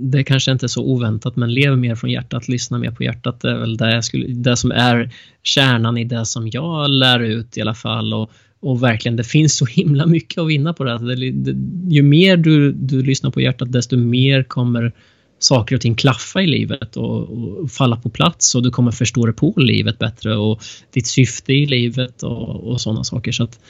Det 0.00 0.24
kanske 0.24 0.52
inte 0.52 0.66
är 0.66 0.68
så 0.68 0.84
oväntat, 0.84 1.36
men 1.36 1.54
lev 1.54 1.78
mer 1.78 1.94
från 1.94 2.10
hjärtat, 2.10 2.48
lyssna 2.48 2.78
mer 2.78 2.90
på 2.90 3.04
hjärtat. 3.04 3.40
Det 3.40 3.50
är 3.50 3.58
väl 3.58 3.76
det, 3.76 4.02
skulle, 4.02 4.26
det 4.26 4.56
som 4.56 4.70
är 4.70 5.10
kärnan 5.42 5.98
i 5.98 6.04
det 6.04 6.26
som 6.26 6.48
jag 6.48 6.90
lär 6.90 7.20
ut 7.20 7.56
i 7.56 7.60
alla 7.60 7.74
fall. 7.74 8.14
Och, 8.14 8.30
och 8.60 8.82
verkligen, 8.82 9.16
det 9.16 9.24
finns 9.24 9.56
så 9.56 9.66
himla 9.66 10.06
mycket 10.06 10.38
att 10.38 10.48
vinna 10.48 10.72
på 10.72 10.84
det. 10.84 10.98
det, 10.98 11.30
det 11.30 11.94
ju 11.94 12.02
mer 12.02 12.36
du, 12.36 12.72
du 12.72 13.02
lyssnar 13.02 13.30
på 13.30 13.40
hjärtat, 13.40 13.72
desto 13.72 13.96
mer 13.96 14.42
kommer 14.42 14.92
saker 15.38 15.74
och 15.74 15.80
ting 15.80 15.94
klaffa 15.94 16.42
i 16.42 16.46
livet 16.46 16.96
och, 16.96 17.20
och, 17.20 17.70
falla 17.70 17.96
på 17.96 18.08
plats 18.08 18.54
och 18.54 18.62
du 18.62 18.70
kommer 18.70 18.90
förstå 18.90 19.26
det 19.26 19.32
på 19.32 19.54
livet 19.56 19.98
bättre 19.98 20.36
och 20.36 20.62
ditt 20.90 21.06
syfte 21.06 21.52
i 21.52 21.66
livet 21.66 22.22
och, 22.22 22.64
och 22.64 22.80
sådana 22.80 23.04
saker. 23.04 23.32
Så 23.32 23.44
att, 23.44 23.60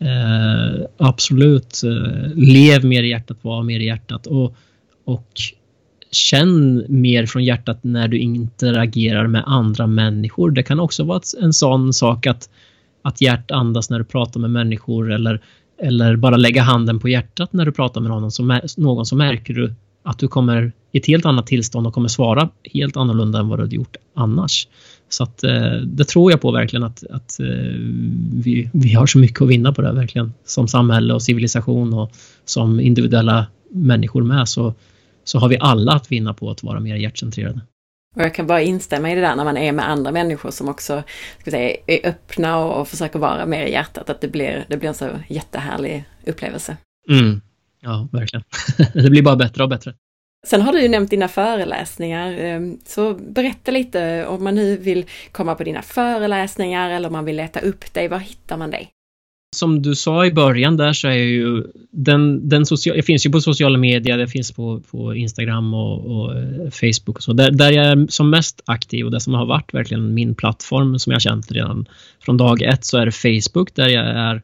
eh, 0.00 0.86
absolut, 0.96 1.82
eh, 1.84 2.34
lev 2.34 2.84
mer 2.84 3.02
i 3.02 3.08
hjärtat, 3.08 3.38
var 3.42 3.62
mer 3.62 3.80
i 3.80 3.86
hjärtat 3.86 4.26
och, 4.26 4.56
och 5.04 5.28
känn 6.10 6.84
mer 6.88 7.26
från 7.26 7.44
hjärtat 7.44 7.78
när 7.82 8.08
du 8.08 8.18
interagerar 8.18 9.26
med 9.26 9.42
andra 9.46 9.86
människor. 9.86 10.50
Det 10.50 10.62
kan 10.62 10.80
också 10.80 11.04
vara 11.04 11.20
en 11.42 11.52
sån 11.52 11.92
sak 11.92 12.26
att, 12.26 12.48
att 13.02 13.20
hjärt 13.20 13.50
andas 13.50 13.90
när 13.90 13.98
du 13.98 14.04
pratar 14.04 14.40
med 14.40 14.50
människor 14.50 15.12
eller, 15.12 15.40
eller 15.82 16.16
bara 16.16 16.36
lägga 16.36 16.62
handen 16.62 17.00
på 17.00 17.08
hjärtat 17.08 17.52
när 17.52 17.64
du 17.64 17.72
pratar 17.72 18.00
med 18.00 18.10
någon, 18.10 18.30
så, 18.30 18.58
någon 18.76 19.06
så 19.06 19.16
märker 19.16 19.54
du 19.54 19.74
att 20.02 20.18
du 20.18 20.28
kommer 20.28 20.72
i 20.94 20.98
ett 20.98 21.06
helt 21.06 21.26
annat 21.26 21.46
tillstånd 21.46 21.86
och 21.86 21.94
kommer 21.94 22.08
svara 22.08 22.48
helt 22.74 22.96
annorlunda 22.96 23.38
än 23.38 23.48
vad 23.48 23.58
du 23.58 23.62
hade 23.62 23.76
gjort 23.76 23.96
annars. 24.14 24.68
Så 25.08 25.24
att, 25.24 25.44
eh, 25.44 25.72
det 25.72 26.04
tror 26.04 26.30
jag 26.30 26.40
på 26.40 26.50
verkligen 26.50 26.82
att, 26.82 27.04
att 27.10 27.40
eh, 27.40 27.46
vi, 28.32 28.70
vi 28.72 28.92
har 28.92 29.06
så 29.06 29.18
mycket 29.18 29.42
att 29.42 29.48
vinna 29.48 29.72
på 29.72 29.82
det 29.82 29.92
verkligen. 29.92 30.32
Som 30.44 30.68
samhälle 30.68 31.14
och 31.14 31.22
civilisation 31.22 31.94
och 31.94 32.12
som 32.44 32.80
individuella 32.80 33.46
människor 33.70 34.22
med 34.22 34.48
så, 34.48 34.74
så 35.24 35.38
har 35.38 35.48
vi 35.48 35.56
alla 35.60 35.92
att 35.92 36.12
vinna 36.12 36.34
på 36.34 36.50
att 36.50 36.62
vara 36.62 36.80
mer 36.80 36.96
hjärtcentrerade. 36.96 37.60
Och 38.16 38.22
jag 38.22 38.34
kan 38.34 38.46
bara 38.46 38.62
instämma 38.62 39.12
i 39.12 39.14
det 39.14 39.20
där 39.20 39.36
när 39.36 39.44
man 39.44 39.56
är 39.56 39.72
med 39.72 39.88
andra 39.88 40.12
människor 40.12 40.50
som 40.50 40.68
också 40.68 41.02
ska 41.40 41.50
säga, 41.50 41.76
är 41.86 42.08
öppna 42.08 42.58
och, 42.58 42.80
och 42.80 42.88
försöker 42.88 43.18
vara 43.18 43.46
mer 43.46 43.66
i 43.66 43.72
hjärtat, 43.72 44.10
att 44.10 44.20
det 44.20 44.28
blir, 44.28 44.64
det 44.68 44.76
blir 44.76 44.88
en 44.88 44.94
så 44.94 45.08
jättehärlig 45.28 46.04
upplevelse. 46.26 46.76
Mm. 47.10 47.40
Ja, 47.80 48.08
verkligen. 48.12 48.44
det 48.94 49.10
blir 49.10 49.22
bara 49.22 49.36
bättre 49.36 49.62
och 49.62 49.68
bättre. 49.68 49.94
Sen 50.44 50.62
har 50.62 50.72
du 50.72 50.82
ju 50.82 50.88
nämnt 50.88 51.10
dina 51.10 51.28
föreläsningar, 51.28 52.32
ehm, 52.38 52.78
så 52.86 53.14
berätta 53.14 53.70
lite 53.70 54.26
om 54.26 54.44
man 54.44 54.54
nu 54.54 54.76
vill 54.76 55.04
komma 55.32 55.54
på 55.54 55.64
dina 55.64 55.82
föreläsningar 55.82 56.90
eller 56.90 57.08
om 57.08 57.12
man 57.12 57.24
vill 57.24 57.36
leta 57.36 57.60
upp 57.60 57.94
dig, 57.94 58.08
var 58.08 58.18
hittar 58.18 58.56
man 58.56 58.70
dig? 58.70 58.90
Som 59.56 59.82
du 59.82 59.94
sa 59.94 60.26
i 60.26 60.32
början 60.32 60.76
där 60.76 60.92
så 60.92 61.08
är 61.08 61.12
ju 61.12 61.62
den, 61.90 62.48
den 62.48 62.66
social, 62.66 62.96
jag 62.96 63.04
finns 63.04 63.26
ju 63.26 63.30
på 63.30 63.40
sociala 63.40 63.78
medier, 63.78 64.18
det 64.18 64.28
finns 64.28 64.52
på, 64.52 64.80
på 64.90 65.14
Instagram 65.14 65.74
och, 65.74 66.06
och 66.06 66.36
eh, 66.36 66.70
Facebook 66.70 67.16
och 67.16 67.22
så. 67.22 67.32
Där, 67.32 67.50
där 67.50 67.72
jag 67.72 67.86
är 67.86 68.06
som 68.08 68.30
mest 68.30 68.62
aktiv 68.66 69.04
och 69.04 69.10
det 69.10 69.20
som 69.20 69.34
har 69.34 69.46
varit 69.46 69.74
verkligen 69.74 70.14
min 70.14 70.34
plattform 70.34 70.98
som 70.98 71.12
jag 71.12 71.22
känt 71.22 71.52
redan 71.52 71.88
från 72.24 72.36
dag 72.36 72.62
ett 72.62 72.84
så 72.84 72.98
är 72.98 73.06
det 73.06 73.12
Facebook 73.12 73.74
där 73.74 73.88
jag 73.88 74.06
är 74.06 74.42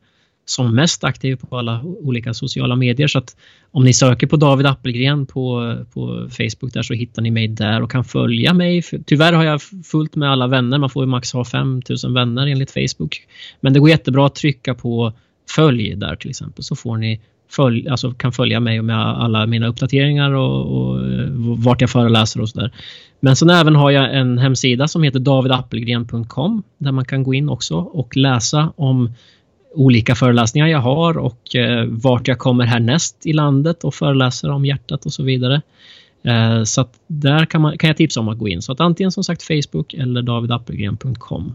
som 0.51 0.74
mest 0.74 1.05
aktiv 1.05 1.36
på 1.36 1.59
alla 1.59 1.82
olika 1.82 2.35
sociala 2.35 2.77
medier. 2.77 3.09
Så 3.09 3.18
att 3.18 3.36
om 3.70 3.85
ni 3.85 3.93
söker 3.93 4.27
på 4.27 4.36
David 4.36 4.66
Appelgren 4.66 5.27
på, 5.27 5.77
på 5.94 6.28
Facebook 6.31 6.72
där 6.72 6.82
så 6.82 6.94
hittar 6.94 7.22
ni 7.22 7.31
mig 7.31 7.48
där 7.48 7.82
och 7.82 7.90
kan 7.90 8.05
följa 8.05 8.55
mig. 8.55 8.82
Tyvärr 9.06 9.32
har 9.32 9.44
jag 9.44 9.62
fullt 9.85 10.16
med 10.16 10.31
alla 10.31 10.47
vänner. 10.47 10.78
Man 10.78 10.90
får 10.90 11.02
ju 11.02 11.06
max 11.06 11.32
ha 11.32 11.44
5000 11.44 12.14
vänner 12.14 12.47
enligt 12.47 12.70
Facebook. 12.70 13.27
Men 13.60 13.72
det 13.72 13.81
går 13.81 13.89
jättebra 13.90 14.27
att 14.27 14.35
trycka 14.35 14.74
på 14.74 15.12
följ 15.56 15.94
där 15.97 16.16
till 16.16 16.31
exempel 16.31 16.64
så 16.64 16.77
får 16.77 16.97
ni 16.97 17.20
följ, 17.51 17.89
alltså 17.89 18.12
kan 18.12 18.32
följa 18.32 18.60
mig 18.60 18.82
med 18.82 18.97
alla 18.97 19.47
mina 19.47 19.66
uppdateringar 19.66 20.31
och, 20.31 20.77
och 20.77 21.12
eh, 21.12 21.28
vart 21.59 21.81
jag 21.81 21.90
föreläser 21.90 22.40
och 22.40 22.48
sådär. 22.48 22.72
Men 23.20 23.36
sen 23.36 23.51
även 23.51 23.77
har 23.77 23.90
jag 23.90 24.16
en 24.16 24.39
hemsida 24.39 24.89
som 24.89 25.02
heter 25.02 25.18
davidappelgren.com 25.18 26.62
där 26.78 26.93
man 26.93 27.05
kan 27.05 27.22
gå 27.22 27.35
in 27.35 27.48
också 27.48 27.77
och 27.77 28.16
läsa 28.16 28.72
om 28.77 29.12
olika 29.74 30.14
föreläsningar 30.14 30.66
jag 30.66 30.78
har 30.78 31.18
och 31.18 31.56
eh, 31.56 31.84
vart 31.84 32.28
jag 32.28 32.38
kommer 32.38 32.64
härnäst 32.64 33.26
i 33.26 33.32
landet 33.32 33.84
och 33.84 33.94
föreläser 33.94 34.51
om 34.51 34.64
hjärtat 34.64 35.06
och 35.06 35.12
så 35.12 35.22
vidare. 35.22 35.62
Eh, 36.24 36.64
så 36.64 36.80
att 36.80 36.94
där 37.06 37.44
kan, 37.44 37.60
man, 37.60 37.78
kan 37.78 37.88
jag 37.88 37.97
tipsa 37.97 38.20
om 38.20 38.28
att 38.28 38.38
gå 38.38 38.48
in. 38.48 38.62
Så 38.62 38.72
att 38.72 38.80
antingen 38.80 39.12
som 39.12 39.24
sagt 39.24 39.42
Facebook 39.42 39.94
eller 39.94 40.22
davidappelgren.com. 40.22 41.55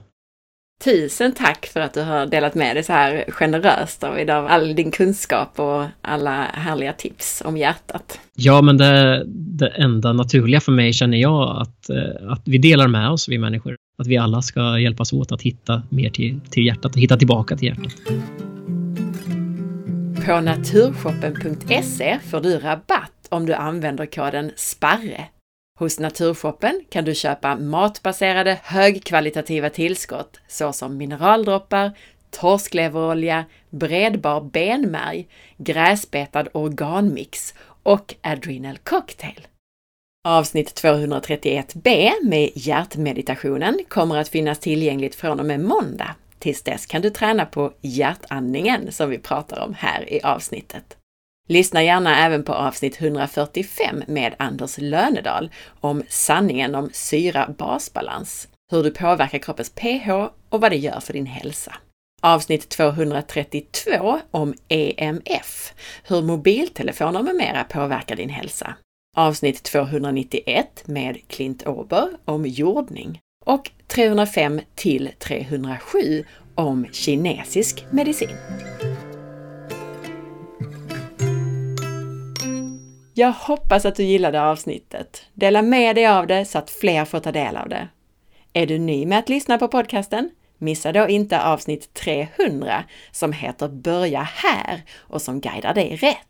Tusen 0.84 1.32
tack 1.32 1.66
för 1.66 1.80
att 1.80 1.94
du 1.94 2.02
har 2.02 2.26
delat 2.26 2.56
med 2.56 2.76
dig 2.76 2.84
så 2.84 2.94
här 2.94 3.26
generöst 3.28 4.04
av 4.04 4.48
all 4.48 4.76
din 4.76 4.92
kunskap 4.92 5.60
och 5.60 5.86
alla 6.02 6.44
härliga 6.44 6.94
tips 6.94 7.42
om 7.46 7.58
hjärtat. 7.58 8.20
Ja, 8.36 8.62
men 8.62 8.78
det, 8.78 9.24
det 9.28 9.68
enda 9.68 10.14
naturliga 10.14 10.60
för 10.60 10.72
mig 10.72 10.94
känner 10.94 11.18
jag 11.18 11.62
att, 11.62 11.90
eh, 11.90 12.32
att 12.32 12.42
vi 12.46 12.58
delar 12.58 12.88
med 12.88 13.10
oss, 13.10 13.30
vi 13.30 13.38
människor. 13.38 13.76
Att 13.98 14.08
vi 14.08 14.18
alla 14.18 14.42
ska 14.42 14.80
hjälpas 14.80 15.14
åt 15.14 15.32
att 15.32 15.42
hitta 15.42 15.84
mer 15.90 16.10
till, 16.10 16.40
till 16.50 16.66
hjärtat 16.66 16.96
och 16.96 17.02
hitta 17.02 17.18
tillbaka 17.18 17.58
till 17.58 17.68
hjärtat. 17.68 17.96
På 20.26 20.42
naturshoppen.se 20.42 22.20
får 22.20 22.42
du 22.42 22.58
rabatt 22.58 23.28
om 23.30 23.46
du 23.46 23.54
använder 23.54 24.06
koden 24.06 24.52
SPARRE 24.56 25.26
Hos 25.80 26.00
Naturshoppen 26.00 26.82
kan 26.90 27.06
du 27.06 27.16
köpa 27.16 27.56
matbaserade 27.56 28.60
högkvalitativa 28.64 29.70
tillskott 29.70 30.40
såsom 30.48 30.98
mineraldroppar, 30.98 31.92
torskleverolja, 32.32 33.46
bredbar 33.70 34.42
benmärg, 34.42 35.28
gräsbetad 35.58 36.46
organmix 36.54 37.54
och 37.84 38.16
Adrenal 38.22 38.78
Cocktail. 38.78 39.48
Avsnitt 40.28 40.82
231b 40.84 42.12
med 42.24 42.50
hjärtmeditationen 42.54 43.80
kommer 43.88 44.18
att 44.18 44.30
finnas 44.30 44.60
tillgängligt 44.60 45.16
från 45.16 45.40
och 45.40 45.46
med 45.46 45.60
måndag. 45.60 46.16
Tills 46.40 46.62
dess 46.62 46.86
kan 46.86 47.02
du 47.02 47.10
träna 47.10 47.46
på 47.46 47.74
hjärtandningen 47.82 48.92
som 48.92 49.10
vi 49.10 49.18
pratar 49.18 49.60
om 49.60 49.74
här 49.74 50.14
i 50.14 50.22
avsnittet. 50.22 50.98
Lyssna 51.48 51.84
gärna 51.84 52.26
även 52.26 52.44
på 52.44 52.54
avsnitt 52.54 53.02
145 53.02 54.04
med 54.08 54.36
Anders 54.40 54.78
Lönedal 54.78 55.52
om 55.82 56.04
sanningen 56.10 56.76
om 56.76 56.90
syra-basbalans, 56.94 58.48
hur 58.72 58.84
du 58.84 58.92
påverkar 58.92 59.40
kroppens 59.40 59.70
pH 59.70 60.10
och 60.50 60.62
vad 60.62 60.72
det 60.72 60.78
gör 60.78 61.00
för 61.00 61.14
din 61.14 61.26
hälsa. 61.26 61.76
Avsnitt 62.22 62.70
232 62.70 64.20
om 64.32 64.54
EMF, 64.68 65.74
hur 66.08 66.22
mobiltelefoner 66.22 67.24
med 67.24 67.36
mera 67.36 67.64
påverkar 67.64 68.16
din 68.16 68.30
hälsa. 68.30 68.76
Avsnitt 69.18 69.64
291 69.64 70.84
med 70.86 71.28
Clint 71.28 71.68
Ober 71.68 72.10
om 72.26 72.46
jordning 72.46 73.20
och 73.46 73.72
305 73.88 74.62
till 74.76 75.10
307 75.20 76.26
om 76.56 76.88
kinesisk 76.92 77.86
medicin. 77.92 78.36
Jag 83.14 83.32
hoppas 83.32 83.86
att 83.86 83.96
du 83.96 84.04
gillade 84.04 84.42
avsnittet. 84.42 85.26
Dela 85.34 85.62
med 85.62 85.96
dig 85.96 86.08
av 86.08 86.28
det 86.28 86.46
så 86.46 86.58
att 86.58 86.70
fler 86.70 87.06
får 87.06 87.20
ta 87.20 87.32
del 87.32 87.58
av 87.58 87.70
det. 87.70 87.88
Är 88.54 88.68
du 88.68 88.78
ny 88.78 89.06
med 89.06 89.20
att 89.20 89.30
lyssna 89.30 89.58
på 89.58 89.68
podcasten? 89.68 90.30
Missa 90.58 90.92
då 90.92 91.08
inte 91.08 91.44
avsnitt 91.44 91.94
300 91.94 92.84
som 93.12 93.34
heter 93.34 93.68
Börja 93.68 94.22
här 94.22 94.84
och 94.98 95.22
som 95.22 95.40
guidar 95.40 95.74
dig 95.74 95.96
rätt. 95.96 96.28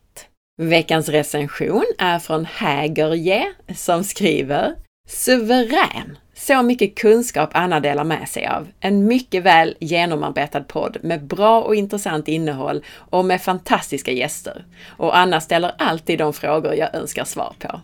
Veckans 0.58 1.08
recension 1.08 1.84
är 1.98 2.18
från 2.18 2.44
Hägerje 2.44 3.52
som 3.74 4.04
skriver 4.04 4.74
Suverän! 5.08 6.18
Så 6.34 6.62
mycket 6.62 6.94
kunskap 6.94 7.50
Anna 7.52 7.80
delar 7.80 8.04
med 8.04 8.28
sig 8.28 8.46
av. 8.46 8.68
En 8.80 9.06
mycket 9.06 9.42
väl 9.42 9.76
genomarbetad 9.80 10.60
podd 10.60 10.96
med 11.02 11.26
bra 11.26 11.62
och 11.62 11.74
intressant 11.74 12.28
innehåll 12.28 12.84
och 13.10 13.24
med 13.24 13.42
fantastiska 13.42 14.10
gäster. 14.12 14.64
Och 14.96 15.16
Anna 15.16 15.40
ställer 15.40 15.72
alltid 15.78 16.18
de 16.18 16.32
frågor 16.32 16.74
jag 16.74 16.94
önskar 16.94 17.24
svar 17.24 17.54
på. 17.58 17.80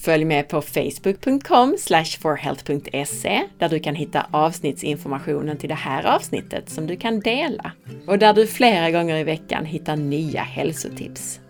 Följ 0.00 0.24
med 0.24 0.48
på 0.48 0.62
facebook.com 0.62 1.76
forhealth.se 2.20 3.42
där 3.58 3.68
du 3.68 3.80
kan 3.80 3.94
hitta 3.94 4.26
avsnittsinformationen 4.30 5.56
till 5.56 5.68
det 5.68 5.74
här 5.74 6.16
avsnittet 6.16 6.70
som 6.70 6.86
du 6.86 6.96
kan 6.96 7.20
dela 7.20 7.72
och 8.06 8.18
där 8.18 8.34
du 8.34 8.46
flera 8.46 8.90
gånger 8.90 9.16
i 9.16 9.24
veckan 9.24 9.64
hittar 9.64 9.96
nya 9.96 10.42
hälsotips. 10.42 11.40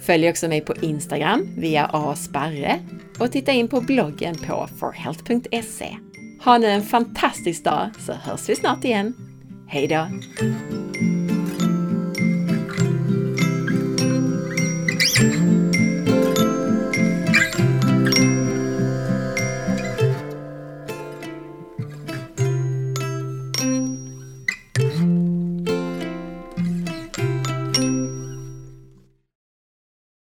Följ 0.00 0.30
också 0.30 0.48
mig 0.48 0.60
på 0.60 0.74
Instagram 0.82 1.48
via 1.56 1.90
asparre 1.92 2.78
och 3.18 3.32
titta 3.32 3.52
in 3.52 3.68
på 3.68 3.80
bloggen 3.80 4.34
på 4.34 4.68
forhealth.se. 4.80 5.96
Ha 6.44 6.58
nu 6.58 6.66
en 6.66 6.82
fantastisk 6.82 7.64
dag 7.64 7.90
så 7.98 8.12
hörs 8.12 8.48
vi 8.48 8.56
snart 8.56 8.84
igen. 8.84 9.14
Hejdå! 9.68 10.06
thank 15.14 15.69